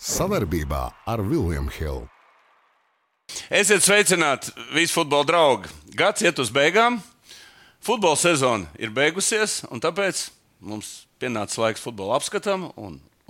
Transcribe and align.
Savarbībā 0.00 0.80
ar 1.04 1.20
Vilniņu 1.20 1.72
Hildu. 1.76 2.06
Esiet 3.52 3.84
sveicināti, 3.84 4.50
visi 4.72 4.94
futbola 4.96 5.26
draugi. 5.28 5.68
Gads 5.94 6.24
iet 6.24 6.40
uz 6.40 6.48
beigām, 6.50 6.96
futbola 7.84 8.16
sezona 8.18 8.66
ir 8.80 8.90
beigusies, 8.96 9.60
un 9.70 9.82
tāpēc 9.82 10.30
mums 10.64 11.04
pienācis 11.20 11.60
laiks 11.60 11.84
futbola 11.84 12.16
apskatam. 12.16 12.70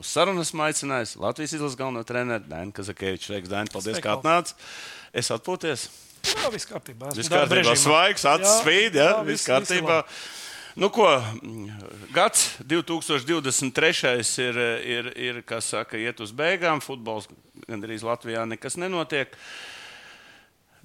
Uz 0.01 0.13
sarunas 0.15 0.55
aicinājis 0.55 1.17
Latvijas 1.21 1.57
izlases 1.59 1.77
galveno 1.77 2.05
treneru 2.07 2.47
Dānu 2.49 2.73
Kazakēviču. 2.79 3.33
Sveiks, 3.33 3.51
Dāni, 3.51 3.75
paldies, 3.75 3.99
Sveiki, 3.99 4.07
ka 4.07 4.15
atnācāt. 4.17 4.55
Es 5.13 5.29
atpūties. 5.35 5.89
Jā, 6.31 6.53
viss 6.55 6.71
kārtībā. 6.71 7.11
Viss 7.19 7.33
kārtībā, 7.33 7.75
svaigs, 7.83 8.25
acis 8.31 8.47
Jā, 8.47 8.57
spīd, 8.63 8.97
ja? 8.97 9.11
jā, 9.11 9.27
viss 9.27 9.49
kārtībā. 9.49 10.05
viss 10.07 10.50
Nu, 10.75 10.89
ko, 10.89 11.09
gads 12.15 12.59
2023. 12.63 14.39
ir, 14.39 14.59
ir, 14.87 15.11
ir 15.19 15.41
kā 15.43 15.59
saka, 15.59 15.99
iet 15.99 16.21
uz 16.23 16.31
beigām. 16.31 16.83
Futbols 16.85 17.27
gandrīz 17.67 18.05
Latvijā 18.07 18.45
nekas 18.47 18.79
nenotiek. 18.79 19.35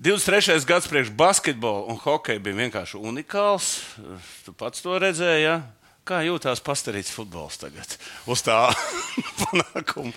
23. 0.01 0.57
gads 0.67 0.89
priekš 0.91 1.13
basketbola 1.15 1.85
un 1.93 2.01
hokeja 2.01 2.41
bija 2.41 2.57
vienkārši 2.63 2.97
unikāls. 2.97 3.77
Tu 4.43 4.53
pats 4.57 4.81
to 4.81 4.97
redzēji. 4.99 5.45
Ja? 5.45 5.59
Kā 6.05 6.19
jūtas 6.21 6.59
pastarīts 6.61 7.09
futbols 7.09 7.55
tagad 7.57 7.95
uz 8.29 8.43
tā 8.45 8.67
panākuma? 9.41 10.11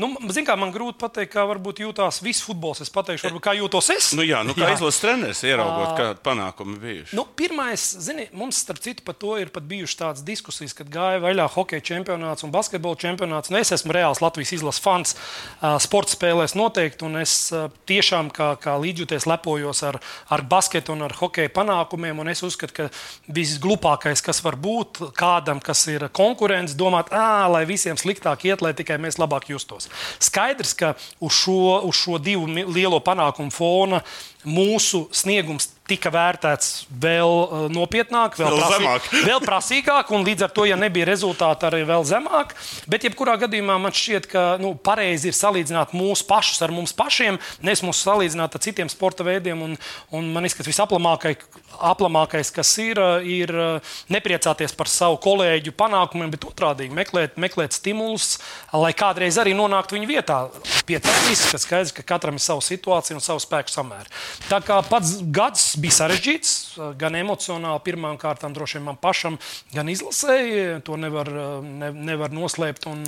Nu, 0.00 0.08
Ziniet, 0.30 0.46
kā 0.48 0.54
man 0.56 0.70
grūti 0.72 0.96
pateikt, 1.02 1.34
kā 1.34 1.42
varbūt 1.50 1.82
jūtās 1.82 2.22
viss 2.24 2.40
futbols. 2.46 2.80
Es 2.80 2.88
pateikšu, 2.92 3.26
varbūt, 3.28 3.42
kā 3.44 3.52
jūtos 3.58 3.90
es. 3.92 4.06
Nu, 4.16 4.24
jā, 4.24 4.40
nu, 4.40 4.54
kā 4.56 4.70
izlases 4.72 5.02
treneris, 5.02 5.42
ieraugot, 5.44 5.98
kāda 5.98 6.16
panākuma 6.24 6.78
bijuši. 6.80 7.12
Nu, 7.18 7.26
pirmais, 7.36 7.84
zini, 8.06 8.24
mums 8.32 8.62
starp 8.64 8.80
citu 8.86 9.04
par 9.04 9.18
to 9.20 9.34
ir 9.36 9.50
pat 9.52 9.66
bijušas 9.68 9.98
tādas 10.00 10.24
diskusijas, 10.24 10.72
kad 10.78 10.88
gāja 10.94 11.20
vaļā 11.26 11.46
hokeja 11.58 11.84
čempionāts 11.92 12.48
un 12.48 12.54
basketbola 12.54 12.96
čempionāts. 13.04 13.52
Nu, 13.52 13.60
es 13.60 13.74
esmu 13.76 13.92
reāls 13.92 14.24
Latvijas 14.24 14.54
izlases 14.56 14.80
fans. 14.80 15.12
ā, 15.60 15.74
Sports 15.84 16.16
spēlēs 16.16 16.56
noteikti, 16.56 17.04
un 17.04 17.20
es 17.20 17.36
ā, 17.52 17.66
tiešām 17.84 18.32
kā, 18.32 18.54
kā 18.64 18.78
līdzjūties 18.80 19.28
lepojos 19.28 19.84
ar, 19.92 20.00
ar 20.32 20.46
basketu 20.48 20.96
un 20.96 21.04
ar 21.04 21.18
hokeja 21.20 21.52
panākumiem. 21.52 22.24
un 22.24 22.32
Es 22.32 22.40
uzskatu, 22.48 22.72
ka 22.80 22.88
visglupākais, 23.28 24.24
kas 24.24 24.40
var 24.40 24.56
būt 24.56 25.04
kādam, 25.34 25.60
kas 25.62 25.84
ir 25.90 26.06
konkurents, 26.14 26.74
domāt, 26.78 27.10
lai 27.50 27.64
visiem 27.68 27.98
sliktāk 27.98 28.46
iet, 28.48 28.62
lai 28.62 28.74
tikai 28.76 28.98
mēs 29.02 29.18
labāk 29.18 29.48
justos. 29.50 29.88
Skaidrs, 30.22 30.74
ka 30.78 30.94
uz 31.20 31.34
šo, 31.42 31.80
uz 31.88 31.98
šo 31.98 32.18
divu 32.22 32.48
lielo 32.48 33.00
panākumu 33.04 33.54
fona 33.54 34.02
mūsu 34.44 35.06
sniegums 35.14 35.73
tika 35.88 36.08
vērtēts 36.08 36.86
vēl 36.88 37.28
uh, 37.28 37.64
nopietnāk, 37.72 38.38
vēl, 38.40 38.56
Vēl 38.56 38.72
zemāk. 38.78 39.08
vēl 39.28 39.40
prasīgāk, 39.44 40.12
un 40.16 40.24
līdz 40.24 40.46
ar 40.46 40.52
to, 40.56 40.64
ja 40.68 40.78
nebija 40.80 41.08
rezultāti, 41.10 41.66
arī 41.68 41.82
vēl 41.88 42.06
zemāk. 42.08 42.54
Bet, 42.88 43.04
jebkurā 43.04 43.36
gadījumā, 43.42 43.76
man 43.82 43.92
šķiet, 43.92 44.28
ka 44.32 44.44
nu, 44.62 44.72
pareizi 44.80 45.28
ir 45.28 45.36
salīdzināt 45.36 45.92
mūsu 45.96 46.24
pašus 46.28 46.64
ar 46.64 46.72
mums 46.72 46.96
pašiem, 46.96 47.36
nevis 47.64 47.84
mūs 47.84 48.00
salīdzināt 48.06 48.56
ar 48.56 48.64
citiem 48.64 48.88
sporta 48.92 49.26
veidiem. 49.26 49.60
Un, 49.66 49.76
un 50.14 50.30
man 50.32 50.46
liekas, 50.46 50.56
ka 50.56 50.64
visaplamākais, 50.70 52.52
kas 52.56 52.72
ir, 52.80 53.02
ir 53.28 53.52
uh, 53.52 53.92
nepriecāties 54.14 54.72
par 54.78 54.88
savu 54.88 55.20
kolēģu 55.24 55.76
panākumiem, 55.76 56.32
bet 56.32 56.48
otrādi 56.48 56.88
meklēt, 56.88 57.36
meklēt 57.36 57.76
stimulus, 57.76 58.38
lai 58.72 58.94
kādreiz 58.96 59.36
arī 59.42 59.52
nonāktu 59.58 59.98
viņa 59.98 60.08
vietā. 60.08 60.40
Pie 60.88 60.96
tā 61.04 61.12
visa, 61.28 61.52
ka 61.52 61.60
skaidrs, 61.60 61.92
ka 61.92 62.08
katram 62.14 62.40
ir 62.40 62.44
sava 62.44 62.64
situācija 62.64 63.20
un 63.20 63.24
savu 63.24 63.44
spēku 63.44 63.72
samēri. 63.72 64.08
Tā 64.48 64.64
kā 64.64 64.80
pats 64.88 65.18
gads 65.34 65.73
bija 65.80 65.98
sarežģīts, 65.98 66.54
gan 67.00 67.16
emocionāli, 67.18 67.82
pirmām 67.86 68.18
kārtām 68.20 68.54
droši 68.56 68.78
vien 68.78 68.88
man 68.88 68.98
pašam, 69.00 69.38
gan 69.74 69.90
izlasēji. 69.92 70.80
To 70.86 70.98
nevar, 71.00 71.30
ne, 71.64 71.92
nevar 72.12 72.34
noslēpt 72.34 72.88
un, 72.90 73.04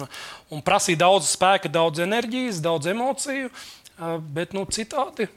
un 0.52 0.62
prasīja 0.66 1.04
daudz 1.06 1.32
spēka, 1.34 1.72
daudz 1.72 2.04
enerģijas, 2.04 2.62
daudz 2.64 2.92
emociju. 2.92 3.50
Bet 4.36 4.52
nu, 4.56 4.66
citādi 4.68 5.28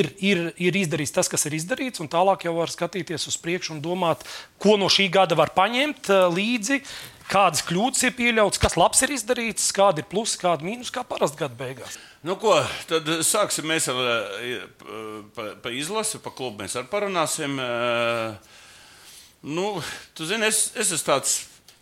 ir, 0.00 0.10
ir, 0.18 0.44
ir 0.60 0.78
izdarīts 0.82 1.14
tas, 1.14 1.30
kas 1.30 1.46
ir 1.48 1.56
izdarīts, 1.58 2.02
un 2.02 2.10
tālāk 2.10 2.46
jau 2.48 2.54
var 2.58 2.72
skatīties 2.72 3.28
uz 3.30 3.36
priekšu 3.40 3.76
un 3.76 3.82
domāt, 3.84 4.24
ko 4.62 4.78
no 4.80 4.90
šī 4.92 5.08
gada 5.14 5.38
var 5.38 5.54
paņemt 5.56 6.10
eh, 6.12 6.24
līdzi, 6.34 6.80
kādas 7.30 7.64
kļūdas 7.68 8.08
ir 8.08 8.16
pieļautas, 8.18 8.60
kas 8.62 8.76
labs 8.80 9.04
ir 9.06 9.14
izdarīts, 9.14 9.70
kādi 9.76 10.04
ir 10.04 10.10
plusi, 10.10 10.40
kādi 10.42 10.68
mīnus, 10.68 10.92
kā 10.94 11.06
parasti 11.08 11.40
gada 11.40 11.56
beigās. 11.58 11.96
Nu, 12.24 12.38
ko, 12.40 12.56
tad 12.88 13.08
sāksim 13.26 13.68
mēs 13.68 13.88
ar 13.92 14.02
eh, 14.40 14.66
pa, 15.36 15.54
pa 15.64 15.72
izlasi, 15.72 16.22
pa 16.24 16.34
klubu 16.34 16.64
mēs 16.64 16.76
arī 16.80 16.90
parunāsim. 16.92 17.58
Eh, 17.60 18.60
Nu, 19.44 19.82
tu 20.16 20.24
zini, 20.24 20.46
es, 20.48 20.70
es 20.72 20.88
esmu 20.88 21.04
tāds. 21.04 21.32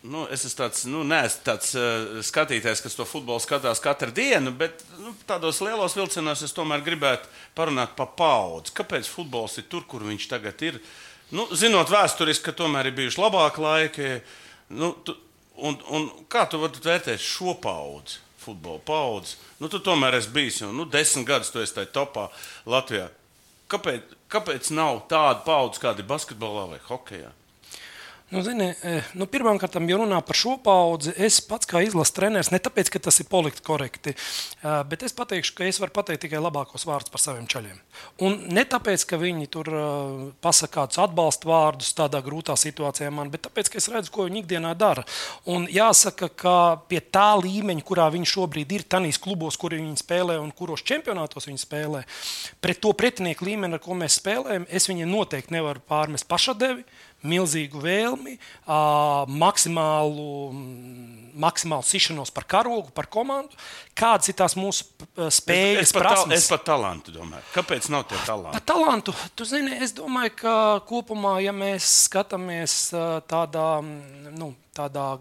Nu, 0.02 0.24
es 0.34 0.42
esmu 0.42 0.58
tāds, 0.58 0.80
nu, 0.90 1.04
neesmu 1.06 1.44
tāds 1.46 1.76
uh, 1.78 2.16
skatītājs, 2.26 2.80
kas 2.82 2.96
to 2.98 3.04
futbolu 3.06 3.38
skatās 3.42 3.78
katru 3.82 4.10
dienu, 4.14 4.50
bet 4.58 4.80
nu, 4.98 5.12
tādos 5.28 5.60
lielos 5.62 5.94
vilcienos 5.94 6.42
es 6.42 6.54
tomēr 6.56 6.82
gribētu 6.82 7.30
parunāt 7.54 7.92
par 7.94 8.08
paudzi. 8.18 8.74
Kāpēc 8.74 9.06
futbols 9.06 9.60
ir 9.62 9.68
tur, 9.70 9.84
kur 9.86 10.02
viņš 10.02 10.26
tagad 10.32 10.64
ir? 10.66 10.80
Nu, 11.30 11.46
zinot 11.54 11.92
vēsturiski, 11.92 12.48
ka 12.48 12.56
tomēr 12.64 12.90
ir 12.90 12.96
bijuši 12.96 13.22
labāki 13.22 13.62
laiki. 13.62 14.08
Nu, 14.74 14.90
tu, 15.06 15.14
un, 15.62 15.78
un 15.94 16.08
kā 16.32 16.48
tu 16.50 16.58
vari 16.64 16.82
vērtēt 16.82 17.22
šo 17.22 17.54
paudzi? 17.62 18.18
Futbola 18.42 18.82
paudzi. 18.82 19.36
Nu, 19.62 19.70
tu 19.70 19.78
tomēr 19.86 20.18
esi 20.18 20.32
bijis 20.34 20.58
jau 20.64 20.72
nu, 20.74 20.88
desmit 20.90 21.28
gadus, 21.28 21.52
tu 21.54 21.62
esi 21.62 21.76
tajā 21.78 21.92
topā 21.94 22.26
Latvijā. 22.66 23.06
Kāpēc, 23.70 24.18
kāpēc 24.34 24.72
nav 24.74 25.04
tāda 25.06 25.44
paudze, 25.46 25.78
kāda 25.84 26.02
ir 26.02 26.10
basketbolā 26.10 26.66
vai 26.74 26.82
hokeja? 26.90 27.30
Nu, 28.32 28.40
zini, 28.40 28.74
eh, 28.80 29.04
nu, 29.12 29.26
Pirmkārt, 29.28 29.74
ja 29.76 29.96
runā 30.00 30.18
par 30.24 30.36
šo 30.36 30.54
paudzi, 30.64 31.12
es 31.20 31.36
pats 31.44 31.68
kā 31.68 31.82
izlases 31.84 32.14
treneris, 32.16 32.48
ne 32.48 32.56
tāpēc, 32.64 32.88
ka 32.88 33.00
tas 33.04 33.20
ir 33.20 33.26
politiski 33.28 33.66
korekti, 33.66 34.14
eh, 34.14 34.84
bet 34.88 35.02
es 35.04 35.12
pateikšu, 35.12 35.52
ka 35.58 35.66
es 35.68 35.76
varu 35.76 35.92
pateikt 35.92 36.22
tikai 36.24 36.40
labākos 36.40 36.86
vārdus 36.88 37.12
par 37.12 37.20
saviem 37.20 37.44
ceļiem. 37.44 37.76
Un 38.24 38.38
ne 38.48 38.64
tāpēc, 38.64 39.04
ka 39.04 39.18
viņi 39.20 39.50
tur 39.52 39.68
eh, 39.68 40.32
pasakā 40.40 40.72
kādus 40.72 41.02
atbalsta 41.04 41.44
vārdus 41.44 41.92
tādā 41.92 42.22
grūtā 42.24 42.56
situācijā 42.56 43.12
man, 43.12 43.28
bet 43.28 43.42
tāpēc, 43.42 43.68
ka 43.68 43.76
es 43.76 43.90
redzu, 43.92 44.10
ko 44.10 44.24
viņi 44.24 44.46
ikdienā 44.46 44.72
dara. 44.80 45.04
Un 45.44 45.68
jāsaka, 45.68 46.30
ka 46.32 46.56
pie 46.88 47.02
tā 47.04 47.36
līmeņa, 47.36 47.84
kurā 47.84 48.08
viņi 48.16 48.32
šobrīd 48.32 48.72
ir, 48.72 48.88
tanīs 48.88 49.20
klubos, 49.20 49.60
kur 49.60 49.76
viņi 49.76 50.00
spēlē 50.00 50.40
un 50.40 50.56
kuros 50.56 50.80
čempionātos 50.80 51.50
viņi 51.52 51.66
spēlē, 51.66 52.04
pret 52.64 52.80
to 52.80 52.96
pretinieku 52.96 53.44
līmeni, 53.44 53.76
ar 53.76 53.84
ko 53.84 53.92
mēs 53.92 54.22
spēlējam, 54.24 54.70
es 54.72 54.88
viņiem 54.88 55.12
noteikti 55.12 55.52
nevaru 55.52 55.84
pārmest 55.84 56.24
pašadevi 56.32 56.88
milzīgu 57.26 57.80
vēlmi, 57.82 58.36
maksimālu, 59.42 60.28
maksimālu 61.42 61.86
sišanos 61.86 62.32
par 62.34 62.46
karogu, 62.50 62.92
par 62.94 63.08
komandu. 63.12 63.58
Kādas 63.98 64.30
ir 64.32 64.38
tās 64.38 64.56
mūsu 64.58 64.86
spējas, 65.32 65.88
es, 65.88 65.94
tal, 65.94 66.04
prasmes? 66.04 66.38
es 66.38 66.48
par 66.52 66.62
talantu 66.66 67.14
domāju. 67.14 67.44
Kāpēc 67.56 67.90
nav 67.92 68.06
tie 68.10 68.20
talanti? 68.26 68.56
Par 68.58 68.66
talantu, 68.74 69.16
tu 69.38 69.46
zini, 69.48 69.76
es 69.84 69.94
domāju, 69.96 70.36
ka 70.42 70.54
kopumā, 70.88 71.38
ja 71.44 71.54
mēs 71.56 72.08
skatāmies 72.08 72.78
tādā, 73.30 73.68
nu, 74.32 74.54
tādā 74.76 75.14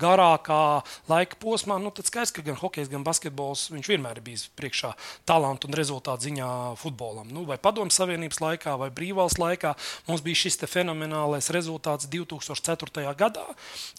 garākā 0.00 0.82
laika 1.10 1.38
posmā, 1.40 1.78
nu, 1.82 1.92
tad 1.94 2.08
skaidrs, 2.08 2.32
ka 2.34 2.44
gan 2.46 2.58
hokejs, 2.60 2.90
gan 2.92 3.04
basketbols 3.06 3.68
vienmēr 3.72 4.20
ir 4.20 4.24
bijis 4.26 4.46
priekšā 4.58 4.92
talantu 5.28 5.68
un 5.68 5.76
rezultātu 5.78 6.28
ziņā 6.28 6.48
futbolam. 6.80 7.30
Nu, 7.32 7.44
vai 7.48 7.58
Padomju 7.62 7.94
Savienības 7.94 8.40
laikā, 8.42 8.76
vai 8.80 8.90
Brīvvalsts 8.94 9.40
laikā 9.42 9.74
mums 10.08 10.24
bija 10.24 10.42
šis 10.44 10.60
fenomenālais 10.70 11.50
rezultāts 11.54 12.08
2004. 12.12 13.04
gadā, 13.18 13.46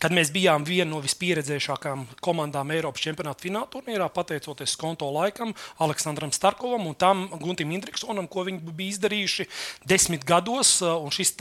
kad 0.02 0.16
mēs 0.16 0.31
bijām 0.34 0.66
viena 0.68 0.92
no 0.94 1.02
vispieredzējušākajām 1.04 2.06
komandām 2.24 2.74
Eiropas 2.75 3.04
čempionāta 3.04 3.48
fināla 3.48 3.70
turnīrā, 3.74 4.10
pateicoties 4.14 4.78
konto 4.80 5.10
laikam, 5.14 5.54
Aleksandram 5.84 6.34
Starkovam 6.36 6.88
un 6.90 6.98
tam 6.98 7.28
Guntim 7.42 7.72
Indriksonam, 7.75 8.28
ko 8.28 8.46
viņi 8.48 8.74
bija 8.74 8.98
izdarījuši 8.98 9.50
desmit 9.90 10.25
gados. 10.28 10.81
un 10.81 11.12
šis 11.12 11.36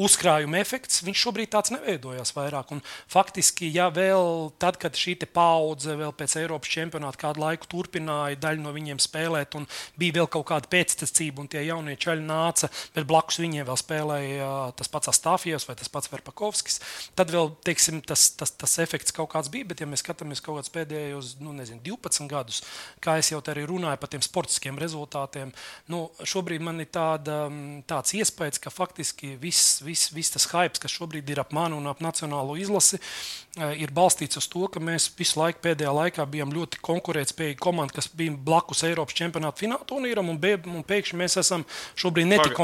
uzkrājuma 0.00 0.60
efekts, 0.60 1.02
viņš 1.04 1.24
šobrīd 1.26 1.52
tāds 1.52 1.72
neveidojās 1.74 2.32
vairāk. 2.36 2.72
Un 2.74 2.82
faktiski, 3.10 3.68
ja 3.74 3.88
vēl 3.92 4.50
tad, 4.60 4.78
kad 4.80 4.96
šī 4.96 5.18
paudze 5.30 5.96
vēl 5.98 6.14
pēc 6.16 6.36
Eiropas 6.40 6.72
čempionāta 6.72 7.20
kādu 7.20 7.42
laiku 7.42 7.68
turpināja 7.70 8.38
daļu 8.40 8.64
no 8.64 8.72
viņiem 8.74 9.00
spēlēt, 9.02 9.56
un 9.58 9.66
bija 10.00 10.20
vēl 10.20 10.30
kaut 10.32 10.46
kāda 10.50 10.70
pēctecība, 10.72 11.42
un 11.42 11.50
tie 11.52 11.64
jaunie 11.66 11.96
čaļi 12.00 12.24
nāca, 12.24 12.70
bet 12.94 13.08
blakus 13.08 13.40
viņiem 13.42 13.66
vēl 13.68 13.78
spēlēja 13.80 14.50
tas 14.78 14.90
pats 14.92 15.10
Astāfijos 15.12 15.66
vai 15.68 15.76
tas 15.78 15.90
pats 15.92 16.10
Verpakovskis, 16.12 16.80
tad 17.18 17.32
vēl 17.34 17.52
teiksim, 17.66 18.00
tas, 18.06 18.30
tas, 18.38 18.54
tas 18.56 18.78
efekts 18.82 19.14
kaut 19.16 19.32
kāds 19.34 19.50
bija. 19.52 19.68
Bet, 19.70 19.82
ja 19.82 19.88
mēs 19.90 20.02
skatāmies 20.04 20.42
kaut 20.42 20.60
kādus 20.60 20.72
pēdējos 20.74 21.34
nu, 21.44 21.52
nezinu, 21.56 21.82
12 21.84 22.30
gadus, 22.30 22.62
kā 23.04 23.18
jau 23.20 23.40
te 23.44 23.52
arī 23.52 23.66
runāju 23.68 24.00
par 24.00 24.10
tiem 24.10 24.22
sportiskiem 24.24 24.78
rezultātiem, 24.80 25.52
nu, 25.92 26.06
šobrīd 26.26 26.64
man 26.64 26.80
ir 26.82 26.88
tāda, 26.90 27.42
tāds 27.90 28.14
iespējas, 28.16 28.60
ka 28.62 28.72
faktiski 28.72 29.34
viss 29.40 29.82
viss 29.90 30.14
vis 30.14 30.30
tas 30.32 30.46
hype, 30.54 30.78
kas 30.80 30.94
šobrīd 30.94 31.30
ir 31.34 31.42
ap 31.42 31.54
mani 31.56 31.76
un 31.76 31.90
ap 31.90 32.02
nacionālo 32.04 32.56
izlasi, 32.60 33.00
uh, 33.00 33.72
ir 33.74 33.92
balstīts 33.94 34.38
uz 34.40 34.46
to, 34.50 34.64
ka 34.72 34.82
mēs 34.82 35.08
visu 35.18 35.40
laiku 35.40 35.62
pēdējā 35.66 35.92
laikā 35.96 36.26
bijām 36.30 36.54
ļoti 36.54 36.80
konkurētspējīga 36.86 37.60
komanda, 37.62 37.96
kas 37.98 38.10
bija 38.14 38.36
blakus 38.46 38.84
Eiropas 38.86 39.18
čempionāta 39.18 39.64
fināla 39.64 39.86
turnīram, 39.88 40.30
un, 40.32 40.38
un 40.38 40.86
pēkšņi 40.86 41.20
mēs 41.20 41.38
esam 41.42 41.66
šobrīd 41.98 42.30
netik, 42.30 42.54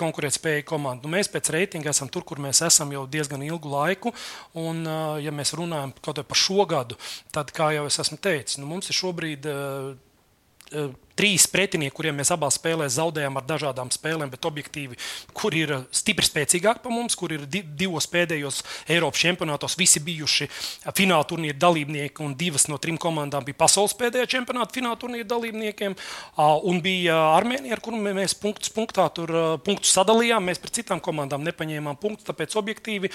konkurētspējīga 0.00 0.68
komanda. 0.70 1.04
Nu, 1.04 1.12
mēs 1.16 1.30
pēc 1.32 1.50
reitinga 1.54 1.92
esam 1.94 2.10
tur, 2.12 2.26
kur 2.26 2.42
mēs 2.42 2.62
esam 2.66 2.94
jau 2.94 3.04
diezgan 3.10 3.42
ilgu 3.46 3.72
laiku. 3.74 4.14
Un, 4.60 4.84
uh, 4.86 5.18
ja 5.22 5.34
mēs 5.34 5.56
runājam 5.58 5.94
par 6.04 6.38
šo 6.38 6.66
gadu, 6.70 6.98
tad, 7.34 7.52
kā 7.54 7.72
jau 7.74 7.86
es 7.90 8.00
esmu 8.02 8.20
teicis, 8.22 8.60
nu, 8.62 8.70
mums 8.70 8.90
ir 8.90 9.02
šobrīd. 9.02 9.54
Eh, 10.74 10.92
Trīs 11.14 11.44
pretinieki, 11.46 11.94
kuriem 11.94 12.16
mēs 12.18 12.32
abās 12.34 12.56
spēlēs 12.58 12.96
zaudējām 12.96 13.36
ar 13.38 13.44
dažādām 13.46 13.90
spēlēm, 13.94 14.32
bet 14.32 14.48
objektīvi, 14.48 14.96
kur 15.30 15.54
ir 15.54 15.70
stipri 15.94 16.26
spēcīgāki 16.26 16.82
par 16.82 16.90
mums, 16.90 17.14
kur 17.14 17.30
ir 17.30 17.44
di 17.46 17.60
divos 17.62 18.08
pēdējos 18.10 18.58
Eiropas 18.90 19.22
čempionātos 19.22 19.78
visi 19.78 20.02
bijuši 20.02 20.48
fināla 20.90 21.22
turnīra 21.30 21.54
dalībnieki, 21.54 22.18
un 22.26 22.34
divas 22.34 22.66
no 22.66 22.80
trim 22.82 22.98
komandām 22.98 23.46
bija 23.46 23.60
pasaules 23.62 23.94
pēdējā 23.94 24.26
čempionāta 24.34 24.74
fināla 24.74 24.98
turnīra 24.98 25.30
dalībniekiem. 25.36 25.94
Un 26.66 26.82
bija 26.82 27.20
Armēnija, 27.36 27.78
ar 27.78 27.84
kuru 27.86 28.02
mē- 28.02 28.18
mēs 28.18 28.34
punktus, 28.34 28.74
punktā, 28.74 29.06
tur, 29.14 29.30
eh, 29.30 29.56
punktus 29.62 29.94
sadalījām. 29.94 30.50
Mēs 30.50 30.58
pret 30.58 30.82
citām 30.82 30.98
komandām 31.00 31.46
nepaņēmām 31.46 31.94
punktus, 31.94 32.26
tāpēc 32.26 32.58
objektīvi 32.58 33.14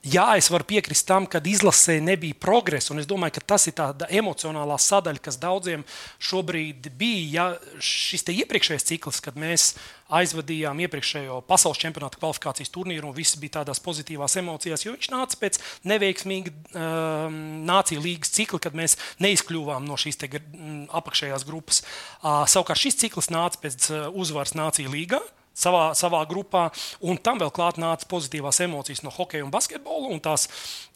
Jā, 0.00 0.30
es 0.40 0.46
varu 0.48 0.64
piekrist 0.64 1.04
tam, 1.04 1.26
ka 1.28 1.42
izlasē 1.44 1.98
nebija 2.00 2.32
progresa. 2.40 2.94
un 2.94 3.02
Es 3.02 3.06
domāju, 3.06 3.34
ka 3.36 3.52
tas 3.52 3.66
ir 3.68 3.74
tāda 3.76 4.06
emocionālā 4.08 4.78
sadaļa, 4.80 5.20
kas 5.20 5.36
daudziem 5.36 5.84
šobrīd 6.16 6.88
bija. 6.96 7.26
Ja 7.30 7.80
šis 7.84 8.24
iepriekšējais 8.32 8.86
cikls, 8.88 9.20
kad 9.20 9.36
mēs 9.36 9.74
aizvadījām 10.08 10.80
iepriekšējo 10.80 11.42
pasaules 11.44 11.78
čempionāta 11.82 12.16
kvalifikācijas 12.16 12.72
turnīru, 12.72 13.10
un 13.10 13.14
viss 13.14 13.36
bija 13.36 13.58
tādās 13.60 13.82
pozitīvās 13.84 14.38
emocijās, 14.40 14.86
jo 14.86 14.94
viņš 14.94 15.10
nāca 15.12 15.36
pēc 15.36 15.60
neveiksmīga 15.92 16.54
um, 16.54 17.36
nāciju 17.68 18.00
līgas 18.00 18.32
cikla, 18.32 18.62
kad 18.64 18.78
mēs 18.80 18.96
neizkļuvām 19.20 19.84
no 19.84 20.00
šīs 20.00 20.16
te, 20.16 20.32
mm, 20.32 20.86
apakšējās 20.96 21.44
grupas. 21.44 21.84
Uh, 22.22 22.48
savukārt 22.48 22.80
šis 22.80 22.96
cikls 23.04 23.28
nāca 23.28 23.60
pēc 23.60 23.90
uh, 23.92 24.08
uzvaras 24.16 24.56
nāciju 24.56 24.96
līgā 24.96 25.20
savā, 25.60 25.90
savā 25.98 26.22
grupā, 26.30 26.68
un 27.04 27.18
tam 27.20 27.40
vēl 27.42 27.52
klāt 27.54 27.80
nāca 27.80 28.08
pozitīvās 28.10 28.60
emocijas 28.64 29.02
no 29.06 29.12
hokeja 29.14 29.44
un 29.46 29.52
basketbola. 29.54 30.10
Un 30.14 30.22
tās, 30.24 30.46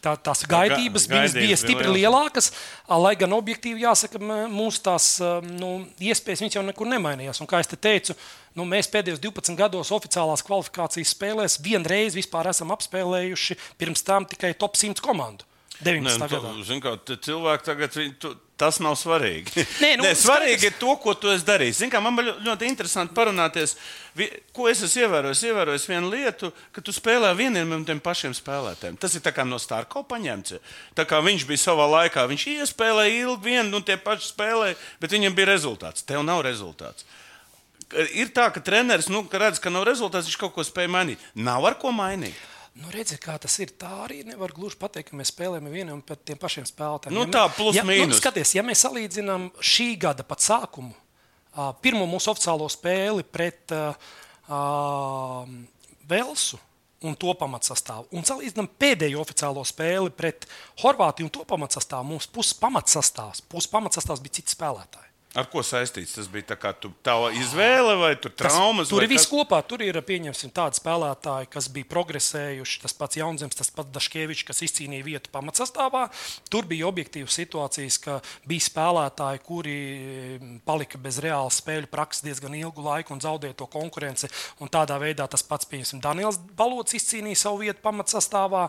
tā, 0.05 0.16
tās 0.16 0.44
gaidības, 0.49 1.06
ga- 1.08 1.20
viņas 1.20 1.37
bija 1.37 1.43
gaidības 1.50 1.64
stipri 1.64 1.88
bija 1.90 1.96
lielākas, 1.99 2.50
lai 2.88 3.14
gan 3.20 3.37
objektīvi 3.37 3.84
jāsaka, 3.84 4.20
mūsu 4.52 4.82
tās 4.84 5.11
nu, 5.44 5.75
iespējas 6.00 6.44
jau 6.56 6.64
nekur 6.66 6.88
nemainījās. 6.90 7.40
Un, 7.44 7.50
kā 7.50 7.61
jau 7.62 7.76
teicu, 7.76 8.16
nu, 8.56 8.66
mēs 8.69 8.88
pēdējos 8.93 9.22
12 9.22 9.58
gados 9.58 9.93
oficiālās 9.94 10.44
kvalifikācijas 10.46 11.14
spēlēs 11.16 11.58
vienreiz 11.64 12.16
vispār 12.16 12.50
esam 12.52 12.72
apspēlējuši 12.75 13.58
pirms 13.81 14.05
tam 14.06 14.25
tikai 14.28 14.55
top 14.58 14.76
100 14.81 15.05
komandu. 15.05 15.44
19. 15.82 16.22
Nē, 16.22 16.28
gadā. 16.31 16.52
nu, 16.55 16.62
zin, 16.62 16.78
kā, 16.82 16.93
cilvēki 17.02 17.66
tagad, 17.66 17.96
viņi 17.99 18.12
tu, 18.22 18.31
tas 18.61 18.79
nav 18.83 18.95
svarīgi. 18.99 19.65
Nē, 19.83 19.95
nu, 19.99 20.05
Nē, 20.06 20.12
svarīgi 20.19 20.61
skaidrs. 20.61 20.71
ir 20.71 20.79
to, 20.81 20.95
ko 21.03 21.15
tu 21.19 21.31
esi 21.33 21.47
darījis. 21.47 21.81
Zin, 21.83 21.91
kā, 21.93 22.01
man 22.05 22.17
bija 22.19 22.37
ļoti 22.45 22.69
interesanti 22.71 23.15
parunāties, 23.17 23.75
ko 24.55 24.69
es 24.71 24.85
esmu 24.87 25.05
ievērojis. 25.05 25.43
Ievērojis 25.51 25.89
vienu 25.91 26.12
lietu, 26.12 26.53
ka 26.75 26.85
tu 26.85 26.95
spēlē 26.95 27.33
vieniem 27.39 27.75
un 27.77 27.85
tiem 27.89 28.01
pašiem 28.05 28.37
spēlētājiem. 28.37 29.01
Tas 29.01 29.19
ir 29.19 29.45
no 29.49 29.59
Starko 29.59 30.05
paņemts. 30.06 30.56
Tā 30.95 31.06
kā 31.09 31.21
viņš 31.25 31.49
bija 31.51 31.65
savā 31.67 31.89
laikā, 31.99 32.29
viņš 32.31 32.47
iespēlēja 32.55 33.21
ilgi 33.27 33.51
vienu 33.51 33.81
un 33.81 33.85
tie 33.87 33.99
paši 33.99 34.31
spēlēja, 34.31 34.79
bet 35.03 35.19
viņam 35.19 35.35
bija 35.35 35.50
rezultāts. 35.50 36.07
Tev 36.07 36.23
nav 36.23 36.45
rezultāts. 36.47 37.07
Ir 38.17 38.31
tā, 38.35 38.49
ka 38.50 38.62
treneris 38.65 39.11
nu, 39.12 39.27
ka 39.31 39.39
redz, 39.39 39.61
ka 39.62 39.71
nav 39.71 39.85
rezultāts, 39.87 40.27
viņš 40.31 40.41
kaut 40.41 40.55
ko 40.57 40.65
spēja 40.67 40.91
mainīt. 40.91 41.23
Nav 41.35 41.67
ar 41.69 41.77
ko 41.79 41.93
mainīt. 41.95 42.35
Nu, 42.75 42.91
redziet, 42.91 43.21
kā 43.23 43.37
tas 43.38 43.55
ir. 43.62 43.71
Tā 43.79 43.91
arī 44.09 44.25
nevar 44.26 44.50
gluži 44.55 44.79
pateikt, 44.81 45.12
ka 45.12 45.19
mēs 45.19 45.31
spēlējam 45.31 45.94
un 45.94 46.03
pēc 46.03 46.25
tiem 46.26 46.41
pašiem 46.43 46.67
spēlētājiem. 46.67 47.15
Nu, 47.15 47.29
tā, 47.31 47.47
plus 47.55 47.79
ja, 47.79 47.85
mīnus. 47.87 48.17
Nu, 48.17 48.19
skaties, 48.19 48.56
ja 48.56 48.65
mēs 48.67 48.82
salīdzinām 48.82 49.53
šī 49.62 49.88
gada 50.03 50.26
pat 50.26 50.43
sākumu, 50.43 50.91
pirmo 51.85 52.09
mūsu 52.11 52.32
oficiālo 52.35 52.67
spēli 52.73 53.23
pret 53.23 53.75
uh, 53.76 53.94
Velsu. 56.11 56.61
Un 57.05 57.12
to 57.21 57.35
pamatsastāvu. 57.37 58.06
Un 58.17 58.25
salīdzinām 58.25 58.71
pēdējo 58.81 59.21
oficiālo 59.21 59.61
spēli 59.69 60.09
pret 60.17 60.47
Horvātiju 60.81 61.29
un 61.29 61.32
to 61.35 61.43
pamatsastāvu. 61.44 62.06
Mums 62.15 62.31
puses 62.32 62.56
pamatsastāvs, 62.56 63.43
puses 63.44 63.69
pamatsastāvs 63.69 64.23
bija 64.25 64.38
citi 64.38 64.55
spēlētāji. 64.55 65.11
Ar 65.35 65.49
ko 65.51 65.65
saistīts? 65.67 66.13
Tas 66.15 66.29
bija 66.31 66.53
tā 66.53 66.57
kā 66.63 66.71
tu, 66.79 66.93
tava 67.03 67.33
izvēle 67.35 67.97
vai 67.99 68.13
tur 68.23 68.31
traumas? 68.39 68.87
Tur 68.87 69.01
vai 69.01 69.09
ir 69.09 69.11
viss 69.17 69.27
kas? 69.27 69.33
kopā. 69.33 69.59
Tur 69.67 69.83
ir 69.83 69.97
pieņemsim 70.07 70.53
tādi 70.55 70.79
spēlētāji, 70.79 71.49
kas 71.51 71.67
bija 71.75 71.89
progresējuši. 71.91 72.79
Tas 72.85 72.95
pats 72.95 73.19
Jaunzems, 73.19 73.59
tas 73.59 73.73
pats 73.75 73.91
Daškevičs, 73.97 74.45
kas 74.47 74.63
izcīnīja 74.63 75.07
vietu 75.09 75.33
pamatsastāvā. 75.35 76.05
Tur 76.53 76.69
bija 76.71 76.87
objektīvas 76.87 77.35
situācijas, 77.35 77.99
ka 78.05 78.21
bija 78.47 78.67
spēlētāji, 78.69 79.43
kuri 79.49 79.75
palika 80.71 81.03
bez 81.03 81.19
reālas 81.25 81.59
spēļu 81.59 81.91
prakses 81.91 82.23
diezgan 82.29 82.55
ilgu 82.61 82.87
laiku 82.87 83.17
un 83.17 83.25
zaudēja 83.25 83.59
to 83.59 83.67
konkurenci. 83.75 84.31
Un 84.63 84.71
tādā 84.71 85.01
veidā 85.03 85.27
tas 85.27 85.43
pats, 85.43 85.67
piemēram, 85.67 86.05
Daniels 86.05 86.39
Balots 86.55 86.95
izcīnīja 86.95 87.43
savu 87.43 87.65
vietu 87.65 87.83
pamatsastāvā. 87.83 88.69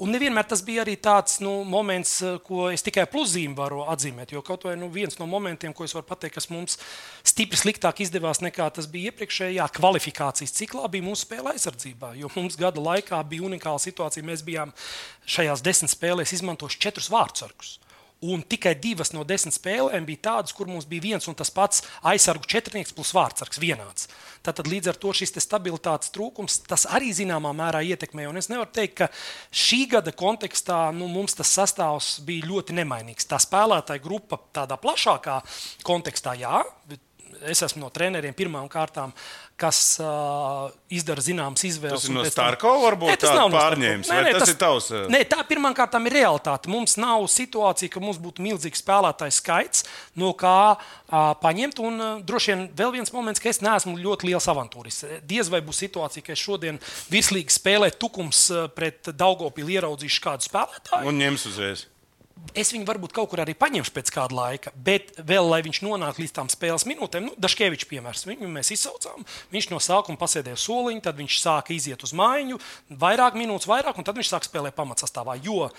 Un 0.00 0.16
nevienmēr 0.16 0.48
tas 0.48 0.64
bija 0.64 0.86
arī 0.86 0.96
tāds 0.96 1.36
nu, 1.44 1.58
moments, 1.68 2.16
ko 2.48 2.70
es 2.72 2.88
tikai 2.88 3.04
pluszīmē 3.12 3.60
varu 3.60 3.84
atzīmēt. 3.92 4.32
Jo 4.32 4.40
kaut 4.46 4.64
vai 4.64 4.78
nu, 4.80 4.88
viens 4.88 5.20
no 5.20 5.28
momentiem, 5.28 5.76
ko 5.82 5.90
es 5.90 5.96
varu 5.96 6.06
pateikt, 6.06 6.36
kas 6.38 6.48
mums 6.52 6.78
stipri 7.26 7.58
sliktāk 7.58 8.02
izdevās 8.04 8.42
nekā 8.44 8.68
tas 8.76 8.88
bija 8.90 9.10
iepriekšējā 9.10 9.66
kvalifikācijas 9.76 10.54
ciklā, 10.54 10.86
bija 10.92 11.06
mūsu 11.06 11.26
spēle 11.26 11.54
aizsardzībā. 11.56 12.14
Jo 12.20 12.30
mums 12.36 12.58
gada 12.60 12.82
laikā 12.82 13.20
bija 13.28 13.48
unikāla 13.50 13.82
situācija. 13.82 14.26
Mēs 14.26 14.44
bijām 14.46 14.74
šajās 15.26 15.64
desmit 15.66 15.92
spēlēs 15.92 16.36
izmantojuši 16.38 16.82
četrus 16.86 17.10
vārdsargus. 17.12 17.76
Un 18.22 18.44
tikai 18.46 18.76
divas 18.78 19.10
no 19.10 19.24
desmit 19.26 19.56
spēlēm 19.56 20.04
bija 20.06 20.28
tādas, 20.28 20.54
kur 20.54 20.68
mums 20.70 20.86
bija 20.86 21.02
viens 21.02 21.24
un 21.26 21.34
tas 21.34 21.50
pats 21.50 21.82
aizsargu 22.06 22.46
četrnieks 22.46 22.94
plus 22.94 23.10
vārdsargs 23.16 23.58
vienāds. 23.58 24.06
Tātad 24.46 24.70
līdz 24.70 24.92
ar 24.92 24.98
to 25.02 25.10
šis 25.16 25.34
te 25.34 25.42
stabilitātes 25.42 26.12
trūkums 26.14 26.60
arī 26.94 27.10
zināmā 27.18 27.50
mērā 27.58 27.80
ietekmē. 27.82 28.28
Un 28.30 28.38
es 28.38 28.46
nevaru 28.52 28.70
teikt, 28.74 28.94
ka 29.00 29.08
šī 29.50 29.80
gada 29.96 30.14
kontekstā 30.14 30.84
nu, 30.94 31.10
mums 31.10 31.34
tas 31.38 31.50
sastāvs 31.50 32.20
bija 32.26 32.46
ļoti 32.46 32.78
nemainīgs. 32.78 33.26
Tā 33.26 33.42
spēlētāja 33.42 34.02
grupa 34.04 34.38
tādā 34.54 34.78
plašākā 34.78 35.40
kontekstā, 35.82 36.36
jā. 36.38 36.62
Es 37.48 37.62
esmu 37.66 37.86
no 37.86 37.90
treneriem 37.90 38.36
pirmām 38.38 38.68
kārtām, 38.70 39.10
kas 39.62 39.78
uh, 40.02 40.72
izdara 40.92 41.22
zināmas 41.22 41.62
izvēles. 41.66 42.02
Tas 42.02 42.08
ir 42.08 42.14
no 42.16 42.24
pēc 42.24 42.34
tam- 42.34 42.48
Starko 42.50 42.72
varbūt 42.82 43.12
Nē, 43.12 43.16
tas 43.22 43.34
nav 43.36 43.52
pārņēmis, 43.54 44.10
Nē, 44.10 44.18
nē, 44.26 44.32
tas 44.36 44.50
ir 44.52 44.58
tavs, 44.60 44.88
Nē, 45.12 45.20
tā 45.30 45.38
pirmkārt 45.46 45.94
ir 46.00 46.16
realitāte. 46.16 46.70
Mums 46.72 46.96
nav 47.00 47.26
situācija, 47.30 47.92
ka 47.92 48.02
mums 48.02 48.18
būtu 48.22 48.42
milzīgs 48.44 48.82
spēlētāju 48.82 49.36
skaits, 49.38 49.84
no 50.18 50.32
kā 50.38 50.56
uh, 50.74 51.32
paņemt. 51.42 51.82
Un 51.86 52.00
uh, 52.00 52.20
droši 52.26 52.52
vien 52.54 52.66
vēl 52.82 52.96
viens 52.98 53.14
moments, 53.14 53.42
ka 53.42 53.52
es 53.52 53.62
neesmu 53.62 53.96
ļoti 54.02 54.32
liels 54.32 54.50
avantūris. 54.50 55.04
Diez 55.22 55.52
vai 55.52 55.62
būs 55.64 55.84
situācija, 55.86 56.26
ka 56.26 56.34
es 56.34 56.42
šodien 56.42 56.82
virslīgi 57.12 57.54
spēlēju 57.54 57.98
tukums 58.02 58.44
pret 58.74 59.12
Daugopilu 59.14 59.78
ieraudzīšu 59.78 60.26
kādu 60.26 60.50
spēlētāju. 60.50 61.06
Un 61.08 61.22
ņems 61.22 61.48
uzreiz. 61.52 61.86
Es 62.52 62.72
viņu 62.74 62.84
varbūt 62.84 63.14
kaut 63.16 63.30
kur 63.32 63.40
arī 63.40 63.54
paņemšu 63.56 63.94
pēc 63.96 64.10
kāda 64.12 64.36
laika, 64.36 64.72
bet 64.76 65.14
vēl, 65.16 65.46
lai 65.48 65.62
viņš 65.64 65.78
nonāktu 65.86 66.20
līdz 66.20 66.34
tām 66.36 66.50
spēles 66.52 66.84
minūtēm, 66.88 67.30
nu, 67.30 67.36
Dažkevičs 67.40 67.88
piemērs. 67.88 68.26
Viņu 68.28 68.50
mēs 68.52 68.74
izsaucām. 68.74 69.24
Viņš 69.54 69.70
no 69.72 69.80
sākuma 69.80 70.20
pasēdēja 70.20 70.60
soliņu, 70.60 71.04
tad 71.06 71.16
viņš 71.20 71.38
sāka 71.40 71.72
iziet 71.72 72.04
uz 72.04 72.12
mājiņu, 72.18 72.60
vairāk 73.02 73.38
minūtes, 73.40 73.70
vairāk, 73.70 73.96
un 73.96 74.08
tad 74.08 74.20
viņš 74.20 74.34
sāk 74.34 74.48
spēlēt 74.48 74.76
pamatsastāvā. 74.76 75.38
Jo 75.40 75.70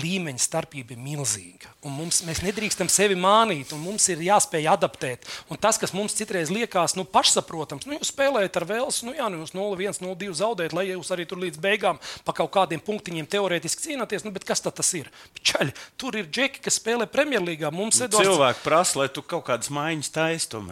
līmeņa 0.00 0.42
starpība 0.42 0.94
ir 0.94 1.00
milzīga. 1.02 1.70
Un 1.84 1.94
mums, 1.96 2.20
mēs 2.26 2.42
nedrīkstam 2.44 2.88
sevi 2.92 3.16
mānīt, 3.18 3.72
un 3.76 3.82
mums 3.84 4.06
ir 4.12 4.22
jāspēj 4.24 4.68
adaptēt. 4.72 5.28
Un 5.52 5.60
tas, 5.60 5.78
kas 5.80 5.94
mums 5.96 6.16
citreiz 6.16 6.52
liekas 6.52 6.96
nu, 6.98 7.04
pašsaprotams, 7.08 7.86
nu, 7.88 7.98
jūs 7.98 8.12
spēlējat 8.12 8.58
ar 8.60 8.68
Velsu, 8.70 9.08
nu, 9.08 9.14
jā, 9.16 9.28
nu, 9.32 9.42
jūs 9.42 9.54
0-1, 9.56 10.00
0-2 10.04 10.38
zaudējat, 10.40 10.76
lai 10.76 10.86
jūs 10.90 11.12
arī 11.14 11.26
tur 11.28 11.42
līdz 11.42 11.60
beigām 11.62 12.00
pa 12.24 12.36
kaut 12.36 12.52
kādiem 12.54 12.82
punktiņiem 12.84 13.28
teorētiski 13.34 13.90
cīnāties. 13.90 14.24
Nu, 14.26 14.32
bet 14.34 14.46
kas 14.48 14.64
tas 14.64 14.94
ir? 14.96 15.10
Čaļi, 15.44 15.76
tur 16.00 16.16
ir 16.18 16.30
džeki, 16.30 16.64
kas 16.64 16.80
spēlē 16.80 17.08
Premjerlīgā. 17.10 17.72
Mums 17.74 18.00
ir 18.00 18.12
Cilvēki 18.14 18.64
prasa, 18.64 19.02
lai 19.02 19.10
tu 19.12 19.24
kaut 19.24 19.46
kādas 19.50 19.72
maiņas 19.74 20.12
taisītu. 20.14 20.64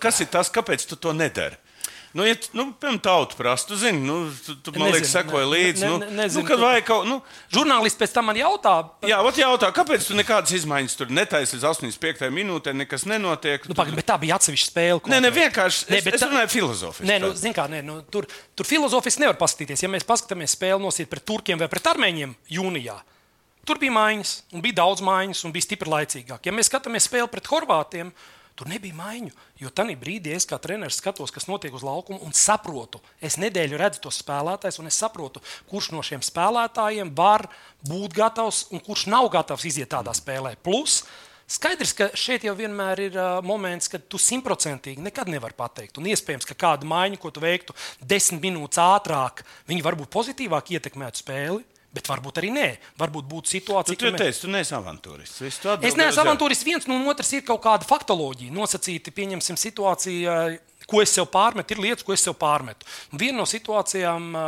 Kas 0.00 0.22
ir 0.24 0.30
tas, 0.32 0.52
kāpēc 0.52 0.86
tu 0.88 0.98
to 1.00 1.14
nedari? 1.16 1.58
Nu, 2.16 2.24
ja, 2.24 2.32
nu, 2.56 2.64
piemēram, 2.80 2.96
tauta 3.04 3.36
prasa, 3.36 3.66
tu 3.68 3.76
zini, 3.76 4.00
nu, 4.00 4.30
tu, 4.46 4.54
tu 4.64 4.72
man 4.78 4.88
liekas, 4.94 5.10
sekoji 5.12 5.44
ne- 5.44 5.50
līdzi. 5.52 5.82
ne- 5.84 5.88
Nu, 5.90 5.96
ne- 6.00 6.10
nezinu, 6.22 6.40
nu, 6.42 6.48
kad 6.48 6.62
vajag 6.62 6.84
kaut, 6.88 7.04
nu, 7.10 7.18
Žurnālisti 7.52 8.00
pēc 8.00 8.14
tam 8.16 8.24
man 8.30 8.38
jautā, 8.40 8.72
jā, 9.04 9.18
ot 9.20 9.36
jautā, 9.36 9.68
kāpēc 9.76 10.06
tu 10.08 10.16
nekādas 10.16 10.54
izmaiņas 10.56 10.96
tur 10.96 11.10
netaisi 11.12 11.58
līdz 11.58 11.66
85. 11.68 12.30
minūtē, 12.32 12.72
nekas 12.72 13.04
nenotiek? 13.04 13.68
nu, 13.68 13.76
pagaid, 13.76 13.94
bet 14.00 14.06
tā 14.08 14.16
bija 14.22 14.38
atsevišķa 14.40 14.70
spēle. 14.72 15.00
Nē, 15.12 15.20
ne, 15.20 15.30
vienkārši. 15.30 15.90
Nē, 15.92 15.98
Es, 16.00 16.04
bet 16.08 16.14
es 16.16 16.22
tā- 16.24 16.30
runāju 16.32 16.48
filozofiski. 16.56 17.04
Nē, 17.10 17.18
nu, 17.20 17.34
zin 17.36 17.52
kā, 17.52 17.68
nē, 17.68 17.82
nu, 17.84 18.00
tur, 18.10 18.24
tur 18.56 18.64
filozofiski 18.64 19.20
nevar 19.26 19.36
paskatīties. 19.36 19.82
Ja 19.84 19.88
mēs 19.92 20.08
paskatāmies 20.08 20.56
spēli 20.56 20.80
nosīt 20.80 21.10
pret 21.12 21.24
turkiem 21.28 21.58
vai 21.60 21.68
pret 21.68 21.84
armēņiem 21.92 22.32
jūnijā, 22.50 22.96
tur 23.66 23.76
bija 23.82 23.92
maiņas, 23.92 24.32
un 24.54 24.62
bija 24.62 24.74
daudz 24.80 25.02
maiņas, 25.04 25.44
un 25.44 25.52
bija 25.52 25.62
stipri 25.68 25.90
laicīgāk. 25.90 26.40
Ja 26.48 26.52
mēs 26.52 26.70
skatāmies 26.72 27.04
spēli 27.10 27.28
pret 27.28 27.44
horvātiem, 27.50 28.12
Tur 28.56 28.70
nebija 28.72 28.96
maiņu. 28.96 29.34
Jo 29.60 29.68
tajā 29.68 29.98
brīdī 30.00 30.32
es 30.32 30.48
kā 30.48 30.56
treneris 30.62 30.96
skatos, 31.02 31.32
kas 31.34 31.44
notiek 31.44 31.74
uz 31.76 31.84
laukuma 31.84 32.22
un 32.24 32.32
saprotu. 32.32 33.02
Es 33.20 33.36
nedēļu 33.36 33.76
redzu 33.80 34.00
tos 34.06 34.22
spēlētājus, 34.22 34.80
un 34.80 34.88
es 34.88 34.96
saprotu, 34.96 35.42
kurš 35.68 35.90
no 35.92 36.00
šiem 36.06 36.24
spēlētājiem 36.24 37.12
var 37.16 37.44
būt 37.84 38.16
gatavs 38.16 38.64
un 38.72 38.80
kurš 38.80 39.06
nav 39.12 39.28
gatavs 39.34 39.68
iziet 39.68 39.92
tādā 39.92 40.16
spēlē. 40.16 40.56
Plus, 40.64 41.02
Skaidrs, 41.46 41.92
ka 41.94 42.08
šeit 42.18 42.42
jau 42.42 42.56
vienmēr 42.58 43.00
ir 43.04 43.16
uh, 43.20 43.36
moments, 43.46 43.86
kad 43.86 44.02
tu 44.10 44.18
simtprocentīgi 44.18 45.04
nekad 45.04 45.28
nevari 45.30 45.54
pateikt. 45.54 46.00
Un 46.00 46.08
iespējams, 46.10 46.48
ka 46.48 46.56
kāda 46.58 46.88
maiņa, 46.90 47.20
ko 47.22 47.30
tu 47.30 47.44
veiktu 47.44 47.76
desmit 48.02 48.42
minūtes 48.48 48.80
ātrāk, 48.82 49.44
viņi 49.70 49.84
varbūt 49.86 50.10
pozitīvāk 50.10 50.72
ietekmētu 50.74 51.22
spēli. 51.22 51.62
Bet 51.96 52.10
varbūt 52.12 52.42
arī 52.42 52.50
nē. 52.52 52.66
Varbūt 53.00 53.24
būtu 53.30 53.48
situācija, 53.56 53.96
Tu, 53.96 54.10
tu 54.10 54.20
teici, 54.20 54.42
tu 54.44 54.50
neesi 54.52 54.74
avantūrists. 54.76 55.40
Es 55.48 55.56
atbildi 55.64 55.96
neesmu 55.96 56.22
avantūrists 56.26 56.66
viens, 56.68 56.86
nu, 56.90 56.98
un 57.00 57.08
otrs 57.08 57.32
ir 57.38 57.44
kaut 57.48 57.62
kāda 57.64 57.88
faktoloģija. 57.88 58.52
Nosacīti, 58.52 59.14
pieņemsim, 59.16 59.56
situācija, 59.56 60.34
ko 60.86 61.00
es 61.02 61.10
sev 61.16 61.24
pārmetu, 61.32 61.72
ir 61.74 61.80
lietas, 61.82 62.04
ko 62.06 62.12
es 62.14 62.22
sev 62.22 62.36
pārmetu. 62.38 62.84
Viena 63.18 63.40
no 63.40 63.46
situācijām, 63.48 64.28
ā, 64.38 64.44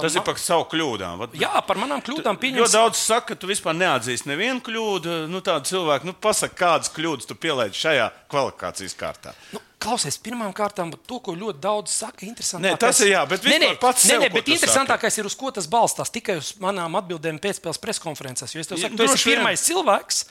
Tas 0.00 0.14
ir 0.16 0.22
par 0.24 0.38
savu 0.40 0.64
kļūdām. 0.70 1.18
Vat- 1.24 1.34
jā, 1.36 1.50
par 1.66 1.76
manām 1.82 2.00
kļūdām 2.06 2.38
Jo 2.38 2.42
pieņemsim. 2.46 2.72
daudz 2.78 2.96
saka, 3.02 3.26
ka 3.34 3.40
tu 3.42 3.50
vispār 3.50 3.74
neatzīsti 3.76 4.30
nevienu 4.30 4.62
kļūdu. 4.64 5.18
Nu, 5.28 5.42
tādu 5.44 5.66
cilvēku, 5.74 6.04
nu, 6.08 6.14
pasaka, 6.14 6.54
kādas 6.62 6.88
kļūdas 6.94 7.26
tu 7.28 7.34
pieliec 7.34 7.74
šajā 7.76 8.08
kvalifikācijas 8.30 8.94
kārtā. 8.96 9.34
Nu, 9.52 9.60
Klausies, 9.82 10.18
pirmām 10.22 10.52
kārtām, 10.56 10.92
to, 10.94 11.18
ko 11.24 11.34
ļoti 11.34 11.62
daudz 11.62 11.94
saka. 11.94 12.28
Nē, 12.62 12.74
tas 12.80 13.00
ir 13.02 13.12
jā, 13.12 13.22
bet 13.28 13.46
nē, 13.48 13.58
nē, 13.62 13.70
pats 13.82 14.06
nē, 14.06 14.18
nē, 14.22 14.30
bet 14.34 14.50
interesantākais 14.54 15.18
ir, 15.18 15.26
uz 15.26 15.36
ko 15.38 15.50
tas 15.54 15.66
balstās. 15.70 16.12
Tikai 16.14 16.38
uz 16.38 16.52
manām 16.62 16.94
atbildēm 17.00 17.40
pēcspēles 17.42 17.80
preskonferencēs. 17.82 18.54
Jo 18.54 18.62
es 18.62 18.70
tev 18.70 18.78
saku, 18.82 19.00
tu 19.00 19.08
esi 19.08 19.26
pirmais 19.26 19.64
cilvēks, 19.66 20.22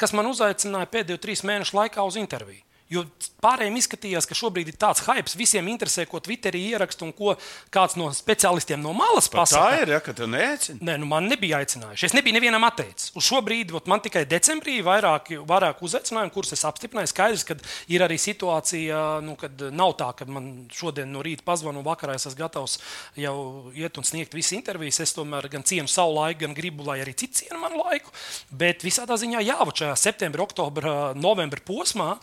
kas 0.00 0.16
man 0.16 0.30
uzaicināja 0.32 0.88
pēdējo 0.92 1.20
trīs 1.22 1.44
mēnešu 1.46 1.76
laikā 1.76 2.06
uz 2.08 2.16
interviju. 2.20 2.62
Jo 2.92 3.02
pārējiem 3.42 3.76
izskatījās, 3.80 4.26
ka 4.30 4.36
šobrīd 4.38 4.68
ir 4.70 4.76
tāds 4.78 5.00
hype, 5.06 5.32
visiem 5.38 5.66
interesē, 5.72 6.04
ko 6.06 6.20
Twitterī 6.22 6.60
ieraksta 6.70 7.02
un 7.02 7.10
ko 7.16 7.32
kāds 7.74 7.96
no 7.98 8.08
speciālistiem 8.14 8.78
no 8.82 8.92
malas 8.94 9.26
Tā 9.26 9.40
pasaka. 9.40 9.80
ir, 9.82 9.90
ja, 9.96 9.98
ka 10.02 10.14
tu 10.14 10.28
neaicini. 10.30 10.78
Nē, 10.86 10.94
nu 11.02 11.08
man 11.10 11.26
nebija 11.26 11.58
aicinājuši. 11.64 12.06
Es 12.06 12.14
nebiju 12.14 12.36
nevienam 12.38 12.62
atteicis. 12.68 13.10
Uz 13.18 13.26
šo 13.26 13.40
brīdi 13.42 13.74
man 13.90 14.02
tikai 14.04 14.22
decembrī 14.30 14.78
vairāk, 14.86 15.32
vairāk 15.50 15.82
uzaicinājumu, 15.82 16.32
kurus 16.34 16.54
es 16.54 16.62
apstiprināju. 16.68 17.10
Skaidrs, 17.10 17.44
ka 17.48 17.58
ir 17.90 18.06
arī 18.06 18.20
situācija, 18.22 19.02
nu, 19.26 19.34
kad 19.40 19.66
nav 19.74 19.96
tā, 19.98 20.12
ka 20.16 20.30
man 20.30 20.48
šodien 20.70 21.10
no 21.10 21.26
rīta 21.26 21.42
pazvana 21.46 21.82
un 21.82 21.86
vakarā 21.86 22.14
es 22.14 22.26
esmu 22.30 22.44
gatavs 22.44 22.78
jau 23.18 23.36
iet 23.74 23.98
un 23.98 24.06
sniegt 24.06 24.34
visas 24.34 24.54
intervijas. 24.54 25.02
Es 25.02 25.14
tomēr 25.18 25.50
gan 25.50 25.66
cienu 25.66 25.90
savu 25.90 26.14
laiku, 26.20 26.44
gan 26.46 26.54
gribu, 26.54 26.86
lai 26.86 27.00
arī 27.02 27.18
citi 27.18 27.42
cienu 27.42 27.60
manu 27.66 27.82
laiku. 27.82 28.14
Bet 28.50 28.86
visādā 28.86 29.18
ziņā 29.18 29.42
jā, 29.42 29.58
ot 29.66 29.82
šajā 29.82 29.96
septembra, 30.06 30.46
oktobra, 30.46 30.96
novembra 31.18 31.62
posmā. 31.66 32.14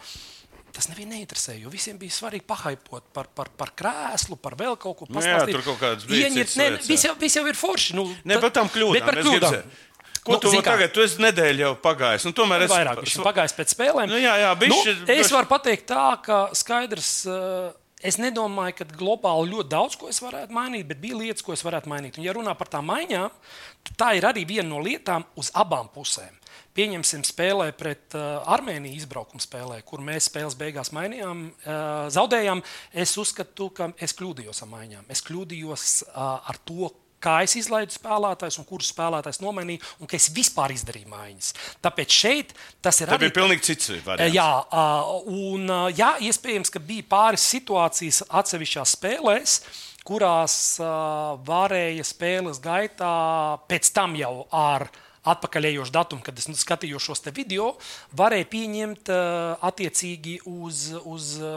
Tas 0.74 0.88
nevienu 0.90 1.14
neinteresēja, 1.14 1.60
jo 1.62 1.70
visiem 1.70 2.00
bija 2.02 2.10
svarīgi 2.16 2.48
pahaipot 2.50 3.04
par, 3.14 3.28
par, 3.38 3.52
par 3.58 3.70
krēslu, 3.78 4.40
par 4.42 4.56
vēl 4.58 4.74
kaut 4.82 4.98
ko 5.04 5.06
Nu 5.14 5.22
jā, 5.22 5.44
tur 5.46 5.62
kaut 5.62 5.78
kādas 5.78 6.08
bija 6.10 6.32
lietas, 6.34 6.56
jā. 6.58 6.70
viss 6.88 7.06
jau, 7.06 7.12
viss 7.22 7.38
jau 7.38 7.44
ir 7.48 7.54
forši. 7.60 7.94
Nu, 8.00 8.08
Ne 8.26 8.40
par 8.42 8.50
tām 8.56 8.72
kļūdām. 8.74 8.98
Bet 8.98 9.06
par 9.06 9.20
kļūdām. 9.22 9.58
zināt. 9.60 9.82
Ko 10.24 10.32
Nu, 10.32 10.40
tu 10.40 10.50
kā? 10.56 10.62
tagad? 10.64 10.94
Tu 10.96 11.02
esi 11.04 11.20
nedēļu 11.22 11.60
jau 11.66 11.72
pagājis. 11.84 12.26
Un 12.26 12.34
tomēr 12.34 12.64
es 12.66 12.72
Vairāk 12.72 13.02
viņš 13.04 13.16
ir 13.20 13.26
pagājis 13.28 13.56
pēc 13.58 13.74
spēlēm. 13.76 14.08
Nu, 14.10 14.18
jā, 14.24 14.34
jā, 14.40 14.52
bišķi- 14.56 14.98
nu, 15.04 15.14
es 15.14 15.32
varu 15.36 15.50
pateikt 15.52 15.86
tā, 15.94 16.22
ka 16.24 16.50
skaidrs. 16.54 17.14
uh, 17.28 17.72
Es 18.04 18.18
nedomāju, 18.20 18.76
ka 18.76 18.84
globāli 19.00 19.54
ļoti 19.54 19.70
daudz 19.72 19.96
ko 19.96 20.10
es 20.12 20.18
varētu 20.20 20.52
mainīt, 20.52 20.84
bet 20.90 21.00
bija 21.00 21.16
lietas, 21.16 21.42
ko 21.42 21.54
es 21.54 21.62
varētu 21.64 21.88
mainīt. 21.88 22.18
Un, 22.20 22.26
ja 22.26 22.34
runā 22.36 22.52
par 22.60 22.68
tām 22.68 22.84
maiņām, 22.92 23.30
tā 23.96 24.10
ir 24.18 24.26
arī 24.28 24.44
viena 24.46 24.68
no 24.68 24.82
lietām 24.84 25.24
uz 25.40 25.50
abām 25.56 25.88
pusēm. 25.88 26.36
Pieņemsim, 26.74 27.22
spēlē 27.28 27.68
pret 27.78 28.16
uh, 28.18 28.42
Armēniju 28.56 28.98
izbraukuma 28.98 29.44
spēlē, 29.44 29.82
kur 29.86 30.02
mēs 30.02 30.32
spēles 30.32 30.58
beigās 30.58 30.90
mainījām, 30.96 31.46
uh, 31.52 31.84
zaudējām. 32.14 32.64
Es 32.90 33.14
uzskatu, 33.22 33.70
ka 33.78 33.92
es 34.02 34.16
kļūdījos 34.18 34.64
ar 34.66 34.72
maiņām. 34.72 35.06
Es 35.14 35.22
kļūdījos 35.28 35.88
uh, 36.08 36.42
ar 36.50 36.58
to, 36.66 36.90
kā 37.24 37.38
es 37.46 37.56
izlaidu 37.60 37.96
spēlētājus 37.96 38.60
un 38.60 38.68
kurus 38.68 38.92
spēlētājus 38.94 39.42
nomainīju, 39.44 39.84
un 40.04 40.10
ka 40.10 40.18
es 40.20 40.30
vispār 40.36 40.74
izdarīju 40.76 41.12
maiņas. 41.12 41.54
Tāpēc 41.84 42.18
šeit 42.18 42.54
tas 42.84 43.00
ir 43.00 43.12
Tā 43.12 43.18
arī 43.18 43.30
bija 43.30 43.38
pilnīgi 43.40 43.68
cits 43.70 43.94
variants. 44.06 44.36
Jā, 44.36 44.50
ā, 44.68 44.84
un 45.30 45.72
ā, 45.72 45.80
jā, 45.96 46.12
iespējams, 46.30 46.74
ka 46.74 46.84
bija 46.84 47.08
pāris 47.14 47.46
situācijas 47.54 48.24
atsevišķās 48.42 48.98
spēlēs, 48.98 49.58
kurās 50.08 50.58
ā, 50.84 50.92
varēja 51.48 52.06
spēles 52.08 52.60
gaitā 52.64 53.16
pēc 53.70 53.94
tam 53.96 54.18
jau 54.20 54.36
ar 54.50 54.90
atpakaļējošu 55.24 55.94
datumu, 55.94 56.24
kad 56.26 56.38
es 56.40 56.50
nu, 56.50 56.56
skatījos 56.60 57.06
šos 57.08 57.24
video, 57.36 57.74
varēja 58.18 58.48
pieņemt 58.52 59.12
ā, 59.14 59.20
attiecīgi 59.70 60.40
uz, 60.50 60.90
uz 61.08 61.30
ā, 61.40 61.54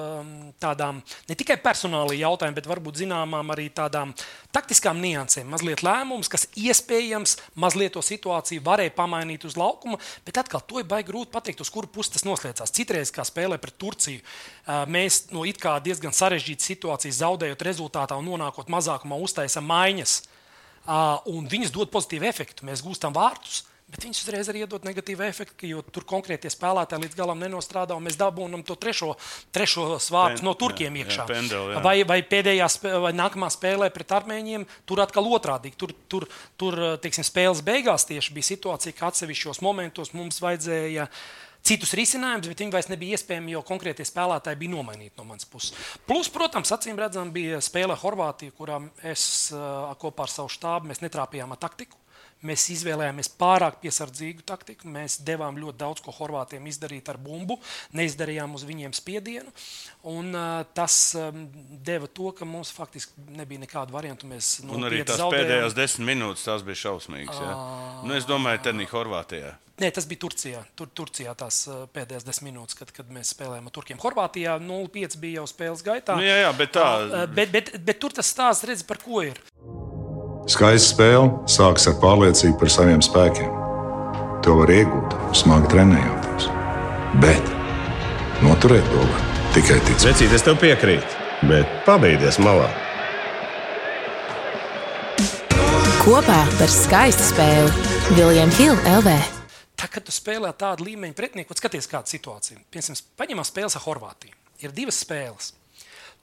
tādām 0.63 1.01
ne 1.29 1.39
tikai 1.39 1.59
personālajām 1.63 2.23
jautājumiem, 2.23 2.59
bet 2.59 2.69
varbūt 2.71 3.01
zināmām 3.03 3.51
arī 3.55 3.69
tādām 3.75 4.15
taktiskām 4.55 5.01
niansēm, 5.03 5.51
mazliet 5.51 5.83
lēmums, 5.87 6.31
kas 6.33 6.47
iespējams 6.55 7.37
mazliet 7.59 7.97
to 7.97 8.05
situāciju 8.05 8.65
varēja 8.67 8.95
pamainīt 8.97 9.47
uz 9.49 9.59
laukuma, 9.59 9.99
bet 10.27 10.39
atkal 10.43 10.63
to 10.63 10.81
ir 10.81 10.89
baigi 10.89 11.11
grūti 11.11 11.35
pateikt, 11.35 11.65
uz 11.65 11.73
kuru 11.73 11.91
pusi 11.91 12.15
tas 12.15 12.27
noslēdzās. 12.29 12.75
Citreiz, 12.77 13.13
kā 13.15 13.27
spēlē 13.27 13.59
pret 13.63 13.77
Turciju, 13.81 14.23
ā, 14.67 14.85
mēs 14.91 15.27
no 15.35 15.45
it 15.49 15.61
kā 15.63 15.77
diezgan 15.83 16.15
sarežģītas 16.15 16.71
situācijas 16.73 17.21
zaudējot 17.23 17.67
rezultātā 17.67 18.19
un 18.19 18.31
nonākot 18.31 18.71
mazākumā, 18.73 19.19
uztaisām 19.27 19.67
maiņas, 19.69 20.21
un 21.33 21.49
viņas 21.51 21.75
dod 21.75 21.91
pozitīvu 21.95 22.29
efektu. 22.29 22.67
Mēs 22.69 22.85
gūstam 22.85 23.17
vārtus. 23.17 23.65
Bet 23.87 24.03
viņš 24.03 24.25
uzreiz 24.25 24.49
arī 24.51 24.65
iedod 24.65 24.83
negatīvu 24.83 25.23
efektu, 25.23 25.69
jo 25.71 25.81
tur 25.95 26.03
konkrētie 26.11 26.51
spēlētāji 26.51 27.05
līdz 27.05 27.19
galam 27.21 27.39
nenostrādā, 27.39 27.95
un 27.95 28.03
mēs 28.03 28.17
dabūjam 28.19 28.65
to 28.67 28.75
trešo, 28.83 29.13
trešo 29.55 30.01
svārtu 30.03 30.43
no 30.43 30.57
turkiem 30.59 30.91
jā, 30.91 31.05
jā, 31.05 31.07
iekšā. 31.07 31.27
pendeli, 31.31 31.77
jā. 31.77 31.83
vai, 31.85 31.95
vai 32.03 32.17
pēdējā 32.27 32.67
spē- 32.67 32.97
vai 33.05 33.13
nākamā 33.15 33.47
spēlē 33.55 33.93
pret 33.95 34.17
armēņiem, 34.19 34.67
tur 34.91 35.05
atkal 35.07 35.31
otrādi. 35.31 35.71
Tur, 35.79 35.95
tur, 36.11 36.27
tur 36.59 36.81
teiksim, 36.99 37.23
spēles 37.31 37.63
beigās 37.63 38.09
tieši 38.11 38.35
bija 38.35 38.51
situācija, 38.51 38.97
ka 38.99 39.13
atsevišķos 39.13 39.63
momentos 39.63 40.11
mums 40.19 40.43
vajadzēja 40.43 41.07
citus 41.67 41.93
risinājumus, 41.99 42.49
bet 42.53 42.63
viņi 42.63 42.75
vairs 42.75 42.91
nebija 42.93 43.19
iespējami, 43.19 43.57
jo 43.57 43.63
konkrētie 43.67 44.07
spēlētāji 44.07 44.61
bija 44.63 44.75
nomainīti 44.77 45.19
no 45.19 45.27
manas 45.29 45.49
puses. 45.51 45.75
Plus, 46.07 46.31
protams, 46.33 46.73
acīm 46.77 46.99
redzam, 47.01 47.33
bija 47.35 47.61
spēle 47.65 47.99
Horvātija, 47.99 48.55
kurā 48.57 48.81
es 49.07 49.51
kopā 50.01 50.27
ar 50.27 50.33
savu 50.33 50.53
štābu 50.53 50.95
netrāpījām 51.03 51.55
ar 51.57 51.63
taktiku. 51.67 51.99
Mēs 52.45 52.67
izvēlējāmies 52.75 53.31
pārāk 53.41 53.79
piesardzīgu 53.81 54.45
taktiku. 54.47 54.91
Mēs 54.93 55.19
devām 55.25 55.57
ļoti 55.61 55.81
daudz 55.81 56.03
ko 56.05 56.13
Horvātiem 56.13 56.67
izdarīt 56.69 57.09
ar 57.09 57.17
bumbu, 57.21 57.57
neizdarījām 57.97 58.55
uz 58.59 58.67
viņiem 58.69 58.93
spiedienu. 58.97 59.53
Un, 60.07 60.31
uh, 60.37 60.61
tas 60.77 60.99
um, 61.19 61.47
deva 61.87 62.11
to, 62.13 62.31
ka 62.37 62.49
mums 62.49 62.73
faktiski 62.77 63.27
nebija 63.39 63.65
nekādu 63.65 63.97
variantu. 63.97 64.29
Mēs 64.31 64.59
Un 64.67 64.85
arī 64.85 65.01
nopietni 65.01 65.09
tās 65.09 65.23
zaudējām. 65.23 65.47
pēdējās 65.47 65.79
desmit 65.79 66.11
minūtes 66.13 66.45
tās 66.47 66.67
bija 66.67 66.83
šausmīgas. 66.85 67.41
Ja? 67.41 67.55
Nu, 68.05 68.19
es 68.19 68.29
domāju, 68.29 68.63
bija 68.69 68.93
Horvātijā. 68.93 69.57
Nē, 69.77 69.91
tas 69.93 70.07
bija 70.09 70.23
Turcijā. 70.25 70.61
Tur, 70.77 70.89
Turcijā 70.97 71.35
tās 71.37 71.67
pēdējās 71.93 72.25
desmit 72.25 72.49
minūtes, 72.53 72.79
kad, 72.79 72.93
kad 72.97 73.11
mēs 73.13 73.35
spēlējām 73.35 73.69
ar 73.69 73.75
Turkiem. 73.77 73.99
Horvātijā 74.01 74.57
0,5 74.63 75.19
bija 75.21 75.43
jau 75.43 75.49
spēles 75.51 75.85
gaitā. 75.85 76.17
Nu, 76.17 76.25
jā, 76.25 76.39
jā, 76.47 76.55
bet 76.57 76.73
tā. 76.79 76.87
Uh, 77.05 77.27
bet, 77.29 77.53
bet, 77.53 77.75
bet 77.85 78.01
tur 78.01 78.17
tas 78.17 78.31
stāsts 78.33 78.65
redz, 78.69 78.87
par 78.89 79.03
ko 79.05 79.21
ir. 79.27 79.43
Skaista 80.47 80.93
spēle 80.93 81.31
sākas 81.51 81.89
ar 81.91 81.97
pārliecību 81.99 82.55
par 82.61 82.71
saviem 82.71 83.01
spēkiem. 83.03 83.49
To 84.47 84.53
var 84.61 84.71
iegūt, 84.71 85.17
smagi 85.35 85.73
trenējoties. 85.73 86.47
Bet 87.19 87.49
noturēt 88.47 88.87
to 88.93 89.03
var 89.09 89.25
tikai 89.57 89.81
ticēt. 89.89 90.05
Vecīt, 90.13 90.37
es 90.39 90.47
tev 90.47 90.61
piekrītu, 90.63 91.19
bet 91.51 91.73
pabeigties 91.89 92.39
malā. 92.47 92.69
Kopā 96.05 96.39
par 96.61 96.71
skaistu 96.71 97.27
spēli 97.33 98.15
Viljams 98.15 98.63
Hilde 98.63 98.97
LV. 99.01 99.19
Tā, 99.75 99.91
kad 99.91 100.07
tu 100.07 100.15
spēlē 100.15 100.55
tādu 100.55 100.87
līmeņu 100.87 101.19
pretinieku, 101.19 101.59
skaties, 101.59 101.91
kāda 101.91 102.07
ir 102.07 102.21
situācija. 102.21 102.63
Piemēram, 102.71 103.03
paņemam 103.19 103.51
spēles 103.51 103.75
ar 103.75 103.89
Horvātiju. 103.89 104.39
Ir 104.63 104.79
divas 104.79 105.03
spēles. 105.03 105.56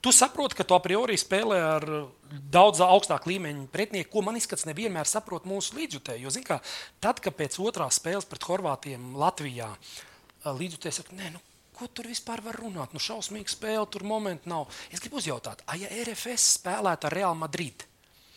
Tu 0.04 0.12
saproti, 0.12 0.58
ka 0.58 0.66
tu 0.68 0.76
a 0.76 0.82
priori 0.84 1.16
spēlē 1.16 1.58
ar 1.64 1.84
daudz 2.52 2.82
augstāku 2.84 3.30
līmeņu 3.30 3.70
pretinieku, 3.72 4.10
ko 4.12 4.22
man 4.26 4.36
izskats 4.36 4.66
nevienmēr 4.68 5.08
saprot 5.08 5.46
mūsu 5.48 5.78
līdzjutēji. 5.78 6.26
Jo, 6.26 6.32
zin 6.34 6.44
kā, 6.44 6.58
tad, 7.00 7.22
kad 7.24 7.32
pēc 7.38 7.56
otrās 7.64 7.96
spēles 7.96 8.28
pret 8.28 8.44
Horvātiem 8.44 9.14
Latvijā 9.16 9.70
līdzjutēji 10.44 10.98
saka, 10.98 11.16
nē, 11.16 11.30
nu, 11.32 11.40
ko 11.72 11.88
tur 11.88 12.10
vispār 12.12 12.42
var 12.44 12.58
runāt? 12.60 12.92
Nu, 12.92 13.00
šausmīga 13.00 13.48
spēle, 13.48 13.86
tur 13.88 14.04
momentu 14.04 14.52
nav. 14.52 14.68
Es 14.92 15.00
gribu 15.00 15.22
uzjautāt, 15.22 15.64
ah, 15.64 15.78
ja 15.80 15.88
RFS 15.88 16.58
spēlētu 16.58 17.08
ar 17.08 17.16
Real 17.22 17.40
Madrid? 17.40 17.86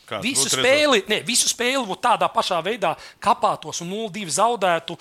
Kāds 0.07 0.24
Visu 0.24 0.47
spēli, 0.47 1.01
ne, 1.12 1.19
visu 1.27 1.51
spēli 1.51 1.83
būtu 1.83 2.00
tādā 2.05 2.31
pašā 2.31 2.62
veidā 2.63 2.93
kapātos 3.19 3.83
un 3.83 3.91
0-2 3.91 4.31
zaudētu. 4.38 4.95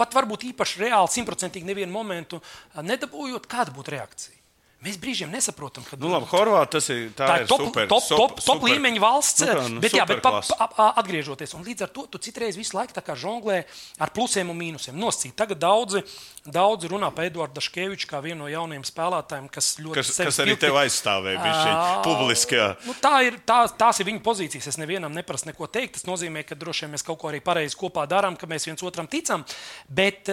Pat 0.00 0.16
varbūt 0.16 0.48
īpaši 0.54 0.80
reāli, 0.86 1.12
simtprocentīgi 1.12 1.68
nevienu 1.68 1.92
momentu 1.92 2.40
nedabūjot, 2.80 3.44
kāda 3.52 3.76
būtu 3.76 3.98
reakcija. 3.98 4.37
Mēs 4.78 4.94
brīžiem 4.94 5.32
nesaprotam, 5.34 5.82
ka 5.82 5.96
Nu, 5.98 6.06
labi, 6.12 6.28
Horvātija 6.30 6.70
tas 6.76 6.86
ir. 6.94 7.08
Tā, 7.18 7.26
tā 7.26 7.36
ir 7.42 7.48
top, 7.50 7.64
super, 7.66 7.88
top, 7.90 8.04
top, 8.06 8.34
top 8.38 8.42
super- 8.44 8.70
līmeņa 8.70 9.00
valsts. 9.02 9.42
Nu, 9.42 9.46
kā, 9.50 9.62
nu, 9.74 9.80
bet, 9.82 9.94
jā, 9.96 10.04
bet 10.06 10.20
pa, 10.22 10.38
pa, 10.38 10.86
atgriežoties, 11.02 11.54
un 11.58 11.64
līdz 11.66 11.82
ar 11.82 11.90
to 11.90 12.04
tu 12.06 12.20
citreiz 12.22 12.54
visu 12.54 12.76
laiku 12.78 12.94
žonglē 13.18 13.64
ar 13.98 14.12
plusiem 14.14 14.52
un 14.52 14.54
mīnusiem. 14.54 14.94
Noscīt. 14.94 15.34
Tagad 15.34 15.58
daudzi, 15.58 16.04
daudzi 16.46 16.86
runā 16.92 17.10
par 17.10 17.26
Eduardu 17.26 17.58
Daškeviču 17.58 18.06
kā 18.06 18.20
vienu 18.22 18.44
no 18.44 18.52
jaunajiem 18.52 18.84
spēlētājiem, 18.86 19.48
kas 19.50 19.72
ļoti 19.82 19.98
Kas, 19.98 20.12
kas 20.14 20.38
arī 20.44 20.54
tev 20.54 20.78
aizstāvēja 20.78 21.42
Ā, 21.42 21.98
publiskajā. 22.06 22.68
Nu, 22.86 22.94
tā 23.02 23.16
ir, 23.26 23.40
tā, 23.42 23.58
tās 23.74 23.98
ir 23.98 24.06
viņa 24.06 24.22
pozīcijas. 24.22 24.70
Es 24.70 24.78
nevienam 24.78 25.10
neprasu 25.10 25.50
neko 25.50 25.66
teikt. 25.66 25.98
Tas 25.98 26.06
nozīmē, 26.06 26.46
ka 26.46 26.54
droši 26.54 26.86
vien 26.86 26.94
mēs 26.94 27.02
kaut 27.02 27.18
ko 27.18 27.32
arī 27.32 27.42
pareizi 27.42 27.74
kopā 27.74 28.06
darām, 28.06 28.38
ka 28.38 28.46
mēs 28.46 28.70
viens 28.70 28.86
otram 28.86 29.10
ticam. 29.10 29.42
Bet, 29.90 30.30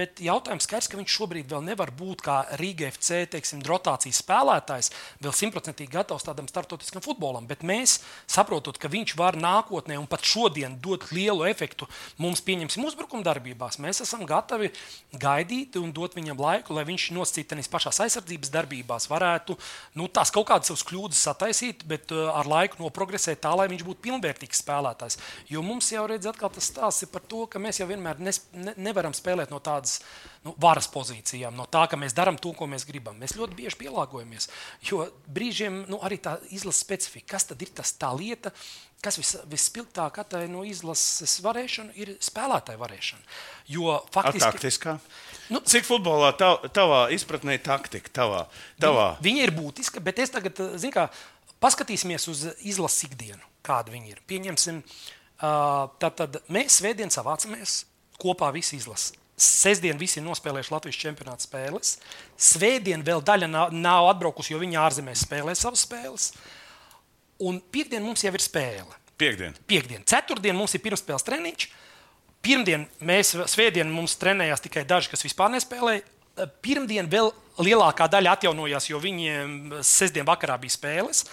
bet 0.00 0.24
jautājums 0.24 0.64
skaidrs, 0.64 0.88
ka 0.88 0.96
viņš 0.96 1.18
šobrīd 1.20 1.52
vēl 1.52 1.68
nevar 1.68 1.92
būt 1.92 2.24
kā 2.24 2.40
Rīga 2.56 2.88
FC 2.88 3.26
teiksim, 3.36 3.60
rotācijas 3.82 4.22
spēlētājs, 4.22 4.90
vēl 5.22 5.34
simtprocentīgi 5.34 5.90
gatavs 5.92 6.26
tādam 6.26 6.48
startautiskam 6.48 7.02
futbolam. 7.02 7.46
Bet 7.50 7.62
mēs 7.66 8.00
saprotam, 8.30 8.76
ka 8.78 8.90
viņš 8.92 9.16
var 9.18 9.36
nākotnē 9.36 9.98
un 9.98 10.06
pat 10.06 10.22
šodien 10.22 10.78
dot 10.82 11.10
lielu 11.12 11.46
efektu 11.50 11.88
mums, 12.22 12.42
pieņemsim, 12.46 12.84
uzbrukuma 12.86 13.24
darbībās. 13.26 13.80
Mēs 13.82 14.02
esam 14.04 14.24
gatavi 14.28 14.70
gaidīt 15.12 15.76
un 15.80 15.92
dot 15.92 16.14
viņam 16.14 16.40
laiku, 16.40 16.76
lai 16.76 16.86
viņš 16.88 17.10
nosacītamies 17.16 17.70
pašās 17.72 18.00
aizsardzības 18.06 18.52
darbībās, 18.52 19.08
varētu 19.10 19.58
nu, 19.98 20.08
tās 20.08 20.30
kaut 20.30 20.48
kādas 20.50 20.70
savas 20.70 20.86
kļūdas 20.86 21.24
sataisīt, 21.26 21.86
bet 21.88 22.12
uh, 22.14 22.30
ar 22.36 22.48
laiku 22.48 22.82
nogresēt 22.82 23.42
tā, 23.42 23.52
lai 23.56 23.68
viņš 23.72 23.84
būtu 23.86 24.04
pilnvērtīgs 24.06 24.62
spēlētājs. 24.62 25.18
Jo 25.50 25.62
mums 25.66 25.90
jau 25.92 26.06
redz, 26.06 26.28
atkal 26.30 26.52
tas 26.52 26.70
stāsts 26.70 27.02
ir 27.06 27.10
par 27.12 27.24
to, 27.28 27.46
ka 27.50 27.58
mēs 27.62 27.80
jau 27.80 27.88
vienmēr 27.90 28.20
nes, 28.22 28.42
ne, 28.54 28.74
nevaram 28.76 29.14
spēlēt 29.16 29.50
no 29.50 29.58
tādas 29.62 30.00
nu, 30.44 30.54
varas 30.60 30.88
pozīcijām, 30.92 31.54
no 31.56 31.66
tā, 31.70 31.84
ka 31.90 31.98
mēs 31.98 32.14
darām 32.16 32.38
to, 32.40 32.52
ko 32.56 32.66
mēs 32.70 32.86
gribam. 32.88 33.18
Mēs 33.18 33.36
ļoti 33.38 33.58
bieži 33.58 33.71
pielāgojamies. 33.80 34.48
Jo 34.88 35.06
brīžiem 35.28 35.84
nu, 35.90 35.98
arī 36.04 36.18
tā 36.22 36.36
izlases 36.50 36.82
specifika, 36.84 37.34
kas 37.36 37.48
tad 37.50 37.62
ir 37.62 37.72
tas 37.74 37.92
tā 37.98 38.10
lieta, 38.16 38.52
kas 39.02 39.18
vis, 39.18 39.32
vispilgtāk 39.50 40.20
attāja 40.22 40.48
no 40.50 40.62
izlases 40.66 41.40
varēšana, 41.42 41.94
ir 41.98 42.14
spēlētāja 42.22 42.78
varēšana. 42.78 43.22
Jo 43.74 43.96
faktiski 44.14 44.46
taktiskā. 44.46 44.96
Nu- 45.50 45.60
Cik 45.66 45.84
futbolā 45.88 46.30
tav, 46.38 46.62
tavā 46.70 47.08
izpratnē 47.10 47.58
taktika? 47.62 48.12
Tavā, 48.22 48.44
tavā? 48.80 49.08
Viņa 49.22 49.42
ir 49.48 49.54
būtiska, 49.56 50.00
bet 50.00 50.18
es 50.22 50.30
tagad, 50.30 50.54
zinu, 50.78 50.92
kā 50.94 51.08
paskatīsimies 51.62 52.28
uz 52.30 52.44
izlases 52.62 53.08
ikdienu, 53.10 53.42
kāda 53.66 53.90
viņa 53.94 54.08
ir. 54.14 54.22
Pieņemsim, 54.30 54.82
ā, 55.42 55.90
tad, 55.98 56.16
tad 56.18 56.38
mēs 56.48 56.78
svētdien 56.80 57.10
savācamies 57.10 57.84
kopā 58.22 58.52
visi 58.54 58.76
izlases. 58.78 59.16
Sestdien 59.38 59.98
visi 59.98 60.20
ir 60.20 60.26
nospēlējuši 60.26 60.74
Latvijas 60.74 60.98
čempionāta 61.00 61.46
spēles. 61.46 61.96
Svētdien 62.36 63.02
vēl 63.06 63.22
daļa 63.24 63.48
nav, 63.50 63.72
nav 63.74 64.10
atbraukusi, 64.12 64.52
jo 64.52 64.60
viņi 64.60 64.78
ārzemēs 64.78 65.24
spēlē 65.26 65.54
savas 65.58 65.86
spēles. 65.86 66.32
Un 67.42 67.58
piekdien 67.72 68.04
mums 68.04 68.22
jau 68.22 68.32
ir 68.36 68.44
spēle. 68.44 68.98
Piektdien. 69.18 69.56
Piektdien, 69.66 70.04
ceturtdien 70.06 70.56
mums 70.56 70.74
ir 70.76 70.82
pirmspēles 70.84 71.24
treniņš. 71.26 71.68
Pirmdien 72.42 72.88
mēs, 73.06 73.36
svētdien 73.52 73.90
mums 73.90 74.16
trenējās 74.18 74.64
tikai 74.64 74.82
daži, 74.88 75.12
kas 75.12 75.22
vispār 75.22 75.52
nespēlēja. 75.54 76.02
Pirmdien 76.64 77.08
vēl 77.10 77.30
lielākā 77.62 78.08
daļa 78.10 78.36
atjaunojās, 78.38 78.88
jo 78.90 78.98
viņiem 79.02 79.82
sestdien 79.86 80.26
vakarā 80.26 80.56
bija 80.60 80.74
spēles. 80.74 81.26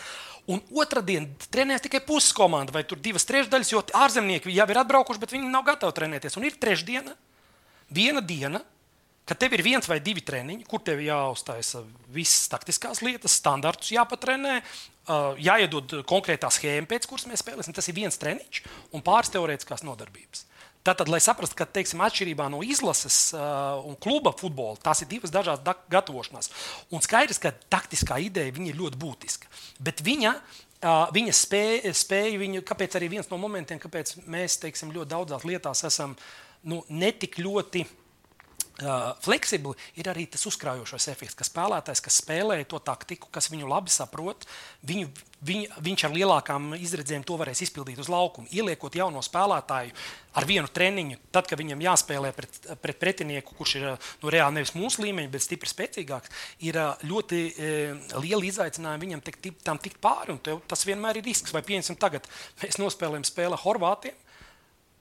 Un 0.50 0.62
otrdien 0.82 1.28
trenēs 1.54 1.84
tikai 1.86 2.02
puses 2.06 2.34
komanda, 2.34 2.74
vai 2.74 2.84
tur 2.88 3.02
divas 3.02 3.26
trešdaļas, 3.30 3.74
jo 3.74 3.82
ārzemnieki 3.98 4.54
jau 4.54 4.66
ir 4.70 4.82
atbraukuši, 4.82 5.22
bet 5.22 5.34
viņi 5.36 5.50
nav 5.50 5.66
gatavi 5.68 5.98
trenēties. 5.98 6.38
Un 6.40 6.48
ir 6.50 6.58
trešdiena, 6.62 7.14
viena 7.94 8.22
diena, 8.22 8.62
kad 9.30 9.38
tev 9.38 9.54
ir 9.54 9.64
viens 9.66 9.86
vai 9.90 10.00
divi 10.02 10.24
treniņi, 10.26 10.66
kur 10.70 10.82
tev 10.82 11.02
jāuztaisa 11.06 11.84
visas 12.10 12.50
taktiskās 12.50 13.04
lietas, 13.06 13.38
standartus 13.38 13.92
jāpatrenē, 13.94 14.60
jāiedod 15.42 16.00
konkrētā 16.10 16.50
schēma, 16.54 16.90
pēc 16.90 17.06
kuras 17.10 17.28
mēs 17.30 17.44
spēlēsim. 17.44 17.76
Tas 17.78 17.90
ir 17.90 17.98
viens 17.98 18.18
treniņš 18.22 18.64
un 18.98 19.06
pāris 19.06 19.34
teorētiskās 19.34 19.86
nodarbības. 19.86 20.48
Tātad, 20.86 21.10
lai 21.12 21.20
saprastu, 21.22 21.58
ka 21.60 21.68
teiksim, 21.68 22.00
atšķirībā 22.06 22.46
no 22.50 22.62
izlases 22.64 23.34
uh, 23.36 23.82
un 23.86 23.98
kluba 24.00 24.32
futbola, 24.40 24.80
tās 24.80 25.04
ir 25.04 25.10
divas 25.12 25.34
dažādas 25.34 25.66
da- 25.66 25.76
gatavošanās. 25.92 26.48
Un 26.96 27.04
skaidrs, 27.04 27.42
ka 27.44 27.52
taktiskā 27.70 28.18
ideja 28.24 28.48
ir 28.50 28.80
ļoti 28.80 28.98
būtiska. 28.98 29.52
Bet 29.84 30.00
viņa, 30.06 30.32
uh, 30.40 31.12
viņa 31.14 31.36
spēja, 31.36 31.92
spēja 32.00 32.40
viņu, 32.40 32.64
kāpēc 32.66 32.96
arī 32.96 33.12
viens 33.12 33.28
no 33.30 33.38
momentiem, 33.42 33.82
kāpēc 33.84 34.22
mēs 34.24 34.56
teiksim, 34.64 34.96
ļoti 34.96 35.12
daudzās 35.12 35.44
lietās 35.44 35.84
esam 35.92 36.16
nu, 36.68 36.82
netik 36.90 37.40
ļoti 37.40 37.86
uh, 37.86 39.16
fleksibli, 39.24 39.76
ir 40.00 40.10
arī 40.12 40.26
tas 40.32 40.46
uzkrājošais 40.50 41.10
efekts, 41.12 41.38
ka 41.38 41.48
spēlētājs, 41.48 42.02
kas 42.04 42.20
spēlē 42.22 42.60
to 42.70 42.80
taktiku, 42.84 43.30
kas 43.32 43.50
viņu 43.52 43.70
labi 43.70 43.94
saprot, 43.94 44.46
viņu, 44.88 45.10
viņ, 45.46 45.66
viņš 45.86 46.06
ar 46.08 46.16
lielākām 46.16 46.74
izredzēm 46.80 47.26
to 47.28 47.38
varēs 47.40 47.64
izpildīt 47.66 48.00
uz 48.02 48.10
laukuma. 48.12 48.50
Ieliekot 48.56 48.96
jauno 49.00 49.24
spēlētāju 49.26 49.96
ar 50.40 50.48
vienu 50.48 50.70
treniņu, 50.72 51.20
tad, 51.34 51.50
kad 51.50 51.60
viņam 51.60 51.84
jāspēlē 51.84 52.32
pret, 52.36 52.62
pret 52.84 53.02
pretinieku, 53.02 53.58
kurš 53.58 53.76
ir 53.80 53.88
nu, 53.90 54.32
reāli 54.32 54.60
nevis 54.60 54.76
mūsu 54.78 55.04
līmeņa, 55.06 55.34
bet 55.34 55.46
stipri 55.46 55.72
spēcīgāks, 55.72 56.34
ir 56.68 56.80
ļoti 57.08 57.44
uh, 57.50 58.18
liela 58.24 58.46
izaicinājuma 58.52 59.06
viņam 59.06 59.26
tikt, 59.26 59.52
tam 59.66 59.82
tikt 59.82 60.02
pāri. 60.04 60.38
tev 60.44 60.64
Tas 60.70 60.86
vienmēr 60.88 61.20
ir 61.20 61.26
risks. 61.26 61.54
Vai 61.56 61.64
piemēram, 61.66 61.98
tagad 62.00 62.28
mēs 62.62 62.80
nospēlējam 62.82 63.28
spēli 63.28 63.56
ar 63.56 63.64
Horvātiem 63.64 64.26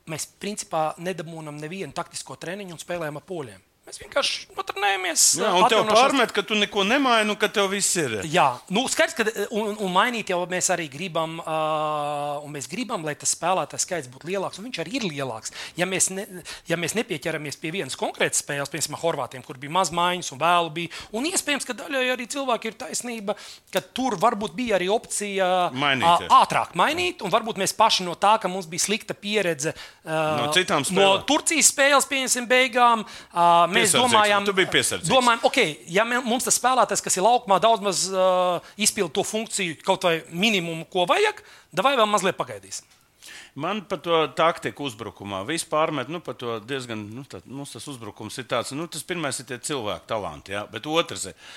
mēs 0.08 0.28
principā 0.40 0.92
nedabūjam 0.98 1.56
nevienu 1.60 1.94
taktisko 1.96 2.36
treniņu 2.40 2.76
un 2.76 2.82
spēlējam 2.82 3.20
ar 3.20 3.26
poļiem. 3.28 3.67
Mēs 3.88 4.02
vienkārši 4.02 4.50
notrenējamies. 4.52 5.22
Jā, 5.40 5.50
un 5.56 5.64
tev 5.72 5.86
pārmet, 5.88 6.32
ka 6.36 6.42
tu 6.44 6.56
neko 6.58 6.82
nemaini, 6.84 7.32
un 7.32 7.38
ka 7.40 7.48
tev 7.48 7.70
viss 7.72 7.96
ir. 7.96 8.18
Jā, 8.28 8.58
nu, 8.74 8.82
skaidrs, 8.90 9.14
ka 9.16 9.24
un, 9.56 9.78
un 9.80 9.92
mainīt 9.94 10.28
jau 10.28 10.42
mēs 10.50 10.66
arī 10.74 10.90
gribam, 10.92 11.38
uh, 11.40 12.44
un 12.44 12.52
mēs 12.52 12.68
gribam, 12.68 13.06
lai 13.06 13.14
tas 13.16 13.32
spēlētājs 13.32 13.86
skaits 13.86 14.10
būtu 14.12 14.28
lielāks, 14.28 14.60
un 14.60 14.66
viņš 14.68 14.80
arī 14.84 14.98
ir 14.98 15.06
lielāks. 15.08 15.54
Ja 15.80 15.86
mēs, 15.88 16.10
ne, 16.12 16.26
ja 16.68 16.76
mēs 16.76 16.92
nepieķeramies 16.98 17.56
pie 17.62 17.72
vienas 17.78 17.96
konkrētas 17.96 18.42
spēles, 18.44 18.68
piemēram, 18.74 18.98
Horvātiem, 18.98 19.46
kur 19.46 19.56
bija 19.62 19.72
maz 19.72 19.88
maiņas 19.94 20.34
un 20.34 20.42
vēlu 20.42 20.74
bija, 20.74 20.92
un 21.16 21.30
iespējams, 21.30 21.64
ka 21.64 21.78
daļai 21.80 22.04
arī 22.12 22.28
cilvēki 22.28 22.68
ir 22.68 22.76
taisnība, 22.82 23.38
ka 23.72 23.80
tur 23.96 24.18
varbūt 24.20 24.52
bija 24.58 24.76
arī 24.76 24.90
opcija 24.92 25.48
Mainīt, 25.72 26.04
ā, 26.04 26.28
ātrāk 26.42 26.76
mainīt, 26.76 27.24
un 27.24 27.32
varbūt 27.32 27.60
mēs 27.62 27.72
paši 27.78 28.04
no 28.04 28.18
tā, 28.20 28.34
ka 28.42 28.52
mums 28.52 28.68
bija 28.68 28.84
slikta 28.84 29.16
pieredze 29.16 29.72
uh, 29.72 30.44
No 30.92 31.08
no. 31.08 31.08
Turcijas 31.28 31.72
spēles, 31.72 32.08
pieņemsim, 32.10 32.48
beigām. 32.50 33.06
Uh, 33.32 33.77
mēs 33.78 33.94
domājām, 33.96 34.46
domājām, 35.08 35.42
ok, 35.48 35.58
ja 35.94 36.04
mums 36.08 36.46
tas 36.46 36.58
spēlētājs, 36.60 37.02
kas 37.04 37.18
ir 37.18 37.26
laukumā, 37.26 37.60
daudz 37.62 37.84
maz 37.84 38.04
uh, 38.12 38.70
izpilda 38.80 39.14
to 39.18 39.24
funkciju, 39.26 39.78
kaut 39.86 40.06
vai 40.08 40.18
minimumu, 40.30 40.86
ko 40.92 41.06
vajag, 41.08 41.42
vai 41.78 41.96
vēl 41.98 42.08
mazliet 42.10 42.38
pagaidīsim. 42.38 42.86
Man 43.58 43.80
par 43.90 43.98
to 44.04 44.20
taktiku 44.38 44.86
uzbrukumā 44.86 45.40
vispār 45.48 45.90
met, 45.94 46.10
nu, 46.12 46.20
diezgan, 46.68 47.00
nu, 47.14 47.24
tā, 47.26 47.40
mums 47.46 47.72
tas 47.74 47.88
uzbrukums 47.90 48.38
ir 48.38 48.46
tāds, 48.50 48.70
nu, 48.76 48.86
tas 48.86 49.02
pirmais 49.06 49.40
ir 49.40 49.48
tie 49.48 49.58
cilvēku 49.70 50.06
talanti, 50.10 50.54
jā, 50.54 50.62
bet 50.70 50.86
otrs 50.86 51.30
ir. 51.32 51.50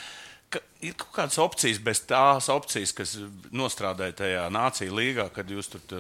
ka 0.52 0.60
Ir 0.82 0.96
kaut 0.98 1.14
kādas 1.16 1.38
opcijas, 1.40 1.78
bez 1.80 2.02
tās 2.10 2.50
opcijas, 2.52 2.92
kas 2.98 3.14
nostrādāja 3.54 4.18
tajā 4.24 4.48
nāciju 4.52 4.98
līgā, 4.98 5.28
kad 5.32 5.48
jūs 5.54 5.70
tur 5.72 5.84
tu, 5.88 6.00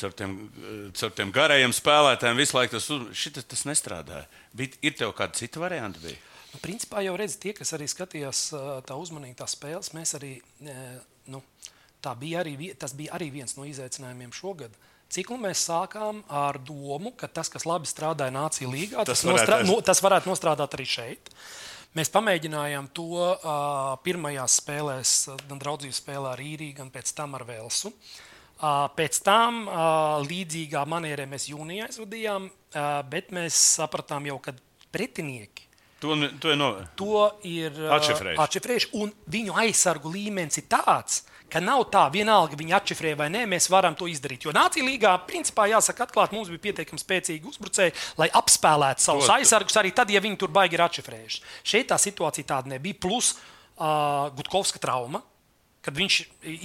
caur 0.00 0.14
tiem, 0.16 0.34
caur 0.96 1.12
tiem 1.16 1.30
garajiem 1.34 1.72
spēlētājiem 1.76 2.38
visu 2.40 2.56
laiku 2.56 2.76
tas, 2.78 2.88
uz- 2.94 3.08
šitas, 3.16 3.46
tas 3.52 3.66
nestrādāja. 3.68 4.26
Bija, 4.56 4.76
ir 4.82 4.96
tev 4.98 5.12
kāda 5.18 5.36
cita 5.38 5.60
varianta? 5.62 6.00
Bija? 6.02 6.18
Nu, 6.50 6.58
principā 6.62 7.02
jau 7.06 7.14
redz, 7.18 7.36
tie, 7.38 7.52
kas 7.54 7.70
arī 7.76 7.86
skatījās 7.90 8.40
ā, 8.58 8.62
tā 8.86 8.96
uzmanīgi 8.98 9.36
tās 9.38 9.54
spēles, 9.54 9.92
mēs 9.94 10.16
arī, 10.18 10.32
e, 10.66 10.76
nu, 11.30 11.42
tā 12.02 12.14
bija 12.18 12.40
arī, 12.42 12.56
tas 12.74 12.94
bija 12.98 13.14
arī 13.18 13.28
viens 13.30 13.54
no 13.58 13.66
izaicinājumiem 13.68 14.32
šogad. 14.34 14.74
Ciklu 15.10 15.38
mēs 15.42 15.62
sākām 15.66 16.22
ar 16.28 16.58
domu, 16.62 17.10
ka 17.18 17.26
tas, 17.30 17.48
kas 17.50 17.66
labi 17.66 17.86
strādāja 17.90 18.34
Nācija 18.34 18.70
līgā, 18.70 19.04
Tas 19.04 19.22
tas, 19.22 19.26
varētu 19.26 19.38
nostrā, 19.46 19.58
aiz- 19.62 19.70
no, 19.70 19.80
tas 19.82 20.02
varētu 20.02 20.30
nostrādāt 20.30 20.74
arī 20.78 20.86
šeit. 20.86 21.30
Mēs 21.98 22.10
pamēģinājām 22.14 22.88
to 22.94 23.06
uh, 23.18 23.96
pirmajās 24.06 24.60
spēlēs, 24.62 25.14
gan 25.50 25.58
draudzības 25.58 25.98
spēlē 26.02 26.34
ar 26.36 26.38
īriju, 26.38 26.76
gan 26.78 26.90
pēc 26.94 27.10
tam 27.18 27.34
ar 27.34 27.42
Velsu. 27.48 27.90
Uh, 27.90 28.29
pēc 28.60 29.22
tam 29.24 29.64
līdzīgā 30.28 30.84
manierē 30.88 31.26
mēs 31.30 31.48
jūnijā 31.52 31.88
aizvadījām, 31.88 32.50
bet 33.10 33.32
mēs 33.34 33.56
sapratām 33.80 34.28
jau, 34.28 34.38
ka 34.44 34.54
pretinieki 34.92 35.70
To, 36.00 36.16
to 36.40 36.48
ir 36.48 36.56
no... 36.56 36.68
to 36.96 37.24
ir 37.44 37.76
atšifrējuši. 37.92 38.88
Un 38.96 39.10
viņu 39.28 39.52
aizsargu 39.60 40.08
līmenis 40.08 40.56
ir 40.56 40.64
tāds, 40.72 41.18
ka 41.52 41.60
nav 41.60 41.82
tā, 41.92 42.06
vienalga 42.14 42.56
viņi 42.56 42.72
atšifrē 42.78 43.12
vai 43.18 43.26
nē, 43.32 43.42
mēs 43.50 43.68
varam 43.68 43.92
to 43.98 44.08
izdarīt. 44.08 44.46
Jo 44.46 44.54
Nācija 44.56 44.86
līgā, 44.86 45.12
principā, 45.28 45.66
jāsaka, 45.68 46.06
atklāti, 46.06 46.38
mums 46.38 46.48
bija 46.48 46.64
pietiekami 46.70 47.02
spēcīgi 47.02 47.52
uzbrucēji, 47.52 47.92
lai 48.16 48.30
apspēlētu 48.40 49.04
savus 49.04 49.28
To- 49.28 49.36
aizsargus 49.36 49.76
arī 49.76 49.92
tad, 49.92 50.08
ja 50.14 50.22
viņi 50.24 50.40
tur 50.40 50.48
baigi 50.54 50.78
ir 50.78 50.86
atšifrējuši. 50.86 51.42
Šeit 51.68 51.90
tā 51.92 52.00
situācija 52.00 52.48
tāda 52.54 52.72
nebija. 52.72 52.96
Plus 52.96 53.34
uh, 53.34 54.30
Gutkovska 54.38 54.80
trauma. 54.80 55.20
Kad 55.80 55.96
viņš 55.96 56.16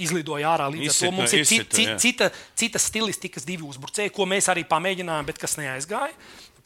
izlidoja 0.04 0.50
ārā 0.52 0.66
līdz 0.74 0.82
ar 0.82 0.92
Izsita- 0.92 1.08
to, 1.08 1.16
mums 1.16 1.32
ir 1.32 1.46
cita, 1.48 1.64
izsita, 1.72 1.92
jā. 1.94 2.00
cita, 2.02 2.26
cita 2.54 2.80
stilistikas 2.82 3.46
divi 3.48 3.64
uzbrucēji, 3.64 4.12
ko 4.12 4.26
mēs 4.28 4.50
arī 4.52 4.66
pamēģinājām, 4.68 5.24
bet 5.24 5.38
kas 5.40 5.56
neaizgāja. 5.56 6.12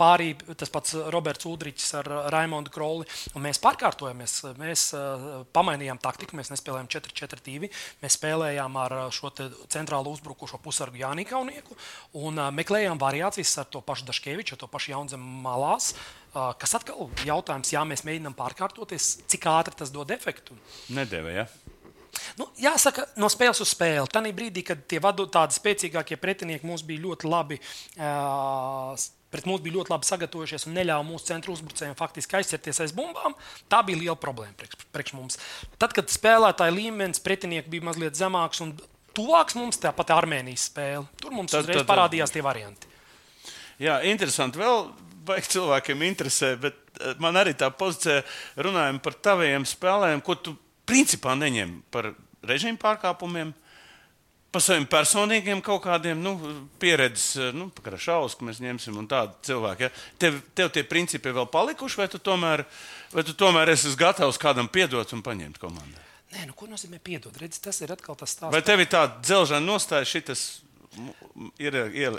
pārī 0.00 0.32
tas 0.56 0.70
pats 0.72 0.94
Roberts 1.12 1.44
Udrichs 1.44 1.90
ar 1.98 2.06
Raimondu 2.32 2.72
Kroli. 2.72 3.04
Un 3.36 3.44
mēs 3.44 3.60
pārkārtojamies, 3.60 4.36
mēs 4.56 4.84
uh, 4.96 5.44
pamainījām 5.52 6.00
taktiku, 6.00 6.38
mēs 6.38 6.48
nespēlējām 6.54 6.88
4-4-2. 6.88 7.68
Mēs 8.00 8.16
spēlējām 8.16 8.78
ar 8.80 8.94
šo 9.12 9.30
centrālu 9.68 10.14
uzbrukušo 10.16 10.60
pusargu 10.64 11.02
Jānis 11.02 11.28
Kaunieku 11.28 11.76
un 12.16 12.40
uh, 12.40 12.48
meklējām 12.48 12.98
variācijas 12.98 13.58
ar 13.60 13.68
to 13.68 13.82
pašu 13.84 14.08
Daškeviču, 14.08 14.56
ar 14.56 14.62
to 14.64 14.70
pašu 14.72 14.94
Jaunzemu 14.94 15.42
malās. 15.44 15.92
Kas 16.30 16.76
atkal 16.78 17.08
ir 17.10 17.26
jautājums, 17.26 17.72
ja 17.74 17.82
mēs 17.84 18.04
mēģinām 18.06 18.36
pārkārtoties, 18.38 19.16
cik 19.28 19.48
ātri 19.50 19.74
tas 19.82 19.90
dod 19.90 20.12
efektu? 20.14 20.54
Nedēļa, 20.94 21.32
ja? 21.34 21.48
Nu, 22.40 22.48
jāsaka, 22.60 23.06
no 23.20 23.30
spēles 23.32 23.62
uz 23.62 23.70
spēli. 23.74 24.08
Tajā 24.10 24.34
brīdī, 24.36 24.64
kad 24.66 24.82
tie 24.90 25.00
vadu, 25.02 25.26
tādi 25.30 25.56
spēcīgākie 25.56 26.18
pretinieki 26.20 26.68
mums 26.68 26.84
bija 26.86 27.06
ļoti 27.06 27.30
labi. 27.30 27.60
Uh, 27.96 28.94
Pret 29.30 29.46
mums 29.46 29.62
bija 29.62 29.76
ļoti 29.76 29.92
labi 29.92 30.08
sagatavojušies 30.08 30.64
un 30.66 30.74
neļāva 30.74 31.04
mūsu 31.06 31.28
centra 31.28 31.52
uzbrucējiem 31.54 31.94
faktiski 31.98 32.40
aizķerties 32.40 32.82
aiz 32.82 32.94
bumbām. 32.96 33.36
Tā 33.70 33.78
bija 33.86 34.00
liela 34.00 34.16
problēma 34.18 34.56
priekš, 34.58 34.88
priekš 34.90 35.14
mums. 35.14 35.38
Tad, 35.78 35.94
kad 35.94 36.10
spēlētāja 36.10 36.74
līmenis 36.74 37.22
pretinieki 37.22 37.70
bija 37.70 37.86
mazliet 37.86 38.18
zemāks 38.18 38.62
un 38.64 38.72
tuvāks 39.14 39.54
mums, 39.58 39.78
tāpat 39.82 40.10
Armēnijas 40.16 40.66
spēle, 40.72 41.06
tur 41.22 41.36
mums 41.36 41.54
tad, 41.54 41.62
uzreiz 41.62 41.84
tad, 41.84 41.86
parādījās 41.92 42.34
tie 42.34 42.42
varianti. 42.42 42.90
Jā, 43.80 44.00
interesanti. 44.10 44.58
Vēl 44.58 44.88
baigi 45.30 45.54
cilvēkiem 45.54 46.02
interesē, 46.08 46.56
bet 46.60 46.80
man 47.22 47.38
arī 47.38 47.54
tā 47.58 47.70
pozīcija 47.70 48.24
runājot 48.66 48.98
par 49.04 49.18
taviem 49.30 49.68
spēlēm, 49.68 50.24
ko 50.26 50.36
tu 50.42 50.56
principā 50.90 51.37
neņem 51.38 51.81
par 51.94 52.12
režīmu 52.46 52.81
pārkāpumiem. 52.81 53.55
Par 54.50 54.64
saviem 54.64 54.83
personīgiem 54.90 55.61
kaut 55.62 55.85
kādiem 55.85 56.18
nu, 56.18 56.33
pieredzes, 56.83 57.53
nu, 57.55 57.68
šausmas, 57.70 58.35
ka 58.35 58.46
mēs 58.48 58.59
ņemsim 58.59 58.96
un 58.98 59.07
tādu 59.07 59.37
cilvēku. 59.46 59.87
Ja? 59.87 59.90
Tev, 60.18 60.40
tev 60.59 60.72
tie 60.74 60.83
principi 60.83 61.31
vēl 61.31 61.46
palikuši, 61.53 62.00
vai 62.00 62.09
tu 62.11 62.18
tomēr, 62.18 62.64
vai 63.14 63.22
tu 63.22 63.37
tomēr 63.38 63.70
esi 63.70 63.94
gatavs 63.94 64.40
kādam 64.42 64.66
piedot 64.66 65.14
un 65.14 65.22
paņemt 65.22 65.62
komandā? 65.62 66.03
Nē, 66.35 66.48
nu, 66.48 66.55
ko 66.59 66.66
nozīmē 66.70 66.98
piedot? 67.03 67.35
Redz, 67.38 67.59
tas 67.62 67.79
ir 67.83 67.94
atkal 67.94 68.18
tas 68.18 68.35
stāsts. 68.35 68.55
Vai 68.55 68.62
tev 68.66 68.83
ir 68.83 68.90
tāda 68.90 69.22
dzelžana 69.22 69.66
nostāja, 69.66 70.07
šitas 70.07 70.62
ir 71.62 71.76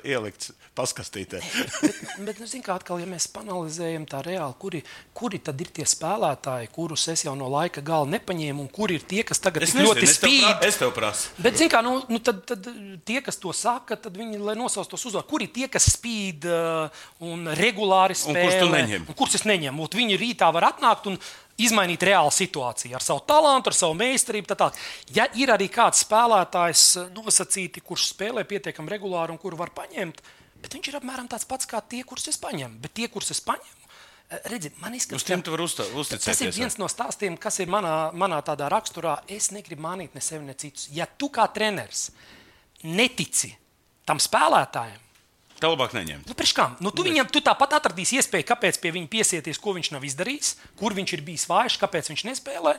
ielikts 0.07 0.53
paskastītē. 0.77 1.41
bet, 1.83 1.97
bet 2.23 2.37
nu, 2.39 2.47
zin, 2.47 2.63
kā 2.63 2.77
atkal, 2.79 3.01
ja 3.01 3.07
mēs 3.09 3.27
panalizējam 3.33 4.05
tā 4.09 4.21
reāli, 4.23 4.55
kuri, 4.61 4.81
kuri 5.17 5.41
tad 5.43 5.59
ir 5.61 5.73
tie 5.75 5.85
spēlētāji, 5.87 6.69
kurus 6.71 7.03
es 7.11 7.25
jau 7.25 7.33
no 7.35 7.49
laika 7.51 7.83
gala 7.83 8.07
nepaņēmu, 8.13 8.63
un 8.63 8.71
kuri 8.71 8.99
ir 9.01 9.05
tie, 9.07 9.25
kas 9.27 9.43
tagad 9.43 9.67
es 9.67 9.75
nezinu, 9.75 9.91
ļoti 9.91 10.09
spīd. 10.13 10.65
Es 10.69 10.79
tev 10.79 10.93
prasu. 10.95 11.35
Bet, 11.43 11.59
zin, 11.59 11.71
kā, 11.73 11.83
nu, 11.85 11.97
nu, 12.11 12.21
tad, 12.23 12.45
tad 12.47 12.71
tie, 13.07 13.19
kas 13.25 13.41
to 13.43 13.51
saka, 13.55 13.99
tad 13.99 14.15
viņi 14.17 14.39
nosauc 14.39 14.87
tos 14.87 15.03
uzvārdus. 15.03 15.29
Kuri 15.31 15.51
tie, 15.51 15.67
kas 15.71 15.91
spīd 15.97 16.47
uh, 16.47 17.05
un 17.27 17.51
regulāri 17.59 18.15
spēlē? 18.15 18.39
Un 18.39 18.47
kurus 18.47 18.59
tu 18.63 18.73
neņem? 18.77 19.07
Kurus 19.11 19.39
es 19.41 19.47
neņemu? 19.51 19.91
Viņi 20.01 20.19
rītā 20.21 20.47
var 20.55 20.71
atnākt 20.71 21.11
un 21.11 21.19
izmainīt 21.65 22.03
reālu 22.07 22.31
situāciju 22.33 22.95
ar 22.97 23.05
savu 23.05 23.23
talantu, 23.27 23.71
ar 23.71 23.77
savu 23.77 23.97
meistarību. 23.99 24.49
Tā 24.51 24.57
tā. 24.59 24.69
Ja 25.15 25.27
ir 25.37 25.51
arī 25.53 25.69
kāds 25.71 26.03
spēlētājs 26.05 26.85
eh, 27.01 27.11
nosacīti, 27.17 27.83
kurš 27.85 28.11
spēlē 28.13 28.45
pietiekami 28.47 28.93
regulāri 28.95 29.35
un 29.35 29.41
kuru 29.41 29.59
var 29.59 29.73
paņemt, 29.75 30.23
bet 30.63 30.77
viņš 30.77 30.91
ir 30.91 30.99
apmēram 31.01 31.29
tāds 31.31 31.47
pats 31.49 31.69
kā 31.69 31.83
tie, 31.83 32.03
kurus 32.07 32.31
es 32.31 32.41
paņemu. 32.41 32.81
Bet 32.83 32.95
tie, 32.97 33.09
kurus 33.11 33.33
es 33.35 33.43
paņemu, 33.45 33.87
eh, 34.31 34.49
Redzi, 34.53 34.73
man 34.81 34.97
izskatās, 34.97 35.25
ka 35.27 36.19
tas 36.31 36.41
ir 36.41 36.53
viens 36.55 36.77
no 36.81 36.89
stāstiem, 36.91 37.37
kas 37.39 37.59
ir 37.59 37.71
manā, 37.71 37.95
manā 38.13 38.41
tādā 38.45 38.71
raksturā. 38.71 39.19
Es 39.27 39.51
negribu 39.51 39.85
mānīt 39.85 40.15
ne 40.17 40.21
sevi, 40.21 40.45
ne 40.47 40.57
citus. 40.57 40.89
Ja 40.95 41.05
tu 41.05 41.29
kā 41.29 41.47
treneris 41.53 42.09
netici 42.83 43.53
tam 44.05 44.17
spēlētājam, 44.17 45.10
Tā 45.61 45.69
labāk 45.69 45.93
neņemt. 45.93 46.31
Nu, 46.31 46.49
kam? 46.57 46.73
Nu, 46.81 46.89
tu 46.95 47.05
viņam 47.05 47.29
tu 47.29 47.43
tāpat 47.45 47.77
atradīsi 47.77 48.17
iespēju, 48.17 48.47
kāpēc 48.49 48.81
pie 48.81 48.93
viņa 48.95 49.11
piesieties, 49.13 49.61
ko 49.61 49.75
viņš 49.77 49.91
nav 49.93 50.07
izdarījis, 50.07 50.55
kur 50.79 50.97
viņš 50.97 51.15
ir 51.17 51.23
bijis 51.27 51.45
vājš, 51.51 51.77
kāpēc 51.83 52.09
viņš 52.09 52.25
nespēlē. 52.31 52.75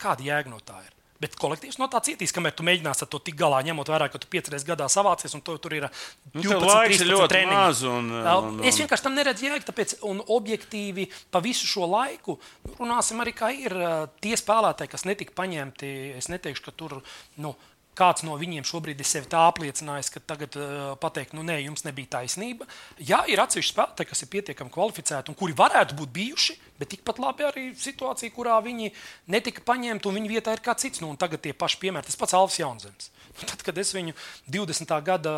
Kāda 0.00 0.24
jēga 0.24 0.52
no 0.52 0.60
tā 0.64 0.80
ir? 0.80 0.94
Bet 1.22 1.36
kolektīvs 1.38 1.78
no 1.78 1.86
tā 1.88 2.00
cietīs, 2.04 2.32
kamēr 2.34 2.52
tu 2.58 2.64
mēģināsi 2.66 3.04
ar 3.06 3.08
to 3.12 3.20
tik 3.22 3.36
galā, 3.38 3.60
ņemot 3.64 3.88
vērā, 3.92 4.08
ka 4.12 4.18
tu 4.20 4.28
piecreiz 4.28 4.64
gadā 4.66 4.88
savācies 4.92 5.32
un 5.36 5.44
to, 5.46 5.54
tur 5.62 5.76
ir 5.76 5.86
12, 6.34 6.42
nu, 6.42 6.58
13 6.58 7.06
ļoti 7.08 7.28
treniņi. 7.30 7.86
Un, 7.88 8.10
un, 8.18 8.48
un... 8.48 8.58
Es 8.66 8.80
vienkārši 8.82 9.06
tam 9.06 9.14
neredzu 9.16 9.46
jēgu, 9.46 9.64
tāpēc 9.68 9.94
objektīvi 10.34 11.06
pa 11.32 11.40
visu 11.44 11.70
šo 11.70 11.86
laiku 11.92 12.36
runāsim 12.80 13.22
arī, 13.22 13.32
kā 13.36 13.52
ir 13.54 13.76
tie 14.24 14.34
spēlētāji, 14.40 14.92
kas 14.96 15.06
netika 15.08 15.36
paņemti. 15.38 15.94
Es 16.18 16.28
neteikšu, 16.32 16.66
ka 16.66 16.74
tur. 16.82 16.98
Nu, 17.40 17.54
kāds 17.98 18.24
no 18.26 18.36
viņiem 18.40 18.66
šobrīd 18.66 19.00
ir 19.00 19.08
sevi 19.08 19.28
tā 19.30 19.44
apliecinājis, 19.48 20.10
ka 20.14 20.22
tagad 20.32 20.58
uh, 20.58 20.92
pateikt, 21.00 21.34
nu 21.36 21.44
nē, 21.46 21.60
jums 21.64 21.86
nebija 21.86 22.18
taisnība. 22.18 22.66
Jā, 22.98 23.22
ir 23.30 23.42
atsevišķi 23.42 23.74
spēlētāji, 23.74 24.10
kas 24.10 24.24
ir 24.24 24.30
pietiekami 24.34 24.74
kvalificēti 24.74 25.32
un 25.32 25.38
kuri 25.38 25.56
varētu 25.58 25.98
būt 25.98 26.14
bijuši, 26.14 26.56
bet 26.80 26.92
tikpat 26.94 27.20
labi 27.22 27.46
arī 27.48 27.66
situācija, 27.78 28.34
kurā 28.34 28.58
viņi 28.64 28.92
netika 29.34 29.64
paņemti 29.66 30.10
un 30.10 30.18
viņa 30.20 30.32
vietā 30.32 30.54
ir 30.56 30.64
kāds 30.64 30.86
cits. 30.86 31.02
Nu, 31.04 31.12
tagad 31.20 31.44
tie 31.44 31.54
paši 31.56 31.80
piemēri, 31.84 32.08
tas 32.10 32.18
pats 32.20 32.36
Alfs 32.38 32.60
Jaunzems. 32.60 33.10
Nu, 33.34 33.48
tad, 33.50 33.62
kad 33.66 33.78
es 33.82 33.90
viņu 33.94 34.14
20. 34.54 34.96
gada 35.06 35.34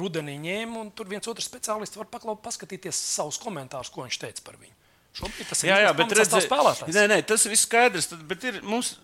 rudenī 0.00 0.38
ņēmu, 0.40 0.84
un 0.84 0.92
tur 0.96 1.08
viens 1.10 1.28
otrs 1.28 1.48
speciālists 1.48 1.98
var 2.00 2.08
paklaut, 2.12 2.40
paskatīties 2.44 3.00
savus 3.16 3.40
komentārus, 3.42 3.92
ko 3.92 4.06
viņš 4.06 4.20
teica 4.22 4.44
par 4.46 4.56
viņu. 4.60 4.76
Šobrīd 5.18 5.48
tas 5.50 5.64
ir 5.64 5.72
jā, 5.72 5.80
jā, 5.82 5.92
bet 5.98 6.14
redzēt, 6.14 6.52
nē, 6.94 7.04
nē, 7.10 7.18
tas 7.26 7.46
viss 7.50 7.66
skaidrs. 7.66 8.10
Tad, 8.12 8.22
bet 8.28 8.44
ir 8.46 8.60
mums 8.62 8.94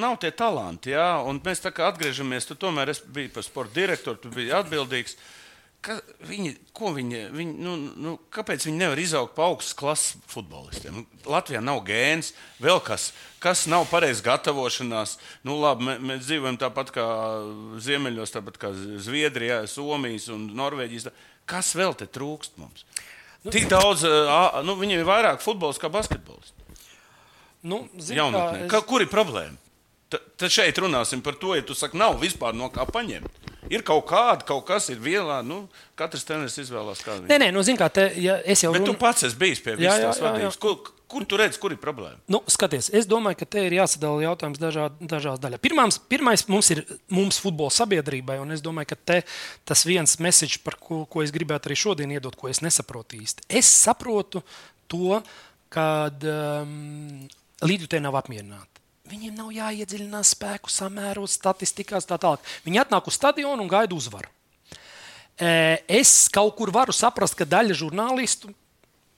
nav 0.00 0.16
tie 0.22 0.32
talanti, 0.34 0.94
jā, 0.94 1.20
un 1.28 1.40
mēs 1.44 1.62
tā 1.64 1.72
kā 1.74 1.90
atgriežamies, 1.90 2.48
tu 2.48 2.56
tomēr 2.58 2.92
biji 3.12 3.32
par 3.34 3.44
sporta 3.46 3.76
direktoru, 3.76 4.20
tu 4.20 4.32
biji 4.32 4.52
atbildīgs. 4.56 5.16
Ka 5.82 5.96
viņi, 6.28 6.52
viņi, 6.78 7.20
viņi, 7.34 7.54
nu, 7.58 7.72
nu, 7.98 8.12
kāpēc 8.30 8.68
viņi 8.68 8.78
nevar 8.78 9.00
izaugt 9.02 9.34
par 9.34 9.50
augstas 9.50 9.74
klases 9.74 10.28
futbolistiem? 10.30 11.00
Nu, 11.00 11.22
Latvijā 11.26 11.58
nav 11.58 11.80
gēns, 11.88 12.30
vēl 12.62 12.78
kas, 12.86 13.08
kas 13.42 13.64
nav 13.66 13.88
pareizs 13.90 14.22
gatavošanās. 14.22 15.16
Nu, 15.42 15.56
labi, 15.58 15.88
mē, 15.88 15.96
mēs 16.12 16.22
dzīvojam 16.28 16.60
tāpat 16.62 16.94
kā 16.94 17.06
Ziemeļos, 17.82 18.34
tāpat 18.36 18.60
kā 18.62 18.70
Zviedrijā, 18.78 19.64
Somijas 19.66 20.30
un 20.30 20.52
Norvēģijas. 20.54 21.10
Kas 21.50 21.74
vēl 21.74 21.98
te 21.98 22.06
trūkst 22.06 22.62
mums? 22.62 22.86
Nu, 23.42 23.50
Tik 23.50 23.66
daudz, 23.66 24.06
nu, 24.62 24.78
viņiem 24.78 25.02
ir 25.02 25.08
vairāk 25.08 25.42
futbols 25.42 25.82
kā 25.82 25.90
basketbols. 25.90 26.54
Nu, 27.62 27.84
zin, 27.98 28.18
jaunatnē. 28.18 28.66
Es... 28.66 28.86
Kur 28.88 29.04
ir 29.04 29.10
problēma? 29.10 29.58
Tad 30.12 30.50
šeit 30.52 30.76
runāsim 30.82 31.22
par 31.24 31.38
to, 31.40 31.54
ja 31.56 31.64
tu 31.64 31.76
saki, 31.78 31.96
nav 31.96 32.18
vispār 32.20 32.52
no 32.56 32.68
kā 32.72 32.84
paņemt. 32.84 33.50
Ir 33.72 33.84
kaut 33.86 34.04
kāda, 34.10 34.44
kaut 34.44 34.66
kas 34.68 34.90
ir 34.92 34.98
vienā, 35.00 35.38
nu, 35.46 35.62
katrs 35.96 36.26
treneris 36.28 36.58
izvēlās 36.60 37.00
kādu. 37.04 37.24
Nē, 37.30 37.38
nē, 37.40 37.48
nu, 37.54 37.62
zin 37.64 37.78
kā, 37.80 37.88
te, 37.88 38.08
ja 38.20 38.36
es 38.42 38.64
jau. 38.64 38.72
Bet 38.74 38.82
run... 38.82 38.90
tu 38.90 38.98
pats 39.00 39.24
esi 39.28 39.38
bijis 39.38 39.62
pie 39.64 39.78
visas 39.78 40.02
tās 40.02 40.20
vadības. 40.20 40.58
Kur, 40.60 40.90
kur 41.08 41.24
tu 41.28 41.38
redzi, 41.40 41.60
kur 41.62 41.72
ir 41.72 41.80
problēma? 41.80 42.18
Nu, 42.32 42.42
skaties, 42.50 42.90
es 42.98 43.08
domāju, 43.08 43.38
ka 43.40 43.48
te 43.54 43.64
ir 43.68 43.78
jāsadala 43.78 44.26
jautājums 44.26 44.60
dažā, 44.60 44.90
dažās 45.00 45.40
daļās. 45.40 45.62
Pirmās, 45.64 46.00
pirmais 46.12 46.44
mums 46.50 46.72
ir 46.74 46.82
mums 47.12 47.40
futbola 47.40 47.72
sabiedrībai, 47.72 48.36
un 48.42 48.52
es 48.52 48.64
domāju, 48.64 48.92
ka 48.92 49.00
te, 49.12 49.20
tas 49.68 49.86
viens 49.88 50.18
message, 50.20 50.60
par 50.66 50.76
ko, 50.82 51.04
ko 51.08 51.24
es 51.24 51.32
gribētu 51.32 51.70
arī 51.70 51.78
šodien 51.86 52.16
iedot, 52.18 52.36
ko 52.36 52.52
es 52.52 52.60
nesaprotu 52.66 53.22
īsti. 53.22 53.46
Es 53.62 53.70
saprotu 53.70 54.44
to, 54.92 55.22
kad 55.72 56.26
um, 56.28 57.22
līdzjutēji 57.62 58.04
nav 58.04 58.18
apmierināti. 58.20 58.82
Viņiem 59.12 59.34
nav 59.36 59.50
jāiedziļinās 59.52 60.32
spēku 60.36 60.70
samēros, 60.72 61.34
statistikās, 61.36 62.06
tā 62.08 62.16
tālāk. 62.22 62.44
Viņi 62.64 62.80
atnāk 62.84 63.10
uz 63.10 63.18
stadionu 63.18 63.64
un 63.64 63.70
gaida 63.70 63.96
uzvaru. 63.96 64.30
Es 65.42 66.28
kaut 66.32 66.54
kur 66.58 66.70
varu 66.72 66.94
saprast, 66.94 67.36
ka 67.36 67.48
daļa 67.48 67.76
žurnālistu 67.76 68.52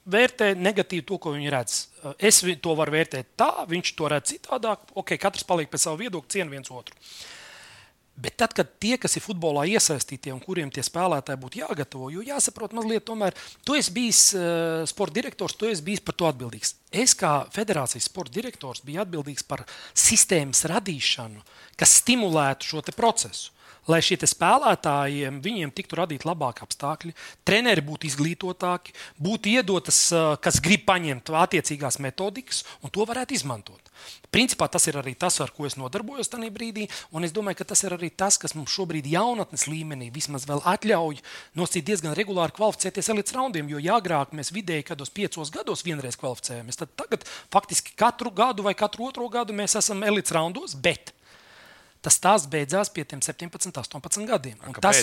vērtē 0.08 0.52
negatīvi 0.56 1.04
to, 1.06 1.18
ko 1.20 1.34
viņi 1.34 1.52
redz. 1.52 1.78
Es 2.18 2.40
to 2.40 2.74
varu 2.78 2.94
vērtēt 2.96 3.34
tā, 3.40 3.50
viņš 3.68 3.94
to 3.98 4.10
redz 4.12 4.34
citādāk. 4.34 4.88
Ok, 4.96 5.16
katrs 5.20 5.46
paliek 5.46 5.70
pie 5.70 5.80
sava 5.80 6.00
viedokļa, 6.00 6.32
cienu 6.36 6.56
viens 6.56 6.70
otru. 6.72 6.96
Bet 8.14 8.36
tad, 8.38 8.52
kad 8.54 8.68
tie, 8.78 8.94
kas 9.00 9.16
ir 9.18 9.24
futbolā 9.24 9.64
iesaistīti 9.66 10.30
un 10.30 10.38
kuriem 10.42 10.70
tie 10.70 10.84
spēlētāji 10.86 11.40
būtu 11.42 11.60
jāgatavo, 11.64 12.10
jo 12.14 12.22
jāsaprot, 12.22 12.76
mazliet, 12.76 13.02
tomēr, 13.08 13.34
tu 13.66 13.74
esi 13.74 13.90
bijis 13.94 14.20
uh, 14.38 14.84
sporta 14.86 15.18
direktors, 15.18 15.56
tu 15.58 15.66
esi 15.66 15.82
bijis 15.82 16.04
par 16.04 16.14
to 16.20 16.28
atbildīgs. 16.30 16.76
Es 16.94 17.16
kā 17.18 17.32
federācijas 17.54 18.06
sporta 18.06 18.36
direktors 18.36 18.84
biju 18.86 19.02
atbildīgs 19.02 19.42
par 19.48 19.64
sistēmas 19.98 20.62
radīšanu, 20.70 21.42
kas 21.80 21.98
stimulētu 22.04 22.70
šo 22.70 22.84
procesu 22.94 23.53
lai 23.90 24.00
šie 24.04 24.18
spēlētājiem 24.24 25.40
tiktu 25.74 25.98
radīti 25.98 26.28
labāki 26.28 26.64
apstākļi, 26.64 27.14
treneri 27.44 27.84
būtu 27.84 28.08
izglītotāki, 28.08 28.94
būtu 29.20 29.54
iedotas, 29.54 30.06
kas 30.40 30.60
grib 30.64 30.86
paņemt 30.88 31.32
attiecīgās 31.44 32.00
metodikas, 32.00 32.64
un 32.82 32.92
to 32.94 33.04
varētu 33.08 33.36
izmantot. 33.36 33.90
Principā 34.34 34.66
tas 34.68 34.84
ir 34.90 34.98
arī 34.98 35.14
tas, 35.14 35.36
ar 35.40 35.52
ko 35.54 35.68
es 35.68 35.76
nodarbojos 35.78 36.28
tajā 36.32 36.50
brīdī, 36.52 36.88
un 37.14 37.24
es 37.24 37.32
domāju, 37.32 37.60
ka 37.60 37.68
tas 37.70 37.84
ir 37.86 37.94
arī 37.94 38.10
tas, 38.10 38.36
kas 38.40 38.56
mums 38.58 38.72
šobrīd 38.74 39.06
jaunatnes 39.06 39.68
līmenī 39.70 40.10
vismaz 40.14 40.48
vēl 40.48 40.64
atļauj 40.74 41.20
nosīt 41.54 41.86
diezgan 41.86 42.16
regulāri 42.18 42.56
kvalificēties 42.56 43.12
elites 43.14 43.36
raundiem, 43.36 43.70
jo 43.70 43.82
agrāk 43.94 44.34
mēs 44.34 44.50
vidēji 44.54 44.88
kādos 44.90 45.12
piecos 45.14 45.52
gados 45.54 45.84
vienreiz 45.86 46.18
kvalificējamies, 46.18 46.80
tad 46.80 46.96
tagad 46.98 47.26
faktiski 47.54 47.94
katru 47.96 48.34
gadu 48.34 48.66
vai 48.66 48.74
katru 48.74 49.06
otro 49.08 49.28
gadu 49.30 49.54
mēs 49.54 49.78
esam 49.78 50.02
elites 50.02 50.34
raundos, 50.34 50.74
bet 50.74 51.14
tas 52.04 52.20
tās 52.20 52.44
beidzās 52.50 52.92
pie 52.92 53.06
tiem 53.08 53.22
17, 53.24 53.72
18 53.80 54.28
gadiem. 54.28 54.60
Tas, 54.84 55.00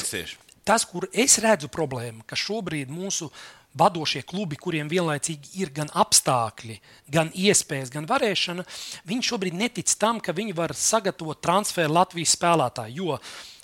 tas, 0.67 0.85
kur 0.85 1.07
es 1.11 1.39
redzu 1.41 1.71
problēmu, 1.73 2.23
ka 2.27 2.37
šobrīd 2.39 2.91
mūsu 2.93 3.31
vadošie 3.77 4.21
klubi, 4.27 4.57
kuriem 4.59 4.89
vienlaicīgi 4.91 5.55
ir 5.63 5.71
gan 5.75 5.91
apstākļi, 5.95 6.75
gan 7.11 7.31
iespējas, 7.31 7.91
gan 7.93 8.07
varēšana, 8.09 8.65
viņi 9.07 9.27
šobrīd 9.29 9.55
netic 9.57 9.93
tam, 9.99 10.19
ka 10.19 10.35
viņi 10.35 10.55
var 10.57 10.75
sagatavot 10.75 11.39
transferu 11.43 11.95
Latvijas 11.95 12.35
spēlētāju. 12.35 12.97
Jo 12.99 13.19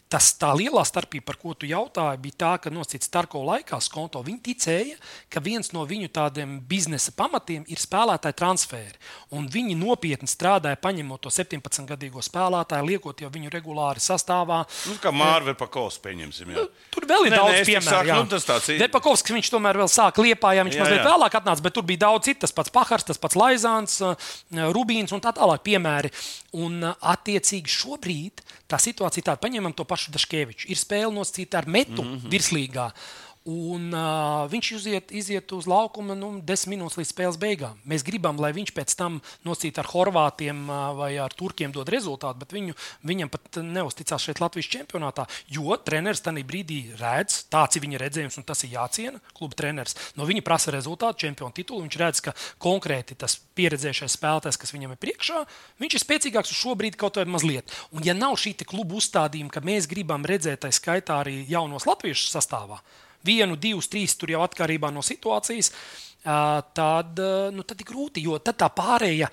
Tas 0.07 0.29
tā 0.39 0.53
lielā 0.55 0.85
starpība, 0.87 1.25
par 1.27 1.35
ko 1.41 1.51
tu 1.51 1.67
jautāji, 1.67 2.19
bija 2.23 2.37
tā, 2.39 2.51
ka 2.63 2.71
nosacīts 2.71 3.09
Starko 3.09 3.41
laikā 3.43 3.75
skonto 3.83 4.21
viņi 4.23 4.39
ticēja, 4.45 4.95
ka 5.27 5.41
viens 5.43 5.73
no 5.75 5.81
viņu 5.87 6.07
tādiem 6.15 6.53
biznesa 6.63 7.11
pamatiem 7.11 7.65
ir 7.67 7.81
spēlētāju 7.81 8.37
transferi. 8.39 8.95
Un 9.35 9.49
viņi 9.51 9.75
nopietni 9.75 10.29
strādāja, 10.31 10.79
paņemot 10.79 11.25
to 11.25 11.31
17-gadīgo 11.35 12.23
spēlētāju, 12.23 12.87
liekot 12.87 13.19
jau 13.25 13.31
viņu 13.33 13.51
regulāri 13.51 14.03
sastāvā. 14.03 14.61
Nu, 14.87 14.95
kā 15.03 15.11
Mārcis 15.11 15.59
Pakovs, 15.59 15.99
pieņemsim. 16.03 16.55
Jā. 16.55 16.63
Tur 16.95 17.07
vēl 17.09 17.27
ir 17.27 17.35
Nē, 17.35 17.41
daudz 17.41 17.59
tik 17.59 17.73
piemēru. 17.73 18.21
nu, 18.23 18.41
tāds. 18.47 18.71
Depakovs, 18.79 19.25
viņš 19.27 19.51
tomēr 19.57 19.81
vēl 19.83 19.91
sāka 19.91 20.23
liepā, 20.23 20.53
ja 20.55 20.63
viņš 20.63 20.79
Jā, 20.79 20.85
mazliet 20.85 21.03
jā. 21.03 21.07
vēlāk 21.09 21.37
atnāca, 21.41 21.65
bet 21.67 21.75
tur 21.75 21.83
bija 21.87 22.05
daudz 22.05 22.29
citu, 22.29 22.45
tas 22.45 22.55
pats 22.55 22.71
Pahars, 22.71 23.03
tas 23.11 23.19
pats 23.19 23.35
Laizāns, 23.35 23.99
eh, 23.99 24.63
Rubīns 24.71 25.11
un 25.11 25.19
tā 25.19 25.35
tālāk 25.35 25.67
piemēri. 25.67 26.13
Un 26.63 26.79
eh, 26.79 26.95
attiecīgi 27.15 27.75
šobrīd 27.75 28.45
tā 28.67 28.79
situācija 28.81 29.31
tāda, 29.31 29.41
paņemam 29.43 29.75
to 29.75 29.83
pašu 29.87 29.96
Daškeviču. 30.13 30.67
Ir 30.71 30.77
spēle 30.79 31.13
nosacīta 31.13 31.57
ar 31.61 31.67
metu 31.67 32.03
mm 32.03 32.13
-hmm. 32.13 32.29
virslīgā. 32.33 32.91
Un, 33.47 33.93
uh, 33.95 34.43
viņš 34.51 34.69
iziet, 34.75 35.11
iziet 35.15 35.51
uz 35.55 35.69
laukuma 35.71 36.17
nu, 36.19 36.33
desmit 36.43 36.77
minūtes 36.77 36.97
līdz 36.99 37.11
spēles 37.13 37.37
beigām. 37.39 37.77
Mēs 37.87 38.03
gribam, 38.03 38.35
lai 38.43 38.51
viņš 38.55 38.73
pēc 38.75 38.95
tam 38.99 39.21
nosacītu 39.47 39.79
ar 39.79 39.87
Horvātiem 39.87 40.65
uh, 40.67 40.91
vai 40.97 41.13
ar 41.23 41.31
Turkiem 41.31 41.71
dod 41.71 41.87
rezultātu, 41.87 42.41
bet 42.41 42.51
viņu, 42.51 42.75
viņam 43.07 43.31
pat 43.31 43.61
neusticās 43.63 44.25
šeit 44.27 44.41
Latvijas 44.43 44.67
čempionātā. 44.73 45.25
Jo 45.53 45.77
treneris 45.79 46.23
tajā 46.25 46.43
brīdī 46.47 46.81
redz, 46.99 47.45
tāds 47.47 47.79
ir 47.79 47.85
viņa 47.85 48.03
redzējums, 48.03 48.37
un 48.41 48.47
tas 48.51 48.65
ir 48.67 48.75
jāciena. 48.75 49.23
Kluba 49.37 49.57
treneris 49.63 49.95
no 50.19 50.27
viņa 50.27 50.43
prasa 50.43 50.75
rezultātu, 50.75 51.23
čempionu 51.23 51.55
titulu. 51.55 51.85
Viņš 51.87 51.99
redz, 52.03 52.23
ka 52.27 52.35
konkrēti 52.59 53.15
tas 53.15 53.39
pieredzējušais 53.55 54.19
spēlētājs, 54.19 54.59
kas 54.59 54.75
viņam 54.75 54.93
ir 54.97 55.01
priekšā, 55.07 55.41
viņš 55.79 55.97
ir 55.97 56.03
spēcīgāks 56.03 56.51
uz 56.51 56.61
šo 56.65 56.75
brīdi 56.75 56.99
kaut 56.99 57.17
vai 57.21 57.29
mazliet. 57.31 57.71
Un, 57.95 58.03
ja 58.03 58.17
nav 58.17 58.35
šī 58.35 58.57
kluba 58.67 58.99
uzstādījuma, 58.99 59.55
ka 59.55 59.63
mēs 59.63 59.87
gribam 59.87 60.27
redzēt, 60.27 60.65
tā 60.65 60.71
skaitā 60.75 61.21
arī 61.23 61.39
jaunos 61.47 61.87
latviešu 61.87 62.27
sastāvā, 62.33 62.81
vienu, 63.27 63.57
divus, 63.59 63.89
trīs 63.91 64.15
tur 64.17 64.33
jau 64.33 64.43
atkarībā 64.45 64.91
no 64.93 65.03
situācijas. 65.05 65.73
Tad, 66.27 67.19
nu, 67.55 67.63
tad 67.63 67.79
ir 67.79 67.87
grūti, 67.87 68.23
jo 68.25 68.35
tad 68.43 68.57
tā 68.59 68.67
pārējā 68.73 69.29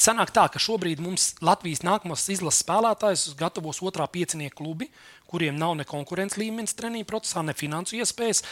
sanāk 0.00 0.30
tā, 0.32 0.46
ka 0.48 0.60
šobrīd 0.62 1.02
mums 1.04 1.34
Latvijas 1.44 1.82
nākamās 1.84 2.24
izlases 2.32 2.62
spēlētājs 2.62 3.26
gatavos 3.36 3.82
otrā 3.84 4.06
piecinieku 4.08 4.62
klubi, 4.62 4.88
kuriem 5.28 5.58
nav 5.60 5.74
ne 5.76 5.84
konkurences 5.88 6.40
līmenis 6.40 6.76
treniņu 6.78 7.08
procesā, 7.10 7.42
ne 7.44 7.52
finansu 7.58 7.98
iespējas. 7.98 8.44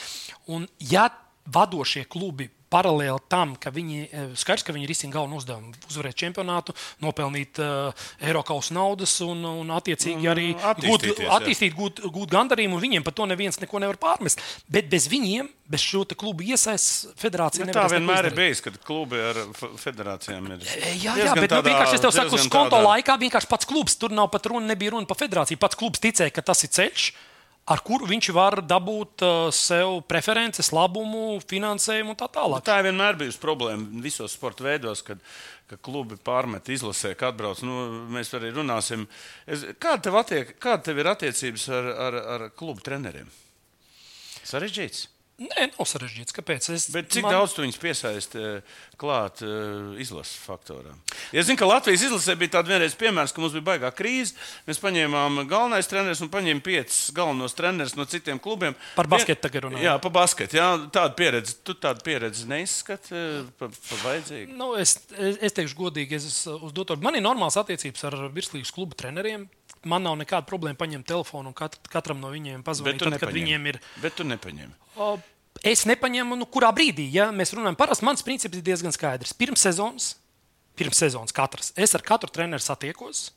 Un, 0.52 0.66
ja 0.82 1.06
vadošie 1.46 2.04
klubi 2.10 2.50
paralēli 2.72 3.22
tam, 3.30 3.54
ka 3.60 3.70
viņi 3.70 3.98
e, 4.04 4.22
skaidrs, 4.38 4.64
ka 4.66 4.74
viņi 4.74 4.88
risina 4.90 5.14
galveno 5.14 5.38
uzdevumu, 5.38 5.72
uzvarēt 5.86 6.18
čempionātu, 6.18 6.74
nopelnīt 7.02 7.60
uh, 7.62 8.06
Eiropas 8.26 8.72
naudas 8.74 9.12
un, 9.24 9.44
un 9.62 9.70
attiecīgi 9.76 10.26
arī 10.30 10.48
gūt, 10.82 11.06
attīstīt, 11.38 11.76
gūt, 11.78 12.02
gūt 12.12 12.32
gandarījumu, 12.34 12.78
un 12.78 12.82
viņiem 12.82 13.06
par 13.06 13.14
to 13.16 13.28
neviens 13.30 13.60
neko 13.62 13.80
nevar 13.82 13.98
pārmest. 14.02 14.42
Bet 14.66 14.90
bez 14.90 15.06
viņiem, 15.12 15.48
bez 15.70 15.84
šo 15.86 16.02
klubu 16.18 16.46
iesaistes, 16.46 17.12
federācija 17.20 17.68
Bet 17.68 17.78
tā 17.78 17.86
vienmēr 17.94 18.32
ir 18.32 18.36
bijis, 18.38 18.64
kad 18.64 18.80
klubi 18.82 19.22
ar 19.22 19.40
federācijām 19.82 20.50
ir. 20.50 20.66
E, 20.66 20.96
Jā, 21.06 21.14
jā 21.14 21.32
bet 21.38 21.46
nu, 21.46 21.52
tādā- 21.60 21.70
vienkārši 21.70 22.00
es 22.00 22.02
tev 22.02 22.14
saku, 22.18 22.34
uz 22.34 22.48
konta 22.50 22.80
tādā- 22.80 22.90
laikā 22.90 23.18
vienkārši 23.22 23.50
pats 23.50 23.68
klubs. 23.68 23.94
Tur 23.96 24.10
nav 24.10 24.30
pat 24.34 24.50
runa, 24.50 24.66
nebija 24.74 24.96
runa 24.96 25.06
par 25.06 25.18
federāciju. 25.22 25.60
Pats 25.62 25.78
klubs 25.78 26.02
ticēja, 26.02 26.34
ka 26.34 26.42
tas 26.42 26.64
ir 26.66 26.70
ceļš, 26.74 27.12
ar 27.66 27.82
kuru 27.86 28.06
viņš 28.08 28.30
var 28.36 28.60
dabūt 28.62 29.24
uh, 29.26 29.48
sev 29.54 30.00
preferences, 30.10 30.70
labumu, 30.74 31.40
finansējumu 31.50 32.14
un 32.14 32.18
tā 32.18 32.28
tālāk. 32.32 32.64
Tā 32.66 32.78
ir 32.80 32.88
vienmēr 32.90 33.18
bijusi 33.18 33.42
problēma 33.42 34.04
visos 34.04 34.36
sporta 34.36 34.66
veidos, 34.66 35.02
kad, 35.06 35.22
kad 35.70 35.82
klubi 35.84 36.18
pārmet 36.18 36.70
izlasē, 36.72 37.16
kad 37.18 37.34
atbrauc. 37.34 37.64
Nu, 37.66 38.06
mēs 38.14 38.30
arī 38.38 38.52
runāsim. 38.54 39.08
Es, 39.46 39.66
kāda, 39.82 40.04
tev 40.06 40.20
attiek, 40.22 40.54
kāda 40.62 40.90
tev 40.90 41.02
ir 41.02 41.10
attiecības 41.16 41.68
ar, 41.74 41.90
ar, 42.06 42.22
ar 42.36 42.48
klubu 42.54 42.86
treneriem? 42.86 43.28
Sarežģīts. 44.46 45.08
Nē, 45.36 45.66
nav 45.74 45.84
sarežģīts. 45.84 46.32
Kāpēc? 46.32 46.66
Es, 46.72 46.86
Bet 46.94 47.10
cik 47.12 47.26
man... 47.26 47.34
daudz 47.36 47.52
tu 47.52 47.60
viņus 47.60 47.76
piesaisti 47.80 48.40
eh, 48.40 48.76
klāt 48.96 49.42
uh, 49.44 49.90
izlases 50.00 50.38
faktorā? 50.40 50.94
Ja 51.28 51.42
es 51.42 51.50
zinu, 51.50 51.58
ka 51.60 51.68
Latvijas 51.68 52.06
izlasē 52.06 52.38
bija 52.40 52.54
tāds 52.54 52.70
vienreiz 52.72 52.94
piemērs, 52.96 53.34
ka 53.36 53.42
mums 53.42 53.52
bija 53.52 53.66
baigā 53.66 53.90
krīze. 53.92 54.32
Mēs 54.64 54.80
paņēmām 54.80 55.42
galvenais 55.50 55.90
treneris 55.90 56.22
un 56.24 56.30
paņēmām 56.32 56.62
piecus 56.64 57.02
galvenos 57.16 57.56
trenerus 57.58 57.92
no 57.98 58.08
citiem 58.08 58.40
klubiem. 58.40 58.78
Par 58.96 59.10
basketu 59.12 59.44
tagad 59.44 59.66
runājam. 59.66 59.84
Jā, 59.84 59.98
par 60.06 60.14
basketu. 60.16 60.56
Jā, 60.56 60.70
tāda 60.96 61.12
pieredze. 61.20 61.58
Tu 61.60 61.76
tādu 61.84 62.00
pieredzi 62.08 62.48
neizskati 62.48 63.20
par 63.60 63.76
pa 63.76 64.00
vajadzīgu. 64.06 64.56
Nu, 64.56 64.72
es, 64.80 64.96
es, 65.12 65.36
es 65.36 65.58
teikšu, 65.60 65.76
godīgi, 65.82 66.16
es 66.16 66.46
uz 66.56 66.72
doto. 66.72 66.96
Man 67.04 67.20
ir 67.20 67.26
normāls 67.28 67.60
attiecības 67.60 68.08
ar 68.08 68.22
virslīgas 68.32 68.72
klubu 68.72 68.96
treneriem. 68.96 69.44
Man 69.86 70.02
nav 70.02 70.16
nekāda 70.18 70.48
problēma 70.48 70.78
paņemt 70.80 71.06
telefonu 71.06 71.52
un 71.52 71.56
kat, 71.56 71.78
katram 71.92 72.18
no 72.22 72.32
viņiem 72.32 72.64
pazvanīt. 72.66 73.04
Tad, 73.04 73.18
kad 73.22 73.34
viņiem 73.34 73.70
ir. 73.70 73.80
Bet 74.02 74.18
tu 74.18 74.26
nepaņēmi. 74.26 74.74
O, 74.98 75.14
Es 75.64 75.86
nepaņēmu, 75.88 76.36
nu, 76.36 76.46
kurā 76.52 76.68
brīdī, 76.74 77.06
ja 77.14 77.30
mēs 77.32 77.54
runājam, 77.56 77.78
parasti 77.80 78.04
mans 78.04 78.24
princips 78.26 78.58
ir 78.58 78.64
diezgan 78.66 78.92
skaidrs. 78.92 79.32
Pirms 79.36 79.62
sezonas, 79.64 80.10
pirms 80.76 81.00
sezonas 81.00 81.34
katrs, 81.34 81.72
es 81.80 81.96
ar 81.96 82.04
katru 82.04 82.28
treneru 82.32 82.62
satiekos, 82.62 83.30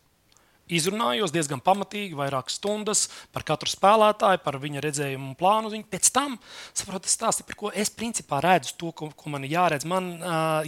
izrunājos 0.69 1.34
diezgan 1.34 1.62
pamatīgi, 1.63 2.17
vairākas 2.17 2.60
stundas 2.60 3.08
par 3.34 3.45
katru 3.47 3.69
spēlētāju, 3.71 4.41
par 4.43 4.60
viņa 4.62 4.84
redzējumu 4.86 5.32
un 5.32 5.38
plānu. 5.39 5.69
uz 5.69 5.75
Viņu. 5.75 5.88
Pēc 5.89 6.12
tam 6.15 6.38
saprotu, 6.77 7.10
stāsti, 7.12 7.45
par 7.47 7.58
ko 7.60 7.71
es 7.73 7.91
principā 7.93 8.41
redzu 8.43 8.75
to, 8.79 8.91
ko, 8.95 9.10
ko 9.15 9.34
man 9.34 9.45
ir 9.47 9.55
jāredz. 9.55 9.88
Man, 9.89 10.12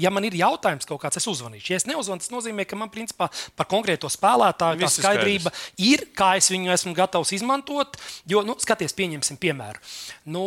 ja 0.02 0.12
man 0.14 0.28
ir 0.28 0.38
jautājums 0.40 0.88
kaut 0.90 1.02
kāds, 1.04 1.20
es 1.22 1.28
uzvanīšu. 1.30 1.74
Ja 1.74 1.82
es 1.82 1.88
neuzvanu, 1.90 2.24
tas 2.24 2.34
nozīmē, 2.34 2.66
ka 2.70 2.80
man 2.80 2.92
principā 2.94 3.30
par 3.58 3.70
konkrēto 3.72 4.10
spēlētāju 4.12 4.86
tā 4.86 4.92
skaidrība 4.96 5.54
ir, 5.82 6.08
kā 6.18 6.34
es 6.40 6.50
viņu 6.52 6.74
esmu 6.74 6.96
gatavs 6.98 7.34
izmantot. 7.38 8.00
Jo, 8.30 8.44
nu, 8.48 8.56
skaties, 8.62 8.96
pieņemsim 8.98 9.40
piemēru. 9.42 9.82
Nu, 10.32 10.44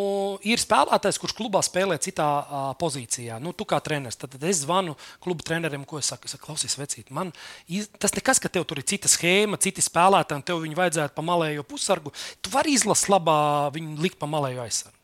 ir 0.47 0.63
spēlētājs, 0.63 1.21
kurš 1.23 1.37
klubā 1.39 1.63
spēlē 1.65 1.99
citā 2.03 2.29
uh, 2.41 2.67
pozīcijā. 2.81 3.39
Nu, 3.43 3.55
tu 3.57 3.67
kā 3.69 3.81
treneris, 3.85 4.19
tad, 4.19 4.35
tad 4.35 4.47
es 4.49 4.63
zvanu 4.65 4.97
kluba 5.25 5.47
trenerim, 5.47 5.85
ko 5.89 6.01
es 6.01 6.11
saku. 6.11 6.29
Es 6.29 6.37
saku, 6.37 6.47
klausies, 6.49 6.77
vecīt, 6.81 7.11
man 7.15 7.33
iz... 7.69 7.91
tas 8.01 8.15
nekas, 8.17 8.41
ka 8.43 8.49
tev 8.53 8.65
tur 8.69 8.81
ir 8.81 8.87
cita 8.89 9.11
schēma, 9.11 9.44
citi 9.61 9.85
spēlētāji, 9.85 10.41
un 10.41 10.47
tev 10.49 10.65
viņu 10.65 10.79
vajadzētu 10.79 11.15
pa 11.15 11.25
malējo 11.25 11.65
pusargu. 11.69 12.13
Tu 12.41 12.53
vari 12.53 12.75
izlasīt 12.75 13.13
labā, 13.13 13.71
viņu 13.75 14.01
likt 14.03 14.19
pa 14.21 14.27
malējo 14.31 14.65
aizsargu. 14.65 15.04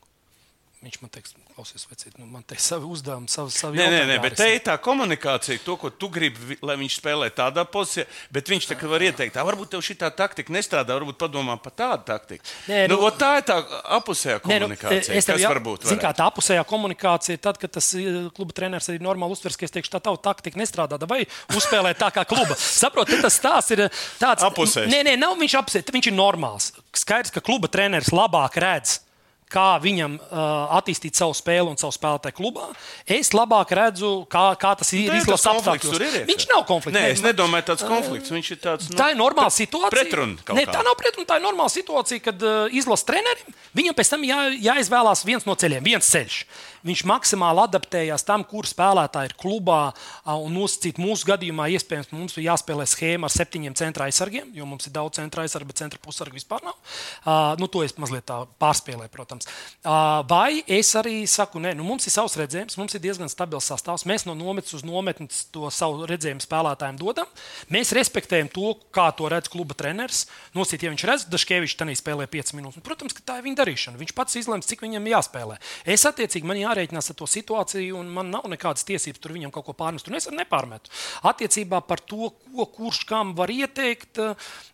Viņš 0.81 0.95
man 0.97 1.11
teiks, 1.13 1.35
klausies, 1.53 1.83
vecīt, 1.85 2.15
nu, 2.17 2.25
man 2.25 2.41
te 2.41 2.55
ir 2.57 2.61
savi 2.63 2.87
uzdevumi, 2.89 3.29
savi, 3.29 3.51
savi 3.53 3.77
Nē, 3.77 3.83
nē, 3.85 3.97
nē, 4.01 4.15
jautājumi 4.15 4.21
bet 4.23 4.37
te 4.39 4.47
ir 4.49 4.61
tā 4.65 4.73
komunikācija, 4.81 5.59
to, 5.61 5.75
ko 5.77 5.91
tu 5.93 6.07
gribi, 6.09 6.55
lai 6.65 6.73
viņš 6.81 6.95
spēlē 6.97 7.27
tādā 7.37 7.67
pozīcijā, 7.69 8.07
bet 8.33 8.49
viņš 8.49 8.65
tā 8.71 8.77
kā 8.79 8.89
var 8.89 9.05
ieteikt, 9.05 9.37
"Ā, 9.37 9.43
varbūt 9.45 9.69
tev 9.75 9.83
šī 9.85 9.93
taktika 10.01 10.49
nestrādā, 10.49 10.97
varbūt 10.97 11.19
padomā 11.21 11.59
par 11.61 11.75
tādu 11.77 12.07
taktiku. 12.09 12.41
Nē, 12.65 12.87
nu, 12.89 12.97
nu- 12.97 13.11
tā 13.13 13.37
ir 13.37 13.45
tā 13.45 13.59
apusējā 13.93 14.39
Nē, 14.41 14.57
nu, 14.57 14.65
komunikācija. 14.73 15.13
es 15.13 15.25
tev 15.25 15.37
kas 15.37 15.45
jau- 15.45 15.77
zini, 15.85 16.01
kā 16.01 16.13
tā 16.17 16.25
apusējā 16.25 16.65
komunikācija, 16.65 17.37
tad, 17.37 17.59
kad 17.59 17.71
tas 17.77 17.93
kluba 18.33 18.51
treneris 18.51 18.89
arī 18.89 18.97
normāli 19.05 19.37
uztvers, 19.37 19.57
ka 19.57 19.65
es 19.65 19.71
teikšu, 19.71 19.93
tā 19.93 20.01
tava 20.01 20.17
taktika 20.17 20.57
nestrādā, 20.57 20.97
vai 21.07 21.27
uzspēlēt 21.53 22.01
tā 22.01 22.09
kā 22.09 22.25
kluba. 22.25 22.55
Saprotiet, 22.81 23.21
tas 23.21 23.37
stāsts 23.37 23.69
ir 23.77 23.85
tāds 24.17 24.41
Apusējs. 24.41 24.89
Nē, 24.89 25.03
nē, 25.05 25.15
nav 25.19 25.37
viņš 25.37 25.61
apusējis, 25.61 25.93
viņš 25.93 26.07
ir 26.07 26.13
normāls. 26.17 26.71
Skaidrs, 26.91 27.29
ka 27.29 27.39
kluba 27.39 27.67
treneris 27.69 28.09
labāk 28.09 28.57
redz. 28.57 29.01
Kā 29.51 29.75
viņam 29.83 30.13
uh, 30.15 30.71
attīstīt 30.77 31.17
savu 31.19 31.33
spēli 31.35 31.67
un 31.67 31.75
savu 31.79 31.91
spēlētāju 31.91 32.37
klubā. 32.37 32.69
Es 33.03 33.33
labāk 33.35 33.73
redzu, 33.75 34.11
kā, 34.31 34.45
kā 34.55 34.71
tas 34.79 34.93
ir 34.95 35.09
Tā 35.09 35.17
ir 35.17 35.25
izlases 35.25 35.49
apstākļos. 35.51 35.97
ir. 35.99 36.23
Viņš 36.29 36.45
nav 36.53 36.63
konflikts. 36.69 36.95
Nē, 36.95 37.03
es 37.17 37.23
nedomāju, 37.25 37.67
tāds 37.73 37.83
konflikts. 37.83 38.31
Viņš 38.31 38.51
ir 38.55 38.61
tāds. 38.63 38.87
Nu, 38.91 38.95
Tā 39.01 39.09
ir 39.11 39.19
normāla 39.19 39.51
situācija. 39.51 39.91
pretruna 39.91 40.55
Nē, 40.55 40.63
tā 40.71 40.85
nav 40.87 40.95
pretruna. 40.99 41.27
Tā 41.27 41.41
ir 41.41 41.43
normāla 41.43 41.73
situācija, 41.73 42.23
kad 42.31 42.47
uh, 42.47 42.71
izlases 42.71 43.03
trenerim 43.11 43.57
viņam 43.75 43.97
pēc 43.99 44.13
tam 44.15 44.23
jā, 44.23 44.39
jāizvēlās 44.71 45.25
viens 45.27 45.47
no 45.49 45.57
ceļiem, 45.59 45.83
viens 45.83 46.07
ceļš. 46.15 46.39
Viņš 46.87 47.03
maksimāli 47.09 47.63
adaptējās 47.65 48.25
tam, 48.27 48.43
kur 48.47 48.67
spēlētāji 48.69 49.31
ir 49.31 49.35
klubā. 49.39 49.81
Un 50.25 50.55
nosacīt 50.55 50.99
mūsu 51.01 51.27
gadījumā, 51.29 51.67
iespējams, 51.77 52.11
mums 52.15 52.37
ir 52.37 52.47
jāspēlē 52.47 52.87
schēma 52.89 53.29
ar 53.29 53.35
septiņiem 53.35 53.77
centra 53.77 54.07
aizsargiem, 54.09 54.49
jo 54.57 54.67
mums 54.69 54.87
ir 54.89 54.95
daudz 54.95 55.19
centra 55.19 55.45
aizsargu, 55.45 55.69
bet 55.71 55.81
centra 55.83 56.01
pusargu 56.01 56.37
vispār 56.37 56.63
nav. 56.65 56.77
Uh, 57.21 57.53
nu, 57.61 57.69
to 57.71 57.83
es 57.85 57.93
mazliet 58.01 58.25
tā 58.29 58.41
pārspēlēju, 58.61 59.11
protams. 59.13 59.49
Uh, 59.81 60.21
vai 60.29 60.61
es 60.65 60.89
arī 60.99 61.21
saku, 61.29 61.61
nē, 61.61 61.73
nu, 61.77 61.85
mums 61.87 62.07
ir 62.09 62.15
savs 62.15 62.37
redzējums, 62.39 62.77
mums 62.79 62.97
ir 62.97 63.03
diezgan 63.03 63.29
stabils 63.31 63.69
sastāvs. 63.71 64.07
Mēs 64.09 64.25
no 64.27 64.35
nometnes 64.37 64.75
uz 64.77 64.85
nometni 64.87 65.29
to 65.53 65.69
savu 65.73 66.07
redzējumu 66.09 66.43
spēlētājiem 66.43 66.99
dodam. 67.01 67.29
Mēs 67.73 67.93
respektējam 67.97 68.49
to, 68.53 68.73
kā 68.95 69.09
to 69.17 69.29
redz 69.31 69.51
kluba 69.51 69.77
treneris. 69.77 70.25
Nosīt, 70.57 70.85
ja 70.85 70.93
viņš 70.93 71.05
redz, 71.07 71.27
ka 71.27 71.35
Dažkevičs 71.35 71.77
tajā 71.79 71.97
spēlē 71.99 72.27
5 72.31 72.55
minūtes. 72.57 72.79
Nu, 72.79 72.85
protams, 72.85 73.15
ka 73.17 73.23
tā 73.25 73.37
ir 73.39 73.45
viņa 73.47 73.59
darīšana. 73.61 73.99
Viņš 74.01 74.13
pats 74.17 74.37
izlems, 74.39 74.69
cik 74.69 74.83
viņam 74.85 75.09
jāspēlē. 75.11 75.57
Es 75.85 76.05
attiecīgi 76.09 76.47
man 76.47 76.59
jārēķinās 76.71 77.11
ar 77.13 77.19
to 77.19 77.29
situāciju, 77.29 78.01
un 78.01 78.11
man 78.17 78.33
nav 78.33 78.49
nekādas 78.51 78.87
tiesības 78.87 79.21
tur 79.21 79.35
viņam 79.37 79.53
kaut 79.53 79.69
ko 79.69 79.77
pārmest. 79.77 80.09
Un 80.09 80.19
es 80.19 80.29
nepārmetu. 80.31 80.91
Attiecībā 81.27 81.83
par 81.85 82.03
to, 82.03 82.33
ko 82.51 82.67
kurš 82.77 83.05
kam 83.09 83.35
var 83.37 83.51
ieteikt, 83.53 84.21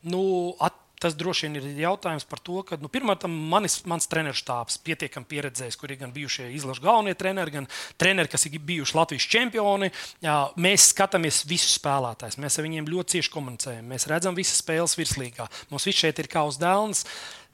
nu, 0.07 0.27
at, 0.63 0.83
Tas 0.97 1.13
droši 1.13 1.45
vien 1.45 1.59
ir 1.59 1.65
jautājums 1.77 2.25
par 2.25 2.39
to, 2.41 2.55
ka 2.65 2.77
nu, 2.81 2.89
pirmkārt, 2.89 3.27
manis, 3.29 3.75
mans 3.85 4.09
treneris 4.09 4.39
štābs 4.41 4.79
pietiekami 4.81 5.29
pieredzējis, 5.29 5.77
kur 5.77 5.91
ir 5.93 5.99
gan 6.01 6.13
bijušie 6.15 6.47
izlaša 6.57 6.81
galvenie 6.81 7.13
treneri, 7.13 7.53
gan 7.53 7.67
treneri, 8.01 8.31
kas 8.33 8.47
ir 8.49 8.57
bijuši 8.65 8.97
Latvijas 8.97 9.27
čempioni. 9.29 9.91
Jā, 10.25 10.39
mēs 10.57 10.89
skatāmies 10.95 11.43
visus 11.45 11.77
spēlētājus, 11.77 12.39
mēs 12.41 12.57
ar 12.57 12.65
viņiem 12.65 12.89
ļoti 12.89 13.13
cieši 13.13 13.33
komunicējam, 13.35 13.91
mēs 13.93 14.09
redzam 14.09 14.37
visas 14.37 14.57
spēles 14.63 14.97
virslīgā. 14.97 15.45
Mums 15.69 15.85
viss 15.85 16.01
šeit 16.01 16.17
ir 16.23 16.31
kā 16.33 16.47
uz 16.49 16.57
dēlnes, 16.57 17.05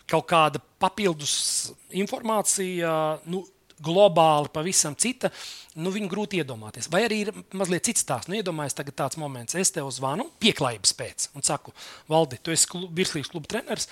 kaut 0.07 0.29
kāda 0.31 0.63
papildus 0.79 1.35
informācija. 1.91 2.93
Nu, 3.27 3.43
globāli 3.81 4.51
pavisam 4.53 4.95
cita, 4.99 5.31
nu, 5.75 5.91
viņu 5.93 6.09
grūti 6.11 6.39
iedomāties. 6.43 6.89
Vai 6.93 7.03
arī 7.07 7.19
ir 7.25 7.31
mazliet 7.57 7.85
cits 7.89 8.03
stāsts. 8.05 8.29
Nu, 8.29 8.37
iedomājieties, 8.39 8.77
tagad 8.77 8.97
tāds 9.01 9.19
moments, 9.21 9.55
es 9.59 9.71
tev 9.73 9.89
zvanu, 9.95 10.29
pieklājības 10.43 10.93
pēc, 10.99 11.29
un 11.37 11.45
saku, 11.45 11.73
Valdi, 12.11 12.39
tu 12.43 12.53
esi 12.53 12.69
klub, 12.69 12.91
virslīgs 12.97 13.31
kluba 13.33 13.49
treneris. 13.55 13.89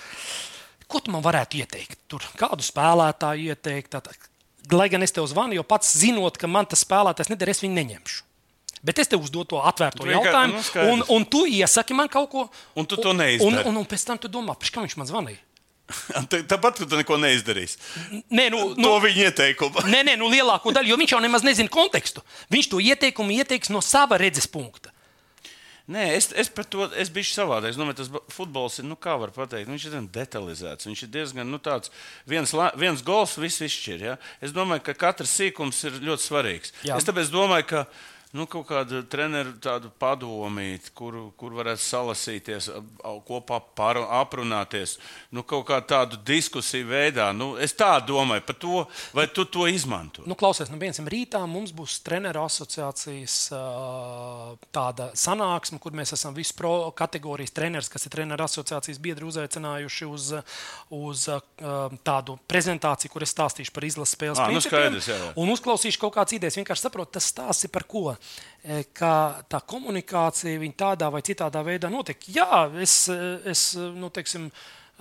Ko 0.92 1.00
tu 1.00 1.12
man 1.14 1.24
varētu 1.24 1.62
ieteikt? 1.62 2.02
Tur 2.12 2.26
kādu 2.40 2.66
spēlētāju 2.68 3.54
ieteikt? 3.54 3.96
Tā, 3.96 4.16
lai 4.76 4.90
gan 4.92 5.02
es 5.06 5.16
tev 5.16 5.26
zvanu, 5.32 5.56
jo 5.56 5.64
pats 5.64 5.94
zinot, 5.98 6.38
ka 6.38 6.50
man 6.52 6.68
tas 6.70 6.84
spēlētājs 6.84 7.32
neder, 7.32 7.50
es 7.54 7.64
viņu 7.64 7.78
neņemšu. 7.80 8.28
Bet 8.82 8.98
es 8.98 9.08
tev 9.12 9.22
uzdodu 9.22 9.54
to 9.54 9.60
atvērto 9.62 10.08
jautājumu, 10.10 10.58
nu, 10.58 10.62
skaidrs. 10.66 10.92
un, 10.92 11.04
un 11.16 11.26
tu 11.30 11.44
iesaki 11.46 11.94
man 11.94 12.10
kaut 12.10 12.30
ko. 12.32 12.48
Un 12.76 12.88
tu 12.90 12.98
to 12.98 13.12
Un, 13.14 13.20
neizdari. 13.22 13.64
un, 13.70 13.78
un 13.78 13.86
pēc 13.86 14.06
tam 14.08 14.18
tu 14.18 14.28
domā, 14.32 14.56
pēc 14.58 14.72
kā 14.74 14.82
viņš 14.82 14.96
man 14.98 15.10
zvanīja. 15.10 15.38
Tā- 16.32 16.42
Tāpat, 16.56 16.82
tu 16.86 16.98
neko 17.00 17.18
neizdarīsi. 17.22 17.78
Nē, 18.32 18.48
nu, 18.54 18.62
Nu, 18.78 18.88
to 18.88 18.96
viņa 19.04 19.28
ieteikumu. 19.30 19.84
Nē, 19.92 20.04
nē, 20.08 20.16
nu 20.22 20.30
lielāko 20.32 20.74
daļu, 20.76 20.94
jo 20.94 20.98
viņš 21.02 21.14
jau 21.18 21.22
nemaz 21.24 21.46
nezina 21.48 21.72
kontekstu. 21.72 22.24
Viņš 22.54 22.72
to 22.72 22.80
ieteikumu 22.84 23.36
ieteiks 23.42 23.72
no 23.74 23.82
sava 23.86 24.20
redzes 24.22 24.48
punkta. 24.52 24.94
Nē, 25.92 26.04
es, 26.16 26.30
es 26.38 26.48
par 26.54 26.64
to 26.72 26.86
es 27.02 27.10
biju 27.12 27.28
savādāk. 27.28 27.74
Es 27.74 27.80
domāju, 27.80 27.98
tas 28.00 28.12
futbols 28.32 28.78
ir, 28.80 28.86
nu, 28.88 28.96
kā 28.96 29.16
var 29.20 29.34
pateikt, 29.36 29.68
viņš 29.68 29.88
ir 29.88 29.90
diezgan 29.92 30.08
detalizēts. 30.14 30.88
Viņš 30.88 31.02
ir 31.04 31.10
diezgan 31.12 31.50
nu, 31.52 31.58
tāds, 31.60 31.92
viens, 32.30 32.54
viens 32.80 33.02
gols, 33.04 33.34
viss 33.42 33.60
izšķir. 33.66 34.06
Ja? 34.06 34.14
Es 34.46 34.54
domāju, 34.56 34.86
ka 34.88 34.96
katrs 35.08 35.34
sīkums 35.36 35.82
ir 35.90 35.98
ļoti 36.06 36.28
svarīgs. 36.30 36.72
Jā. 36.88 36.96
Es 37.02 37.08
tāpēc 37.10 37.34
domāju, 37.34 37.68
ka 37.74 37.84
nu, 38.38 38.46
kaut 38.48 38.68
kāda 38.70 39.02
treneru 39.12 39.54
tādu 39.62 39.92
padomīt, 40.00 40.92
kur, 40.96 41.18
kur 41.40 41.56
varētu 41.58 41.84
salasīties, 41.84 42.70
kopā 43.28 43.60
par, 43.76 44.00
aprunāties, 44.22 44.98
nu, 45.36 45.44
kaut 45.48 45.66
kā 45.68 45.82
tādu 45.84 46.20
diskusiju 46.26 46.88
veidā. 46.88 47.32
Nu, 47.36 47.54
es 47.60 47.76
tā 47.78 47.94
domāju 48.08 48.46
par 48.48 48.58
to, 48.62 48.86
vai 49.18 49.28
tu 49.28 49.46
to 49.46 49.68
izmanto. 49.68 50.24
Nu, 50.30 50.38
klausies, 50.40 50.72
nu, 50.72 50.80
piemēram, 50.82 51.10
rītā 51.12 51.42
mums 51.50 51.74
būs 51.76 52.00
treneru 52.06 52.46
asociācijas 52.46 53.38
tāda 54.72 55.10
sanāksme, 55.18 55.82
kur 55.84 55.96
mēs 55.98 56.16
esam 56.16 56.36
visu 56.38 56.56
pro 56.58 56.74
kategorijas 56.96 57.56
trenerus, 57.56 57.92
kas 57.92 58.08
ir 58.08 58.16
treneru 58.16 58.48
asociācijas 58.48 59.02
biedri, 59.04 59.28
uzaicinājuši 59.28 60.08
uz, 60.08 60.32
uz 60.96 61.28
tādu 62.08 62.38
prezentāciju, 62.52 63.12
kur 63.12 63.28
es 63.28 63.36
stāstīšu 63.36 63.76
par 63.76 63.88
izlases 63.88 64.16
spēles 64.16 64.40
Ā, 64.40 64.48
nu, 64.48 64.60
principiem. 64.60 64.80
skaidrs, 64.80 65.12
jā, 65.12 65.20
jā. 65.20 65.32
Un 65.42 65.52
uzklausīšu 65.54 66.02
kaut 66.02 66.16
kādas 66.16 66.36
idejas. 66.38 66.58
Vienkārši 66.60 66.88
saprotu, 66.88 67.16
tas 67.18 67.28
stāsts 67.32 67.68
ir 67.68 67.74
par 67.74 67.86
ko. 67.90 68.16
E, 68.62 68.84
Ka 68.94 69.42
tā 69.50 69.62
komunikācija 69.66 70.72
tādā 70.78 71.10
vai 71.14 71.24
citādā 71.26 71.64
veidā 71.66 71.90
notiek. 71.90 72.22
Jā, 72.30 72.68
es, 72.82 73.08
es 73.10 73.74
nu, 73.78 74.12
teiksim, 74.14 74.52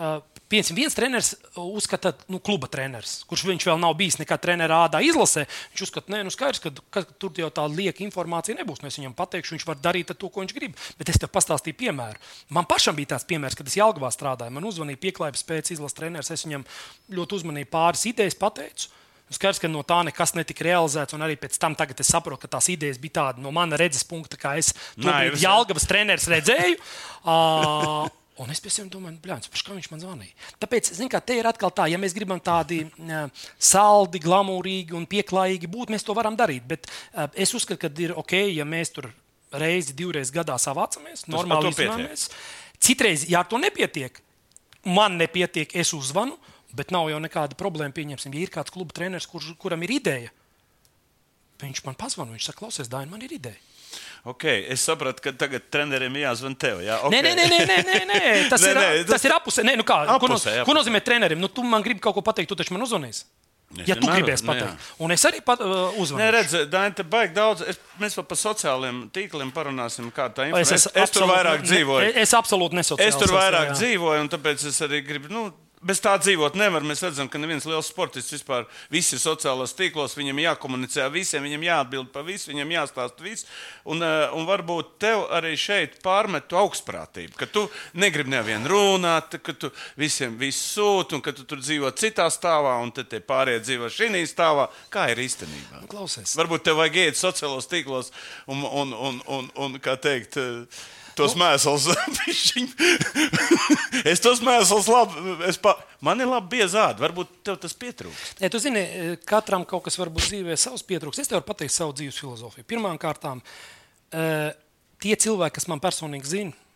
Piemēram, 0.00 0.76
viens 0.78 0.94
treneris 0.96 1.28
uzskata, 1.61 2.14
nu, 2.33 2.38
kluba 2.42 2.66
treneris, 2.72 3.18
kurš 3.28 3.42
viņš 3.46 3.66
vēl 3.68 3.80
nav 3.83 3.92
bijis 3.98 4.16
nekad 4.18 4.40
treneris 4.40 4.87
ādā 4.87 5.02
izlasē. 5.04 5.44
Viņš 5.74 5.83
uzskata, 5.85 6.09
ka 6.09 6.22
nu, 6.24 6.33
skaidrs, 6.33 6.62
ka, 6.64 6.72
ka 6.96 7.02
tur 7.20 7.37
jau 7.37 7.50
tā 7.52 7.66
lieka 7.68 8.02
informācija 8.06 8.56
nebūs. 8.59 8.80
Nu, 8.80 8.88
es 8.88 8.96
viņam 8.98 9.14
pateikšu, 9.18 9.54
viņš 9.54 9.66
var 9.68 9.78
darīt 9.85 10.11
to, 10.11 10.30
ko 10.33 10.42
viņš 10.42 10.54
grib. 10.56 10.78
Bet 10.98 11.12
es 11.12 11.20
tev 11.20 11.30
pastāstīju 11.35 11.78
piemēru. 11.85 12.18
Man 12.56 12.66
pašam 12.70 12.96
bija 12.96 13.12
tāds 13.12 13.28
piemērs, 13.30 13.59
kad 13.61 13.68
es 13.68 13.76
Jālgavā 13.76 14.11
strādāju. 14.14 14.56
Man 14.56 14.66
uzvanīja 14.72 15.02
pieklājības 15.04 15.46
pēc 15.52 15.74
izlases 15.76 15.98
treneris. 16.00 16.33
Es 16.33 16.46
viņam 16.48 16.64
ļoti 17.20 17.38
uzmanīgi 17.38 17.70
pāris 17.70 18.09
idejas 18.09 18.38
pateicu. 18.40 18.88
Skaidrs, 19.30 19.60
ka 19.62 19.70
no 19.70 19.84
tā 19.86 20.00
nekas 20.08 20.34
netika 20.34 20.66
realizēts, 20.66 21.14
arī 21.14 21.36
pēc 21.38 21.58
tam 21.62 21.76
es 21.78 22.10
saprotu, 22.10 22.42
ka 22.42 22.56
tās 22.56 22.66
idejas 22.72 22.98
bija 22.98 23.18
tādas 23.20 23.42
no 23.44 23.52
mana 23.54 23.78
redzes 23.78 24.02
punkta, 24.04 24.36
kā 24.40 24.56
es 24.58 24.72
to. 24.98 25.10
Jālgavas 25.38 25.86
treneris 25.86 26.26
redzēju. 26.30 26.80
Uh, 27.22 28.08
Un 28.40 28.48
es 28.48 28.60
pēc 28.62 28.78
tam 28.78 28.88
domāju, 28.88 29.18
blēņas, 29.20 29.50
kā 29.52 29.74
viņš 29.74 29.88
man 29.92 30.00
zvanīja. 30.00 30.32
Tāpēc, 30.62 30.94
zināmā 30.96 31.18
mērā, 31.18 31.20
te 31.28 31.34
ir 31.36 31.48
atkal 31.50 31.72
tā, 31.76 31.84
ja 31.92 31.98
mēs 32.00 32.14
gribam 32.16 32.38
tādi 32.40 32.78
uh, 32.86 33.26
saldi, 33.60 34.22
glamūrīgi 34.24 34.96
un 34.96 35.04
pieklājīgi 35.10 35.68
būt, 35.68 35.92
mēs 35.92 36.06
to 36.06 36.16
varam 36.16 36.38
darīt. 36.40 36.64
Bet 36.70 36.88
uh, 36.88 37.26
es 37.36 37.52
uzskatu, 37.56 37.82
ka 37.82 37.90
ir 38.00 38.14
ok, 38.16 38.38
ja 38.56 38.64
mēs 38.64 38.94
tur 38.96 39.10
reizi, 39.60 39.92
divreiz 39.98 40.32
gadā 40.32 40.56
savācamies, 40.62 41.26
par 41.26 41.36
normāli 41.36 41.74
izrunājamies. 41.74 42.30
Citreiz, 42.80 43.26
ja 43.28 43.42
ar 43.42 43.50
to 43.50 43.60
nepietiek, 43.60 44.22
man 44.88 45.20
nepietiek, 45.20 45.76
es 45.76 45.92
uzvanu, 45.96 46.38
bet 46.76 46.92
nav 46.94 47.09
jau 47.11 47.18
nekāda 47.22 47.56
problēma. 47.59 47.94
Pieņemsim, 47.96 48.35
ja 48.37 48.44
ir 48.46 48.52
kāds 48.54 48.72
kluba 48.74 48.94
treneris, 48.96 49.26
kurš, 49.30 49.52
kuram 49.61 49.83
ir 49.87 49.96
ideja, 49.98 50.30
viņš 51.61 51.83
man 51.87 51.96
pazvanīja, 52.00 52.37
viņš 52.38 52.46
saka, 52.50 52.59
klausies, 52.62 52.88
Dāņi, 52.92 53.11
man 53.12 53.26
ir 53.26 53.35
ideja. 53.37 53.59
Okay, 54.30 54.66
es 54.70 54.83
sapratu, 54.85 55.22
ka 55.24 55.33
tagad 55.33 55.64
trenerim 55.72 56.14
jāzvan 56.20 56.52
tev. 56.61 56.83
Jā, 56.85 56.98
Nē, 57.09 57.20
okay. 57.20 57.22
nē, 57.24 57.44
nē, 57.48 57.61
nē, 57.66 57.76
nē, 57.88 58.00
nē. 58.11 58.18
Tas, 58.52 58.62
Nē, 58.62 58.70
ir, 58.70 58.76
nē, 58.78 58.88
tas... 59.04 59.14
tas 59.16 59.24
ir 59.24 59.33
apusē. 59.35 59.64
Nē, 59.66 59.74
nu 59.80 59.85
kā, 59.88 59.96
ko, 60.04 60.28
no, 60.28 60.37
Apusē, 60.37 60.52
apusē. 60.61 60.64
ko 60.68 60.74
nozīmē 60.76 61.00
trenerim? 61.04 61.40
Nu, 61.40 61.48
tu 61.48 61.64
man 61.64 61.83
gribi 61.83 62.02
kaut 62.04 62.14
ko 62.18 62.22
pateikt, 62.24 62.52
tu 62.52 62.59
taču 62.61 62.76
man 62.76 62.85
uzvanīsi. 62.85 63.24
Es 63.80 63.87
Ja 63.87 63.94
tu 63.94 64.09
gribēsi 64.11 64.42
nu, 64.44 64.50
pateikt, 64.50 64.72
jā. 64.83 64.94
un 65.06 65.12
es 65.14 65.24
arī 65.28 65.40
pat, 65.46 65.61
uh, 65.62 65.70
Nē, 65.94 66.00
uzvanīšu. 66.02 66.30
redz, 66.35 66.54
Daini, 66.72 66.94
te 66.98 67.04
baigi 67.06 67.37
daudz. 67.37 67.62
Es, 67.70 67.78
mēs 68.02 68.16
vēl 68.18 68.26
par 68.26 68.38
sociālajiem 68.40 68.96
tīkliem 69.14 69.52
parunāsim, 69.54 70.09
kā 70.14 70.26
tā 70.35 70.48
Es, 70.48 70.50
informācija. 70.50 70.76
Es, 70.80 70.87
es, 70.87 70.96
es 71.04 71.14
tur 71.14 71.22
absolūti 71.24 71.37
vairāk 71.37 71.61
ne- 71.62 71.68
dzīvoju. 71.70 72.09
Es 72.24 72.35
absolūti 72.35 72.78
nesociāls. 72.80 73.06
Es 73.14 73.20
tur 73.22 73.35
vairāk 73.37 73.68
jā. 73.70 73.76
dzīvoju, 73.78 74.24
un 74.26 74.33
tāpēc 74.37 74.64
es 74.72 74.80
arī 74.88 75.00
gribu. 75.06 75.30
Nu, 75.30 75.44
Bez 75.80 75.96
tā 76.04 76.12
dzīvot 76.20 76.58
nevar. 76.60 76.84
Mēs 76.84 77.00
redzam, 77.00 77.28
ka 77.32 77.38
neviens 77.40 77.64
liels 77.64 77.88
sportists 77.88 78.34
vispār 78.34 78.66
visi 78.92 79.14
ir 79.16 79.22
sociālajos 79.22 79.72
tīklos. 79.78 80.12
Viņam 80.18 80.42
jākomunicē 80.42 81.06
ar 81.06 81.14
visiem, 81.14 81.46
viņam 81.46 81.64
jāatbild 81.64 82.10
par 82.12 82.26
visu, 82.26 82.50
viņam 82.50 82.74
jāstāsta 82.74 83.24
viss. 83.24 83.48
Un, 83.88 84.04
eh, 84.04 84.28
un 84.36 84.44
varbūt 84.44 84.98
tev 85.00 85.24
arī 85.32 85.54
šeit 85.56 85.96
pārmetu 86.04 86.60
augstprātību, 86.60 87.32
ka 87.32 87.48
tu 87.48 87.64
negribi 87.94 88.28
nevienu 88.28 88.68
runāt, 88.68 89.40
ka 89.40 89.56
tu 89.56 89.72
visiem 89.96 90.36
visu 90.36 90.60
sūti, 90.60 91.16
un 91.16 91.24
ka 91.24 91.32
tu 91.32 91.48
tur 91.48 91.64
dzīvo 91.64 91.88
citā 91.96 92.28
stāvā, 92.28 92.76
un 92.82 92.92
tad 92.92 93.08
tie 93.08 93.20
pārējie 93.24 93.64
dzīvo 93.64 93.88
šī 93.88 94.12
stāvā. 94.28 94.68
Kā 94.92 95.08
ir 95.08 95.16
īstenībā? 95.16 95.88
Klausies. 95.88 96.36
Varbūt 96.36 96.62
tev 96.68 96.76
vajag 96.76 96.96
iet 97.06 97.16
sociālos 97.16 97.64
tīklos 97.64 98.12
un, 98.46 98.60
un, 98.68 98.92
un, 98.92 99.22
un, 99.26 99.50
un 99.56 99.80
kā 99.80 99.96
teikt, 99.96 100.36
eh, 100.36 100.66
tos 101.18 101.35
nu, 101.37 101.42
mēslus. 101.44 101.88
es 104.12 104.23
tos 104.23 104.42
mēslus 104.44 104.88
labi, 104.90 105.35
es 105.49 105.59
pa, 105.61 105.75
man 106.05 106.23
ir 106.23 106.31
labi 106.31 106.59
biezādi, 106.59 107.03
varbūt 107.03 107.40
tev 107.46 107.59
tas 107.62 107.77
pietrūkst. 107.81 108.42
Ja, 108.44 108.51
tu 108.53 108.61
zini, 108.62 108.83
katram 109.29 109.66
kaut 109.68 109.87
kas 109.88 109.99
varbūt 110.01 110.31
dzīvē 110.31 110.57
savs 110.61 110.85
pietrūks. 110.87 111.20
Es 111.23 111.31
tev 111.31 111.40
varu 111.40 111.49
pateikt 111.53 111.75
savu 111.75 111.94
dzīves 111.99 112.20
filozofiju. 112.23 112.66
Pirmkārt, 112.70 113.29
tie 115.01 115.14
cilvēki, 115.27 115.57
kas 115.59 115.68
man 115.70 115.83
personīgi 115.83 116.35
zina, 116.35 116.66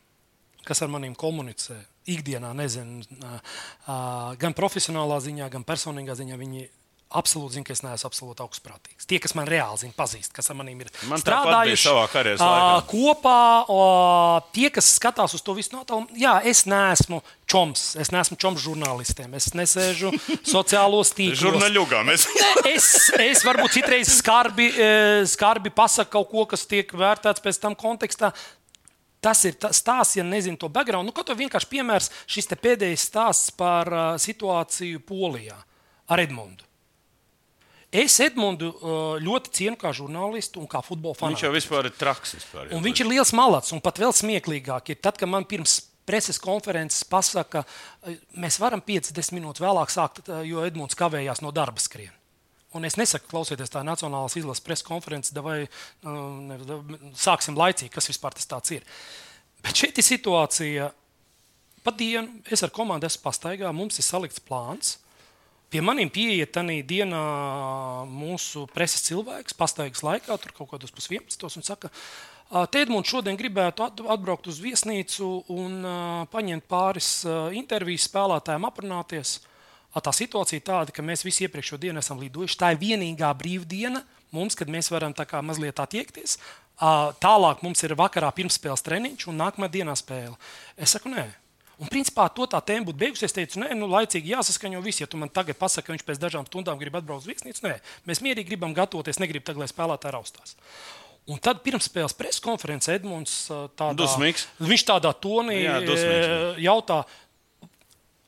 kas 0.65 0.81
ar 0.85 0.93
maniem 0.93 1.17
komunicē, 1.19 1.77
ikdienā, 2.11 2.53
nezinu, 2.57 3.05
gan 4.41 4.57
profesionālā 4.57 5.21
ziņā, 5.25 5.49
gan 5.53 5.65
personīgā 5.67 6.17
ziņā, 6.19 6.39
viņi 6.41 6.67
absolūti 7.17 7.57
zina, 7.57 7.67
ka 7.69 7.75
es 7.75 7.83
neesmu 7.85 8.09
absolūti 8.09 8.43
augstprātīgs. 8.45 9.07
Tie, 9.09 9.21
kas 9.23 9.35
man 9.39 9.47
reāli 9.49 9.85
zina, 9.85 9.95
pazīst, 9.97 10.33
kas 10.35 10.51
ar 10.51 10.59
maniem 10.59 10.81
ir 10.85 10.91
Man 11.09 11.23
strādājuši 11.23 11.87
savā 11.87 12.05
karjeras 12.13 12.43
laikā. 12.43 12.81
kopā, 12.91 13.37
o, 13.71 13.79
tie, 14.57 14.69
kas 14.75 14.91
skatās 14.97 15.37
uz 15.39 15.45
to 15.47 15.55
visu 15.57 15.77
no 15.77 15.85
tālu, 15.89 16.09
jā, 16.19 16.35
es 16.51 16.65
neesmu 16.71 17.21
čoms, 17.51 17.85
es 18.03 18.11
neesmu 18.15 18.39
čoms 18.41 18.65
žurnālistiem, 18.65 19.37
es 19.39 19.53
nesēžu 19.57 20.11
sociālos 20.55 21.15
tīklos. 21.15 21.45
Žurnāļugā 21.45 22.03
mēs. 22.09 22.27
Es, 22.71 22.91
es 23.21 23.45
varbūt 23.47 23.79
citreiz 23.79 24.11
skarbi, 24.19 24.69
skarbi 25.31 25.73
pasaku 25.75 26.19
kaut 26.19 26.31
ko, 26.35 26.45
kas 26.55 26.67
tiek 26.71 26.93
vērtēts 26.93 27.43
pēc 27.45 27.63
tam 27.63 27.79
kontekstā. 27.79 28.33
Tas 29.25 29.41
ir 29.49 29.55
tas 29.57 29.79
stāsts, 29.81 30.19
ja 30.19 30.25
nezinu 30.27 30.59
to 30.61 30.69
background. 30.69 31.09
Nu, 31.09 31.15
kaut 31.17 31.31
kā 31.31 31.37
vienkārši 31.39 31.71
piemērs 31.71 32.11
šis 32.29 32.51
pēdējais 32.61 33.07
stāsts 33.09 33.55
par 33.57 33.89
uh, 33.89 34.03
situāciju 34.21 35.01
Polijā 35.09 35.57
ar 36.13 36.21
Edmundu. 36.21 36.67
Es 37.95 38.17
Edmundu 38.25 38.73
uh, 38.75 38.95
ļoti 39.23 39.53
cienu 39.55 39.79
kā 39.79 39.93
žurnālistu 39.95 40.59
un 40.59 40.67
kā 40.71 40.81
futbola 40.83 41.15
fanu. 41.15 41.37
Viņš 41.37 41.45
jau 41.47 41.53
vispār 41.55 41.87
ir 41.87 41.95
traks. 41.95 42.35
Vispār. 42.41 42.73
Un 42.75 42.83
viņš 42.83 43.05
ir 43.05 43.11
liels 43.13 43.31
malats, 43.37 43.71
un 43.77 43.83
pat 43.85 44.01
vēl 44.03 44.15
smieklīgāk 44.17 44.91
ir 44.91 44.99
tad, 44.99 45.21
kad 45.21 45.31
man 45.31 45.47
pirms 45.47 45.79
preses 46.05 46.41
konferences 46.43 47.05
pasaka, 47.09 47.63
mēs 48.41 48.59
varam 48.61 48.83
5-10 48.85 49.39
minūtes 49.39 49.63
vēlāk 49.65 49.93
sākt, 49.93 50.27
eh, 50.29 50.43
jo 50.51 50.65
Edmunds 50.67 50.99
kavējās 50.99 51.41
no 51.45 51.53
darba 51.55 51.81
skrien. 51.81 52.13
Un 52.75 52.85
es 52.85 52.99
nesaku, 52.99 53.29
klausieties, 53.31 53.71
tā 53.71 53.85
ir 53.85 53.87
Nacionālās 53.87 54.35
izlases 54.35 54.65
preses 54.65 54.83
konference, 54.83 55.31
vai 55.31 55.69
sāksim 57.15 57.55
laicīgi, 57.55 57.93
kas 57.95 58.11
vispār 58.11 58.35
tas 58.35 58.71
ir. 58.75 58.83
Bet 59.63 59.79
šeit 59.79 59.97
ir 59.97 60.03
situācija, 60.03 60.89
pa 61.85 61.93
dienu 61.95 62.43
es 62.51 62.65
ar 62.67 62.71
komandu 62.75 63.07
esmu 63.07 63.23
pastaigā, 63.23 63.71
mums 63.73 64.01
ir 64.03 64.03
salikts 64.03 64.43
plāns. 64.43 64.99
Pie 65.75 65.81
maniem 65.83 66.07
pieiet 66.07 66.53
tādā 66.55 66.77
dienā 66.87 67.21
mūsu 68.07 68.61
preses 68.71 69.03
cilvēks, 69.09 69.57
pastaigas 69.59 70.05
laikā, 70.07 70.37
tur 70.39 70.53
kaut 70.55 70.69
kādos 70.71 70.95
pus 70.95 71.11
11. 71.11 71.49
un 71.59 71.67
saka, 71.67 71.91
Tēdmunds 72.71 73.11
šodien 73.11 73.35
gribētu 73.35 73.83
atbraukt 73.83 74.47
uz 74.53 74.61
viesnīcu 74.63 75.33
un 75.51 75.83
paņemt 76.31 76.69
pāris 76.71 77.09
intervijas 77.59 78.07
spēlētājiem, 78.07 78.69
aprunāties. 78.71 79.35
Tā 79.99 80.15
situācija 80.15 80.61
ir 80.61 80.67
tāda, 80.69 80.95
ka 80.95 81.03
mēs 81.03 81.27
visi 81.27 81.49
iepriekšējo 81.49 81.83
dienu 81.89 81.99
esam 82.05 82.23
lidojuši. 82.23 82.61
Tā 82.61 82.71
ir 82.71 82.83
vienīgā 82.85 83.35
brīvdiena 83.35 84.05
mums, 84.37 84.55
kad 84.55 84.71
mēs 84.71 84.95
varam 84.95 85.11
tā 85.17 85.27
kā 85.27 85.43
mazliet 85.43 85.83
attiekties. 85.83 86.39
Tālāk 86.79 87.67
mums 87.67 87.83
ir 87.83 87.99
vakarā 87.99 88.31
pirmspēles 88.37 88.87
treniņš 88.87 89.27
un 89.33 89.43
nākamā 89.43 89.67
dienā 89.75 89.99
spēle. 89.99 90.39
Es 90.79 90.95
saku, 90.95 91.11
nē, 91.11 91.33
Un, 91.83 91.89
principā, 91.91 92.29
to 92.31 92.47
tā 92.47 92.61
tēma 92.63 92.87
būtu 92.87 93.01
beigusies. 93.01 93.27
Es 93.31 93.35
teicu, 93.35 93.59
nē, 93.63 93.73
nu, 93.75 93.89
laicīgi 93.91 94.31
jāsaskaņo 94.31 94.83
viss. 94.85 95.01
Ja 95.03 95.09
tu 95.11 95.19
man 95.19 95.29
tagad 95.33 95.59
pasaki, 95.59 95.89
ka 95.89 95.95
viņš 95.97 96.05
pēc 96.07 96.21
dažām 96.23 96.47
stundām 96.47 96.79
grib 96.79 96.95
atbraukt 96.95 97.25
uz 97.25 97.31
viesnīcu, 97.33 97.65
nē, 97.67 97.73
mēs 98.07 98.23
mierīgi 98.23 98.53
gribam 98.53 98.75
gatavoties, 98.77 99.19
negribam 99.19 99.49
tagad, 99.51 99.65
lai 99.65 99.71
spēlētāji 99.73 100.15
raustās. 100.15 100.55
Un 101.27 101.41
tad 101.41 101.63
pirmspēles 101.65 102.15
preses 102.15 102.43
konferencē 102.45 102.99
Edmunds 102.99 103.47
tādā, 103.75 103.95
Dusmīgs. 103.97 104.45
viņš 104.61 104.83
tādā 104.91 105.11
tonī 105.17 105.63
Jā, 105.65 105.79
dusmīgs. 105.81 106.61
jautā 106.61 106.99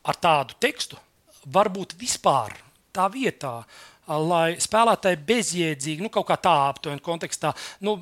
ar 0.06 0.16
tādu 0.22 0.56
tekstu, 0.62 0.96
varbūt 1.52 1.92
vispār 2.00 2.56
tā 2.96 3.06
vietā, 3.12 3.60
lai 4.06 4.56
spēlētāji 4.62 5.18
bezjēdzīgi, 5.26 6.04
nu, 6.04 6.10
kaut 6.14 6.28
kā 6.28 6.36
tā 6.38 6.54
aptuveni 6.68 7.02
kontekstā, 7.02 7.52
nu, 7.86 7.96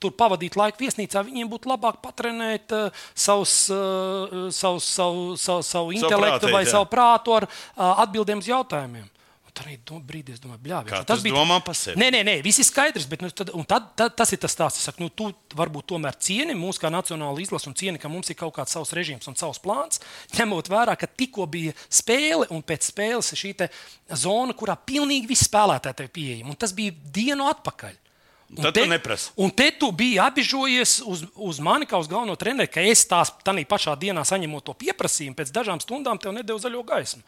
tur 0.00 0.14
pavadīt 0.16 0.56
laiku 0.56 0.84
viesnīcā, 0.84 1.24
viņiem 1.26 1.50
būtu 1.52 1.70
labāk 1.72 2.00
patrenēt 2.04 2.72
uh, 2.76 3.02
savus, 3.12 3.58
uh, 3.72 4.48
savus, 4.54 4.88
savu, 4.88 5.34
savu, 5.40 5.66
savu 5.66 5.92
intelektu 5.96 6.46
prātīt, 6.46 6.56
vai 6.56 6.64
jā. 6.64 6.72
savu 6.76 6.88
prātu 6.92 7.36
ar 7.36 7.48
uh, 7.50 8.00
atbildēm 8.06 8.40
uz 8.44 8.50
jautājumiem. 8.50 9.10
Tad 9.56 10.04
brīdī 10.04 10.34
es 10.34 10.40
domāju, 10.42 10.60
bļāvies. 10.66 10.92
Kā 10.92 11.00
tas 11.08 11.22
domā 11.24 11.56
par 11.64 11.76
sevi? 11.78 11.96
Nē, 12.00 12.10
nē, 12.12 12.20
nē, 12.28 12.34
viss 12.44 12.60
ir 12.60 12.66
skaidrs. 12.68 13.06
Bet, 13.08 13.22
nu, 13.24 13.30
tad, 13.32 13.52
tad, 13.68 13.88
tad, 13.96 14.14
tas 14.18 14.32
ir 14.34 14.40
tas 14.42 14.52
stāsts. 14.52 14.82
Es 14.82 14.88
saku, 14.90 15.06
nu, 15.06 15.10
tu 15.10 15.30
varbūt 15.56 15.88
tomēr 15.94 16.18
cieni 16.20 16.56
mūsu 16.58 16.82
kā 16.82 16.90
nacionāla 16.92 17.40
izlase 17.42 17.70
un 17.70 17.76
cieni, 17.78 18.00
ka 18.02 18.10
mums 18.12 18.30
ir 18.32 18.38
kaut 18.38 18.54
kāds 18.58 18.76
savs 18.76 18.92
režīms 18.96 19.28
un 19.30 19.38
savs 19.38 19.62
plāns. 19.64 20.02
Ņemot 20.36 20.68
vērā, 20.72 20.96
ka 21.00 21.08
tikko 21.08 21.48
bija 21.50 21.74
spēle 21.88 22.50
un 22.52 22.64
pēc 22.66 22.90
spēles 22.92 23.32
ir 23.32 23.42
šī 23.42 23.54
te 23.62 23.70
zona, 24.12 24.56
kurā 24.56 24.76
pilnīgi 24.76 25.30
visi 25.30 25.48
spēlētāji 25.48 26.02
tev 26.02 26.12
pieejami. 26.12 26.52
Un 26.52 26.60
tas 26.60 26.76
bija 26.76 26.94
dienu 27.16 27.48
atpakaļ. 27.52 28.02
Un 28.46 28.62
Tad 28.62 28.76
tu 28.78 28.86
neprasi. 28.86 29.30
Un 29.42 29.50
te 29.50 29.72
tu 29.74 29.88
biji 29.90 30.20
apbežojies 30.22 31.00
uz, 31.02 31.24
uz 31.34 31.58
mani, 31.58 31.88
kā 31.88 31.98
uz 31.98 32.06
galveno 32.06 32.36
treneru, 32.38 32.70
ka 32.70 32.84
es 32.86 33.02
tās 33.08 33.32
pašā 33.42 33.96
dienā 33.98 34.22
saņemot 34.22 34.68
to 34.68 34.74
pieprasījumu, 34.78 35.34
pēc 35.34 35.50
dažām 35.50 35.82
stundām 35.82 36.20
tev 36.22 36.36
nedēļu 36.36 36.62
zaļo 36.62 36.84
gaismu. 36.86 37.24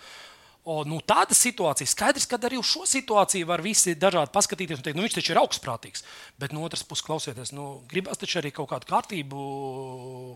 O, 0.68 0.82
nu, 0.84 0.98
tāda 1.00 1.32
situācija. 1.32 1.88
Skaidrs, 1.88 2.26
ka 2.28 2.36
arī 2.44 2.58
uz 2.60 2.68
šo 2.68 2.84
situāciju 2.88 3.48
var 3.48 3.62
visi 3.64 3.94
dažādi 3.96 4.34
paskatīties 4.34 4.80
un 4.80 4.84
teikt, 4.84 4.98
nu, 4.98 5.04
viņš 5.06 5.16
taču 5.16 5.32
ir 5.32 5.40
augstprātīgs. 5.40 6.04
Bet 6.40 6.52
no 6.52 6.66
otras 6.66 6.84
puses, 6.84 7.06
klausieties, 7.06 7.54
nu, 7.56 7.68
gribās 7.88 8.20
taču 8.20 8.42
arī 8.42 8.52
kaut 8.52 8.68
kādu 8.74 8.90
kārtību 8.90 9.44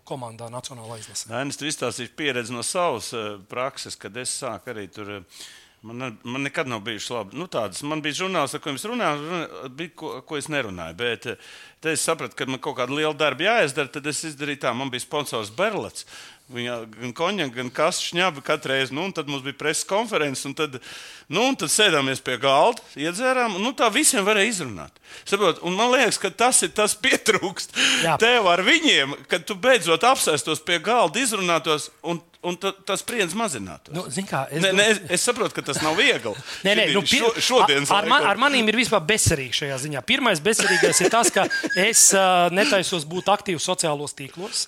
komandā, 0.08 0.48
Nacionālajā 0.52 1.04
izlasē. 1.04 1.28
Nē, 1.34 1.42
es 1.52 1.60
izstāstīšu 1.74 2.16
pieredzi 2.16 2.56
no 2.56 2.64
savas 2.64 3.10
uh, 3.12 3.34
prakses, 3.50 3.98
kad 4.00 4.16
es 4.22 4.32
sāku 4.40 4.72
arī 4.72 4.88
tur. 4.94 5.18
Uh, 5.20 5.44
Man, 5.82 5.98
ne- 5.98 6.12
man 6.22 6.44
nekad 6.46 6.68
nav 6.70 6.78
bijuši 6.86 7.10
labi. 7.12 7.36
Nu, 7.36 7.48
tādas, 7.50 7.80
man 7.82 7.98
bija 8.04 8.20
žurnāls, 8.20 8.52
ar 8.54 8.60
ko 8.62 8.70
es 8.70 8.84
runāju, 8.86 9.24
runa- 9.26 9.68
bija 9.74 9.90
ko, 9.98 10.20
ko 10.22 10.36
es 10.38 10.46
nerunāju. 10.46 10.94
Bet 10.94 11.26
eh, 11.26 11.36
es 11.90 12.04
sapratu, 12.06 12.36
ka 12.38 12.46
man 12.46 12.60
kaut 12.62 12.76
kāda 12.78 12.94
liela 12.94 13.14
darba 13.18 13.48
jāizdara. 13.48 13.90
Tad 13.90 14.06
es 14.06 14.20
izdarīju 14.30 14.60
tā, 14.62 14.70
man 14.78 14.92
bija 14.94 15.02
sponsors 15.02 15.50
Berlats. 15.50 16.06
Viņa 16.52 16.76
gan 17.00 17.12
konjaka, 17.16 17.54
gan 17.56 17.70
kastu 17.74 18.12
šņaba 18.12 18.42
katru 18.46 18.70
reizi. 18.76 18.94
Nu, 18.94 19.08
tad 19.10 19.26
mums 19.26 19.42
bija 19.42 19.58
preses 19.58 19.82
konferences, 19.88 20.44
un 20.46 20.54
tad, 20.54 20.78
nu, 21.32 21.48
un 21.50 21.56
tad 21.58 21.72
sēdāmies 21.74 22.22
pie 22.22 22.38
galda, 22.38 22.82
iedzērām. 23.02 23.58
Nu, 23.62 23.72
tā 23.74 23.90
visiem 23.90 24.22
varēja 24.26 24.52
izrunāt. 24.54 25.02
Saprot? 25.24 25.62
Un 25.66 25.74
man 25.74 25.90
liekas, 25.96 26.18
ka 26.22 26.30
tas 26.30 26.62
ir 26.62 26.70
tas 26.76 26.94
pietrūkst 26.94 27.74
Jā. 28.04 28.18
tev 28.22 28.46
ar 28.52 28.62
viņiem, 28.66 29.16
kad 29.26 29.46
tu 29.48 29.56
beidzot 29.58 30.04
apsēstos 30.06 30.62
pie 30.62 30.78
galda, 30.78 31.18
izrunātos, 31.24 31.90
un, 32.06 32.20
un 32.42 32.56
ta, 32.58 32.72
tas 32.86 33.02
spriedzi 33.04 33.36
mazinātos. 33.38 33.94
Nu, 33.94 34.04
kā, 34.28 34.44
es 34.50 34.64
dom- 34.64 34.78
nē, 34.78 34.86
es, 34.94 35.00
es 35.18 35.26
saprotu, 35.28 35.54
ka 35.58 35.64
tas 35.70 35.78
nav 35.84 35.96
viegli. 35.98 36.32
Nē, 36.66 36.74
nē, 36.78 36.86
nu, 36.96 37.04
Šo, 37.06 37.30
pir... 37.34 37.42
šodienas 37.48 37.92
ar, 37.94 38.08
man, 38.10 38.26
ar 38.32 38.40
maniem 38.40 38.68
ir 38.72 38.80
vispār 38.82 39.02
bezcerīgi 39.06 39.62
šajā 39.62 39.78
ziņā. 39.86 40.02
Pirmais 40.08 40.42
bezcerīgais 40.42 41.04
ir 41.04 41.12
tas, 41.12 41.30
ka 41.34 41.46
es 41.78 42.08
uh, 42.16 42.48
netaisos 42.54 43.06
būt 43.08 43.30
aktīvs 43.32 43.66
sociālos 43.70 44.16
tīklos. 44.18 44.66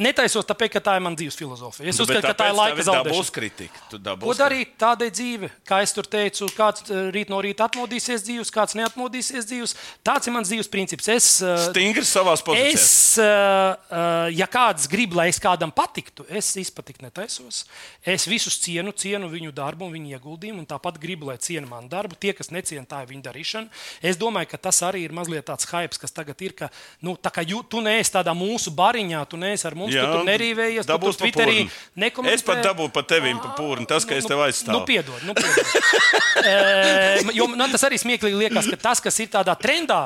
Netaisos 0.00 0.46
tāpēc, 0.48 0.72
ka 0.78 0.80
tā 0.84 0.94
ir 0.96 1.04
mana 1.04 1.18
dzīves 1.18 1.36
filozofija. 1.36 1.90
Es 1.90 1.98
Nu, 2.00 2.06
uzskatu, 2.06 2.24
ka 2.24 2.32
tā 2.36 2.46
ir 2.48 2.56
laika 2.56 2.84
zaudēšana. 2.86 3.10
Dabūs 3.10 3.30
kritika. 3.34 3.82
Ko 4.22 4.34
darīt? 4.38 4.72
Tāda 4.80 5.08
ir 5.08 5.12
dzīve. 5.12 5.50
Kā 5.68 5.82
es 5.84 5.92
tur 5.92 6.08
teicu, 6.08 6.48
kāds 6.56 6.86
eh, 6.88 7.10
rīt 7.12 7.28
no 7.32 7.40
rīta 7.44 7.66
atmodīsies 7.68 8.24
dzīves, 8.24 8.52
kāds 8.54 8.76
neatmodīsies 8.78 9.48
dzīves. 9.50 9.74
Tāds 10.06 10.30
ir 10.30 10.34
mans 10.36 10.48
dzīves 10.48 10.70
princips. 10.72 11.08
Es, 11.12 11.28
eh, 11.44 11.66
Stingri 11.66 12.06
savā 12.08 12.32
pozīcijā. 12.40 12.70
Es, 12.72 12.86
uh, 13.20 14.30
ja 14.32 14.48
kāds 14.50 14.88
grib, 14.90 15.12
lai 15.18 15.28
es 15.32 15.40
kādam 15.42 15.72
patiktu, 15.74 16.24
es 16.28 16.48
izpatikt 16.60 17.04
netaisos. 17.04 17.64
Es 18.00 18.24
visus 18.30 18.56
cienu, 18.62 18.94
cienu 18.96 19.28
viņu 19.28 19.52
darbu 19.52 19.84
un 19.84 19.94
viņu 19.98 20.14
ieguldījumu, 20.16 20.62
un 20.64 20.70
tāpat 20.70 20.96
gribu, 21.02 21.28
lai 21.28 21.36
ciena 21.42 21.68
manu 21.68 21.90
darbu. 21.92 22.16
Tie, 22.20 22.32
kas 22.36 22.52
neciena, 22.54 22.86
tā 22.88 23.02
ir 23.04 23.12
viņu 23.12 23.26
darīšana. 23.28 23.82
Es 24.00 24.16
domāju, 24.20 24.52
ka 24.54 24.62
tas 24.70 24.80
arī 24.86 25.04
ir 25.04 25.14
mazliet 25.16 25.44
tāds 25.50 25.68
hype, 25.68 26.00
kas 26.00 26.14
tagad 26.16 26.40
ir, 26.40 26.56
ka 26.56 26.70
nu, 27.04 27.16
tā 27.20 27.32
kā 27.34 27.44
jū, 27.44 27.60
tu 27.68 27.82
neesi 27.84 28.14
tādā 28.16 28.32
mūsu 28.36 28.72
bariņā, 28.74 29.22
tu 29.28 29.40
neesi 29.40 29.68
ar 29.68 29.76
mums, 29.78 29.89
Jā, 29.94 30.06
tu 30.14 30.22
nerīvējies, 30.28 30.88
tu 30.88 30.98
tur 31.02 31.18
Twitterī 31.22 31.64
nekomentē. 32.00 32.36
Es 32.38 32.46
pat 32.46 32.62
dabūju 32.64 32.92
pa 32.94 33.04
tevim 33.08 33.40
pa 33.42 33.52
pūrni, 33.58 33.86
tas, 33.90 34.06
ka 34.08 34.16
es 34.18 34.28
tev 34.28 34.42
aizstāvu. 34.46 34.78
Nu, 34.78 34.86
piedod, 34.88 35.20
nu, 35.26 35.34
piedod. 35.36 35.70
e, 36.50 37.36
jo 37.36 37.50
man 37.52 37.72
tas 37.74 37.86
arī 37.88 38.00
smieklīgi 38.00 38.44
liekas, 38.46 38.70
ka 38.70 38.80
tas, 38.90 39.02
kas 39.04 39.20
ir 39.22 39.30
tādā 39.32 39.56
trendā, 39.60 40.02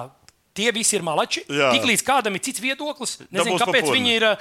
tie 0.54 0.70
visi 0.74 0.96
ir 0.96 1.04
malači. 1.04 1.42
Jā. 1.50 1.72
Tiklīdz 1.74 2.04
kādam 2.06 2.36
ir 2.38 2.42
cits 2.46 2.62
viedoklis, 2.62 3.16
nezinu, 3.26 3.56
Dabūs 3.58 3.64
kāpēc 3.64 3.90
viņi 3.90 4.14
ir 4.14 4.26
uh, 4.30 4.38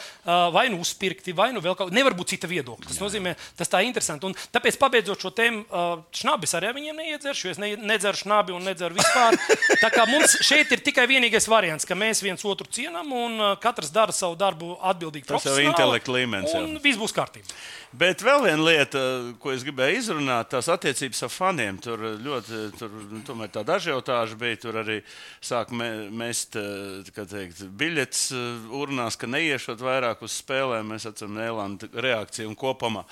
vai 0.54 0.68
nu 0.72 0.80
uzpirkti, 0.84 1.34
vai 1.36 1.50
nu 1.56 1.64
vēl 1.64 1.76
kaut 1.78 1.90
kā. 1.90 1.96
Nevar 1.98 2.16
būt 2.18 2.36
cita 2.36 2.50
viedokļa. 2.52 2.92
Tas 2.92 3.02
nozīmē, 3.02 3.36
tas 3.60 3.72
tā 3.72 3.82
ir 3.82 3.90
interesanti. 3.90 4.30
Un 4.30 4.38
tāpēc, 4.54 4.78
pabeidzot 4.82 5.26
šo 5.26 5.34
tēmu, 5.36 5.66
uh, 5.66 6.04
šnabis 6.16 6.54
arī 6.60 6.70
ar 6.70 6.78
viņiem 6.78 7.02
neiedzeršu, 7.02 7.54
es 7.54 7.62
ne, 7.62 7.74
nedzeru 7.82 8.22
šnabi 8.22 8.56
un 8.56 8.66
nedzeru 8.70 8.98
vispār. 9.00 9.40
Tā 9.84 9.92
kā 9.94 10.06
mums 10.10 10.38
šeit 10.46 10.72
ir 10.76 10.84
tikai 10.86 11.08
vienīgais 11.10 11.50
variants, 11.50 11.88
ka 11.90 11.98
mēs 11.98 12.22
viens 12.26 12.46
otru 12.46 12.70
cienām 12.70 13.10
un 13.18 13.40
uh, 13.42 13.54
katrs 13.62 13.94
dara 13.94 14.14
savu 14.16 14.38
darbu 14.40 14.78
atbildīgi. 14.94 15.28
Tas 15.34 15.50
jau 15.50 15.58
ir 15.58 15.72
intelekta 15.72 16.14
līmenis. 16.14 16.54
Un 16.60 16.78
viss 16.84 17.02
būs 17.02 17.16
kārtībā. 17.16 17.58
Bet 17.94 18.24
vēl 18.26 18.42
viena 18.48 18.64
lieta, 18.66 19.00
ko 19.38 19.52
es 19.54 19.62
gribēju 19.62 20.00
izrunāt, 20.00 20.48
tās 20.50 20.66
attiecības 20.74 21.20
ar 21.28 21.30
faniem. 21.30 21.78
Tur 21.78 22.02
ļoti 22.26 22.62
tur, 22.80 22.90
nu, 23.14 23.22
tāda 23.54 23.76
ažiotāža 23.78 24.38
bija. 24.42 24.58
Tur 24.64 24.80
arī 24.82 24.96
sāk 25.46 25.70
me- 25.70 26.10
mest 26.10 26.58
eh, 26.58 27.06
teikt, 27.14 27.62
biļetes 27.70 28.24
eh, 28.34 28.66
urnās, 28.82 29.18
ka 29.22 29.30
neiešot 29.30 29.84
vairāk 29.86 30.26
uz 30.26 30.40
spēlēm. 30.42 30.90
Mēs 30.90 31.06
atceram 31.12 31.38
Nēlandu 31.38 31.92
reakciju 31.94 32.56
kopumā. 32.58 33.06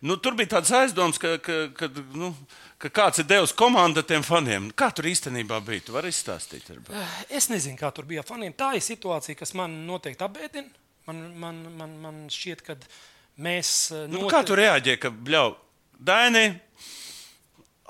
Nu, 0.00 0.16
tur 0.16 0.32
bija 0.34 0.56
tāds 0.56 0.72
aizdoms, 0.80 1.20
ka, 1.20 1.36
ka, 1.36 1.60
ka, 1.76 1.92
nu, 2.16 2.32
ka 2.80 2.88
kāds 2.88 3.20
ir 3.20 3.28
devis 3.28 3.52
komandu 3.52 4.00
tiem 4.02 4.24
faniem. 4.24 4.72
Kā 4.72 4.88
tur 4.96 5.12
īstenībā 5.12 5.60
bija? 5.62 5.84
Tu 5.86 5.92
vari 5.94 6.08
izstāstīt. 6.08 6.72
varbūt? 6.72 6.96
Es 7.28 7.52
nezinu, 7.52 7.76
kā 7.78 7.92
tur 7.92 8.08
bija 8.08 8.24
faniem. 8.26 8.56
Tā 8.56 8.72
ir 8.80 8.82
situācija, 8.82 9.36
kas 9.38 9.52
man 9.60 9.82
noteikti 9.86 10.24
apbēdina. 10.24 10.80
Man, 11.06 11.22
man, 11.36 11.64
man, 11.76 11.94
man 12.00 12.18
šķiet, 12.30 12.60
ka 12.64 12.80
mēs. 13.38 13.90
eh, 13.92 14.06
Nu, 14.08 14.20
note- 14.22 14.34
kā 14.34 14.44
tu 14.46 14.54
reaģēji, 14.54 14.98
ka 15.00 15.10
bļauj, 15.10 15.54
Daini, 16.02 16.60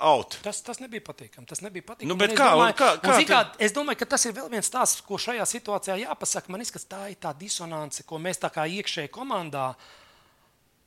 out? 0.02 0.38
Tas, 0.42 0.60
tas 0.62 0.80
nebija 0.82 1.00
patīkami. 1.06 1.46
Tas 1.46 1.60
nebija 1.62 1.82
patīkami. 1.86 2.08
Nu, 2.10 2.14
Un 2.14 2.22
es 2.22 2.32
kā- 2.38 2.50
Domāju, 2.52 2.74
kā- 2.76 2.92
un 2.94 3.00
kā 3.00 3.18
tu- 3.18 3.32
kā, 3.32 3.40
es 3.58 3.72
domāju, 3.72 3.98
ka 3.98 4.04
tas 4.06 4.24
ir 4.26 4.32
vēl 4.32 4.50
viens 4.50 4.68
stāsts, 4.70 5.02
ko 5.06 5.14
šajā 5.16 5.42
situācijā 5.46 5.96
jāpasaka. 6.06 6.48
Man 6.48 6.60
liekas, 6.60 6.72
ka 6.72 6.96
tā 6.96 7.10
ir 7.10 7.16
tā 7.16 7.36
disonance, 7.38 8.02
ko 8.04 8.18
mēs 8.18 8.38
tā 8.38 8.50
kā 8.52 8.66
iekšēji 8.68 9.08
komandā. 9.10 9.74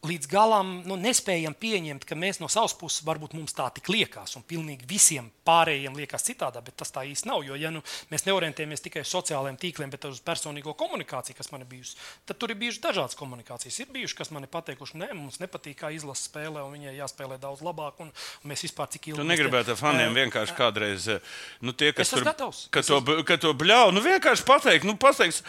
Līdz 0.06 0.30
galam 0.30 0.72
nu, 0.86 0.98
nespējam 1.02 1.56
pieņemt, 1.58 2.06
ka 2.06 2.18
mēs 2.20 2.40
no 2.42 2.50
savas 2.52 2.76
puses 2.78 3.04
varbūt 3.06 3.34
mums 3.38 3.56
tā 3.58 3.68
tik 3.74 3.90
liekas, 3.90 4.36
un 4.38 4.44
pilnīgi 4.46 4.86
visiem 4.90 5.32
pārējiem 5.46 5.96
liekas 5.98 6.26
citādi, 6.26 6.62
bet 6.66 6.76
tas 6.80 6.92
tā 6.94 7.04
īsti 7.06 7.30
nav. 7.30 7.44
Jo, 7.46 7.58
ja 7.58 7.72
nu, 7.74 7.82
mēs 8.12 8.26
neorientējamies 8.28 8.84
tikai 8.86 9.04
uz 9.06 9.12
sociālajiem 9.14 9.58
tīkliem, 9.62 9.92
bet 9.94 10.08
uz 10.10 10.22
personīgo 10.26 10.74
komunikāciju, 10.78 11.38
kas 11.38 11.52
man 11.54 11.66
ir 11.66 11.70
bijusi, 11.70 11.98
tad 12.26 12.40
tur 12.42 12.54
ir 12.54 12.60
bijušas 12.62 12.84
dažādas 12.84 13.18
komunikācijas. 13.20 13.80
Ir 13.84 13.92
bijušas, 13.94 14.18
kas 14.22 14.32
man 14.36 14.46
ir 14.46 14.52
pateikuši, 14.54 15.00
nē, 15.02 15.10
mums 15.18 15.42
nepatīk, 15.42 15.78
kā 15.82 15.92
izlase 15.96 16.28
spēlē, 16.30 16.64
un 16.66 16.76
viņai 16.78 16.96
jāspēlē 17.00 17.40
daudz 17.42 17.64
labāk, 17.66 18.02
un, 18.06 18.14
mēs 18.50 18.66
vispār 18.68 18.90
cik 18.96 19.10
ilgi. 19.12 19.22
Tu 19.22 19.28
negribētu 19.32 19.74
ar 19.76 19.80
faniem 19.80 20.18
vienkārši 20.18 20.58
kādreiz, 20.58 21.10
eh, 21.18 21.34
nu, 21.66 21.74
tie, 21.74 21.92
kas 21.96 22.14
tur 22.14 22.26
gatavs. 22.26 22.66
ka 22.74 22.86
to, 22.86 23.02
ka 23.28 23.38
to 23.42 23.54
bļauj, 23.58 23.94
nu, 23.96 24.06
vienkārši 24.06 24.46
pateikt, 24.48 24.88
nu, 24.90 24.98
pateikt, 25.02 25.42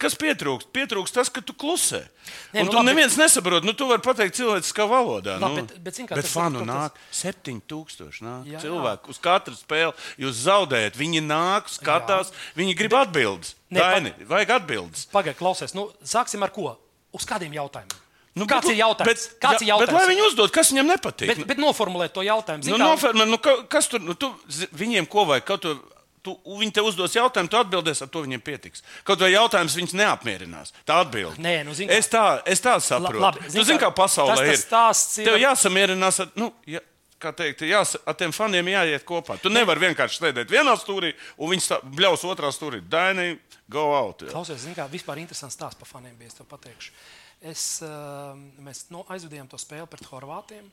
kas 0.00 0.16
pietrūkst. 0.20 0.72
Pietrūkst 0.72 1.16
tas, 1.20 1.32
ka 1.32 1.44
tu 1.44 1.56
klusē. 1.56 2.04
Nē, 2.52 2.62
Un 2.62 2.68
nu, 2.68 2.70
tu 2.70 2.78
labi. 2.78 2.88
neviens 2.92 3.16
nesaprot, 3.18 3.64
nu, 3.66 3.74
tu 3.74 3.88
vari 3.90 4.01
pateikt 4.02 4.36
cilvēciskā 4.38 4.84
valodā. 4.90 5.38
Labi, 5.40 5.62
nu. 5.62 5.66
bet- 5.66 5.78
bet 5.84 5.94
zini 5.96 6.08
kā, 6.08 6.14
bet 6.18 6.26
fanu 6.26 6.60
tas- 6.64 6.68
nāk 6.68 6.92
7000 7.10 8.20
nāk, 8.22 8.44
Jā, 8.46 8.58
jā. 8.58 8.60
cilvēku 8.66 9.08
uz 9.14 9.18
katru 9.22 9.54
spēli. 9.56 9.92
Jūs 10.18 10.42
zaudējat, 10.46 10.96
viņi 10.98 11.22
nāk, 11.26 11.68
skatās, 11.72 12.32
viņi 12.56 12.76
grib 12.76 12.92
atbildes. 12.98 13.54
Ne, 13.70 13.80
Daini, 13.80 14.12
vajag 14.28 14.50
atbildes. 14.60 15.06
Pagaidiet, 15.12 15.38
klausies. 15.38 15.74
Nu, 15.74 15.90
sāksim 16.04 16.42
ar 16.42 16.50
ko? 16.50 16.76
Uz 17.12 17.24
kādiem 17.24 17.52
jautājumiem? 17.52 18.00
Nu, 18.34 18.46
Kāds 18.48 18.64
ir 18.72 18.78
jautājums? 18.80 19.04
Bet, 19.04 19.18
Kāds 19.42 19.60
ir 19.60 19.68
jā, 19.68 19.76
Bet, 19.78 19.90
jautājums? 19.90 19.92
lai 19.92 20.14
viņi 20.14 20.22
uzdod, 20.26 20.50
kas 20.52 20.70
viņam 20.72 20.86
nepatīk. 20.88 21.26
Bet, 21.28 21.46
bet 21.46 21.58
noformulēt 21.60 22.14
to 22.14 22.22
jautājumu. 22.24 22.64
Nu, 22.64 22.70
Zini, 22.70 22.78
kā- 22.78 22.88
nofer, 22.88 23.12
nu, 23.26 23.36
ka, 23.38 23.56
kas 23.68 23.88
tur 23.88 24.00
nu, 24.00 24.14
tu, 24.14 24.30
viņiem 24.72 25.06
ko 25.06 25.26
vajag? 25.28 25.44
Kaut 25.44 25.60
tu, 25.60 25.74
tu, 26.22 26.36
viņi 26.46 26.72
te 26.72 26.80
uzdos 26.86 27.14
jautājumu, 27.16 27.50
tu 27.50 27.56
atbildēsi, 27.58 28.02
ar 28.02 28.08
to 28.14 28.22
viņiem 28.22 28.42
pietiks. 28.46 28.82
Kaut 29.04 29.18
vai 29.24 29.32
jautājums 29.32 29.74
viņus 29.78 29.94
neapmierinās. 29.98 30.72
Tā 30.86 31.00
atbild. 31.02 31.36
Nē, 31.42 31.64
nu, 31.66 31.74
zini 31.74 31.90
kā- 31.90 31.98
es, 31.98 32.08
tā, 32.08 32.42
es 32.46 32.60
tā 32.62 32.76
saprotu. 32.80 33.18
labi, 33.20 33.40
tu 33.50 33.64
zini 33.64 33.78
kā, 33.82 33.90
pasaulē 33.94 34.36
tas- 34.36 34.38
tas 34.38 34.58
ir. 34.58 34.62
stāsts 34.66 35.18
ir- 35.18 35.24
Tev 35.26 35.36
jāsamierinās 35.42 36.20
ar, 36.20 36.30
nu, 36.36 36.52
ja, 36.66 36.80
kā 37.20 37.32
teikt, 37.34 37.60
jās, 37.66 37.96
ar 38.06 38.14
tiem 38.14 38.32
faniem 38.32 38.66
jāiet 38.66 39.04
kopā. 39.04 39.40
Tu 39.40 39.48
nevari 39.48 39.78
vienkārši 39.88 40.20
sēdēt 40.22 40.46
vienā 40.50 40.76
stūrī 40.78 41.12
un 41.38 41.50
viņi 41.50 41.80
bļaus 41.94 42.22
otrā 42.26 42.50
stūrī. 42.54 42.80
Daini, 42.88 43.38
go 43.70 43.92
out. 43.94 44.22
Jā. 44.22 44.30
Klausies, 44.30 44.58
zini, 44.64 44.74
kā 44.74 44.88
vispār 44.90 45.18
interesants 45.18 45.54
stāsts 45.56 45.78
par 45.78 45.86
faniem 45.88 46.16
bija. 46.18 46.28
Es 46.28 46.34
tev 46.34 46.46
pateikšu. 46.46 46.90
Es, 47.42 47.82
uh, 47.82 48.34
mēs 48.62 48.84
no, 48.90 49.02
aizvedījām 49.10 49.48
to 49.50 49.56
spēli 49.58 49.88
pret 49.90 50.02
Horvātiem. 50.10 50.70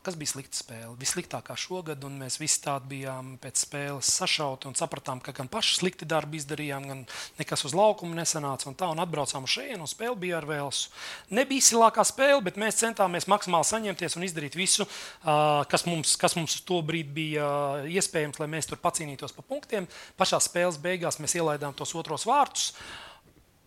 Kas 0.00 0.14
bija 0.16 0.30
slikta 0.30 0.56
spēle? 0.56 0.94
Vissliktākā 0.96 1.52
šogad, 1.58 2.00
un 2.06 2.14
mēs 2.22 2.38
visi 2.40 2.62
tādi 2.64 2.88
bijām 2.94 3.34
pēc 3.42 3.60
spēles 3.66 4.08
sašauti 4.08 4.70
un 4.70 4.76
sapratām, 4.78 5.20
ka 5.20 5.34
gan 5.36 5.50
paši 5.52 5.74
slikti 5.82 6.06
darbi 6.08 6.38
izdarījām, 6.40 6.86
gan 6.88 7.02
nekas 7.36 7.66
uz 7.68 7.74
laukumu 7.76 8.16
nesanāca. 8.16 8.70
Un 8.70 8.76
tā, 8.78 8.88
un 8.88 9.02
atbraucām 9.02 9.44
uz 9.44 9.52
šejienu, 9.52 9.84
un 9.84 9.90
spēle 9.90 10.16
bija 10.22 10.38
ar 10.38 10.46
vēlsu. 10.48 10.88
Nebija 11.36 11.60
izcilākā 11.60 12.06
spēle, 12.08 12.40
bet 12.46 12.60
mēs 12.62 12.80
centāmies 12.80 13.28
maksimāli 13.28 13.68
saņemties 13.68 14.16
un 14.16 14.24
izdarīt 14.24 14.56
visu, 14.56 14.86
kas 15.22 15.84
mums, 15.88 16.14
kas 16.20 16.38
mums 16.38 16.56
uz 16.56 16.64
to 16.68 16.80
brīdi 16.86 17.12
bija 17.18 17.50
iespējams, 17.92 18.40
lai 18.40 18.48
mēs 18.54 18.70
tur 18.70 18.80
pacīnītos 18.80 19.36
pa 19.36 19.44
punktiem. 19.44 19.90
Pašā 20.16 20.40
spēles 20.40 20.80
beigās 20.80 21.20
mēs 21.20 21.36
ielaidām 21.36 21.76
tos 21.76 21.92
otros 22.00 22.24
vārtus. 22.30 22.72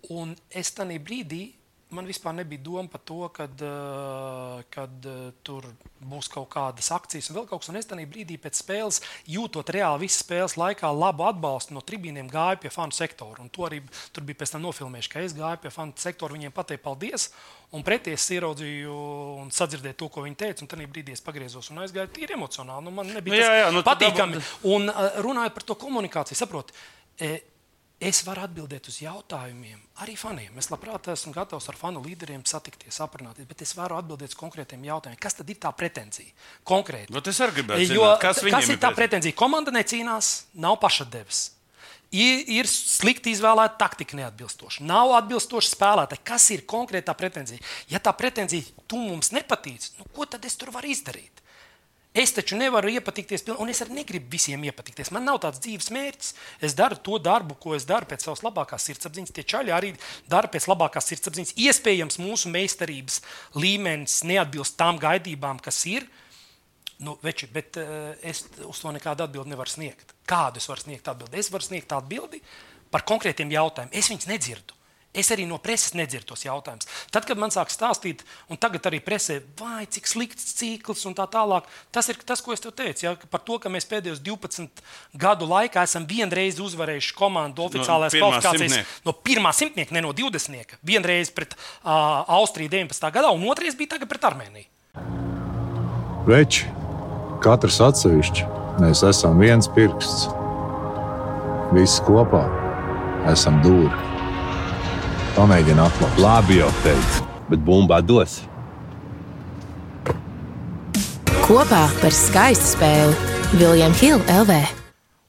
Un 0.09 0.33
es 0.49 0.73
tajā 0.73 0.97
brīdī 1.05 1.43
man 1.95 2.07
vispār 2.09 2.35
nebija 2.35 2.61
doma 2.65 2.89
par 2.91 3.01
to, 3.07 3.27
kad, 3.33 3.61
uh, 3.63 4.61
kad 4.73 5.07
uh, 5.09 5.31
tur 5.45 5.65
būs 6.05 6.29
kaut 6.31 6.49
kādas 6.53 6.91
akcijas 6.93 7.29
un 7.31 7.39
vēl 7.39 7.47
kaut 7.49 7.63
kas. 7.63 7.71
Un 7.71 7.79
es 7.79 7.87
tajā 7.89 8.05
brīdī 8.09 8.37
pēc 8.41 8.59
spēles, 8.59 9.01
jūtot 9.31 9.71
reāli 9.73 10.05
visas 10.05 10.21
spēles 10.25 10.57
laikā, 10.59 10.91
labu 10.93 11.25
atbalstu 11.29 11.75
no 11.75 11.83
tribīniem, 11.85 12.29
gāju 12.31 12.61
pie 12.65 12.73
fanu 12.73 12.95
sektora. 12.95 13.41
Un 13.43 13.49
to 13.53 13.65
arī 13.67 13.81
tur 14.15 14.27
bija 14.27 14.41
pēc 14.43 14.55
tam 14.55 14.65
nofilmējuši, 14.67 15.13
ka 15.13 15.23
es 15.25 15.37
gāju 15.37 15.63
pie 15.63 15.73
fanu 15.73 15.95
sektora, 16.01 16.35
viņiem 16.37 16.55
pateicu 16.55 16.83
paldies. 16.85 17.29
Un 17.75 17.83
pretī 17.83 18.13
es 18.15 18.27
ieraudzīju 18.35 18.99
un 19.41 19.49
sadzirdēju 19.55 19.99
to, 19.99 20.11
ko 20.13 20.27
viņi 20.27 20.39
teica. 20.43 20.63
Un 20.63 20.71
tajā 20.71 20.91
brīdī 20.91 21.15
es 21.15 21.25
pagriezos 21.25 21.71
un 21.73 21.81
aizgāju 21.83 22.13
tīri 22.15 22.37
emocionāli. 22.37 22.85
Nu, 22.85 22.93
man 22.95 23.09
nebija 23.11 23.35
Nu, 23.35 23.41
jā, 23.41 23.57
jā, 23.63 23.73
nu, 23.73 23.81
tad 23.83 23.97
patīkami. 23.97 24.45
Un 24.71 24.91
uh, 24.91 25.19
runājot 25.25 25.57
par 25.57 25.67
to 25.67 25.77
komunikāciju, 25.81 26.39
saprotiet, 26.39 26.77
es 27.99 28.21
varu 28.27 28.43
atbildēt 28.45 28.89
uz 28.91 28.99
jautājumiem 29.01 29.79
arī 30.03 30.15
faniem. 30.19 30.57
Es 30.59 30.67
labprāt 30.71 31.07
esmu 31.13 31.31
gatavs 31.35 31.69
ar 31.71 31.77
fanu 31.79 32.01
līderiem 32.03 32.43
satikties, 32.47 32.99
aprunāties, 33.03 33.47
bet 33.47 33.63
es 33.63 33.73
varu 33.77 33.97
atbildēt 33.99 34.33
uz 34.33 34.39
konkrētiem 34.39 34.83
jautājumiem. 34.85 35.19
Kas 35.21 35.37
tad 35.39 35.49
ir 35.49 35.59
tā 35.63 35.71
pretenzija? 35.75 36.33
Konkrēti. 36.67 37.13
Vat 37.15 37.31
es 37.31 37.39
arī 37.43 37.61
gribētu 37.61 37.89
zināt, 37.93 38.19
kas 38.23 38.41
kas 38.43 38.71
ir 38.71 38.79
tā 38.79 38.91
pret- 38.91 39.05
pretenzija? 39.05 39.37
Komanda 39.39 39.73
necīnās, 39.75 40.33
nav 40.53 40.79
pašadevis. 40.83 41.45
Ir, 42.15 42.43
ir 42.61 42.67
slikti 42.69 43.33
izvēlēta 43.33 43.79
taktika, 43.79 44.15
neatbilstoša. 44.19 44.83
Nav 44.87 45.15
atbilstoša 45.17 45.71
spēlētāja. 45.73 46.21
Kas 46.27 46.45
ir 46.53 46.63
konkrētā 46.69 47.15
pretenzija? 47.17 47.63
Ja 47.91 47.99
tā 47.99 48.13
pretenzija 48.15 48.63
tu 48.87 48.99
mums 49.01 49.33
nepatīk, 49.35 49.89
nu, 49.99 50.07
ko 50.15 50.27
tad 50.29 50.45
es 50.47 50.55
tur 50.59 50.71
varu 50.75 50.91
izdarīt? 50.93 51.41
Es 52.15 52.31
taču 52.31 52.55
nevaru 52.55 52.87
iepatikties, 52.93 53.43
un 53.59 53.67
es 53.67 53.81
arī 53.83 53.97
negribu 53.97 54.31
visiem 54.31 54.61
iepatikties. 54.63 55.09
Man 55.11 55.25
nav 55.27 55.41
tāds 55.43 55.59
dzīves 55.59 55.89
mērķis. 55.91 56.29
Es 56.63 56.75
daru 56.77 56.95
to 57.03 57.17
darbu, 57.19 57.57
ko 57.59 57.73
es 57.75 57.83
daru 57.89 58.07
pēc 58.07 58.23
savas 58.23 58.43
labākās 58.45 58.85
sirdsapziņas. 58.87 59.33
Tie 59.35 59.43
čaļi 59.43 59.73
arī 59.75 59.89
dara 60.31 60.47
pēc 60.51 60.69
labākās 60.71 61.11
sirdsapziņas. 61.11 61.51
Iespējams, 61.65 62.19
mūsu 62.23 62.53
meistarības 62.53 63.19
līmenis 63.59 64.21
neatbilst 64.31 64.77
tām 64.79 65.01
gaidībām, 65.01 65.59
kas 65.65 65.81
ir. 65.91 66.07
Nu, 67.03 67.17
veči, 67.19 67.51
bet 67.51 67.75
uh, 67.81 68.13
es 68.23 68.45
uz 68.63 68.79
to 68.79 68.95
nekādu 68.95 69.27
atbildi 69.27 69.51
nevaru 69.51 69.75
sniegt. 69.75 70.15
Kādu 70.23 70.63
es 70.63 70.71
varu 70.71 70.85
sniegt 70.85 71.11
atbildi? 71.11 71.35
Es 71.43 71.51
varu 71.51 71.67
sniegt 71.67 71.91
atbildi 71.91 72.39
par 72.95 73.03
konkrētiem 73.03 73.51
jautājumiem. 73.51 73.91
Es 73.99 74.07
viņus 74.13 74.31
nedzirdu. 74.31 74.79
Es 75.15 75.31
arī 75.31 75.45
no 75.47 75.57
preses 75.63 75.93
nedzirdu 75.95 76.33
tos 76.33 76.43
jautājumus. 76.45 76.89
Tad, 77.13 77.25
kad 77.27 77.39
man 77.39 77.53
sāk 77.53 77.71
stāstīt, 77.71 78.25
un 78.51 78.59
tagad 78.59 78.89
arī 78.89 78.99
presē, 79.03 79.39
vai 79.59 79.85
cik 79.87 80.09
slikts 80.11 80.53
cikls 80.59 81.05
un 81.07 81.15
tā 81.17 81.27
tālāk, 81.31 81.67
tas 81.95 82.09
ir 82.11 82.19
tas, 82.27 82.43
ko 82.43 82.55
es 82.55 82.63
tev 82.63 82.75
teicu. 82.75 83.05
Ja, 83.07 83.15
par 83.31 83.43
to, 83.47 83.57
ka 83.63 83.71
mēs 83.71 83.87
pēdējos 83.89 84.21
12 84.25 84.83
gadu 85.21 85.47
laikā 85.49 85.85
esam 85.87 86.07
vienreiz 86.09 86.59
uzvarējuši 86.63 87.15
komandu 87.15 87.65
oficiālajās 87.69 88.17
pirmā 88.17 88.41
kvalifikācijās 88.41 89.03
no 89.05 89.15
pirmā 89.15 89.53
simtnieka, 89.55 89.95
ne 89.95 90.03
no 90.05 90.13
20. 90.15 90.77
Vienreiz 90.85 91.31
pret 91.35 91.55
uh, 91.55 92.25
Austriju 92.39 92.71
19. 92.75 93.11
gadā, 93.15 93.31
un 93.31 93.45
otrais 93.49 93.77
bija 93.77 93.95
tagad 93.95 94.11
pret 94.11 94.27
Armēniju. 94.31 94.67
Veči, 96.25 96.65
katrs 97.45 97.79
atsevišķi, 97.85 98.47
mēs 98.81 99.05
esam 99.05 99.39
viens 99.39 99.69
pirksts. 99.77 100.27
Visi 101.75 102.01
kopā 102.07 102.43
esam 103.29 103.61
dūri. 103.65 104.14
Pamēģini 105.35 105.81
atklāt. 105.83 106.19
Labi 106.23 106.61
jau 106.61 106.69
teicu, 106.79 107.23
bet 107.49 107.63
bumbā 107.67 107.97
dos. 107.99 108.37
Kopā 111.43 111.81
par 111.99 112.15
skaistu 112.15 112.69
spēli 112.69 113.33
Viljams 113.59 113.99
Hilde 113.99 114.37
LV. 114.45 114.55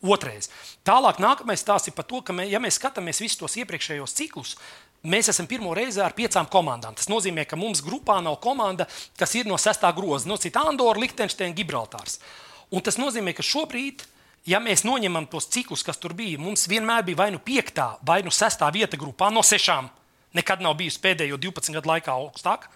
Otrais. 0.06 0.46
Tālāk, 0.86 1.18
nākamais 1.18 1.58
stāsts 1.58 1.90
ir 1.90 1.96
par 1.96 2.06
to, 2.06 2.22
ka, 2.22 2.30
mē, 2.30 2.46
ja 2.46 2.62
mēs 2.62 2.78
skatāmies 2.78 3.18
visus 3.18 3.40
tos 3.40 3.58
iepriekšējos 3.58 4.14
ciklus, 4.14 4.54
mēs 5.02 5.32
esam 5.34 5.50
pirmo 5.50 5.74
reizi 5.74 5.98
ar 5.98 6.14
piecām 6.14 6.46
komandām. 6.54 6.94
Tas 6.94 7.10
nozīmē, 7.10 7.42
ka 7.42 7.58
mums 7.58 7.82
grupā 7.82 8.20
nav 8.22 8.38
komanda, 8.44 8.86
kas 9.18 9.34
ir 9.34 9.50
no 9.50 9.58
sestā 9.58 9.90
groza, 9.96 10.30
no 10.30 10.38
cita 10.38 10.62
Andorra, 10.70 11.02
Liechtensteina, 11.02 11.56
Gibraltārs. 11.58 12.20
Un 12.70 12.86
tas 12.86 13.02
nozīmē, 13.02 13.34
ka 13.34 13.42
šobrīd, 13.42 14.06
ja 14.46 14.60
mēs 14.62 14.86
noņemam 14.86 15.28
tos 15.30 15.48
ciklus, 15.52 15.84
kas 15.86 16.00
tur 16.00 16.14
bija, 16.16 16.40
mums 16.40 16.68
vienmēr 16.70 17.04
bija 17.06 17.24
vai 17.24 17.30
nu 17.34 17.42
piektā, 17.42 17.96
vai 18.06 18.22
nu 18.26 18.32
sestā 18.34 18.70
vieta 18.74 18.98
grupā 19.00 19.30
no 19.34 19.44
sešām. 19.44 19.90
Nekad 20.36 20.62
nav 20.64 20.76
bijusi 20.78 21.00
pēdējo 21.02 21.38
12 21.40 21.76
gadu 21.76 21.90
laikā 21.94 22.14
augstāk. 22.14 22.68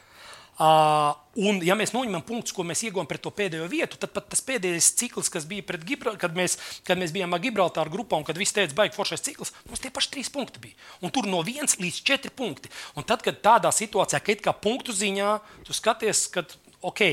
Uh, 0.61 1.15
un, 1.41 1.63
ja 1.65 1.73
mēs 1.79 1.95
noņemam 1.95 2.21
punktus, 2.27 2.53
ko 2.53 2.67
mēs 2.69 2.83
iegūstam 2.85 3.07
pret 3.09 3.23
to 3.25 3.31
pēdējo 3.33 3.65
vietu, 3.73 3.97
tad 4.01 4.11
pat 4.13 4.27
tas 4.29 4.43
pēdējais 4.45 4.91
cikls, 4.99 5.31
kas 5.33 5.47
bija 5.49 5.65
pret 5.65 5.87
Gibraltāru, 5.89 6.21
kad, 6.21 6.35
mēs, 6.37 6.59
kad 6.85 7.01
mēs 7.01 7.15
bijām 7.17 7.33
ar 7.33 7.41
Gibraltāru 7.41 7.93
grupā 7.95 8.19
un 8.21 8.27
kad 8.29 8.37
viss 8.37 8.53
teica, 8.53 8.77
baigi 8.77 8.93
foršais 8.93 9.25
cikls, 9.25 9.55
mums 9.71 9.81
tie 9.81 9.89
paši 9.95 10.11
trīs 10.13 10.29
punkti 10.35 10.61
bija. 10.67 10.77
Un 11.01 11.15
tur 11.17 11.31
no 11.33 11.41
viens 11.47 11.79
līdz 11.81 12.03
četri 12.05 12.33
punkti. 12.37 12.69
Un 12.93 13.09
tad, 13.09 13.25
kad 13.25 13.41
tādā 13.41 13.73
situācijā, 13.73 14.21
ka 14.21 14.35
it 14.37 14.45
kā 14.45 14.53
punktu 14.53 14.93
ziņā, 14.93 15.31
tu 15.65 15.77
skaties, 15.77 16.27
ka 16.35 16.45
ok. 16.93 17.07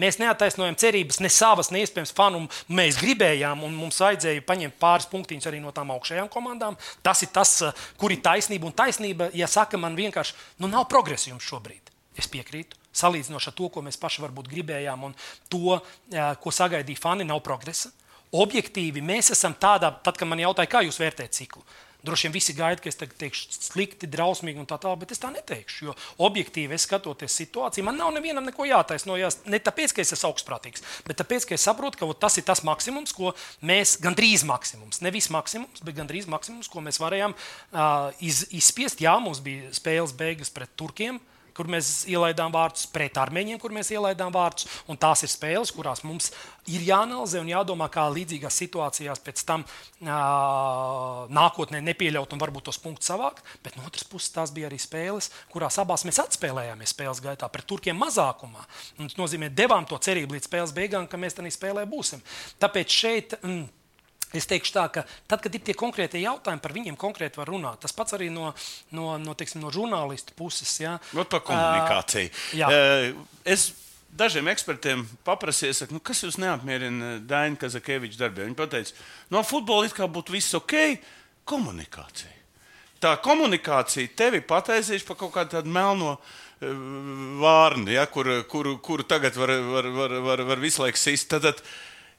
Mēs 0.00 0.18
neataisnojam 0.20 0.78
cerības, 0.80 1.20
ne 1.20 1.30
savas, 1.32 1.70
ne 1.74 1.82
iespējams 1.84 2.14
fanu. 2.16 2.42
Mēs 2.72 2.98
gribējām, 3.02 3.64
un 3.66 3.76
mums 3.76 4.00
vajadzēja 4.00 4.46
paņemt 4.48 4.78
pāris 4.80 5.08
punktiņus 5.12 5.50
arī 5.50 5.60
no 5.60 5.74
tām 5.76 5.92
augšējām 5.96 6.30
komandām. 6.32 6.78
Tas 7.04 7.24
ir 7.26 7.32
tas, 7.34 7.56
uh, 7.66 7.86
kur 8.00 8.14
ir 8.14 8.22
taisnība. 8.24 8.70
Un 8.70 8.76
taisnība, 8.76 9.30
ja 9.36 9.50
saka, 9.50 9.80
man 9.80 9.98
vienkārši 9.98 10.36
nu, 10.62 10.70
nav 10.72 10.88
progresa 10.90 11.32
jums 11.32 11.46
šobrīd. 11.46 11.92
Es 12.18 12.30
piekrītu. 12.30 12.78
Salīdzinoši 12.96 13.52
ar 13.52 13.54
to, 13.54 13.68
ko 13.70 13.84
mēs 13.86 13.98
paši 14.00 14.24
varbūt 14.24 14.48
gribējām, 14.50 15.04
un 15.06 15.14
to, 15.52 15.78
eh, 15.78 16.34
ko 16.42 16.50
sagaidīja 16.50 16.98
fani, 16.98 17.24
nav 17.24 17.42
progresa. 17.46 17.92
Objektīvi 18.32 19.02
mēs 19.02 19.30
esam 19.34 19.54
tādā, 19.54 19.92
tad, 20.02 20.16
kad 20.16 20.28
man 20.28 20.38
jautāja, 20.38 20.70
kā 20.70 20.82
jūs 20.86 20.98
vērtējat 20.98 21.38
ciklu. 21.38 21.62
Droši 22.06 22.28
vien 22.28 22.34
visi 22.34 22.54
gaida, 22.56 22.80
ka 22.82 22.88
es 22.88 22.98
tagad 23.00 23.18
teikšu 23.20 23.56
slikti, 23.56 24.08
drausmīgi 24.10 24.62
un 24.62 24.68
tā 24.68 24.78
tālāk, 24.80 25.02
bet 25.02 25.14
es 25.14 25.20
tā 25.20 25.30
neteikšu. 25.34 25.90
Jo 25.90 25.96
objektīvi 26.26 26.76
es 26.76 26.86
skatoties 26.88 27.36
situāciju, 27.42 27.84
man 27.86 27.98
nav 28.00 28.12
nevienam 28.16 28.46
neko 28.48 28.68
jātaisnojas. 28.68 29.40
Ne 29.50 29.60
tāpēc, 29.62 29.94
ka 29.96 30.04
es 30.04 30.14
esmu 30.16 30.30
augstprātīgs, 30.30 30.84
bet 31.08 31.20
tāpēc, 31.20 31.48
ka 31.48 31.56
es 31.58 31.66
saprotu, 31.68 32.00
ka 32.00 32.08
tas 32.26 32.38
ir 32.40 32.46
tas 32.48 32.64
maksimums, 32.66 33.12
ko 33.16 33.34
mēs, 33.66 33.98
gandrīz 34.02 34.46
maksimums, 34.48 35.02
nevis 35.04 35.30
maksimums, 35.32 35.84
bet 35.84 35.98
gandrīz 35.98 36.28
maksimums, 36.30 36.70
ko 36.70 36.84
mēs 36.84 37.00
varējām 37.02 37.36
uh, 37.36 38.10
iz, 38.24 38.46
izspiest. 38.56 39.02
Jā, 39.04 39.18
mums 39.20 39.42
bija 39.44 39.72
spēles 39.76 40.16
beigas 40.16 40.52
pret 40.54 40.72
turkiem 40.80 41.20
kur 41.60 41.68
mēs 41.68 42.06
ielaidām 42.08 42.52
vārdus, 42.54 42.86
pret 42.88 43.18
armēņiem, 43.20 43.58
kur 43.60 43.74
mēs 43.76 43.92
ielaidām 43.92 44.32
vārdus. 44.32 44.64
Un 44.88 44.96
tās 45.00 45.20
ir 45.26 45.30
spēles, 45.32 45.72
kurās 45.76 46.00
mums 46.08 46.30
ir 46.70 46.86
jāanalizē 46.86 47.42
un 47.42 47.50
jādomā, 47.52 47.90
kā 47.92 48.06
līdzīgās 48.08 48.56
situācijās 48.62 49.20
pēc 49.26 49.42
tam 49.44 49.64
nākotnē 51.36 51.82
nepieļaut 51.84 52.32
un 52.32 52.40
varbūt 52.40 52.70
tos 52.70 52.80
punktus 52.80 53.10
savākt. 53.12 53.44
Bet 53.64 53.76
no 53.76 53.84
otras 53.84 54.06
puses, 54.08 54.32
tās 54.32 54.54
bija 54.56 54.70
arī 54.70 54.80
spēles, 54.80 55.28
kurās 55.52 55.76
abās 55.82 56.06
mēs 56.08 56.22
atspēlējāmies 56.24 56.94
spēles 56.94 57.20
gaitā 57.24 57.50
pret 57.52 57.68
turkiem 57.68 58.00
mazākumā. 58.00 58.64
Un 58.98 59.10
tas 59.10 59.20
nozīmē, 59.20 59.52
devām 59.52 59.84
to 59.88 60.00
cerību 60.00 60.38
līdz 60.38 60.48
spēles 60.48 60.76
beigām, 60.76 61.10
ka 61.10 61.20
mēs 61.20 61.36
tajā 61.36 61.52
spēlē 61.58 61.84
būsim. 61.90 62.24
Tāpēc 62.62 62.96
šeit. 63.02 63.36
Mm, 63.44 63.68
Es 64.36 64.46
teikšu 64.46 64.74
tā, 64.76 64.86
ka 64.94 65.02
tad, 65.26 65.40
kad 65.42 65.54
ir 65.54 65.62
tie 65.66 65.74
konkrētie 65.74 66.20
jautājumi, 66.22 66.62
par 66.62 66.74
viņiem 66.76 66.96
konkrēti 66.98 67.40
var 67.40 67.50
runāt. 67.50 67.80
Tas 67.82 67.94
pats 67.96 68.14
arī 68.14 68.28
no, 68.30 68.52
no, 68.94 69.16
no, 69.18 69.34
teiksim, 69.34 69.62
no 69.62 69.72
žurnālistu 69.74 70.36
puses. 70.38 70.70
Ja. 70.78 70.98
Ot 71.18 71.30
par 71.32 71.42
komunikāciju. 71.48 72.30
Uh, 72.30 72.58
jā. 72.60 72.68
Uh, 72.70 73.40
es 73.42 73.72
dažiem 74.16 74.50
ekspertiem 74.52 75.02
paprasīju, 75.26 75.76
saku, 75.80 75.96
nu, 75.98 76.02
kas 76.04 76.22
jūs 76.22 76.38
neapmierina 76.42 77.16
Daina 77.26 77.58
Kazakeviča 77.58 78.22
darbā. 78.22 78.46
Viņi 78.46 78.70
teica, 78.70 79.08
no 79.34 79.42
futbola 79.46 79.88
it 79.88 79.96
kā 79.96 80.06
būtu 80.10 80.36
viss 80.36 80.54
ok, 80.58 80.76
komunikācija. 81.50 82.36
Tā 83.00 83.14
komunikācija 83.24 84.12
tevi 84.14 84.42
pataisīs 84.44 85.06
par 85.08 85.16
kaut 85.16 85.32
kādu 85.34 85.56
tādu 85.56 85.72
melno 85.72 86.18
vārni, 86.60 87.94
ja, 87.94 88.04
kur, 88.06 88.28
kur, 88.50 88.74
kur 88.84 89.02
tagad 89.08 89.36
var, 89.40 89.54
var, 89.64 89.86
var, 89.96 90.16
var, 90.26 90.42
var 90.50 90.60
visu 90.60 90.82
laiku 90.84 91.00
sist. 91.00 91.30
Tad, 91.32 91.46
tad, 91.48 91.62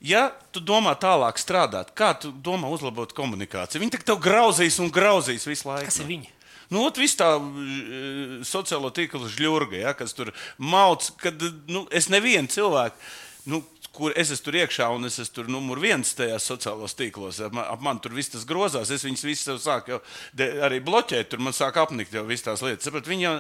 ja 0.02 0.28
tu 0.52 0.64
domā 0.64 0.94
tālāk 1.00 1.40
strādāt, 1.42 1.94
kā 1.98 2.14
tu 2.20 2.34
domā 2.34 2.70
uzlabot 2.74 3.14
komunikāciju? 3.18 3.82
Viņi 3.84 4.04
tev 4.04 4.22
grauzīs 4.22 4.80
un 4.82 4.92
grauzīs 4.94 5.48
visu 5.48 5.70
laiku. 5.70 5.90
Kas 5.90 6.02
ir 6.04 6.10
viņi? 6.10 6.32
Nu, 6.72 6.86
ot, 6.88 7.00
viss 7.02 7.20
tā 7.20 7.34
uh, 7.36 8.38
sociālo 8.48 8.94
tīklu 8.96 9.28
žļurga, 9.28 9.82
ja, 9.82 9.92
kas 9.98 10.16
tur 10.16 10.32
mauc, 10.56 11.10
kad 11.20 11.42
nu, 11.68 11.84
es 11.92 12.08
nevienu 12.12 12.52
cilvēku. 12.52 13.12
Nu, 13.52 13.60
kur 13.92 14.14
es 14.16 14.32
esmu 14.32 14.46
tur 14.46 14.58
iekšā, 14.62 14.88
un 14.96 15.08
es 15.10 15.20
esmu 15.20 15.36
tur 15.36 15.50
numur 15.52 15.82
viens 15.84 16.14
tajās 16.16 16.48
sociālajos 16.48 16.96
tīklos. 16.96 17.42
Ap 17.44 17.58
ap 17.60 17.84
man 17.84 18.00
tur 18.00 18.16
viss 18.16 18.32
tas 18.32 18.48
grozās. 18.48 18.92
Es 18.94 19.04
viņus 19.04 19.28
visus 19.28 19.66
sāku 19.66 20.00
arī 20.40 20.80
bloķēt. 20.84 21.34
Tur 21.34 21.44
man 21.44 21.56
sāk 21.56 21.80
apnikt 21.82 22.16
jau 22.16 22.24
visas 22.30 22.48
tās 22.48 22.64
lietas. 22.64 22.88
Sapat, 22.88 23.10
viņi 23.12 23.28
jau, 23.28 23.34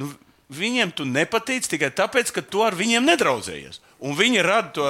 nu, 0.00 0.08
viņiem 0.56 0.94
tu 0.96 1.06
nepatīc 1.08 1.68
tikai 1.70 1.92
tāpēc, 1.94 2.32
ka 2.34 2.42
tu 2.42 2.64
ar 2.64 2.76
viņiem 2.78 3.06
nedraudzējies. 3.12 3.82
Un 4.00 4.16
viņi 4.16 4.46
rada 4.46 4.72
to, 4.74 4.88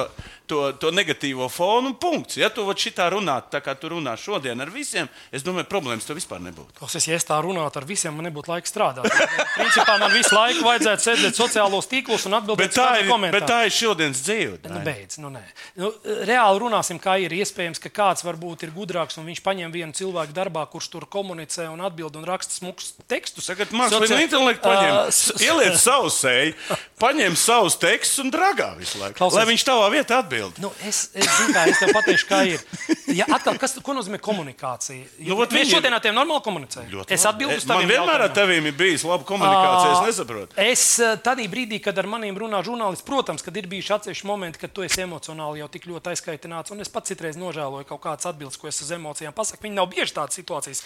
to, 0.51 0.59
to 0.81 0.91
negatīvo 0.91 1.47
fonu 1.51 1.91
un 1.93 1.95
punkts. 2.01 2.35
Ja 2.41 2.49
tu 2.53 2.65
šitā 2.75 3.07
runātu, 3.13 3.51
tā 3.55 3.61
kā 3.63 3.75
tu 3.79 3.89
runā 3.93 4.17
šodien 4.19 4.59
ar 4.63 4.69
visiem, 4.73 5.07
es 5.31 5.43
domāju, 5.47 5.69
problēmas 5.71 6.07
tev 6.07 6.17
vispār 6.19 6.41
nebūtu. 6.43 6.75
Klausies, 6.81 7.07
ja 7.07 7.15
es 7.19 7.25
tā 7.27 7.37
runātu 7.43 7.79
ar 7.81 7.87
visiem, 7.87 8.15
man 8.17 8.27
nebūtu 8.27 8.51
laika 8.51 8.67
strādāt. 8.69 9.07
Principā 9.55 9.95
man 10.01 10.11
visu 10.15 10.35
laiku 10.35 10.65
vajadzētu 10.67 11.05
sēdēt 11.07 11.37
sociālos 11.39 11.87
tīklos 11.91 12.25
un 12.27 12.35
atbildēt 12.39 12.73
uz 12.75 12.79
komentāriem. 13.07 13.35
bet 13.37 13.47
tā 13.49 13.59
ir 13.69 13.75
šodienas 13.75 14.23
dzīve. 14.25 14.59
Nu, 14.71 14.81
beidz, 14.85 15.17
nu, 15.21 15.31
nē. 15.33 15.43
nu, 15.81 15.91
reāli 16.27 16.61
runāsim, 16.65 16.99
kā 17.01 17.15
ir 17.21 17.33
iespējams, 17.37 17.79
ka 17.83 17.91
kāds 18.01 18.25
varbūt 18.27 18.65
ir 18.67 18.73
gudrāks 18.75 19.19
un 19.21 19.27
viņš 19.29 19.41
paņem 19.45 19.71
vienu 19.75 19.95
cilvēku 19.97 20.35
darbā, 20.35 20.65
kurš 20.71 20.89
tur 20.95 21.05
komunicē 21.11 21.67
un 21.71 21.83
atbild 21.85 22.15
un 22.19 22.25
raksta 22.27 22.57
smukus 22.57 22.93
tekstus. 23.11 23.47
Tagad 23.51 23.71
mākslinieks 23.75 24.11
Socia- 24.11 24.25
intelekts 24.25 24.65
paņem, 24.65 24.97
s- 25.11 25.41
ieliec 25.45 25.77
savu 25.81 26.09
seju, 26.13 26.55
paņem 27.01 27.35
savus 27.37 27.77
tekstus 27.81 28.23
un 28.25 28.31
dragā 28.33 28.71
visu 28.79 28.97
laiku. 29.01 29.17
Klausies. 29.21 29.37
Lai 29.37 29.45
viņš 29.53 29.65
tavā 29.69 29.87
vietā 29.93 30.19
atbild. 30.23 30.40
Nu, 30.61 30.71
es, 30.87 31.09
es 31.13 31.27
zinu, 31.37 31.53
kā 31.53 31.65
es 31.69 31.79
tev 31.79 31.91
pateikšu, 31.93 32.27
kā 32.29 32.39
ir. 32.47 32.63
Ja 33.11 33.25
atkal, 33.35 33.57
kas, 33.59 33.73
ko 33.83 33.93
nozīmē 33.93 34.19
komunikācija? 34.23 35.05
Nu, 35.27 35.35
vot 35.35 35.51
Mēs 35.51 35.65
viņi- 35.67 35.73
šodien 35.75 35.93
ar 35.93 35.99
tiem 36.03 36.15
normāli 36.15 36.43
komunicējam. 36.45 37.05
Es 37.11 37.25
atbildu 37.25 37.57
uz 37.57 37.65
Man 37.67 37.77
taviem 37.77 37.89
vienmēr 37.91 38.15
ar 38.15 38.29
jautājumiem. 38.29 38.37
tevīm 38.39 38.65
ir 38.71 38.75
bijis 38.79 39.03
laba 39.03 39.23
komunikācija. 39.23 39.91
Es 39.91 40.17
nesaprotu. 40.17 40.53
Es 40.57 40.85
tādā 41.25 41.47
brīdī, 41.51 41.81
kad 41.83 41.97
ar 41.97 42.05
maniem 42.07 42.35
runā 42.37 42.63
žurnālisti, 42.63 43.03
protams, 43.05 43.41
kad 43.43 43.55
ir 43.57 43.67
bijuši 43.67 43.93
atsevišķi 43.97 44.25
momenti, 44.25 44.59
kad 44.59 44.71
tu 44.73 44.81
esi 44.83 45.01
emocionāli 45.01 45.59
jau 45.59 45.67
tik 45.67 45.85
ļoti 45.91 46.13
aizkaitināts. 46.15 46.71
Un 46.71 46.79
es 46.81 46.87
pats 46.89 47.09
citreiz 47.11 47.35
nožēloju 47.35 47.85
kaut 47.85 48.01
kādas 48.01 48.25
atbildes, 48.25 48.57
ko 48.57 48.67
es 48.67 48.81
uz 48.81 48.91
emocijām 48.91 49.33
pasaku. 49.33 49.63
Viņi 49.67 49.73
nav 49.75 49.87
bieži 49.91 50.13
tādas 50.13 50.39
situācijas, 50.39 50.83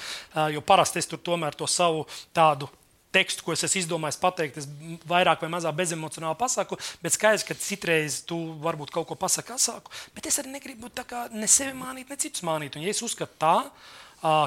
jo 0.52 0.62
parasti 0.62 0.98
es 0.98 1.06
tur 1.08 1.18
tomēr 1.20 1.54
to 1.56 1.68
savu 1.68 2.06
tādu. 2.34 2.68
Tekstu, 3.16 3.46
ko 3.48 3.56
es 3.56 3.64
esmu 3.64 3.82
izdomājis 3.82 4.20
pateikt, 4.22 4.62
es 4.62 4.70
vairāk 5.08 5.46
vai 5.46 5.52
mazāk 5.56 5.78
bezemocionāli 5.80 6.40
pasaku, 6.40 6.78
bet 7.04 7.16
skaidrs, 7.16 7.46
ka 7.48 7.56
citreiz 7.56 8.22
tu 8.28 8.40
varbūt 8.64 8.92
kaut 8.92 9.08
ko 9.08 9.20
pasaki 9.20 9.56
asāku. 9.56 9.94
Bet 10.18 10.28
es 10.28 10.42
arī 10.42 10.58
negribu 10.58 10.92
ne 11.32 11.48
sevi 11.48 11.78
mānīt, 11.80 12.12
ne 12.12 12.20
citus 12.20 12.44
mānīt. 12.44 12.76
Un, 12.76 12.84
ja 12.84 12.92
es 12.92 13.04
uzskatu 13.06 13.40
tā, 13.40 13.56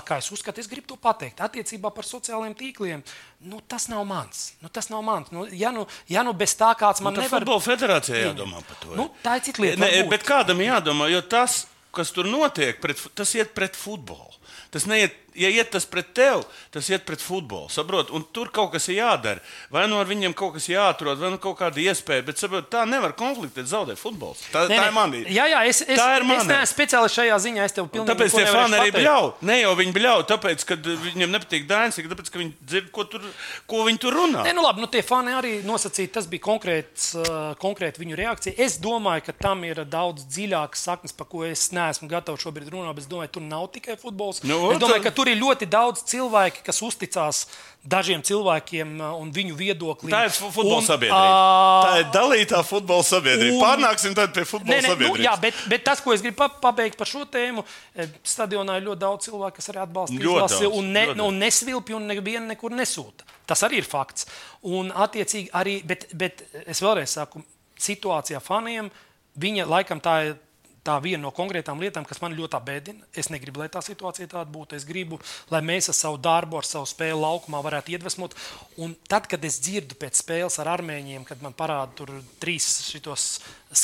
kā 0.05 0.19
es 0.19 0.31
uzskatu, 0.35 0.61
es 0.61 0.69
gribu 0.71 0.89
to 0.93 0.97
pateikt. 1.01 1.41
Attiecībā 1.45 1.91
par 1.95 2.07
sociālajiem 2.07 2.57
tīkliem, 2.59 3.03
nu, 3.47 3.61
tas 3.69 3.87
nav 3.91 4.05
mans. 4.09 4.53
Nu, 4.63 4.71
tas 4.73 4.91
nav 4.91 5.05
mans. 5.07 5.31
Nu, 5.35 5.47
ja, 5.55 5.71
nu, 5.75 5.87
ja 6.11 6.25
nu 6.27 6.35
bez 6.37 6.57
tā 6.59 6.73
kāds 6.79 7.03
man 7.05 7.15
Tā 7.15 7.25
nevar. 7.25 7.45
futbola 7.45 7.63
federācijai 7.63 8.25
jādomā 8.31 8.63
par 8.67 8.81
to. 8.83 8.95
Nu, 8.99 9.11
tā 9.23 9.39
ir 9.39 9.47
cita 9.47 9.63
lieta. 9.63 9.81
Ne, 9.85 10.03
bet 10.11 10.27
kādam 10.27 10.63
jādomā, 10.65 11.11
jo 11.13 11.23
tas, 11.23 11.67
kas 11.95 12.11
tur 12.15 12.27
notiek, 12.27 12.81
pret, 12.83 13.01
tas 13.15 13.35
iet 13.39 13.55
pret 13.55 13.79
futbolu. 13.79 14.35
Tas 14.75 14.85
neiet, 14.89 15.15
ja 15.39 15.51
iet 15.53 15.71
tas 15.75 15.87
pret 15.89 16.11
tevi, 16.17 16.45
tas 16.75 16.89
iet 16.91 17.05
pret 17.09 17.23
futbolu. 17.23 17.71
Saprot? 17.73 18.11
Un 18.15 18.25
tur 18.35 18.51
kaut 18.55 18.73
kas 18.75 18.89
ir 18.91 18.99
jādara. 19.01 19.43
Vai 19.73 19.87
nu 19.91 19.99
ar 20.01 20.09
viņiem 20.09 20.35
kaut 20.37 20.57
kas 20.57 20.69
jāatrod, 20.71 21.21
vai 21.21 21.33
nu 21.35 21.41
kaut 21.43 21.59
kāda 21.61 21.81
iespēja. 21.83 22.27
Bet 22.27 22.41
saprot, 22.41 22.69
tā 22.73 22.85
nevar 22.89 23.15
konfliktēt, 23.19 23.69
zaudēt 23.71 24.01
futbols. 24.01 24.43
Tā, 24.53 24.67
Nē, 24.71 24.79
tā 24.79 24.89
ir 24.91 24.97
manī. 24.97 25.23
Jā, 25.33 25.49
jā, 25.53 25.65
es, 25.69 25.83
es, 25.85 25.99
es 25.99 26.27
neesmu 26.29 26.59
speciālists 26.73 27.21
šajā 27.21 27.39
ziņā. 27.47 27.67
Es 27.69 27.77
tev 27.77 27.89
pilnīgi 27.93 28.13
Tāpēc 28.13 28.37
tie 28.37 28.47
fani 28.49 28.79
arī 28.79 28.95
bļauj. 28.99 29.31
Ne 29.49 29.59
jau 29.61 29.75
viņi 29.79 29.95
bļauj, 29.97 30.25
tāpēc, 30.33 30.65
ka 30.69 30.79
viņiem 30.85 31.35
nepatīk 31.35 31.69
dēns, 31.69 32.01
bet 32.03 32.13
tāpēc, 32.15 32.33
ka 32.33 32.43
viņi 32.43 32.55
dzird, 32.73 32.91
ko, 32.95 33.07
tur, 33.11 33.25
ko 33.71 33.85
viņi 33.89 34.03
tur 34.05 34.17
runā. 34.19 34.45
Nē, 34.47 34.55
nu 34.57 34.65
labi, 34.65 34.83
nu 34.85 34.91
tie 34.91 35.03
fani 35.07 35.35
arī 35.37 35.55
nosacīja, 35.67 36.13
tas 36.19 36.29
bija 36.31 36.45
konkrēts, 36.47 37.11
uh, 37.19 37.39
konkrēti 37.61 38.03
viņu 38.03 38.19
reakcija. 38.19 38.57
Es 38.69 38.79
domāju, 38.83 39.27
ka 39.29 39.37
tam 39.47 39.65
ir 39.69 39.83
daudz 39.89 40.27
dziļākas 40.29 40.87
saknes, 40.91 41.17
par 41.17 41.29
ko 41.31 41.45
es 41.47 41.69
neesmu 41.77 42.09
gatavs 42.11 42.45
šobrīd 42.47 42.71
runāt. 42.73 42.95
bet 42.97 43.07
Es 43.09 43.11
domāju, 43.11 43.33
tur 43.37 43.45
nav 43.45 43.69
tikai 43.75 43.97
futbols. 44.01 44.43
Nu, 44.45 44.59
es 44.73 44.81
domāju, 44.83 45.05
ka 45.07 45.13
tur 45.15 45.28
ir 45.31 45.39
ļoti 45.41 45.67
daudz 45.71 46.03
cilvēku, 46.11 46.63
kas 46.67 46.81
uzticās 46.83 47.47
dažiem 47.89 48.21
cilvēkiem 48.27 48.97
uh, 49.01 49.15
un 49.23 49.31
viņu 49.33 49.55
viedoklim. 49.57 50.11
Tā 50.13 50.25
ir 50.27 50.33
fu- 50.35 50.51
futbola 50.53 50.81
Un, 50.83 50.85
sabiedrība. 50.85 51.19
ā, 51.19 51.85
Tā 51.87 51.93
ir 52.03 52.09
dalītā 52.13 52.63
futbola 52.67 53.05
sabiedrība. 53.07 53.55
un- 53.55 53.63
Pārnāksim 53.65 54.15
tad 54.19 54.35
pie 54.35 54.45
futbola 54.45 54.75
Nē, 54.75 54.81
nē, 54.83 54.89
nu, 54.89 54.95
sabiedrības. 54.95 55.25
jā, 55.25 55.35
bet, 55.41 55.55
bet 55.69 55.85
tas, 55.87 56.01
ko 56.05 56.13
es 56.13 56.21
gribu 56.21 56.37
pa- 56.37 56.49
pabeigt 56.49 56.99
par 56.99 57.07
šo 57.07 57.23
tēmu, 57.25 57.65
eh, 57.95 58.09
stadionā 58.25 58.77
ir 58.81 58.87
ļoti 58.89 58.99
daudz 58.99 59.29
cilvēku, 59.29 59.55
kas 59.61 59.69
arī 59.73 59.83
atbalsta 59.87 60.19
izlasi 60.19 60.67
un, 60.67 60.93
ne, 60.93 61.07
ļoti 61.07 61.17
nu, 61.17 61.27
un 61.31 61.39
nesvilpj 61.39 61.95
un 61.95 62.07
nevienu 62.09 62.47
nekur 62.51 62.71
nesūta. 62.77 63.23
Tas 63.47 63.63
arī 63.63 63.79
ir 63.79 63.85
fakts. 63.89 64.27
Un, 64.65 64.91
attiecīgi, 64.91 65.49
arī, 65.53 65.79
bet, 65.87 66.09
bet 66.13 66.43
es 66.67 66.81
vēlreiz 66.81 67.09
saku, 67.15 67.43
situācijā 67.79 68.41
faniem 68.43 68.91
viņa 69.39 69.67
laikam 69.67 70.01
tā 70.03 70.27
ir. 70.31 70.37
Tā 70.87 70.95
viena 71.03 71.21
no 71.25 71.33
konkrētām 71.35 71.81
lietām, 71.83 72.05
kas 72.07 72.21
man 72.23 72.37
ļoti 72.39 72.57
apbēdina. 72.59 73.09
Es 73.19 73.29
negribu, 73.33 73.63
lai 73.63 73.69
tā 73.73 73.83
situācija 73.85 74.31
tāda 74.31 74.51
būtu. 74.53 74.77
Es 74.79 74.87
gribu, 74.89 75.19
lai 75.53 75.61
mēs 75.65 75.91
ar 75.91 75.97
savu 75.99 76.21
darbu, 76.23 76.61
ar 76.61 76.69
savu 76.69 76.89
spēli 76.89 77.19
laukumā 77.19 77.61
varētu 77.65 77.97
iedvesmot. 77.97 78.37
Un 78.81 78.95
tad, 79.11 79.27
kad 79.31 79.45
es 79.45 79.59
dzirdu 79.65 79.99
pēc 79.99 80.23
spēles 80.23 80.61
ar 80.63 80.71
armēņiem, 80.77 81.27
kad 81.29 81.43
man 81.45 81.57
parāda 81.59 81.99
tur 81.99 82.15
trīs 82.43 82.69
šitos 82.89 83.27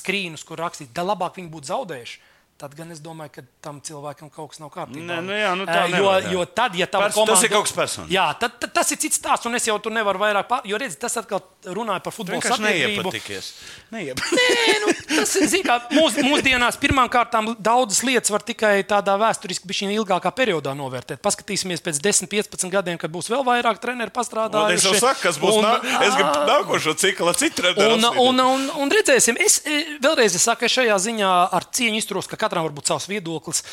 skrīnus, 0.01 0.47
kur 0.47 0.63
rakstīts, 0.63 0.95
da 0.95 1.07
labāk 1.07 1.41
viņi 1.41 1.53
būtu 1.53 1.73
zaudējuši. 1.73 2.23
Tad 2.55 2.71
gan 2.79 2.87
es 2.95 3.01
domāju, 3.03 3.33
ka 3.35 3.43
tam 3.65 3.81
cilvēkam 3.83 4.29
kaut 4.31 4.53
kas 4.53 4.61
nav 4.63 4.71
kārtībā. 4.71 5.03
Nē, 5.09 5.17
nu 5.27 5.35
jā, 5.35 5.49
nu 5.59 5.65
tā 5.67 5.81
Eh, 5.85 5.89
jo, 5.91 5.97
nevar, 5.97 6.27
jo 6.33 6.45
tad, 6.47 6.77
ja 6.79 6.87
Pers- 6.87 7.11
tas 7.11 7.15
komanda, 7.19 7.41
ir 7.43 7.51
kaut 7.51 7.65
kas 7.67 7.73
personīgs. 7.75 8.13
Jā, 8.15 8.27
tad, 8.39 8.55
tad 8.63 8.71
tas 8.77 8.93
ir 8.95 8.99
cits 9.03 9.19
stāsts, 9.19 9.49
un 9.51 9.59
es 9.59 9.67
jau 9.67 9.75
tur 9.83 9.91
nevaru 9.93 10.21
vairāk 10.23 10.47
pār... 10.47 10.61
Jo, 10.71 10.79
redziet, 10.79 11.01
tas 11.03 11.17
atkal 11.19 11.43
runāja 11.67 11.99
par 12.07 12.15
futbola 12.15 12.39
neiepatikies. 12.63 13.49
Neiep... 13.91 14.23
Nē, 14.39 14.77
nu, 14.85 14.95
tas 15.17 15.35
ir 15.41 15.49
zin 15.51 15.65
kā, 15.67 15.81
mūs, 15.93 16.15
mūsdienās 16.23 16.79
pirmām 16.79 17.11
kārtām 17.11 17.51
daudzas 17.59 18.05
lietas 18.07 18.31
var 18.31 18.47
tikai 18.47 18.85
tādā 18.87 19.17
vēsturiski, 19.19 19.67
šī 19.75 19.91
ilgākā 19.99 20.31
periodā 20.39 20.77
novērtēt. 20.79 21.19
Paskatīsimies 21.27 21.83
pēc 21.85 21.99
10, 22.07 22.31
15 22.31 22.71
gadiem, 22.71 23.03
kad 23.03 23.11
būs 23.11 23.29
vēl 23.35 23.43
vairāk 23.51 23.83
treneru 23.83 24.15
Un 24.15 24.15
pastrādājuši. 24.15 24.79
Es 24.79 24.87
jau 24.89 24.95
saku, 25.03 25.25
kas 25.27 25.43
būs. 25.43 25.59
Un- 25.59 25.67
nā... 25.67 25.75
Es 26.07 26.15
gribu 26.15 26.47
nākošo 26.55 26.95
ciklu 27.03 27.35
citu 27.35 27.67
Un, 27.67 27.75
treneru. 27.75 28.15
un, 28.23 28.41
un, 28.47 28.67
un 28.85 28.95
redzēsim, 28.95 29.39
es 29.43 29.59
e, 29.67 29.99
vēlreiz 30.03 30.39
es 30.39 30.47
saku, 30.47 30.69
es 30.69 30.75
šajā 30.79 30.97
ziņā 31.09 31.31
ar 31.59 31.67
cieņu 31.75 31.99
izturos, 32.03 32.29
ka 32.31 32.39
katram 32.45 32.69
var 32.69 32.77
būt 32.77 32.93
savs 32.93 33.09
viedoklis. 33.11 33.65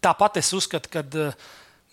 Tāpat 0.00 0.38
es 0.40 0.48
uzskatu, 0.56 0.88
ka 0.88 1.02
e, 1.04 1.26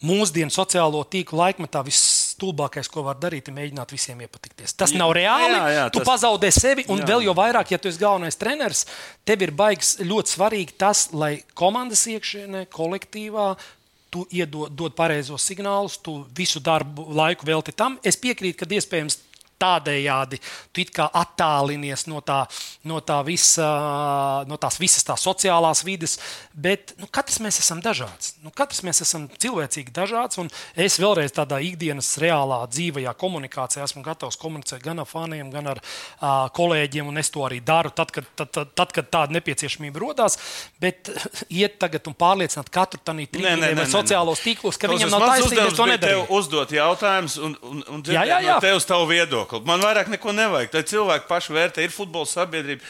mūsdienu 0.08 0.54
sociālo 0.54 1.02
tīklu 1.12 1.40
laikmetā 1.42 1.82
visstulbākais, 1.84 2.88
ko 2.94 3.04
var 3.04 3.18
darīt, 3.20 3.50
ir 3.50 3.56
mēģināt 3.58 3.92
visiem 3.92 4.22
iepatikties. 4.24 4.76
Tas 4.80 4.94
nav 4.96 5.12
reāli. 5.18 5.52
jā, 5.58 5.66
jā, 5.76 5.86
tu 5.92 6.00
tas- 6.00 6.08
pazaudē 6.14 6.52
sevi, 6.54 6.86
un 6.88 7.02
jā. 7.02 7.08
vēl 7.10 7.26
jau 7.28 7.34
vairāk, 7.36 7.74
ja 7.74 7.82
tu 7.82 7.90
esi 7.92 8.00
galvenais 8.00 8.40
treneris, 8.40 8.86
tev 9.28 9.44
ir 9.44 9.52
baigs 9.52 9.98
ļoti 10.00 10.38
svarīgi 10.38 10.78
tas, 10.80 11.10
lai 11.12 11.42
komandas 11.58 12.06
iekšienē, 12.08 12.68
kolektīvā. 12.72 13.58
Tu 14.08 14.22
iedod 14.40 14.72
dod 14.72 14.94
pareizos 14.96 15.44
signālus, 15.44 15.98
tu 16.00 16.22
visu 16.32 16.62
darbu 16.64 17.10
laiku 17.12 17.44
velti 17.46 17.74
tam. 17.76 18.00
Es 18.08 18.16
piekrītu, 18.16 18.62
ka 18.62 18.66
iespējams 18.72 19.18
tādējādi 19.62 20.40
tu 20.76 20.86
kā 20.94 21.08
attālinies 21.14 22.06
no, 22.08 22.22
tā, 22.26 22.44
no, 22.88 23.00
tā 23.06 23.20
visa, 23.28 23.68
no 24.48 24.60
tās 24.62 24.80
visas 24.82 25.06
tās 25.08 25.24
sociālās 25.26 25.84
vides, 25.86 26.18
bet 26.54 26.94
nu, 27.02 27.10
katrs 27.12 27.42
mēs 27.44 27.60
esam 27.64 27.82
dažāds. 27.84 28.36
Nu, 28.46 28.54
katrs 28.56 28.84
mēs 28.88 29.02
esam 29.06 29.28
cilvēcīgi 29.42 29.94
dažāds, 29.96 30.40
un 30.42 30.52
es 30.78 31.00
vēlreiz 31.02 31.34
tādā 31.36 31.60
ikdienas 31.66 32.14
reālā 32.22 32.62
dzīvajā 32.72 33.14
komunikācijā 33.18 33.86
esmu 33.88 34.04
gatavs 34.06 34.40
komunicēt 34.42 34.84
gan 34.86 35.04
ar 35.04 35.10
faniem, 35.10 35.52
gan 35.54 35.74
ar 35.74 35.82
uh, 35.82 36.48
kolēģiem, 36.56 37.10
un 37.10 37.22
es 37.22 37.32
to 37.34 37.46
arī 37.48 37.60
daru 37.66 37.92
tad, 37.96 38.14
kad, 38.14 38.30
tad, 38.38 38.54
tad, 38.54 38.74
tad, 38.78 38.94
kad 38.96 39.12
tāda 39.14 39.38
nepieciešamība 39.38 40.02
rodās. 40.04 40.38
Bet 40.82 41.12
iet 41.62 41.80
tagad 41.82 42.08
un 42.10 42.18
pārliecināt 42.18 42.72
katru 42.74 43.02
trījumā 43.06 43.56
nē, 43.62 43.74
vai 43.78 43.88
sociālos 43.90 44.42
tīklos, 44.44 44.78
ka 44.80 44.90
viņam 44.92 45.10
Klausies, 45.10 45.16
nav 45.16 45.28
taisnība, 45.32 45.68
es 45.72 45.78
to 45.78 45.88
nedaru. 45.90 46.24
Tev 46.24 46.36
uzdot 46.38 46.74
jautājumus 46.76 47.38
un, 47.42 47.56
un, 47.62 47.84
un 47.96 48.04
Jā, 48.06 48.24
jā, 48.24 48.38
dzirdēt 48.38 48.48
jā. 48.48 48.56
no 48.56 48.64
tevis 48.64 48.88
tavu 48.90 49.08
viedokli. 49.10 49.47
Man 49.68 49.84
vairāk 49.84 50.12
neko 50.12 50.34
nevajag. 50.36 50.72
Tā 50.74 50.84
cilvēki 50.88 51.30
paši 51.30 51.56
vērtē, 51.56 51.86
ir 51.86 51.94
futbola 51.96 52.28
sabiedrība. 52.30 52.84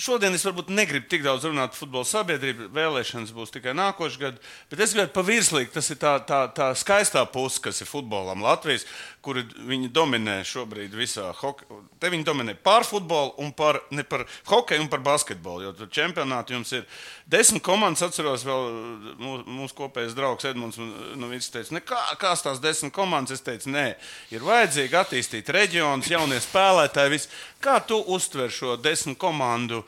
Šodien 0.00 0.32
es 0.32 0.44
varbūt 0.46 0.70
negribu 0.72 1.04
tik 1.12 1.20
daudz 1.26 1.44
runāt 1.44 1.74
par 1.74 1.76
futbola 1.82 2.08
sabiedrību. 2.08 2.70
Vēlēšanas 2.72 3.34
būs 3.36 3.52
tikai 3.52 3.74
nākošais 3.76 4.20
gads. 4.22 4.52
Bet 4.70 4.80
es 4.80 4.94
gribētu 4.94 5.12
pa 5.12 5.24
virslīgi, 5.26 5.72
tas 5.74 5.90
ir 5.92 5.98
tā, 6.00 6.14
tā, 6.24 6.38
tā 6.56 6.70
skaistā 6.78 7.26
puse, 7.28 7.60
kas 7.60 7.82
ir 7.84 7.90
futbolam 7.90 8.40
Latvijas, 8.40 8.86
kuri 9.20 9.44
viņi 9.68 9.90
dominē 9.92 10.38
šobrīd 10.48 10.94
visā 10.96 11.26
hokeja. 11.36 11.82
Te 12.00 12.08
viņi 12.12 12.24
dominē 12.24 12.54
pār 12.64 12.86
futbolu 12.88 13.34
un 13.44 13.52
par, 13.52 13.82
ne 13.92 14.00
par 14.08 14.24
hokeju 14.48 14.86
un 14.86 14.88
par 14.88 15.04
basketbolu. 15.04 15.66
Jo 15.66 15.74
tur 15.76 15.92
čempionātā 15.92 16.56
jums 16.56 16.72
ir 16.78 16.88
desmit 17.28 17.60
komandas. 17.66 18.06
Atceros, 18.08 18.46
vēl 18.48 18.72
mūsu, 19.20 19.44
mūsu 19.60 19.78
kopējais 19.82 20.16
draugs 20.16 20.48
Edmunds 20.48 20.80
no 20.80 21.28
Vīsas 21.28 21.52
teica, 21.52 21.84
kā, 21.92 22.00
kās 22.24 22.46
tās 22.46 22.64
desmit 22.64 22.96
komandas. 22.96 23.36
Es 23.36 23.44
teicu, 23.44 23.68
nē, 23.76 23.86
ir 24.32 24.48
vajadzīgi 24.48 24.96
attīstīt 25.02 25.52
reģionus, 25.52 26.08
jaunie 26.08 26.40
spēlētāji. 26.40 27.16
Viss. 27.18 27.32
Kā 27.60 27.76
tu 27.84 28.00
uztver 28.08 28.48
šo 28.48 28.78
desmit 28.80 29.20
komandu? 29.20 29.84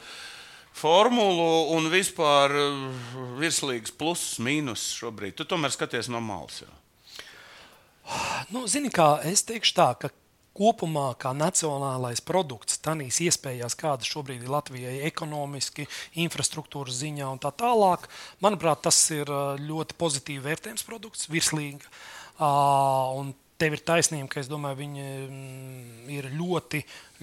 Formulu 0.76 1.74
un 1.76 1.90
vispār 1.92 2.54
uh, 2.56 2.80
virslīgas 3.40 3.94
plusus, 3.96 4.40
mīnus 4.42 4.88
šobrīd. 4.96 5.36
Tu 5.38 5.46
tomēr 5.48 5.74
skaties 5.74 6.10
no 6.12 6.22
malas. 6.24 6.62
Nu, 8.50 8.66
zini, 8.66 8.90
kā 8.92 9.20
es 9.28 9.44
teikšu 9.46 9.76
tā, 9.78 9.88
ka 10.00 10.10
kopumā 10.56 11.12
kā 11.20 11.32
nacionālais 11.36 12.20
produkts, 12.24 12.80
tādīs 12.84 13.20
iespējās, 13.24 13.76
kādas 13.78 14.10
šobrīd 14.10 14.42
ir 14.44 14.52
Latvijai 14.52 14.96
ekonomiski, 15.08 15.86
infrastruktūras 16.24 16.98
ziņā 17.00 17.30
un 17.30 17.40
tā 17.40 17.52
tālāk, 17.56 18.08
manuprāt, 18.44 18.82
tas 18.88 18.98
ir 19.14 19.30
uh, 19.32 19.54
ļoti 19.60 19.96
pozitīvi 20.00 20.44
vērtējams 20.48 20.84
produkts, 20.88 21.30
virslīga. 21.32 21.88
Uh, 22.42 23.32
tev 23.62 23.76
ir 23.76 23.82
taisnība, 23.86 24.26
ka 24.30 24.42
domāju, 24.50 24.80
viņi 24.80 25.04
mm, 25.06 26.06
ir 26.10 26.28
ļoti, 26.34 26.80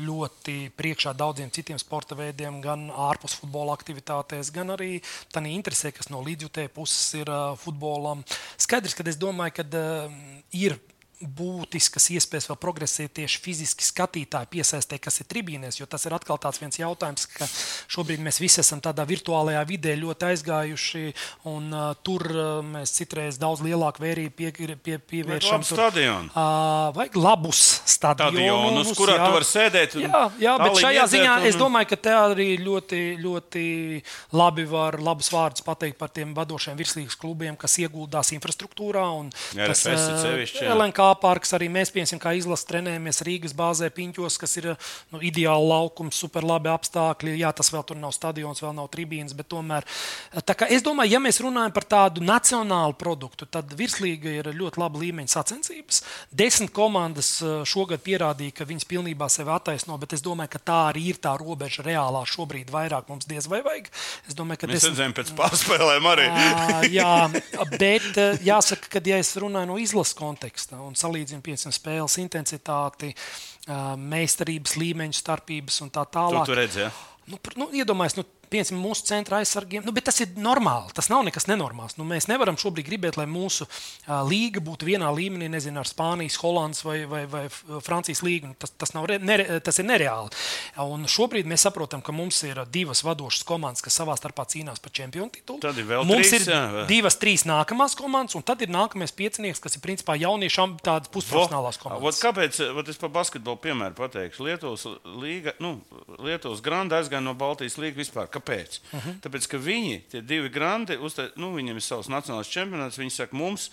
ļoti 0.07 0.55
priekšā 0.79 1.13
daudziem 1.19 1.51
citiem 1.51 1.79
sporta 1.81 2.15
veidiem, 2.15 2.61
gan 2.63 2.87
ārpus 3.09 3.35
futbola 3.41 3.75
aktivitātēs, 3.75 4.53
gan 4.55 4.71
arī 4.77 5.01
tādā 5.33 5.51
interesē, 5.51 5.91
kas 5.95 6.07
no 6.13 6.23
līdzjutēju 6.23 6.71
puses 6.75 7.19
ir 7.19 7.31
futbolam. 7.59 8.23
Skaidrs, 8.59 8.95
ka 8.95 9.03
es 9.11 9.19
domāju, 9.19 9.59
ka 9.59 9.83
ir 10.55 10.79
būtiskas 11.19 12.05
iespējas 12.15 12.47
vēl 12.47 12.57
progresēt 12.61 13.17
tieši 13.19 13.41
fiziski 13.43 13.83
skatītāju 13.83 14.47
piesaistē, 14.53 14.99
kas 15.03 15.19
ir 15.19 15.27
tribīnēs. 15.27 15.81
Jo 15.81 15.87
tas 15.89 16.05
ir 16.07 16.13
atkal 16.15 16.39
tāds 16.39 16.61
viens 16.61 16.79
jautājums, 16.79 17.25
ka 17.33 17.47
šobrīd 17.91 18.23
mēs 18.23 18.39
visi 18.39 18.61
esam 18.63 18.79
tādā 18.83 19.03
virtuālajā 19.07 19.65
vidē 19.67 19.97
ļoti 19.99 20.29
aizgājuši, 20.29 21.03
un 21.51 21.67
uh, 21.75 21.89
tur 22.07 22.23
uh, 22.31 22.45
mēs 22.63 22.93
citreiz 22.95 23.39
daudz 23.41 23.63
lielāku 23.65 24.05
vērību 24.05 24.35
pie, 24.37 24.51
pie, 24.79 24.95
pievēršam. 25.11 25.65
Tur, 25.67 25.81
stadionu. 25.81 26.31
Uh, 26.31 26.93
vajag 26.95 27.19
labus 27.19 27.63
stadionus, 27.89 28.93
kurā 28.95 29.19
jā. 29.19 29.27
tu 29.27 29.35
vari 29.35 29.49
sēdēt. 29.49 29.97
Jā, 29.99 30.23
jā 30.39 30.55
bet 30.63 30.79
šajā 30.85 31.05
ziņā 31.17 31.35
un... 31.41 31.49
es 31.51 31.59
domāju, 31.59 31.91
ka 31.91 31.99
te 32.07 32.15
arī 32.15 32.49
ļoti, 32.63 33.01
ļoti 33.19 33.65
labi 34.39 34.67
var 34.71 35.01
labus 35.03 35.33
vārdus 35.35 35.67
pateikt 35.67 35.99
par 35.99 36.15
tiem 36.15 36.31
vadošiem 36.37 36.79
virslīgas 36.79 37.19
klubiem, 37.19 37.59
kas 37.59 37.75
ieguldās 37.83 38.31
infrastruktūrā. 38.39 39.03
Un 39.19 39.33
jā, 39.57 39.67
tas 39.67 39.83
ir 39.89 39.99
uh. 39.99 40.73
LNK 40.79 41.08
parks, 41.19 41.53
arī 41.57 41.69
mēs, 41.71 41.91
piemēram, 41.95 42.21
kā 42.21 42.33
izlases 42.37 42.67
trenējamies 42.69 43.23
Rīgas 43.25 43.55
bāzē, 43.57 43.89
Piņķos, 43.93 44.37
kas 44.41 44.57
ir 44.61 44.69
nu, 45.13 45.21
ideāli 45.25 45.69
laukums, 45.69 46.19
super 46.19 46.45
labi 46.45 46.71
apstākļi. 46.71 47.37
Jā, 47.41 47.51
tas 47.55 47.71
vēl 47.73 47.85
tur 47.87 47.99
nav 47.99 48.13
stadions, 48.15 48.61
vēl 48.63 48.75
nav 48.77 48.89
tribīnas, 48.93 49.35
bet 49.37 49.49
tomēr. 49.51 49.87
Es 50.69 50.85
domāju, 50.85 51.15
ja 51.15 51.21
mēs 51.23 51.41
runājam 51.43 51.73
par 51.75 51.87
tādu 51.89 52.23
nacionālu 52.25 52.97
produktu, 52.99 53.47
tad 53.49 53.73
virslīga 53.77 54.35
ir 54.41 54.51
ļoti 54.55 54.81
laba 54.81 55.01
līmeņa 55.01 55.33
sacensības. 55.33 56.01
Desmit 56.31 56.73
komandas 56.75 57.31
eh, 57.41 57.61
šogad 57.67 58.03
pierādīja, 58.05 58.55
ka 58.59 58.67
viņas 58.69 58.87
pilnībā 58.89 59.29
sevi 59.31 59.53
attaisno, 59.53 59.97
bet 60.01 60.15
es 60.17 60.23
domāju, 60.25 60.53
ka 60.55 60.63
tā 60.71 60.79
arī 60.91 61.09
ir 61.13 61.21
tā 61.21 61.35
robeža 61.39 61.85
reālā 61.85 62.23
šobrīd 62.29 62.71
vairāk 62.73 63.09
mums 63.11 63.27
diez 63.29 63.47
vai 63.49 63.61
vajag. 63.65 63.89
Es 64.29 64.37
domāju, 64.37 64.63
ka 64.63 64.69
mēs 64.69 64.79
desmit... 64.79 64.95
redzējām 64.95 65.17
pēc 65.19 65.33
pārspēlēm 65.39 66.09
arī. 66.13 66.27
jā, 66.99 67.13
bet 67.75 68.09
eh, 68.19 68.39
jāsaka, 68.45 68.91
ka 68.95 69.03
ja 69.09 69.19
es 69.21 69.33
runāju 69.39 69.71
no 69.71 69.79
izlases 69.81 70.17
konteksta 70.17 70.79
un 70.83 70.97
salīdzinu 70.99 71.43
piemēram 71.45 71.75
spēles 71.75 72.17
intensitāti, 72.23 73.13
meistarības 73.99 74.75
līmeņu 74.81 75.19
starpības 75.19 75.81
un 75.85 75.93
tā 75.95 76.05
tālāk. 76.09 76.45
Tu, 76.45 76.51
tu 76.51 76.59
redzi, 76.59 76.83
ja? 76.85 76.91
nu, 77.29 77.39
nu, 77.61 77.69
iedomājies, 77.81 78.17
nu, 78.19 78.25
piemēram, 78.51 78.81
mūsu 78.81 79.05
centra 79.09 79.39
aizsargiem. 79.43 79.85
Nu, 79.85 79.93
tas 80.03 80.19
ir 80.23 80.33
normāli. 80.39 80.93
Tas 80.95 81.09
nav 81.11 81.23
nekas 81.27 81.47
nenormāls. 81.49 81.97
Nu, 81.99 82.07
mēs 82.07 82.29
nevaram 82.31 82.57
šobrīd 82.59 82.87
gribēt, 82.87 83.19
lai 83.19 83.27
mūsu 83.29 83.67
uh, 83.67 84.19
līga 84.27 84.63
būtu 84.63 84.87
vienā 84.89 85.09
līmenī, 85.15 85.49
nezinu, 85.51 85.81
ar 85.81 85.89
Spānijas, 85.89 86.39
Holandas 86.41 86.83
vai, 86.85 87.03
vai, 87.09 87.23
vai 87.29 87.45
Francijas 87.85 88.23
līgu. 88.25 88.51
Nu, 88.51 88.57
tas, 88.59 88.73
tas, 88.75 88.93
nav, 88.95 89.09
nere, 89.23 89.59
tas 89.65 89.79
ir 89.81 89.87
nereāli. 89.89 90.33
Un 90.83 91.07
šobrīd 91.09 91.49
mēs 91.49 91.65
saprotam, 91.67 92.03
ka 92.05 92.15
mums 92.15 92.41
ir 92.47 92.61
divas 92.71 93.03
vadošas 93.05 93.45
komandas, 93.47 93.83
kas 93.85 93.99
savā 93.99 94.15
starpā 94.19 94.45
cīnās 94.49 94.81
par 94.83 94.93
čempionu 94.95 95.31
titulu. 95.33 95.61
Tad 95.63 95.79
ir 95.79 95.87
vēl 95.89 96.07
mums 96.07 96.29
trīs, 96.31 96.47
ir 96.47 96.53
jā, 96.53 96.85
divas, 96.89 97.19
trīs 97.19 97.45
nākamās 97.49 97.95
komandas, 97.99 98.37
un 98.39 98.45
tad 98.45 98.63
ir 98.65 98.71
nākamais 98.73 99.13
piecinieks, 99.15 99.61
kas 99.63 99.77
ir 99.77 99.83
principā 99.83 100.17
jauniešu 100.19 100.67
tādas 100.83 101.11
pusprofesionālās 101.13 101.79
komandas. 101.81 102.03
Vot 102.03 102.21
kāpēc? 102.23 102.59
Vot 102.75 102.91
es 102.91 102.99
par 102.99 103.11
basketbolu 103.13 103.59
piemēru 103.63 103.95
pateikšu. 103.97 104.45
Lietuvas, 104.47 104.85
līga, 105.19 105.53
nu, 105.63 105.77
Lietuvas 106.19 106.63
granda 106.65 106.99
aizgāja 106.99 107.23
no 107.23 107.35
Baltijas 107.37 107.77
līnijas 107.79 107.99
vispār. 108.03 108.29
Kāpēc? 108.39 108.79
Uh. 108.89 109.05
-huh. 109.05 109.19
Tāpēc, 109.25 109.47
ka 109.51 109.61
viņi, 109.61 110.01
tie 110.11 110.21
divi 110.21 110.49
grandi, 110.49 110.97
uztā, 110.97 111.29
nu, 111.35 111.53
viņiem 111.55 111.75
ir 111.75 111.85
savs 111.85 112.09
nacionālais 112.09 112.49
čempionāts, 112.49 112.99
viņi 112.99 113.11
saka, 113.11 113.35
mums 113.35 113.69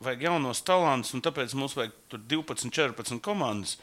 vajag 0.00 0.22
jaunos 0.22 0.62
talantus, 0.62 1.14
un 1.14 1.22
tāpēc 1.22 1.54
mums 1.58 1.74
vajag 1.76 1.92
12, 2.14 2.70
14 2.70 3.20
komandas, 3.20 3.78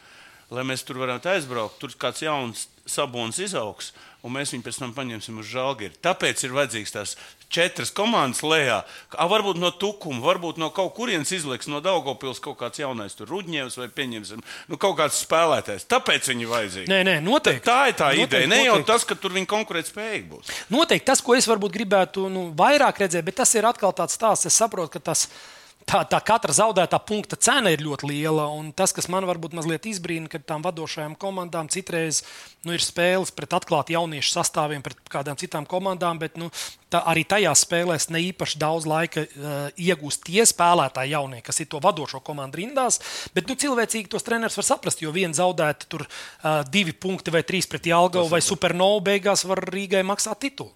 lai 0.50 0.64
mēs 0.64 0.86
tur 0.86 0.98
varētu 1.02 1.30
aizbraukt. 1.30 1.80
Tur 1.82 1.96
kāds 2.00 2.22
jauns 2.22 2.68
sabons 2.86 3.40
izaugs, 3.42 3.94
un 4.26 4.34
mēs 4.34 4.54
viņu 4.56 4.66
pēc 4.66 4.80
tam 4.82 4.94
paņemsim 4.96 5.40
uz 5.42 5.50
žāģeri. 5.52 6.00
Tāpēc 6.04 6.44
ir 6.48 6.56
vajadzīgs 6.56 6.94
tās 6.96 7.14
četras 7.54 7.92
komandas 7.96 8.42
lejā. 8.44 8.82
A, 9.14 9.28
varbūt 9.30 9.60
no 9.62 9.70
Tukuma, 9.72 10.24
varbūt 10.26 10.60
no 10.62 10.72
kaut 10.76 10.96
kurienes 10.98 11.32
izliks 11.36 11.70
no 11.72 11.82
Daugopils 11.86 12.42
kaut 12.44 12.58
kāds 12.60 12.82
jaunais 12.82 13.16
Rudņevs 13.22 13.78
vai 13.80 13.88
pieņemsim 13.94 14.42
nu, 14.42 14.80
kaut 14.82 14.98
kāds 15.00 15.22
spēlētājs. 15.24 15.88
Tāpēc 15.92 16.32
viņi 16.34 16.50
vajadzīgi. 16.52 16.92
Nē, 16.92 17.02
nē, 17.08 17.18
noteikti. 17.26 17.66
Tā, 17.68 17.78
tā 17.78 17.90
ir 17.90 17.98
tā 18.00 18.12
noteikti, 18.12 18.46
ideja. 18.46 18.52
Ne 18.52 18.64
jau 18.66 18.80
tas, 18.88 19.06
ka 19.08 19.18
tur 19.20 19.36
viņi 19.38 19.50
konkurētspējīgi 19.52 20.26
būs. 20.32 20.54
Noteikti 20.74 21.10
tas, 21.12 21.22
ko 21.26 21.38
es 21.38 21.48
varbūt 21.50 21.78
gribētu 21.78 22.26
nu, 22.34 22.50
vairāk 22.58 23.06
redzēt, 23.06 23.26
bet 23.28 23.40
tas 23.44 23.54
ir 23.56 23.70
atkal 23.70 23.94
tāds 23.96 24.18
stāsts. 24.18 24.50
Es 24.50 24.58
saprotu, 24.58 24.98
ka 24.98 25.06
tas 25.14 25.30
ir 25.30 25.55
tā, 25.90 26.02
tā 26.10 26.20
katra 26.26 26.54
zaudētā 26.56 27.00
punkta 27.06 27.38
cena 27.40 27.72
ir 27.74 27.84
ļoti 27.86 28.10
liela. 28.10 28.48
Tas, 28.78 28.94
kas 28.96 29.08
man 29.12 29.28
varbūt 29.30 29.56
mazliet 29.58 29.88
izbrīna, 29.90 30.30
ka 30.32 30.42
tām 30.42 30.66
vadošajām 30.66 31.16
komandām 31.22 31.70
citreiz 31.72 32.24
nu, 32.66 32.74
ir 32.76 32.84
spēles 32.84 33.32
pret 33.36 33.54
atklāti 33.56 33.96
jauniešu 33.96 34.34
sastāviem, 34.34 34.84
pret 34.86 35.00
kādām 35.12 35.38
citām 35.40 35.68
komandām, 35.70 36.20
bet 36.22 36.40
nu, 36.42 36.50
tā, 36.94 37.04
arī 37.06 37.26
tajās 37.30 37.66
spēlēs 37.68 38.10
ne 38.14 38.24
īpaši 38.32 38.62
daudz 38.62 38.88
laika 38.90 39.26
uh, 39.26 39.58
iegūst 39.78 40.26
tie 40.28 40.46
spēlētāji 40.50 41.14
jaunie, 41.14 41.42
kas 41.46 41.62
ir 41.62 41.70
to 41.72 41.82
vadošo 41.84 42.22
komandu 42.26 42.62
rindās. 42.62 43.00
Bet 43.38 43.52
nu, 43.52 43.58
cilvēcīgi 43.60 44.10
tos 44.12 44.26
treneris 44.26 44.58
var 44.60 44.70
saprast, 44.74 45.04
jo 45.06 45.14
viena 45.16 45.38
zaudēta 45.38 45.90
tur 45.92 46.08
uh, 46.08 46.64
divi 46.72 46.96
punkti 46.96 47.34
vai 47.34 47.46
trīs 47.46 47.70
pret 47.70 47.92
Jālgavu 47.92 48.32
vai 48.34 48.42
Supernovu 48.44 49.06
beigās 49.12 49.46
var 49.46 49.62
Rīgai 49.70 50.02
maksāt 50.08 50.42
titulu. 50.48 50.74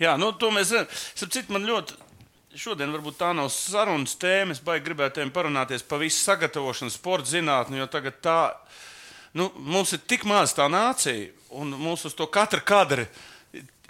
Jā, 0.00 0.14
nu, 0.20 0.30
to 0.38 0.48
mēs. 0.54 0.70
Citu, 1.18 1.50
man 1.52 1.66
ļoti 1.68 2.09
Šodien 2.58 2.90
varbūt 2.90 3.14
tā 3.20 3.28
nav 3.30 3.46
sarunas 3.54 4.16
tēma. 4.18 4.56
Es 4.56 4.60
baigi 4.64 4.88
gribētu 4.88 5.22
parunāties 5.30 5.84
par 5.86 6.00
visu 6.02 6.18
sagatavošanu, 6.24 6.90
sporta 6.90 7.30
zinātni, 7.30 7.78
jo 7.78 7.86
tagad 7.86 8.16
tā, 8.24 8.38
nu, 9.38 9.52
mums 9.54 9.92
ir 9.94 10.00
tik 10.02 10.26
maz 10.26 10.56
tā 10.56 10.66
nācija, 10.66 11.28
un 11.54 11.70
mums 11.78 12.02
uz 12.08 12.16
to 12.18 12.26
katra 12.26 12.58
kadra 12.58 13.06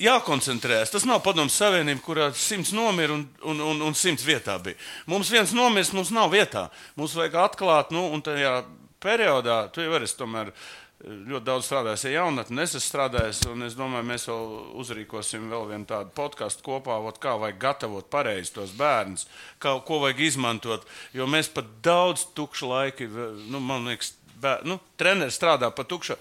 jākoncentrējas. 0.00 0.92
Tas 0.92 1.06
nav 1.08 1.22
padomus 1.24 1.56
savienība, 1.56 2.04
kurā 2.04 2.28
simts 2.36 2.74
nomira 2.76 3.16
un, 3.16 3.24
un, 3.48 3.64
un, 3.64 3.80
un 3.88 3.96
simts 3.96 4.26
vietā 4.28 4.58
bija. 4.60 4.76
Mums 5.08 5.32
viens 5.32 5.56
nomirs, 5.56 5.94
mums 5.96 6.12
nav 6.12 6.28
vietā. 6.32 6.68
Mums 7.00 7.16
vajag 7.16 7.40
atklāt, 7.46 7.96
nu, 7.96 8.10
un 8.12 8.20
tajā 8.24 8.58
periodā, 9.00 9.62
tu 9.72 9.80
jau 9.80 9.96
esi 9.96 10.20
tomēr 10.20 10.52
ļoti 11.00 11.44
daudz 11.46 11.64
strādājis 11.64 12.04
ar 12.08 12.12
jaunatni, 12.12 12.60
es 12.60 12.74
esmu 12.74 12.84
strādājis, 12.84 13.40
un 13.48 13.64
es 13.64 13.76
domāju, 13.78 14.06
mēs 14.10 14.26
vēl 14.28 14.50
uzrīkosim 14.82 15.46
vēl 15.52 15.66
vienu 15.70 15.88
tādu 15.88 16.12
podkāstu 16.16 16.64
kopā, 16.66 16.98
ot, 17.08 17.20
kā 17.22 17.36
vajag 17.40 17.60
gatavot 17.62 18.10
pareizi 18.12 18.52
tos 18.58 18.74
bērnus, 18.76 19.26
kā, 19.62 19.74
ko 19.86 20.02
vajag 20.04 20.20
izmantot. 20.28 20.84
Jo 21.16 21.28
mēs 21.30 21.48
pat 21.54 21.70
daudz 21.84 22.26
tukšu 22.36 22.68
laiku, 22.70 23.08
nu, 23.48 23.62
man 23.64 23.88
liekas, 23.88 24.12
bēr, 24.42 24.64
nu, 24.68 24.80
treneris 25.00 25.40
strādā 25.40 25.72
pa 25.72 25.86
tukšu, 25.88 26.18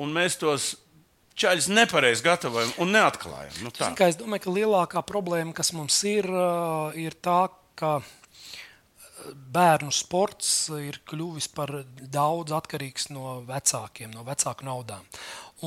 un 0.00 0.12
mēs 0.16 0.36
tos 0.40 0.74
čaļus 1.40 1.70
nepareizi 1.72 2.24
gatavojam 2.26 2.72
un 2.82 2.92
neatklājam. 2.92 3.56
Nu, 3.64 3.72
Zin, 3.72 3.96
es 4.04 4.20
domāju, 4.20 4.44
ka 4.44 4.56
lielākā 4.58 5.04
problēma, 5.08 5.56
kas 5.56 5.72
mums 5.76 5.96
ir, 6.08 6.28
ir 7.00 7.16
tā, 7.24 7.46
ka 7.80 8.00
bērnu 9.54 9.92
sports 9.94 10.70
ir 10.78 11.00
kļuvis 11.08 11.50
par 11.54 11.72
daudz 12.00 12.54
atkarīgs 12.56 13.10
no 13.14 13.40
vecākiem, 13.48 14.12
no 14.14 14.24
vecāku 14.26 14.66
naudām. 14.68 15.06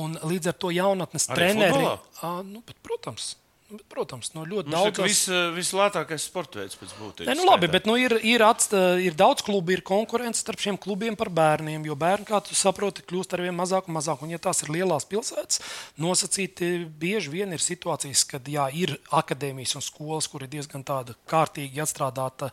Un 0.00 0.18
līdz 0.26 0.50
ar 0.50 0.58
to 0.58 0.74
jaunatnes 0.74 1.30
Arī 1.30 1.52
treneri, 1.54 1.88
a, 2.26 2.36
nu, 2.42 2.62
bet, 2.66 2.80
protams, 2.82 3.34
Bet, 3.74 3.86
protams, 3.88 4.28
no 4.36 4.42
ļoti 4.44 4.68
Mums 4.68 4.76
daudz. 4.76 4.98
Tas 4.98 5.08
vis, 5.08 5.20
vislētākais 5.56 6.26
sporta 6.28 6.60
veids 6.60 6.76
pēc 6.78 6.90
būtības. 6.98 7.28
Nē, 7.30 7.34
nu, 7.38 7.46
labi, 7.48 7.70
bet 7.72 7.88
nu, 7.88 7.96
ir, 7.98 8.12
ir, 8.20 8.44
atst, 8.44 8.74
ir 9.00 9.16
daudz 9.18 9.42
klubu, 9.46 9.72
ir 9.72 9.80
konkurence 9.86 10.42
starp 10.42 10.60
šiem 10.60 10.76
klubiem 10.80 11.16
par 11.18 11.30
bērniem. 11.34 11.86
Jo 11.88 11.96
bērni, 11.98 12.28
kā 12.28 12.42
tu 12.44 12.56
saproti, 12.58 13.02
kļūst 13.08 13.34
ar 13.34 13.44
vien 13.46 13.56
mazāk 13.56 13.88
un 13.88 13.96
mazāk. 13.96 14.22
Un, 14.22 14.34
ja 14.34 14.40
tās 14.42 14.60
ir 14.66 14.72
lielās 14.74 15.08
pilsētas, 15.08 15.62
nosacīti 15.96 16.74
bieži 17.00 17.32
vien 17.32 17.56
ir 17.56 17.64
situācijas, 17.64 18.26
kad 18.34 18.52
jā, 18.52 18.68
ir 18.76 18.98
akadēmijas 19.08 19.78
un 19.80 19.86
skolas, 19.88 20.28
kur 20.28 20.44
ir 20.44 20.52
diezgan 20.54 20.84
tāda 20.86 21.16
kārtīgi 21.30 21.82
atstrādāta 21.82 22.52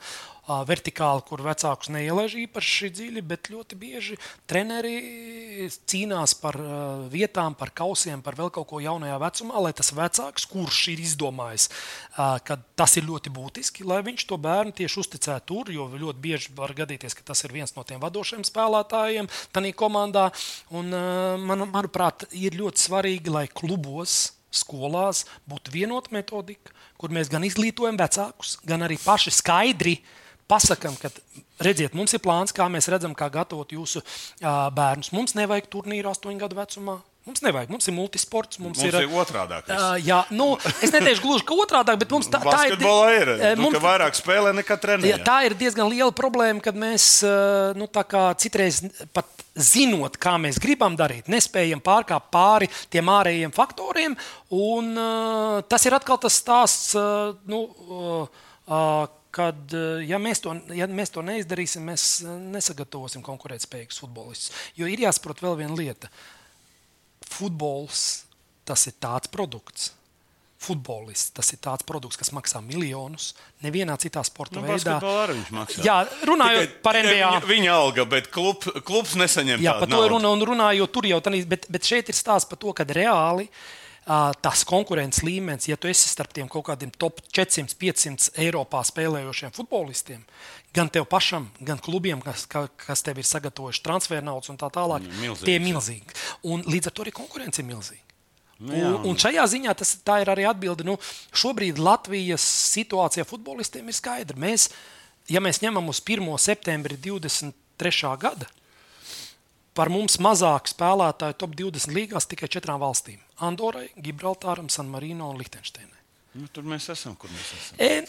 vertikāli, 0.67 1.23
kur 1.27 1.43
vecākus 1.45 1.91
neielaiž 1.93 2.35
īpaši 2.45 2.91
dziļi, 2.97 3.23
bet 3.27 3.49
ļoti 3.53 3.77
bieži 3.79 4.17
treneri 4.49 4.95
cīnās 5.69 6.33
par 6.41 6.57
uh, 6.59 7.05
vietām, 7.11 7.55
par 7.57 7.71
kausiem, 7.75 8.21
par 8.25 8.37
vēl 8.39 8.51
kaut 8.53 8.69
ko 8.71 8.81
jaunajā 8.83 9.17
vecumā, 9.21 9.61
lai 9.65 9.73
tas 9.77 9.91
vecāks, 9.95 10.47
kurš 10.49 10.81
ir 10.93 11.03
izdomājis, 11.03 11.67
uh, 11.71 12.37
ka 12.45 12.59
tas 12.79 12.97
ir 12.99 13.07
ļoti 13.09 13.33
būtiski, 13.33 13.85
lai 13.87 14.01
viņš 14.05 14.27
to 14.29 14.39
bērnu 14.41 14.75
tieši 14.77 15.01
uzticētu 15.03 15.47
tur, 15.51 15.71
jo 15.73 15.87
ļoti 15.91 16.23
bieži 16.23 16.55
var 16.57 16.75
gadīties, 16.77 17.15
ka 17.17 17.25
tas 17.31 17.43
ir 17.45 17.55
viens 17.55 17.75
no 17.75 17.85
tiem 17.87 18.01
vadošiem 18.03 18.45
spēlētājiem 18.47 19.29
tajā 19.53 19.73
komandā. 19.77 20.29
Un, 20.73 20.93
uh, 20.93 21.39
man, 21.41 21.67
manuprāt, 21.71 22.27
ir 22.35 22.57
ļoti 22.59 22.87
svarīgi, 22.87 23.33
lai 23.33 23.47
klubos 23.51 24.33
skolās 24.51 25.25
būtu 25.49 25.71
vienota 25.73 26.11
metodika, 26.13 26.73
kur 26.99 27.13
mēs 27.13 27.31
gan 27.31 27.45
izglītojam 27.47 27.97
vecākus, 27.99 28.57
gan 28.67 28.83
arī 28.85 28.99
paši 29.01 29.33
skaidri 29.33 29.95
pasakām, 30.51 30.97
ka, 30.99 31.11
redziet, 31.63 31.95
mums 31.97 32.15
ir 32.17 32.23
plāns, 32.23 32.53
kā 32.55 32.67
mēs 32.71 32.89
redzam, 32.91 33.15
kā 33.17 33.29
gatavot 33.31 33.71
jūsu 33.71 34.03
bērnus. 34.41 35.13
Mums 35.15 35.37
nevajag 35.39 35.71
turnīru 35.71 36.11
astoņu 36.11 36.43
gadu 36.43 36.59
vecumā. 36.59 36.99
Mums 37.21 37.43
nevajag, 37.45 37.69
mums 37.69 37.85
ir 37.85 37.93
multisports. 37.93 38.57
Mums, 38.57 38.79
Mums 38.81 38.95
ir 38.97 39.11
otrādi. 39.13 39.59
Uh, 39.69 39.91
jā, 40.01 40.23
nu, 40.33 40.55
es 40.81 40.89
neteikšu 40.89 41.21
gluži, 41.21 41.45
ka 41.45 41.53
otrādi, 41.53 41.93
bet 42.01 42.15
mums 42.15 42.25
tā, 42.25 42.39
tā 42.41 42.63
ir. 42.65 42.73
Basketbolā 42.73 43.11
ir. 43.19 43.31
Nu, 43.59 43.67
mums- 43.67 43.77
ka 43.77 43.81
vairāk 43.83 44.17
spēlē 44.17 44.55
nekā 44.57 44.73
Jā, 44.73 44.81
trenē. 44.81 45.11
tā 45.27 45.35
ir 45.45 45.53
diezgan 45.59 45.85
liela 45.91 46.09
problēma, 46.17 46.63
kad 46.65 46.73
mēs 46.73 47.21
nu, 47.77 47.85
citreiz 48.41 48.81
pat 49.13 49.29
zinot, 49.53 50.17
kā 50.17 50.33
mēs 50.41 50.57
gribam 50.61 50.97
darīt, 50.97 51.29
nespējam 51.29 51.81
pārkāpt 51.83 52.31
pāri 52.33 52.69
tiem 52.89 53.05
ārējiem 53.05 53.53
faktoriem. 53.53 54.17
Un, 54.49 54.91
uh, 54.97 55.61
tas 55.69 55.85
ir 55.85 55.93
atkal 55.93 56.17
tas 56.17 56.41
stāsts, 56.41 56.95
uh, 56.97 57.35
nu, 57.45 57.67
uh, 57.69 58.27
uh, 58.65 59.07
kad 59.31 59.73
uh, 59.77 60.01
ja 60.03 60.19
mēs, 60.21 60.41
to, 60.43 60.53
ja 60.75 60.87
mēs 60.91 61.13
to 61.15 61.23
neizdarīsim, 61.25 61.85
mēs 61.87 62.05
uh, 62.25 62.35
nesagatavosim 62.55 63.23
konkurētspējīgus 63.25 64.01
futbolistus. 64.03 64.51
Jo 64.75 64.89
ir 64.91 65.05
jāsaprot 65.05 65.41
vēl 65.43 65.57
viena 65.63 65.77
lieta. 65.79 66.11
Futbols 67.31 68.25
tas 68.67 68.85
ir 68.89 68.95
tāds 69.01 69.31
produkts. 69.31 69.91
Futbolists 70.61 71.31
tas 71.33 71.47
ir 71.55 71.57
tāds 71.63 71.81
produkts, 71.87 72.19
kas 72.21 72.29
maksā 72.35 72.59
miljonus. 72.61 73.31
Nevienā 73.65 73.95
citā 73.97 74.21
sporta 74.27 74.59
Nu, 74.59 74.67
veidā. 74.67 74.99
arī 75.01 75.39
viņš 75.39 75.51
maksā. 75.57 75.85
Jā, 75.87 75.95
runājot 76.29 76.67
Tikai- 76.67 76.81
par 76.85 76.99
NBA. 77.01 77.15
Viņa, 77.17 77.41
viņa 77.49 77.71
alga, 77.73 78.05
bet 78.05 78.29
klub, 78.29 78.67
klubs 78.85 79.15
nesaņem 79.17 79.63
Jā, 79.63 79.79
par 79.79 79.89
to 79.89 80.03
ir 80.05 80.13
runa 80.13 80.29
un 80.29 80.45
runājot 80.51 80.91
tur 80.93 81.07
jau 81.09 81.17
tādā, 81.19 81.41
bet, 81.49 81.65
bet 81.67 81.81
šeit 81.81 82.09
ir 82.13 82.13
stāsts 82.19 82.47
par 82.47 82.61
to, 82.61 82.73
ka 82.77 82.85
reāli 82.85 83.47
ā, 83.49 83.80
tas 84.05 84.63
konkurences 84.65 85.21
līmenis, 85.23 85.67
ja 85.69 85.77
tu 85.77 85.87
esi 85.87 86.09
starp 86.09 86.33
tiem 86.33 86.47
kaut 86.49 86.65
kādiem 86.71 86.89
top 86.97 87.19
400, 87.31 87.75
500 87.77 88.31
Eiropā 88.41 88.81
spēlējošiem 88.87 89.53
futbolistiem, 89.53 90.23
gan 90.73 90.89
tev 90.89 91.05
pašam, 91.05 91.49
gan 91.61 91.77
klubiem, 91.77 92.21
kas, 92.21 92.45
ka- 92.49 92.67
kas 92.81 93.01
tev 93.05 93.17
ir 93.21 93.27
sagatavojuši 93.29 93.83
transfer 93.85 94.23
naudas 94.23 94.49
un 94.49 94.57
tā 94.57 94.71
tālāk, 94.73 95.05
milzīgs, 95.21 95.45
tie 95.45 95.55
ir 95.59 95.61
milzīgi. 95.61 96.17
Un 96.43 96.63
līdz 96.63 96.87
ar 96.87 96.91
to 96.97 97.03
arī 97.05 97.11
konkurence 97.13 97.61
ir 97.61 97.67
milzīga. 97.69 98.01
Nu, 98.61 98.73
Un, 98.77 99.05
un 99.09 99.15
šajā 99.17 99.41
ziņā 99.49 99.71
tas 99.75 99.95
tā 100.05 100.19
ir 100.21 100.29
arī 100.29 100.43
atbilde. 100.45 100.83
Nu, 100.85 100.97
šobrīd 101.33 101.79
Latvijas 101.81 102.43
situācija 102.75 103.25
futbolistiem 103.25 103.87
ir 103.89 103.93
skaidra. 103.97 104.37
Mēs, 104.37 104.67
ja 105.29 105.39
mēs 105.41 105.61
ņemam 105.63 105.89
uz 105.89 105.97
1. 106.05 106.27
septembri 106.37 106.97
23. 107.01 108.17
gada, 108.21 108.45
par 109.77 109.91
mums 109.93 110.19
mazāk 110.21 110.71
spēlētāju 110.71 111.37
top 111.39 111.55
20 111.59 111.95
līgās 111.95 112.27
tikai 112.31 112.49
četrām 112.51 112.81
valstīm- 112.81 113.19
Andorai, 113.47 113.89
Gibraltāram, 113.95 114.69
San 114.69 114.89
Marino 114.91 115.29
un 115.29 115.37
Liechtensteinai. 115.37 115.99
Nu, 116.33 116.47
tur 116.47 116.63
mēs 116.63 116.87
esam, 116.93 117.15
kur 117.19 117.29
mēs 117.29 117.49
esam. 117.57 117.79
E, 117.79 118.05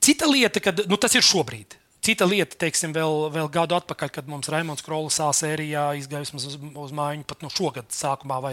cita 0.00 0.28
lieta, 0.28 0.62
kad 0.64 0.86
nu, 0.88 0.96
tas 0.96 1.14
ir 1.14 1.24
šobrīd. 1.24 1.76
Cita 2.06 2.26
lieta, 2.28 2.54
teiksim, 2.60 2.92
vēl, 2.94 3.26
vēl 3.34 3.48
gadu 3.50 3.74
atpakaļ, 3.74 4.10
kad 4.14 4.28
mums 4.30 4.46
Raimons 4.52 4.84
Krolis 4.86 5.16
A 5.24 5.32
sērijā 5.34 5.88
izgāja 5.98 6.22
vismaz 6.22 6.44
uz, 6.46 6.54
uz 6.54 6.92
mājiņu, 6.94 7.24
pat 7.26 7.42
no 7.42 7.50
šogad 7.50 7.88
sākumā, 7.90 8.38
vai 8.44 8.52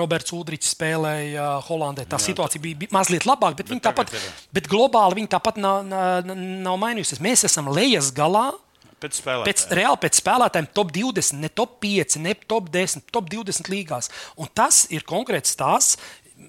Roberts 0.00 0.34
Udrichs 0.34 0.72
spēlēja 0.74 1.46
Holandē. 1.68 2.08
Tā 2.10 2.18
Jā, 2.18 2.32
situācija 2.32 2.64
bija, 2.64 2.88
mazliet 2.94 3.28
labāka, 3.28 3.60
bet, 3.60 3.70
bet, 3.70 3.84
tāpat, 3.86 4.14
bet 4.56 4.70
globāli 4.72 5.20
viņa 5.20 5.30
tāpat 5.36 5.60
nav, 5.62 5.84
nav, 5.86 6.32
nav 6.66 6.80
mainījusies. 6.82 7.22
Mēs 7.22 7.46
esam 7.46 7.70
lejas 7.70 8.10
galā. 8.16 8.48
Pēc 9.02 9.18
spēlēm. 9.20 9.46
Pēc, 9.46 9.64
reāli 9.78 10.00
pēc 10.02 10.20
spēlētājiem 10.20 10.70
top 10.74 10.92
20, 10.94 11.42
ne 11.42 11.50
top 11.60 11.76
5, 11.84 12.18
ne 12.24 12.34
top 12.50 12.70
10, 12.74 13.04
top 13.14 13.28
20 13.30 13.70
līgās. 13.72 14.10
Un 14.38 14.50
tas 14.54 14.84
ir 14.94 15.06
konkrēts 15.08 15.54
stāsts. 15.54 15.98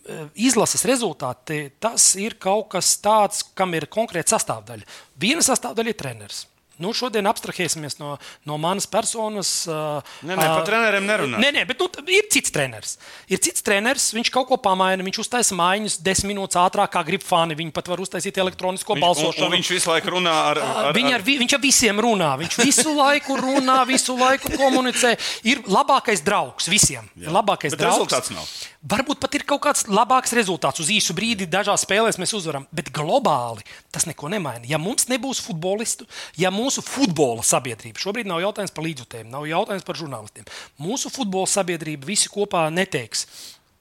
eh, 0.05 0.25
Izlases 0.49 0.85
rezultāti 0.85 1.71
tas 1.79 2.15
ir 2.15 2.37
kaut 2.41 2.69
kas 2.75 2.95
tāds, 3.01 3.43
kam 3.53 3.73
ir 3.77 3.85
konkrēta 3.87 4.37
sastāvdaļa. 4.37 4.87
Viena 5.21 5.45
sastāvdaļa 5.45 5.93
ir 5.93 5.99
treneris. 5.99 6.45
Nu, 6.79 6.93
šodien 6.95 7.27
abstrahēsimies 7.27 7.97
no, 7.99 8.13
no 8.47 8.57
manas 8.57 8.87
personas. 8.87 9.49
Nē, 9.67 10.33
nē, 10.33 10.35
par 10.39 10.63
treneriem 10.67 11.05
nerunā. 11.07 11.39
Nē, 11.43 11.49
nē, 11.57 11.63
bet 11.67 11.81
nu, 11.83 11.89
ir 12.15 12.29
cits 12.31 12.53
treneris. 12.55 12.97
Ir 13.27 13.41
cits 13.43 13.61
treneris, 13.65 14.09
viņš 14.15 14.31
kaut 14.31 14.47
ko 14.47 14.57
pamaina, 14.63 15.03
viņš 15.03 15.19
uztaisa 15.25 15.57
mājiņas 15.59 15.99
desmit 16.05 16.29
minūtes 16.33 16.59
ātrāk, 16.61 16.91
kā 16.93 17.03
grib 17.07 17.23
fani. 17.25 17.57
Viņi 17.59 17.73
pat 17.75 17.87
var 17.91 17.99
uztaisīt 18.03 18.37
elektronisko 18.39 18.95
Viņš, 18.95 19.01
un, 19.01 19.05
balsošanu. 19.07 19.45
un 19.49 19.55
viņš 19.57 19.71
visu 19.75 19.89
laiku 19.91 20.13
runā 20.15 20.35
ar, 20.53 20.59
ar, 20.63 20.89
Viņa 20.95 21.13
ar, 21.19 21.23
vi- 21.25 21.37
viņš 21.43 21.53
ar 21.57 21.63
visiem 21.63 21.99
runā. 22.05 22.31
Viņš 22.43 22.57
visu 22.63 22.93
laiku 22.95 23.37
runā, 23.41 23.79
visu 23.89 24.15
laiku 24.19 24.53
komunicē. 24.55 25.15
Ir 25.43 25.63
labākais 25.67 26.23
draugs 26.23 26.69
visiem. 26.71 27.09
Ir 27.19 27.27
labākais 27.33 27.75
Bet 27.75 27.79
draugs. 27.83 27.97
rezultāts 28.07 28.31
nav. 28.31 28.45
Varbūt 28.87 29.19
pat 29.19 29.33
ir 29.35 29.43
kaut 29.43 29.59
kāds 29.65 29.83
labāks 29.91 30.31
rezultāts. 30.31 30.79
Uz 30.79 30.87
īsu 30.87 31.11
brīdi 31.17 31.43
dažās 31.51 31.83
spēlēs 31.83 32.15
mēs 32.21 32.31
uzvaram, 32.37 32.63
bet 32.71 32.93
globāli 32.95 33.59
tas 33.91 34.05
neko 34.07 34.29
nemaina. 34.31 34.63
Ja 34.69 34.77
mums 34.79 35.09
nebūs 35.11 35.41
futbolistu, 35.43 36.07
ja 36.39 36.47
mūsu 36.69 36.85
futbola 36.85 37.41
sabiedrība, 37.45 37.97
šobrīd 38.01 38.29
nav 38.29 38.43
jautājums 38.43 38.73
par 38.75 38.85
līdzjutējiem, 38.85 39.31
nav 39.33 39.47
jautājums 39.49 39.85
par 39.87 39.97
žurnālistiem, 39.97 40.49
mūsu 40.77 41.09
futbola 41.09 41.49
sabiedrība 41.49 42.11
visi 42.11 42.29
kopā 42.29 42.67
neteiks. 42.69 43.25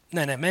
Nē, 0.08 0.22
nē, 0.24 0.34
mē, 0.40 0.50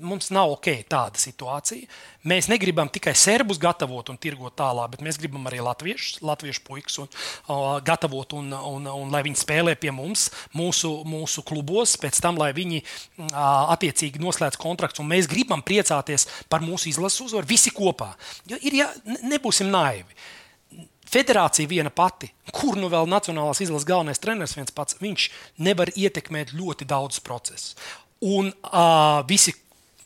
mums, 0.00 0.30
nav 0.32 0.54
ok 0.54 0.70
tāda 0.88 1.20
situācija. 1.20 1.84
Mēs 2.24 2.46
negribam 2.48 2.88
tikai 2.88 3.12
serbus 3.12 3.58
gatavot 3.60 4.08
un 4.08 4.16
tirgot 4.16 4.54
tālāk, 4.56 4.94
bet 4.94 5.02
mēs 5.04 5.18
gribam 5.20 5.44
arī 5.50 5.58
latviešus, 5.60 6.22
latviešu 6.24 6.62
puikas 6.64 6.96
un, 7.02 7.10
uh, 7.52 7.66
gatavot 7.84 8.32
un, 8.38 8.48
un, 8.56 8.88
un 8.88 9.12
lai 9.12 9.20
viņi 9.26 9.42
spēlē 9.42 9.76
pie 9.76 9.92
mums, 9.92 10.30
mūsu, 10.56 10.94
mūsu 11.04 11.44
klubos, 11.44 11.98
pēc 12.00 12.22
tam, 12.24 12.40
lai 12.40 12.48
viņi 12.56 12.80
uh, 12.80 13.36
attiecīgi 13.76 14.24
noslēdz 14.24 14.56
kontrakts. 14.64 15.04
Un 15.04 15.12
mēs 15.12 15.28
gribam 15.28 15.60
priecāties 15.60 16.24
par 16.48 16.64
mūsu 16.64 16.88
izlases 16.88 17.26
uzvaru 17.28 17.52
visi 17.52 17.76
kopā. 17.76 18.14
Jo 18.48 18.56
ir, 18.56 18.80
ja, 18.80 18.88
ne- 19.04 19.20
nebūsim 19.36 19.68
naivi. 19.68 20.16
Federācija 21.08 21.68
viena 21.68 21.90
pati, 21.90 22.28
kur 22.52 22.76
nu 22.76 22.90
vēl 22.92 23.08
Nacionālās 23.08 23.62
izlases 23.64 23.88
galvenais 23.88 24.20
treneris 24.20 24.56
viens 24.58 24.74
pats, 24.74 24.98
viņš 25.00 25.28
nevar 25.64 25.92
ietekmēt 25.96 26.52
ļoti 26.56 26.88
daudzus 26.88 27.24
procesus. 27.24 27.74
Un 28.20 28.52
uh, 28.52 29.24
visi. 29.28 29.56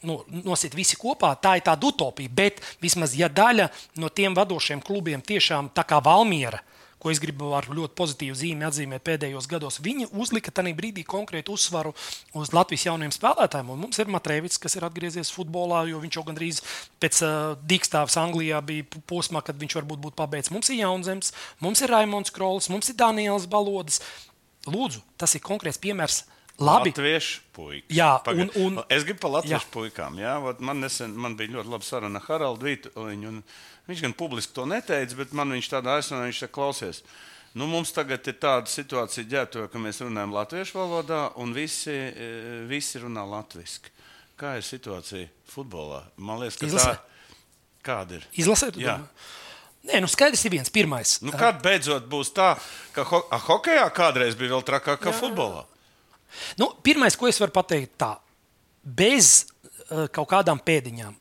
Nu, 0.02 0.16
nosiet 0.26 0.72
visi 0.74 0.96
kopā, 0.98 1.28
tā 1.38 1.52
ir 1.60 1.62
tāda 1.62 1.86
utopija. 1.86 2.26
Bet 2.26 2.56
vismaz, 2.82 3.12
ja 3.14 3.28
daļa 3.30 3.68
no 4.02 4.08
tiem 4.10 4.34
vadošiem 4.34 4.80
klubiem 4.82 5.20
tiešām 5.22 5.68
tā 5.76 5.84
kā 5.86 6.00
Valmiera, 6.02 6.58
ko 7.02 7.10
es 7.10 7.18
gribu 7.18 7.48
ar 7.58 7.66
ļoti 7.66 7.96
pozitīvu 7.98 8.36
zīmi 8.38 8.62
atzīmēt 8.68 9.02
pēdējos 9.02 9.48
gados, 9.50 9.80
viņi 9.82 10.06
uzlika 10.14 10.52
tajā 10.54 10.70
brīdī 10.78 11.02
konkrētu 11.08 11.56
uzsvaru 11.56 11.90
uz 12.38 12.52
Latvijas 12.54 12.84
jauniem 12.86 13.10
spēlētājiem. 13.10 13.72
Un 13.74 13.80
mums 13.82 13.98
ir 13.98 14.06
Matrēvits, 14.12 14.60
kas 14.62 14.78
ir 14.78 14.86
atgriezies 14.86 15.32
futbolā, 15.34 15.82
jo 15.90 15.98
viņš 16.04 16.18
jau 16.20 16.24
gandrīz 16.30 16.60
pēc 17.02 17.22
uh, 17.26 17.56
dīkstāvs 17.66 18.18
Anglijā 18.22 18.60
bija 18.62 18.86
posmā, 19.10 19.42
kad 19.42 19.58
viņš 19.58 19.80
varbūt 19.80 20.04
būtu 20.06 20.18
pabeidzis. 20.22 20.52
Mums 20.54 20.70
ir 20.70 20.78
Jaunzems, 20.84 21.32
mums 21.58 21.82
ir 21.82 21.90
Raimons 21.90 22.30
Krols, 22.30 22.70
mums 22.70 22.88
ir 22.92 22.94
Daniels 23.02 23.48
Balodas. 23.50 23.98
Lūdzu, 24.70 25.02
tas 25.18 25.34
ir 25.34 25.42
konkrēts 25.42 25.80
piemērs. 25.82 26.22
Labi, 26.62 26.92
Latviešu 26.92 27.40
puikas. 27.56 27.88
Jā, 27.96 28.22
Pagad. 28.22 28.52
un- 28.54 28.76
un- 28.76 28.84
Es 28.92 29.02
gribu 29.02 29.18
par 29.24 29.30
latviešu 29.40 29.66
Jā. 29.66 29.72
puikām. 29.72 30.18
Jā, 30.20 30.34
Vot 30.40 30.60
man, 30.60 30.80
nesen, 30.80 31.14
man 31.16 31.34
bija 31.34 31.48
ļoti 31.56 31.70
laba 31.72 31.82
saruna 31.82 32.20
ar 32.20 32.26
Haraldu 32.28 32.66
Vītuļu. 32.68 33.26
un 33.28 33.42
Viņš 33.90 34.02
gan 34.06 34.16
publiski 34.16 34.54
to 34.56 34.64
neteica, 34.70 35.18
bet 35.18 35.32
man 35.36 35.54
viņš 35.56 35.70
tādā 35.72 35.98
aizsmeļā, 35.98 36.28
viņš 36.30 36.42
saka, 36.44 36.54
klausies. 36.54 37.02
Nu, 37.52 37.66
mums 37.68 37.92
tagad 37.92 38.24
ir 38.30 38.38
tāda 38.40 38.70
situācija, 38.70 39.28
ģērbtuvē, 39.28 39.68
ka 39.68 39.80
mēs 39.82 40.00
runājam 40.00 40.32
latviešu 40.32 40.78
valodā, 40.78 41.22
un 41.42 41.52
visi, 41.52 41.92
eh, 41.92 42.62
visi 42.70 43.02
runā 43.02 43.26
latviešu. 43.28 43.90
Kā 44.38 44.56
ir 44.56 44.64
situācija 44.64 45.28
futbolā? 45.52 46.04
Man 46.16 46.40
liekas, 46.40 46.56
ka 46.58 46.66
Izlasē? 46.66 46.94
tā 46.96 47.12
kāda 47.82 48.18
ir. 48.18 48.26
izlasēt. 48.38 48.78
Jā. 48.80 49.00
Nē, 49.82 49.98
nu 50.04 50.10
skaidrs 50.10 50.44
ir 50.46 50.54
viens. 50.54 50.70
Pirmais. 50.70 51.16
Nu, 51.24 51.34
kad 51.34 51.58
beidzot 51.64 52.06
būs 52.10 52.30
tā, 52.34 52.54
ka 52.94 53.04
ho 53.08 53.24
a, 53.30 53.38
hokejā 53.42 53.88
kādreiz 53.94 54.38
bija 54.38 54.54
vēl 54.54 54.66
trakāk 54.66 55.02
kā 55.02 55.14
futbolā? 55.16 55.64
Nu, 56.60 56.70
pirmais, 56.86 57.16
ko 57.18 57.28
es 57.28 57.40
varu 57.42 57.52
pateikt, 57.52 57.96
tā, 58.00 58.14
bez 58.82 59.42
uh, 59.90 60.06
kaut 60.14 60.30
kādām 60.30 60.62
pēdiņām. 60.62 61.18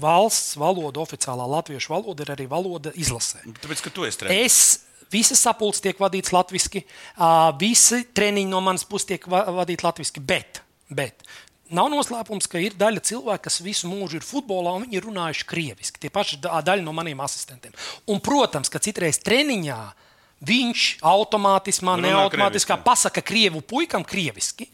Valsts 0.00 0.56
valoda, 0.58 1.00
oficiālā 1.04 1.46
latviešu 1.46 1.92
valoda, 1.92 2.24
ir 2.24 2.34
arī 2.34 2.48
valoda 2.50 2.90
izlasē. 2.98 3.44
Tāpēc, 3.62 3.84
ka 3.84 3.92
tu 3.94 4.06
esi 4.08 4.18
treneris. 4.18 4.44
Es 4.44 5.10
visas 5.14 5.42
sapulces 5.44 5.82
tiek 5.84 5.98
vadīts 6.02 6.34
latviešu, 6.34 6.82
visi 7.60 8.02
treniņi 8.16 8.50
no 8.50 8.62
manas 8.64 8.86
puses 8.88 9.06
tiek 9.12 9.26
va 9.30 9.44
vadīti 9.62 9.86
latviešu, 9.86 10.22
bet, 10.26 10.62
bet 10.90 11.22
nav 11.74 11.90
noslēpums, 11.92 12.48
ka 12.50 12.60
ir 12.62 12.76
daļa 12.78 13.02
cilvēku, 13.06 13.44
kas 13.46 13.60
visu 13.64 13.90
mūžu 13.90 14.18
ir 14.18 14.26
futbolā, 14.26 14.74
un 14.76 14.86
viņi 14.86 14.98
ir 14.98 15.06
runājuši 15.08 15.46
krieviski. 15.48 16.02
Tie 16.02 16.10
paši 16.12 16.40
da- 16.42 16.60
daļa 16.64 16.84
no 16.84 16.92
maniem 16.96 17.20
asistentiem. 17.24 17.74
Un, 18.10 18.20
protams, 18.20 18.70
ka 18.72 18.82
citreiz 18.82 19.18
treniņā 19.24 19.78
viņš 20.44 20.98
automātiski, 21.00 21.86
neautomātiski 22.04 22.76
pasaka 22.84 23.22
krievu 23.24 23.62
puikam 23.62 24.04
krieviski. 24.04 24.68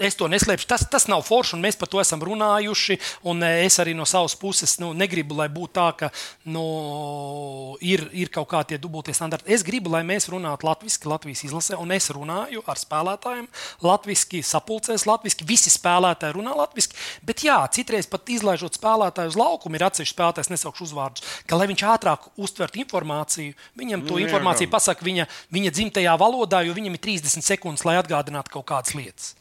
Es 0.00 0.16
to 0.16 0.24
neslēpšu. 0.30 0.64
Tas, 0.70 0.86
tas 0.88 1.04
nav 1.10 1.20
forši, 1.26 1.52
un 1.56 1.64
mēs 1.64 1.76
par 1.76 1.88
to 1.92 2.00
esam 2.00 2.22
runājuši. 2.24 2.96
un, 3.28 3.42
Es 3.44 3.76
arī 3.82 3.92
no 3.94 4.06
savas 4.08 4.34
puses 4.34 4.78
nu, 4.80 4.92
negribu, 4.96 5.36
lai 5.36 5.50
būtu 5.52 5.72
tā, 5.76 5.88
ka 5.98 6.08
nu, 6.48 7.76
ir, 7.84 8.06
ir 8.12 8.30
kaut 8.32 8.48
kādi 8.48 8.78
dubultie 8.80 9.12
standarti. 9.14 9.52
Es 9.52 9.62
gribu, 9.62 9.92
lai 9.92 10.00
mēs 10.06 10.30
runātu 10.32 10.64
latviešu, 10.64 11.10
Latvijas 11.10 11.44
izlasē, 11.44 11.76
un 11.76 11.92
es 11.92 12.08
runāju 12.14 12.62
ar 12.66 12.80
spēlētājiem 12.80 13.48
latviešu, 13.84 14.40
sapulcēs 14.48 15.04
latviešu. 15.06 15.44
Visi 15.44 15.72
spēlētāji 15.74 16.38
runā 16.38 16.56
latviešu, 16.56 16.96
bet 17.26 17.44
jā, 17.44 17.58
citreiz 17.74 18.08
pat 18.08 18.32
izlaižot 18.32 18.80
spēlētāju 18.80 19.34
uz 19.34 19.38
laukumu, 19.38 19.76
ir 19.76 19.86
atsevišķi 19.90 20.16
spēlētājs, 20.16 20.52
nesaukšu 20.54 20.88
uzvārdus, 20.88 21.28
ka, 21.44 21.58
lai 21.60 21.68
viņš 21.68 21.84
ātrāk 21.92 22.30
uztvertu 22.40 22.80
informāciju, 22.84 23.54
viņam 23.76 24.06
to 24.08 24.14
Nu, 24.14 24.24
informāciju 24.24 24.70
pasaka 24.72 25.04
viņa, 25.04 25.28
viņa 25.52 25.74
dzimtajā 25.74 26.16
valodā, 26.20 26.64
jo 26.64 26.76
viņam 26.76 26.96
ir 26.96 27.04
30 27.10 27.44
sekundes, 27.44 27.84
lai 27.84 27.98
atgādinātu 28.00 28.56
kaut 28.56 28.68
kādas 28.70 28.94
lietas. 28.96 29.33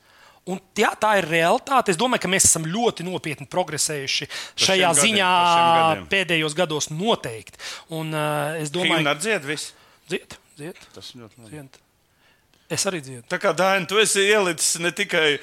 Un, 0.52 0.60
jā, 0.76 0.90
tā 1.00 1.14
ir 1.22 1.30
realitāte. 1.32 1.94
Es 1.94 2.00
domāju, 2.00 2.26
ka 2.26 2.32
mēs 2.34 2.50
esam 2.50 2.66
ļoti 2.68 3.06
nopietni 3.08 3.48
progresējuši 3.48 4.28
šajā 4.28 4.66
šiem 4.66 4.82
gadiem, 4.84 5.04
ziņā 5.06 5.30
gadiem. 5.30 6.08
pēdējos 6.12 6.58
gados 6.58 6.90
noteikti. 6.92 7.62
Un, 7.96 8.12
uh, 8.12 8.60
es 8.60 8.74
domāju, 8.74 9.16
dzied 9.24 9.48
viss. 9.48 9.72
dzied, 10.12 10.36
dzied, 10.60 10.84
Tas 10.96 11.14
ļoti 11.16 11.48
dzied. 11.48 11.80
Es 12.74 12.88
arī 12.90 13.04
dziedu. 13.04 13.28
Tā 13.32 13.40
kā 13.42 13.54
Dāna, 13.56 13.88
tu 13.88 14.00
esi 14.02 14.26
ielicis 14.28 14.82
ne 14.84 14.92
tikai. 14.96 15.38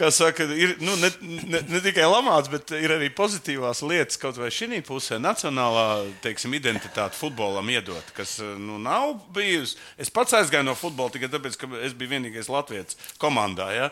Saka, 0.00 0.46
ir 0.56 0.78
nu, 0.80 0.94
ne, 0.96 1.10
ne, 1.20 1.58
ne 1.68 1.78
tikai 1.84 2.06
lamāts, 2.08 2.48
bet 2.48 2.70
ir 2.72 2.94
arī 2.94 3.10
pozitīvās 3.12 3.82
lietas, 3.84 4.16
kaut 4.16 4.38
vai 4.40 4.48
šī 4.48 4.78
pusē, 4.86 5.18
nacionālā 5.20 6.06
teiksim, 6.24 6.54
identitāte 6.56 7.18
futbolam 7.18 7.68
iedot, 7.68 8.08
kas 8.16 8.38
nu, 8.40 8.78
nav 8.80 9.18
bijusi. 9.36 9.76
Es 10.00 10.08
pats 10.08 10.38
aizgāju 10.38 10.64
no 10.70 10.76
futbola 10.78 11.12
tikai 11.12 11.28
tāpēc, 11.28 11.58
ka 11.60 11.68
es 11.84 11.92
biju 11.92 12.14
vienīgais 12.14 12.48
Latvijas 12.48 12.96
komandā. 13.20 13.68
Ja? 13.76 13.90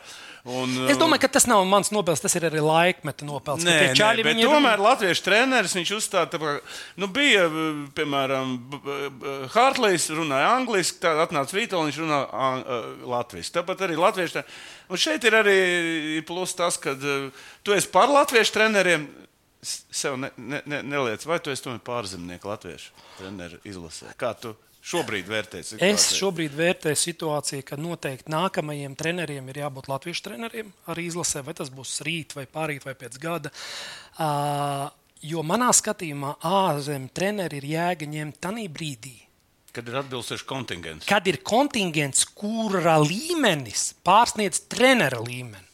Un, 0.49 0.70
Es 0.88 0.96
domāju, 0.96 1.20
ka 1.26 1.28
tas 1.36 1.44
nav 1.51 1.61
mans 1.68 1.90
nopelns, 1.92 2.22
tas 2.24 2.32
ir 2.38 2.46
arī 2.49 2.62
laikmeta 2.64 3.26
nopelns. 3.28 3.66
Nē, 3.66 3.74
nē, 3.82 3.88
čaļi, 3.99 4.22
bet 4.24 4.32
viņi 4.32 4.44
ir- 4.46 4.53
tomēr 4.55 4.80
Latvijas 4.80 5.20
treneris 5.20 5.74
viņš 5.76 5.90
uzstāda, 5.99 6.38
ka 6.40 6.55
nu, 6.96 7.09
bija, 7.12 7.42
piemēram, 7.99 8.55
Hartlīs 9.53 10.09
runāja 10.14 10.49
angliski, 10.57 11.01
tad 11.03 11.20
atnāca 11.26 11.53
Vītols, 11.57 11.90
viņš 11.90 12.01
runāja 12.01 12.26
uh, 12.28 12.90
latviešu. 13.12 13.53
Tāpat 13.59 13.84
arī 13.88 13.99
latviešu. 14.01 14.38
tre- 14.38 14.44
Un 14.88 14.96
šeit 14.96 15.24
ir 15.28 15.36
arī 15.36 15.59
plus 16.26 16.55
tas, 16.57 16.78
ka 16.80 16.94
uh, 16.96 17.28
tu 17.62 17.72
esi 17.76 17.88
par 17.92 18.09
latviešu 18.09 18.53
treneriem. 18.57 19.09
Sev 19.61 20.14
ne, 20.16 20.30
ne, 20.38 20.62
ne, 20.70 20.82
neliec, 20.86 21.24
vai 21.26 21.40
tu 21.42 21.51
esi 21.51 21.64
tomēr 21.64 21.80
pārzemnieks 21.82 22.46
latviešu 22.46 22.92
treneru 23.18 23.59
izlasē? 23.66 24.12
Kā 24.16 24.30
tu 24.38 24.53
šobrīd 24.83 25.29
vērtē 25.29 25.62
situāciju? 25.62 25.95
Es 25.95 26.09
šobrīd 26.16 26.55
vērtēju 26.59 27.01
situāciju, 27.03 27.64
ka 27.66 27.79
noteikti 27.81 28.33
nākamajiem 28.33 28.95
treneriem 28.99 29.49
ir 29.53 29.62
jābūt 29.64 29.91
latviešu 29.91 30.24
treneriem 30.31 30.72
arī 30.89 31.09
izlasē, 31.11 31.43
vai 31.47 31.55
tas 31.59 31.70
būs 31.74 31.99
rīt, 32.07 32.35
vai 32.39 32.47
pārīt, 32.47 32.87
vai 32.89 32.95
pēc 32.99 33.18
gada. 33.22 33.53
Uh, 34.18 34.89
jo 35.22 35.43
manā 35.47 35.70
skatījumā 35.74 36.37
ārzemju 36.47 37.12
treneri 37.14 37.61
ir 37.62 37.70
jēga 37.74 38.11
ņemt 38.16 38.41
tajā 38.45 38.68
brīdī, 38.72 39.16
Kad 39.79 39.87
ir 39.91 39.99
atbilstošs 40.01 40.43
kontingents. 40.49 41.07
kad 41.07 41.26
ir 41.29 41.37
kontingents, 41.45 42.24
kura 42.35 42.97
līmenis 42.99 43.93
pārsniedz 44.03 44.64
trenera 44.66 45.20
līmeni. 45.22 45.68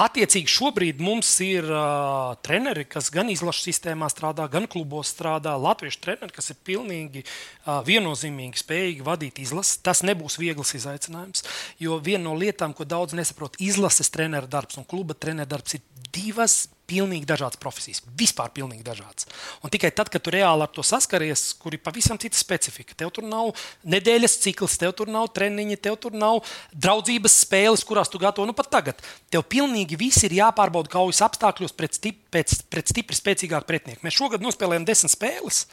Attiecīgi, 0.00 0.48
šobrīd 0.48 1.00
mums 1.04 1.28
ir 1.44 1.66
uh, 1.68 2.32
treneri, 2.40 2.86
kas 2.88 3.10
gan 3.12 3.28
izlašu 3.28 3.66
sistēmā 3.66 4.08
strādā, 4.08 4.46
gan 4.48 4.64
klubos 4.70 5.10
strādā. 5.12 5.52
Latviešu 5.60 6.00
treneri, 6.06 6.32
kas 6.32 6.48
ir 6.54 6.56
pilnīgi 6.64 7.24
uh, 7.26 7.82
viennozīmīgi 7.84 8.62
spējīgi 8.62 9.04
vadīt 9.04 9.42
izlasi. 9.44 9.76
Tas 9.84 10.00
nebūs 10.06 10.38
viegls 10.40 10.72
izaicinājums, 10.78 11.44
jo 11.84 12.00
viena 12.00 12.30
no 12.30 12.36
lietām, 12.40 12.72
ko 12.76 12.88
daudz 12.88 13.12
nesaprot, 13.18 13.60
izlases 13.60 14.08
treneru 14.14 14.48
darbs 14.48 14.80
un 14.80 14.88
kluba 14.88 15.12
treneru 15.12 15.52
darbs 15.52 15.76
ir 15.76 15.84
divas 16.14 16.62
pilnīgi 16.90 17.28
dažādas 17.28 17.60
profesijas. 17.60 18.02
Vispār 18.18 18.50
pilnīgi 18.54 18.82
dažādas. 18.86 19.28
Un 19.62 19.72
tikai 19.72 19.92
tad, 19.94 20.10
kad 20.12 20.24
tu 20.24 20.32
reāli 20.34 20.66
ar 20.66 20.72
to 20.74 20.82
saskaries, 20.86 21.52
kur 21.60 21.76
ir 21.76 21.82
pavisam 21.84 22.18
cita 22.20 22.38
specifika, 22.38 22.96
tev 22.98 23.12
tur 23.14 23.26
nav 23.28 23.52
nedēļas 23.88 24.38
cikls, 24.42 24.78
tev 24.80 24.96
tur 24.98 25.12
nav 25.12 25.30
treniņi, 25.36 25.78
tev 25.82 26.00
tur 26.02 26.16
nav 26.16 26.42
draudzības 26.74 27.38
spēles, 27.44 27.86
kurās 27.86 28.10
tu 28.10 28.20
gatavo. 28.22 28.48
Nu, 28.48 28.56
pat 28.56 28.72
tagad 28.74 29.06
tev 29.32 29.46
pilnīgi 29.50 29.98
viss 30.00 30.26
ir 30.26 30.34
jāpārbauda 30.40 30.90
kaujas 30.92 31.22
apstākļos 31.28 31.76
pret, 31.78 31.96
stip, 32.00 32.20
pēc, 32.34 32.58
pret 32.72 32.90
stipri 32.90 33.18
spēcīgāku 33.18 33.70
pretinieku. 33.70 34.04
Mēs 34.06 34.18
šogad 34.18 34.44
nospēlējām 34.44 34.88
desmit 34.88 35.14
spēles, 35.14 35.64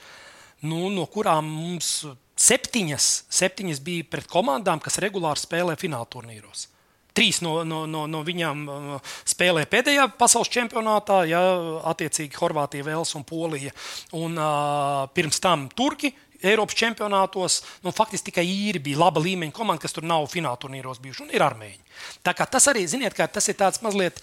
nu, 0.67 0.87
no 0.93 1.09
kurām 1.11 1.49
mums 1.49 1.91
septiņas, 2.37 3.11
septiņas 3.33 3.83
bija 3.83 4.07
pret 4.11 4.29
komandām, 4.29 4.81
kas 4.83 5.01
regulāri 5.01 5.41
spēlē 5.41 5.77
fināla 5.79 6.09
turnīros. 6.13 6.67
Trīs 7.17 7.39
no, 7.41 7.63
no, 7.65 7.81
no, 7.89 8.03
no 8.05 8.21
viņām 8.25 8.59
uh, 8.69 9.15
spēlē 9.25 9.63
pēdējā 9.69 10.05
pasaules 10.19 10.51
čempionātā, 10.53 11.23
ja 11.25 11.41
attiecīgi 11.89 12.37
Horvātija, 12.37 12.85
Vels 12.85 13.15
un 13.17 13.25
Polija. 13.25 13.73
Un, 14.17 14.37
uh, 14.37 15.07
pirms 15.17 15.41
tam 15.41 15.65
Turki. 15.73 16.13
Eiropas 16.45 16.77
čempionātos 16.77 17.55
nu, 17.81 17.89
faktiski 17.89 18.29
tikai 18.29 18.43
īri 18.45 18.81
bija 18.85 18.99
laba 19.01 19.23
līmeņa 19.23 19.55
komanda, 19.55 19.81
kas 19.81 19.95
tur 19.95 20.05
nav 20.05 20.27
fināla 20.29 20.59
turnīros 20.61 21.01
bijuši, 21.01 21.23
un 21.25 21.33
ir 21.33 21.41
armēņi. 21.41 21.81
Tā 22.21 22.35
kā 22.37 22.45
tas 22.45 22.69
arī, 22.69 22.85
ziniet, 22.85 23.15
kā 23.17 23.25
tas 23.25 23.49
ir 23.49 23.57
tāds 23.57 23.81
mazliet, 23.81 24.21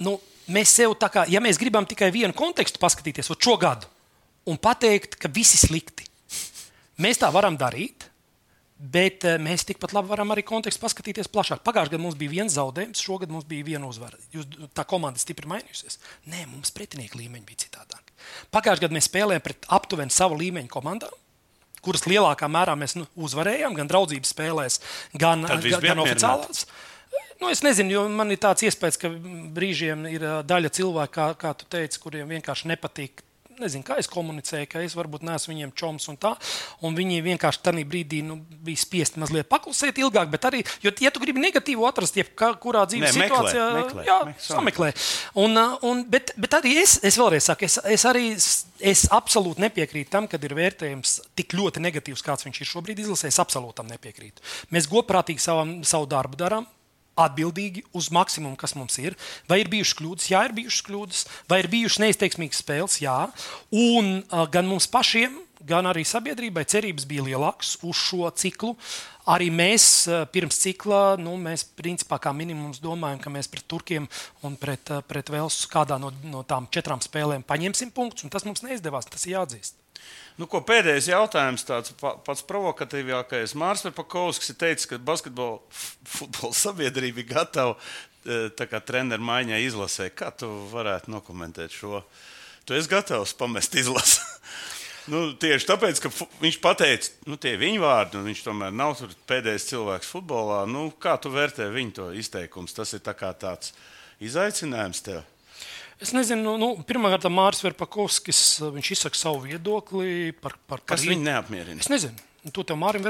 nu, 0.00 0.16
mēs 0.48 0.72
sev 0.80 0.96
tā 0.96 1.10
kā, 1.12 1.26
ja 1.28 1.42
mēs 1.44 1.60
gribam 1.60 1.84
tikai 1.84 2.08
vienu 2.14 2.32
kontekstu 2.32 2.80
paskatīties, 2.80 3.28
šo 3.36 3.58
gadu, 3.60 3.90
un 4.48 4.56
pateikt, 4.56 5.18
ka 5.20 5.28
viss 5.28 5.58
ir 5.58 5.66
slikti, 5.66 6.08
mēs 6.96 7.20
tā 7.20 7.28
varam 7.34 7.60
darīt. 7.60 8.07
Bet 8.78 9.24
eh, 9.26 9.40
mēs 9.42 9.64
tikpat 9.66 9.90
labi 9.96 10.12
varam 10.12 10.30
arī 10.30 10.44
kontekstu 10.46 10.84
paskatīties 10.84 11.30
plašāk. 11.34 11.64
Pagājušajā 11.66 11.96
gadā 11.96 12.02
mums 12.02 12.18
bija 12.18 12.30
viens 12.36 12.54
zaudējums, 12.54 13.02
šogad 13.02 13.32
mums 13.34 13.46
bija 13.48 13.66
viena 13.66 13.88
uzvara. 13.90 14.18
Jūs, 14.34 14.46
tā 14.76 14.84
komanda 14.86 15.18
stipri 15.18 15.50
mainījusies. 15.50 15.98
Nē, 16.30 16.44
mums 16.52 16.70
pretinieku 16.74 17.18
līmeņi 17.18 17.46
bija 17.48 17.64
citādāk. 17.64 18.12
Pagājušajā 18.54 18.86
gadā 18.86 18.94
mēs 18.94 19.08
spēlējām 19.10 19.42
pret 19.42 19.66
aptuveni 19.74 20.14
savu 20.14 20.38
līmeņu 20.38 20.70
komandām, 20.70 21.16
kuras 21.82 22.06
lielākā 22.06 22.46
mērā 22.50 22.76
mēs 22.78 22.94
nu, 23.00 23.08
uzvarējām, 23.18 23.74
gan 23.78 23.90
draudzības 23.90 24.34
spēlēs, 24.34 24.78
gan, 25.18 25.42
gan, 25.48 25.66
gan 25.82 26.04
oficiālās. 26.04 26.68
Nu, 27.38 27.50
es 27.50 27.62
nezinu, 27.62 27.94
jo 27.94 28.02
man 28.10 28.34
ir 28.34 28.40
tāds 28.42 28.64
iespējas, 28.66 28.98
ka 28.98 29.10
brīžiem 29.54 30.06
ir 30.10 30.26
daļa 30.46 30.70
cilvēku, 30.74 31.14
kā, 31.14 31.28
kā 31.38 31.54
tu 31.58 31.66
teici, 31.70 32.00
kuriem 32.02 32.30
vienkārši 32.34 32.70
nepatīk. 32.70 33.22
Nezinu, 33.62 33.84
kā 33.86 33.98
es 34.00 34.08
komunicēju, 34.10 34.68
ka 34.70 34.82
es 34.84 34.94
varbūt 34.98 35.24
neesmu 35.26 35.52
viņiem 35.52 35.72
čoms 35.78 36.08
un 36.12 36.18
tā. 36.20 36.34
Un 36.84 36.96
viņi 36.98 37.20
vienkārši 37.26 37.62
tajā 37.64 37.84
brīdī 37.88 38.20
nu, 38.26 38.38
bija 38.64 38.80
spiesti 38.80 39.20
mazliet 39.22 39.48
paklusēt 39.50 39.98
ilgāk. 40.02 40.30
Bet 40.32 40.46
arī, 40.50 40.62
jo, 40.84 40.92
ja 41.02 41.12
tu 41.14 41.22
gribi 41.22 41.42
negatīvu 41.42 41.86
atrast, 41.88 42.18
jebkurā 42.18 42.84
dzīves 42.90 43.18
meklē, 43.18 43.28
situācijā, 43.28 43.66
meklē, 43.78 44.06
jā, 44.06 44.18
meklē, 44.30 44.46
sameklē. 44.46 44.90
Un, 45.44 45.62
un, 45.90 46.02
bet, 46.10 46.32
bet 46.38 46.58
arī 46.60 46.78
es, 46.84 46.98
es 47.06 47.18
vēlreiz 47.20 47.50
saku, 47.50 47.68
es, 47.68 47.78
es 47.98 48.06
arī 48.08 48.30
es 48.34 49.04
absolūti 49.14 49.62
nepiekrītu 49.66 50.12
tam, 50.14 50.30
kad 50.30 50.42
ir 50.46 50.54
vērtējums 50.58 51.18
tik 51.38 51.56
ļoti 51.58 51.82
negatīvs, 51.82 52.24
kāds 52.24 52.46
viņš 52.46 52.62
ir 52.62 52.72
šobrīd 52.72 53.04
izlasē. 53.04 53.30
Es 53.32 53.42
absolūti 53.42 53.80
tam 53.80 53.90
nepiekrītu. 53.90 54.44
Mēs 54.74 54.90
godprātīgi 54.90 55.42
savam, 55.42 55.78
savu 55.86 56.08
darbu 56.10 56.38
darām. 56.38 56.68
Atbildīgi 57.18 57.84
uz 57.98 58.12
maksimumu, 58.14 58.56
kas 58.60 58.76
mums 58.78 58.98
ir. 59.02 59.16
Vai 59.50 59.62
ir 59.64 59.72
bijušas 59.72 59.98
kļūdas? 59.98 60.30
Jā, 60.30 60.44
ir 60.46 60.54
bijušas 60.56 60.86
kļūdas. 60.86 61.26
Vai 61.50 61.62
ir 61.64 61.70
bijušas 61.72 62.02
neizteiksmīgas 62.04 62.62
spēles? 62.62 63.00
Jā. 63.02 63.18
Un 63.74 64.20
gan 64.54 64.68
mums 64.70 64.86
pašiem, 64.90 65.34
gan 65.68 65.88
arī 65.90 66.04
sabiedrībai 66.06 66.64
cerības 66.68 67.06
bija 67.08 67.26
lielākas 67.26 67.76
uz 67.82 67.98
šo 67.98 68.28
ciklu. 68.38 68.74
Arī 69.28 69.50
mēs 69.52 70.06
pirms 70.32 70.56
cikla, 70.62 71.18
nu, 71.20 71.34
mēs 71.42 71.66
principā 71.76 72.16
kā 72.22 72.32
minimums 72.32 72.80
domājam, 72.80 73.20
ka 73.20 73.32
mēs 73.32 73.50
pret 73.52 73.66
Turkiem 73.68 74.06
un 74.46 74.56
pret, 74.56 74.94
pret 75.10 75.34
Velsu 75.34 75.68
kādā 75.68 75.98
no, 76.00 76.14
no 76.24 76.44
tām 76.48 76.70
četrām 76.72 77.02
spēlēm 77.04 77.44
paņemsim 77.48 77.92
punktus, 77.92 78.24
un 78.24 78.32
tas 78.32 78.46
mums 78.48 78.64
neizdevās. 78.64 79.10
Tas 79.10 79.26
ir 79.26 79.36
jāatzīst. 79.36 79.76
Nu, 80.38 80.46
ko, 80.46 80.60
pēdējais 80.62 81.08
jautājums, 81.10 81.64
tāds 81.66 81.90
pa, 81.98 82.12
pats 82.22 82.44
provokatīvākais. 82.46 83.56
Mārcis 83.58 83.90
Kalniņš 83.90 84.52
ir 84.52 84.58
teicis, 84.60 84.86
ka 84.86 85.00
basketbola 85.02 85.58
futbola 86.06 86.54
sabiedrība 86.54 87.24
ir 87.24 87.30
gatava 87.32 87.74
kā 88.70 88.80
treneru 88.84 89.24
maiņai 89.24 89.60
izlasē. 89.66 90.10
Kā 90.14 90.30
tu 90.30 90.48
varētu 90.72 91.10
nokomentēt 91.10 91.74
šo? 91.74 92.02
Tu 92.68 92.76
esi 92.76 92.90
gatavs 92.90 93.34
pamest 93.38 93.74
izlasi. 93.80 94.20
nu, 95.12 95.32
tieši 95.40 95.68
tāpēc, 95.70 96.02
ka 96.04 96.12
viņš 96.42 96.60
pateica, 96.62 97.12
nu, 97.26 97.38
tie 97.40 97.56
ir 97.56 97.62
viņa 97.62 97.82
vārdi, 97.82 98.20
un 98.20 98.28
viņš 98.28 98.44
tomēr 98.44 98.74
nav 98.74 99.00
pēdējais 99.30 99.70
cilvēks 99.70 100.12
futbolā. 100.12 100.64
Nu, 100.70 100.90
kā 101.00 101.16
tu 101.18 101.32
vērtē 101.32 101.70
viņa 101.72 101.96
to 101.96 102.10
izteikumus? 102.12 102.76
Tas 102.76 102.92
ir 102.94 103.02
tā 103.02 103.16
tāds 103.16 103.72
izaicinājums 104.20 105.02
tev. 105.06 105.24
Es 105.98 106.12
nezinu, 106.14 106.54
nu, 106.60 106.70
pirmkārt, 106.86 107.26
Mārcis 107.32 107.64
Verpakovskis 107.66 108.40
viņš 108.76 108.94
izsaka 108.94 109.18
savu 109.18 109.42
viedokli 109.48 110.30
par, 110.38 110.54
par, 110.68 110.82
par 110.84 110.94
Kas 110.94 111.06
viņu 111.08 111.26
neapmierina? 111.26 111.82
Es 111.82 111.90
nezinu. 111.90 112.28
Un 112.46 112.54
to 112.54 112.62
tev 112.62 112.78
Mārim 112.78 113.02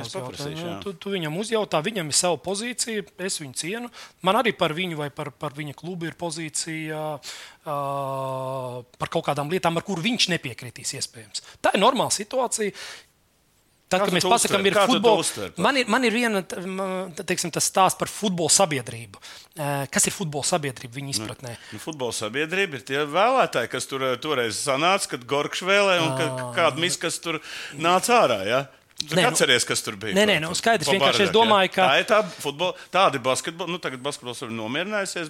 jāuzjautā. 0.00 0.30
paprasīšu, 0.30 0.62
Nu, 0.64 0.70
jā. 0.70 0.76
Tu, 0.80 0.92
tu 0.96 1.12
viņam 1.12 1.36
uzjautā, 1.42 1.82
viņam 1.84 2.08
ir 2.08 2.16
sava 2.16 2.38
pozīcija, 2.40 3.04
es 3.28 3.36
viņu 3.42 3.58
cienu. 3.60 3.90
Man 4.24 4.38
arī 4.40 4.54
par 4.56 4.72
viņu 4.74 4.96
vai 4.98 5.10
par, 5.12 5.28
par 5.30 5.52
viņa 5.54 5.76
klubu 5.76 6.08
ir 6.08 6.16
pozīcija 6.18 7.02
uh, 7.20 7.32
par 8.96 9.12
kaut 9.12 9.28
kādām 9.28 9.52
lietām, 9.52 9.76
ar 9.76 9.84
kurām 9.86 10.08
viņš 10.08 10.30
nepiekritīs 10.32 10.96
iespējams. 10.98 11.44
Tā 11.60 11.76
ir 11.76 11.84
normāla 11.84 12.16
situācija. 12.16 12.72
Tad, 13.92 14.04
kad 14.06 14.16
mēs 14.16 14.26
pasakām, 14.26 14.66
ir 14.68 14.76
futbols, 14.88 15.32
man 15.60 15.78
ir, 15.80 15.88
man 15.92 16.06
ir 16.08 16.16
viena, 16.16 16.42
teiksim, 17.22 17.52
stāsts 17.52 17.98
par 18.00 18.10
futbola 18.10 18.52
sabiedrību. 18.52 19.22
Eh, 19.52 19.86
Kas 19.92 20.08
ir 20.08 20.14
futbola 20.16 20.46
sabiedrība 20.48 20.96
viņa 20.96 21.14
izpratnē? 21.16 21.56
Nu, 21.74 21.80
futbola 21.82 22.14
sabiedrība 22.16 22.78
ir 22.80 22.86
tie 22.88 23.02
vēlētāji, 23.08 23.70
kas 23.72 23.88
tur 23.90 24.06
eh, 24.08 24.14
toreiz 24.22 24.60
sanāca, 24.64 25.12
kad 25.14 25.26
Gorkšs 25.28 25.66
vēlēja 25.68 26.06
un 26.06 26.14
ka, 26.16 26.28
kāda 26.56 26.80
miskas 26.80 27.20
tur 27.22 27.42
nāca 27.76 28.22
ārā. 28.22 28.40
Ja? 28.48 28.62
Nē, 29.10 29.22
nu- 29.22 29.28
atceries, 29.28 29.64
kas 29.64 29.82
tur 29.82 29.96
bija? 29.96 30.14
Nē, 30.14 30.24
nē, 30.26 30.40
nu, 30.40 30.50
skaidrs, 30.54 30.88
vienkārši 30.88 31.22
es 31.26 31.30
domāju, 31.34 31.72
ka- 31.72 31.88
Tā 31.88 31.98
ir 32.00 32.04
tā 32.06 32.22
futbola, 32.40 32.74
tāda 32.92 33.18
basketbola, 33.22 33.68
nu, 33.70 33.78
tagad 33.78 34.00
basketbols 34.02 34.42
ir 34.42 34.48
nomierinājusies, 34.48 35.28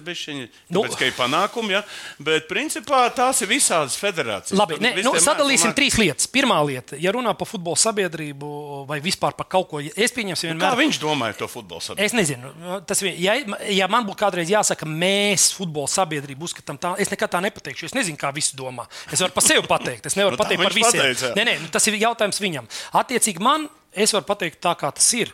Nu- 0.69 0.83
tāpēc, 0.83 0.97
ka 0.97 1.05
ir 1.05 1.11
panākumi, 1.17 1.71
ja? 1.71 1.83
bet 2.19 2.47
principā 2.47 3.09
tās 3.13 3.41
ir 3.41 3.47
visādas 3.47 3.97
federācijas. 3.97 4.57
Labi, 4.57 4.75
visi 4.79 5.03
nu, 5.03 5.11
sadalīsim 5.13 5.71
mēsli- 5.71 5.75
trīs 5.75 5.97
lietas. 5.97 6.27
Pirmā 6.27 6.59
lieta, 6.65 6.95
ja 6.99 7.11
runā 7.11 7.33
par 7.37 7.47
futbola 7.47 7.75
sabiedrību 7.75 8.85
vai 8.87 8.99
vispār 8.99 9.35
par 9.35 9.47
kaut 9.47 9.69
ko, 9.69 9.79
es 9.79 10.11
pieņemšu, 10.11 10.53
Nu, 10.53 10.59
Kā 10.59 10.73
vienmēr. 10.75 10.77
viņš 10.85 10.99
domāja 10.99 11.37
to 11.37 11.47
futbola 11.47 11.81
sabiedrību? 11.81 12.05
Es 12.05 12.13
nezinu, 12.13 12.85
tas, 12.85 13.01
ja, 13.01 13.33
ja 13.69 13.87
man 13.87 14.05
būtu 14.05 14.17
kādreiz 14.17 14.49
jāsaka, 14.49 14.85
mēs 14.85 15.51
futbola 15.53 15.87
sabiedrību 15.87 16.41
uzskatām 16.47 16.77
tā, 16.79 16.95
es 16.99 17.09
nekad 17.09 17.31
tā 17.31 17.41
nepateikšu. 17.41 17.85
Es 17.85 17.93
nezinu, 17.93 18.17
kā 18.17 18.33
visi 18.33 18.55
domā. 18.55 18.85
Es 19.11 19.19
varu 19.19 19.31
par 19.33 19.43
sevi 19.43 19.61
pateikt, 19.67 20.05
es 20.05 20.15
nevaru 20.15 20.37
Nu, 20.37 20.43
pateikt 20.43 20.63
par 20.63 20.71
visiem. 20.73 21.01
pateica, 21.01 21.33
nē, 21.35 21.45
nē, 21.47 21.59
nu, 21.61 21.67
tas 21.71 21.87
ir 21.87 21.93
jautājums 21.99 22.39
viņam. 22.39 22.67
Attiecīgi 22.93 23.39
man, 23.39 23.62
es 23.91 24.13
varu 24.15 24.27
pateikt 24.27 24.61
tā, 24.63 24.75
kā 24.79 24.91
tas 24.95 25.07
ir. 25.17 25.33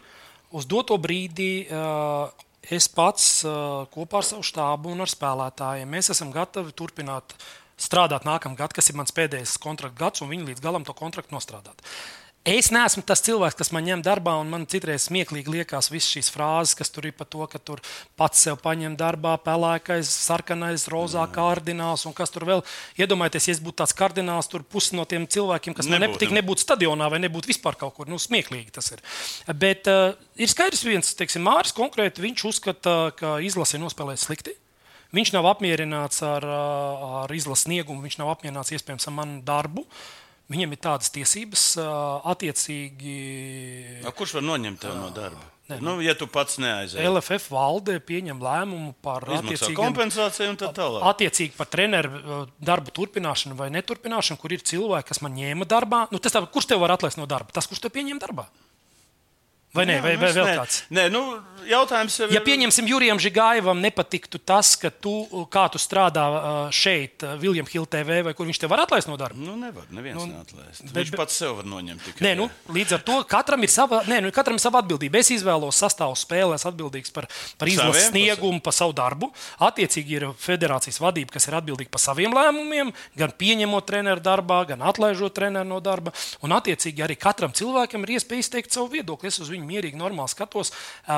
Uz 0.56 0.66
doto 0.70 0.98
brīdi 1.02 1.68
uh, 1.70 2.30
es 2.66 2.90
pats 2.92 3.44
uh, 3.46 3.86
kopā 3.94 4.22
ar 4.22 4.28
savu 4.28 4.46
štābu 4.46 4.94
un 4.94 5.06
ar 5.06 5.12
spēlētājiem 5.12 5.90
mēs 5.90 6.12
esam 6.16 6.34
gatavi 6.34 6.74
turpināt 6.78 7.36
strādāt 7.80 8.26
nākamā 8.28 8.58
gada, 8.60 8.76
kas 8.76 8.90
ir 8.92 8.98
mans 9.00 9.14
pēdējais 9.16 9.58
kontrakta 9.62 10.00
gads, 10.02 10.24
un 10.24 10.32
viņi 10.34 10.50
līdz 10.52 10.64
galam 10.64 10.86
to 10.88 10.96
kontraktu 10.98 11.36
nostrādāt. 11.36 11.80
Es 12.48 12.70
neesmu 12.72 13.02
tas 13.04 13.20
cilvēks, 13.26 13.58
kas 13.60 13.70
man 13.76 13.84
ņem 13.84 14.02
darbā, 14.06 14.38
un 14.40 14.48
man 14.48 14.64
citreiz 14.70 15.10
smieklīgi 15.10 15.52
liekas 15.52 15.90
visas 15.92 16.08
šīs 16.14 16.30
frāzes, 16.32 16.72
kas 16.80 16.88
tur 16.90 17.10
ir 17.10 17.12
par 17.18 17.28
to, 17.28 17.44
ka 17.52 17.60
tur 17.60 17.82
pats 18.18 18.46
sev 18.46 18.56
paņem 18.64 18.96
darbā, 18.98 19.34
pelēkais, 19.44 20.08
sarkanais, 20.08 20.88
rozā 20.90 21.26
kardināls 21.36 22.06
un 22.08 22.16
kas 22.16 22.32
tur 22.32 22.48
vēl. 22.48 22.64
Iedomājieties, 22.96 23.50
ja 23.50 23.56
es 23.58 23.62
būtu 23.66 23.82
tāds 23.82 23.94
kardināls, 23.98 24.48
tur 24.48 24.64
pusi 24.64 24.96
no 24.96 25.04
tiem 25.04 25.28
cilvēkiem, 25.28 25.76
kas 25.76 25.90
man 25.92 26.00
Nebūtu. 26.00 26.16
nepatīk, 26.16 26.36
nebūtu 26.40 26.64
stadionā 26.64 27.10
vai 27.12 27.20
nebūtu 27.26 27.52
vispār 27.52 27.76
kaut 27.82 27.98
kur. 27.98 28.08
Nu, 28.08 28.16
smieklīgi 28.16 28.72
tas 28.80 28.88
ir. 28.96 29.04
Bet 29.60 29.92
uh, 29.92 30.16
ir 30.40 30.50
skaidrs, 30.50 30.86
viens, 30.88 31.12
teiksim, 31.20 31.44
Māris 31.44 31.76
konkrēti, 31.76 32.24
viņš 32.24 32.46
uzskata, 32.54 32.96
ka 33.20 33.36
izlase 33.44 33.76
ir 33.76 33.84
nospēlējusi 33.84 34.30
slikti. 34.30 34.56
Viņš 35.12 35.34
nav 35.36 35.52
apmierināts 35.52 36.24
ar, 36.24 36.46
ā, 36.46 36.64
ar 37.26 37.36
izlases 37.36 37.68
sniegumu, 37.68 38.04
viņš 38.06 38.20
nav 38.22 38.32
apmierināts 38.36 38.72
iespējams 38.78 39.10
ar 39.10 39.16
manu 39.20 39.40
darbu. 39.44 39.86
Viņam 40.50 40.72
ir 40.74 40.80
tādas 40.82 41.12
tiesības, 41.14 41.64
attiecīgi 42.26 43.16
A, 44.02 44.14
Kurš 44.16 44.40
var 44.40 44.46
noņemt 44.48 44.82
tev 44.82 44.96
no 44.98 45.12
darba? 45.14 45.46
Nē, 45.70 45.78
Nu, 45.86 46.00
ja 46.02 46.16
tu 46.18 46.26
pats 46.26 46.58
neaizēji. 46.58 47.06
LFF 47.06 47.52
valde 47.54 48.00
pieņem 48.02 48.40
lēmumu 48.42 48.96
par 49.06 49.28
kompensāciju 49.78 50.56
un 50.56 50.58
tā 50.58 50.72
tālāk. 50.74 51.04
Attiecīgi 51.12 51.54
par 51.54 51.70
treneru 51.70 52.48
darbu 52.58 52.90
turpināšanu 52.98 53.54
vai 53.60 53.70
neturpināšanu, 53.76 54.42
kur 54.42 54.56
ir 54.56 54.66
cilvēki, 54.66 55.12
kas 55.12 55.22
man 55.22 55.38
ņēma 55.38 55.70
darbā. 55.70 56.08
Nu, 56.10 56.18
tas 56.18 56.34
tā, 56.34 56.42
kurš 56.50 56.72
tev 56.72 56.82
var 56.82 56.96
atlaist 56.98 57.22
no 57.22 57.30
darba? 57.30 57.54
Tas, 57.54 57.70
kurš 57.70 57.84
tev 57.86 57.94
pieņem 57.94 58.18
darbā? 58.18 58.48
Vai 59.70 59.84
nē, 59.86 60.00
vai, 60.02 60.16
nu, 60.18 60.22
vai 60.24 60.30
vēl 60.34 60.46
ne- 60.50 60.54
kāds? 60.58 60.78
Nē, 60.90 61.04
nu, 61.14 61.20
jautājums 61.70 62.16
jau 62.18 62.28
Ja 62.34 62.40
pieņemsim, 62.42 62.88
Jurijam 62.90 63.20
Žigājevam 63.22 63.78
nepatiktu 63.84 64.40
tas, 64.42 64.72
ka 64.82 64.90
tu, 64.90 65.12
kā 65.54 65.68
tu 65.70 65.78
strādā 65.78 66.24
uh, 66.26 66.72
šeit, 66.74 67.22
Viljam 67.38 67.68
Hill 67.70 67.86
TV, 67.86 68.24
vai 68.26 68.34
kur 68.34 68.48
viņš 68.50 68.60
te 68.64 68.70
var 68.72 68.82
atlaist 68.82 69.06
no 69.12 69.14
darba. 69.22 69.38
Nu, 69.38 69.54
nevar, 69.62 69.86
neviens 69.94 70.18
nu, 70.18 70.26
neatlaist. 70.32 70.82
bet- 70.90 70.96
Viņš 71.04 71.12
pats 71.20 71.38
sev 71.38 71.54
var 71.60 71.68
noņemt 71.70 72.02
tikai. 72.02 72.24
Nē, 72.26 72.32
nu, 72.40 72.48
līdz 72.74 72.96
ar 72.98 73.04
to 73.06 73.20
katram 73.30 73.62
ir 73.62 73.70
sava, 73.70 74.02
nē, 74.10 74.18
nu, 74.26 74.32
katram 74.34 74.58
ir 74.58 74.64
sava 74.66 74.82
atbildība. 74.82 75.22
Es 75.22 75.30
izvēlos 75.38 75.78
sastāvu 75.84 76.18
spēlē, 76.18 76.58
esmu 76.58 76.72
atbildīgs 76.74 77.14
par, 77.14 77.30
par 77.62 77.70
izlases 77.70 78.10
sniegumu, 78.10 78.64
par 78.66 78.74
savu 78.74 78.98
darbu. 78.98 79.30
Attiecīgi 79.70 80.18
ir 80.18 80.28
federācijas 80.34 80.98
vadība, 80.98 81.36
kas 81.38 81.46
ir 81.46 81.60
atbildīga 81.62 81.94
par 81.94 82.02
saviem 82.02 82.34
lēmumiem, 82.34 82.90
gan 83.22 83.30
pieņemot 83.38 83.86
treneru 83.86 84.26
darbā, 84.26 84.64
gan 84.74 84.82
atlaižot 84.82 85.38
treneru 85.38 85.70
no 85.70 85.80
darba. 85.80 86.10
Un, 86.42 86.58
attiecīgi, 86.58 87.06
arī 87.06 87.20
katram 87.22 87.54
cilvēkam 87.54 88.02
ir 88.10 88.18
iespēja 88.18 88.48
izteikt 88.48 88.74
savu 88.74 88.90
viedokli. 88.98 89.30
Es 89.30 89.38
uz 89.44 89.50
viņu 89.52 89.59
mierīgi, 89.68 89.98
normāli 90.00 90.32
skatos. 90.32 90.72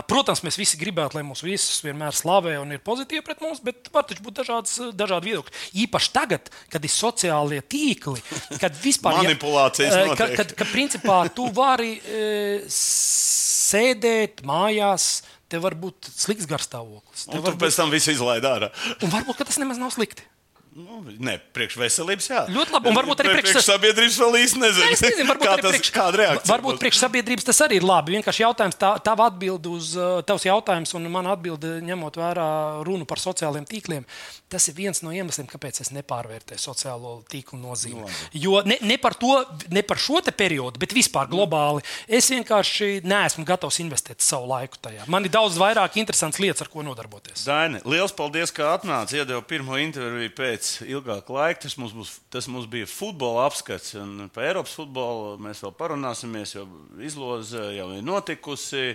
Protams, 0.09 0.43
mēs 0.45 0.57
visi 0.59 0.79
gribētu, 0.81 1.17
lai 1.19 1.23
mūs 1.27 1.43
visus 1.45 1.81
vienmēr 1.85 2.15
slavē 2.17 2.57
un 2.61 2.71
ir 2.75 2.81
pozitīvi 2.85 3.23
pret 3.25 3.41
mums, 3.43 3.61
bet 3.63 3.89
var 3.93 4.07
taču 4.09 4.25
būt 4.25 4.41
dažādas, 4.41 4.77
dažādi 4.97 5.31
viedokļi. 5.31 5.55
Īpaši 5.85 6.13
tagad, 6.15 6.49
kad 6.71 6.85
ir 6.87 6.93
sociālie 6.93 7.61
tīkli, 7.61 8.21
kad 8.61 8.75
vispār 8.81 9.19
ja- 9.19 9.25
Manipulācijas 9.27 9.97
notiek. 9.97 10.17
kad, 10.17 10.35
kad, 10.41 10.55
ka 10.61 10.69
principā 10.71 11.19
tu 11.35 11.47
vari 11.55 11.93
e, 12.01 12.61
sēdēt 12.71 14.43
mājās, 14.47 15.21
tev 15.51 15.65
var 15.65 15.75
būt 15.79 16.11
slikts 16.15 16.47
garstāvoklis. 16.49 17.27
Un 17.27 17.35
Tev 17.35 17.43
tu 17.43 17.47
var 17.49 17.57
pēc 17.65 17.79
tam 17.79 17.91
visu 17.93 18.13
izlaidi 18.15 18.47
ārā. 18.47 18.71
Un 19.03 19.11
varbūt 19.13 19.43
tas 19.43 19.59
nemaz 19.61 19.79
nav 19.81 19.91
slikti. 19.95 20.23
Nu, 20.71 21.01
nē, 21.03 21.33
priekš 21.51 21.75
veselības, 21.81 22.27
jā. 22.31 22.41
Ļoti 22.47 22.71
labi, 22.71 22.87
un 22.87 22.95
varbūt 22.95 23.19
arī 23.19 23.31
priekš, 23.33 23.49
priekš- 23.57 23.65
sabiedrības 23.67 24.17
vēl 24.21 24.35
īsti 24.39 24.59
nezinu. 24.61 24.91
Es 24.95 25.01
nezinu, 25.03 25.27
varbūt 25.27 25.43
kā 25.49 25.55
tas, 25.59 25.73
priekš, 25.73 25.89
kāda 25.91 26.19
reakcija. 26.21 26.47
varbūt 26.47 26.77
būs. 26.77 26.79
priekš 26.79 26.99
sabiedrības 27.01 27.47
tas 27.49 27.59
arī 27.65 27.75
ir 27.81 27.83
labi. 27.83 28.13
Vienkārši 28.15 28.45
jautājums, 28.45 28.77
tā, 28.79 28.91
tava 29.03 29.25
atbilde 29.27 29.67
uz 29.67 29.89
uh, 29.99 30.21
tavs 30.23 30.45
jautājums 30.47 30.93
un 30.95 31.09
man 31.11 31.27
atbilde, 31.27 31.73
ņemot 31.83 32.15
vērā 32.21 32.45
runu 32.87 33.03
par 33.09 33.19
sociālajiem 33.19 33.67
tīkliem, 33.67 34.05
tas 34.47 34.69
ir 34.71 34.77
viens 34.79 35.03
no 35.03 35.11
iemesliem, 35.11 35.49
kāpēc 35.51 35.81
es 35.83 35.91
nepārvērtēju 35.91 36.63
sociālo 36.63 37.17
tīklu 37.27 37.59
nozīmi. 37.59 38.07
Jo 38.39 38.61
ne, 38.63 38.77
ne, 38.79 38.95
par 38.97 39.13
to, 39.19 39.43
ne 39.75 39.83
par 39.83 39.99
šo 39.99 40.21
te 40.23 40.31
periodu, 40.31 40.79
bet 40.79 40.95
vispār 40.95 41.27
globāli, 41.27 41.83
es 42.07 42.31
vienkārši 42.31 43.03
neesmu 43.03 43.43
gatavs 43.47 43.81
investēt 43.83 44.23
savu 44.23 44.47
laiku 44.55 44.79
tajā. 44.87 45.03
Man 45.11 45.27
ir 45.27 45.35
daudz 45.35 45.59
vairāk 45.59 45.99
interesants 45.99 46.39
lietas, 46.39 46.63
ar 46.63 46.71
ko 46.71 46.79
nodarboties. 46.87 47.43
Daini, 47.43 47.83
liels 47.83 48.15
paldies, 48.15 48.55
ka 48.55 48.71
atnāci. 48.77 49.19
Iedeva 49.19 49.43
pirmo 49.43 49.75
interviju 49.75 50.31
pēc 50.39 50.60
ilgāka 50.85 51.33
laika. 51.35 51.63
Tas 51.65 51.77
mums, 51.79 51.95
būs, 51.95 52.13
tas 52.33 52.47
mums 52.51 52.69
bija 52.71 52.89
futbola 52.89 53.47
apskats. 53.49 53.95
Par 54.35 54.47
Eiropas 54.47 54.77
futbolu 54.77 55.35
mēs 55.41 55.63
vēl 55.65 55.75
parunāsimies, 55.79 56.55
jo 56.57 56.65
izloze 57.03 57.67
jau 57.77 57.91
ir 57.97 58.05
notikusi. 58.05 58.91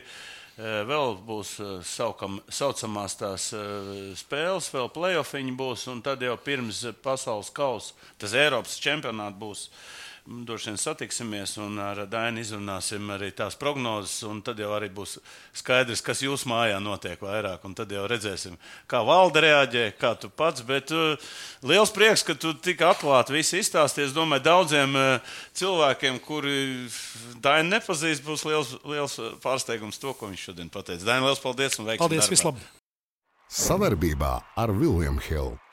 Eh, 0.56 0.80
Vēl 0.88 1.18
būs 1.20 1.50
eh, 1.60 1.72
saukam, 1.84 2.38
saucamās 2.48 3.18
tās 3.20 3.50
eh, 3.52 3.90
spēles, 4.16 4.70
vēl 4.72 4.88
playoffiņi 4.94 5.52
būs, 5.52 5.84
un 5.92 6.00
tad 6.00 6.24
jau 6.24 6.32
pirms 6.40 6.80
pasaules 7.04 7.52
kausa 7.52 7.92
tas 8.16 8.32
Eiropas 8.32 8.78
čempionāts 8.80 9.36
būs. 9.36 9.66
Mm, 9.68 10.05
Droši 10.26 10.72
vien 10.72 10.78
satiksimies 10.80 11.52
un 11.62 11.76
ar 11.78 12.00
Dainu 12.10 12.40
izrunāsim 12.42 13.12
arī 13.14 13.28
tās 13.30 13.54
prognozes. 13.54 14.24
un 14.26 14.40
Tad 14.42 14.58
jau 14.58 14.72
arī 14.74 14.88
būs 14.90 15.20
skaidrs, 15.54 16.02
kas 16.02 16.22
jūsu 16.24 16.48
mājā 16.50 16.80
notiek 16.82 17.20
vairāk. 17.22 17.62
un 17.62 17.76
Tad 17.78 17.92
jau 17.94 18.02
redzēsim, 18.10 18.56
kā 18.90 19.04
valde 19.06 19.44
reaģē, 19.44 19.84
kā 20.00 20.16
tu 20.18 20.28
pats. 20.28 20.64
Bet 20.66 20.90
uh, 20.90 21.14
liels 21.62 21.94
prieks, 21.94 22.24
ka 22.26 22.34
tu 22.34 22.54
tik 22.54 22.82
atklāti 22.82 23.36
visu 23.36 23.60
izstāstīji. 23.60 24.08
Es 24.08 24.16
domāju, 24.16 24.42
daudziem 24.48 24.98
uh, 24.98 25.36
cilvēkiem, 25.54 26.18
kuri 26.18 26.88
Dainu 27.38 27.76
nepazīst, 27.76 28.24
būs 28.26 28.42
liels, 28.50 28.74
liels 28.82 29.14
pārsteigums 29.44 30.02
to, 30.02 30.10
ko 30.10 30.26
viņš 30.32 30.48
šodien 30.50 30.72
pateica. 30.74 31.06
Dainu, 31.06 31.30
liels 31.30 31.44
paldies 31.44 31.78
un 31.78 31.86
veiksmi! 31.86 32.02
Paldies, 32.02 32.26
darbā. 32.26 32.34
vislabāk! 32.34 32.82
Savarbībā 33.46 34.32
ar 34.58 34.74
Vilniņu 34.74 35.22
Hildu. 35.28 35.65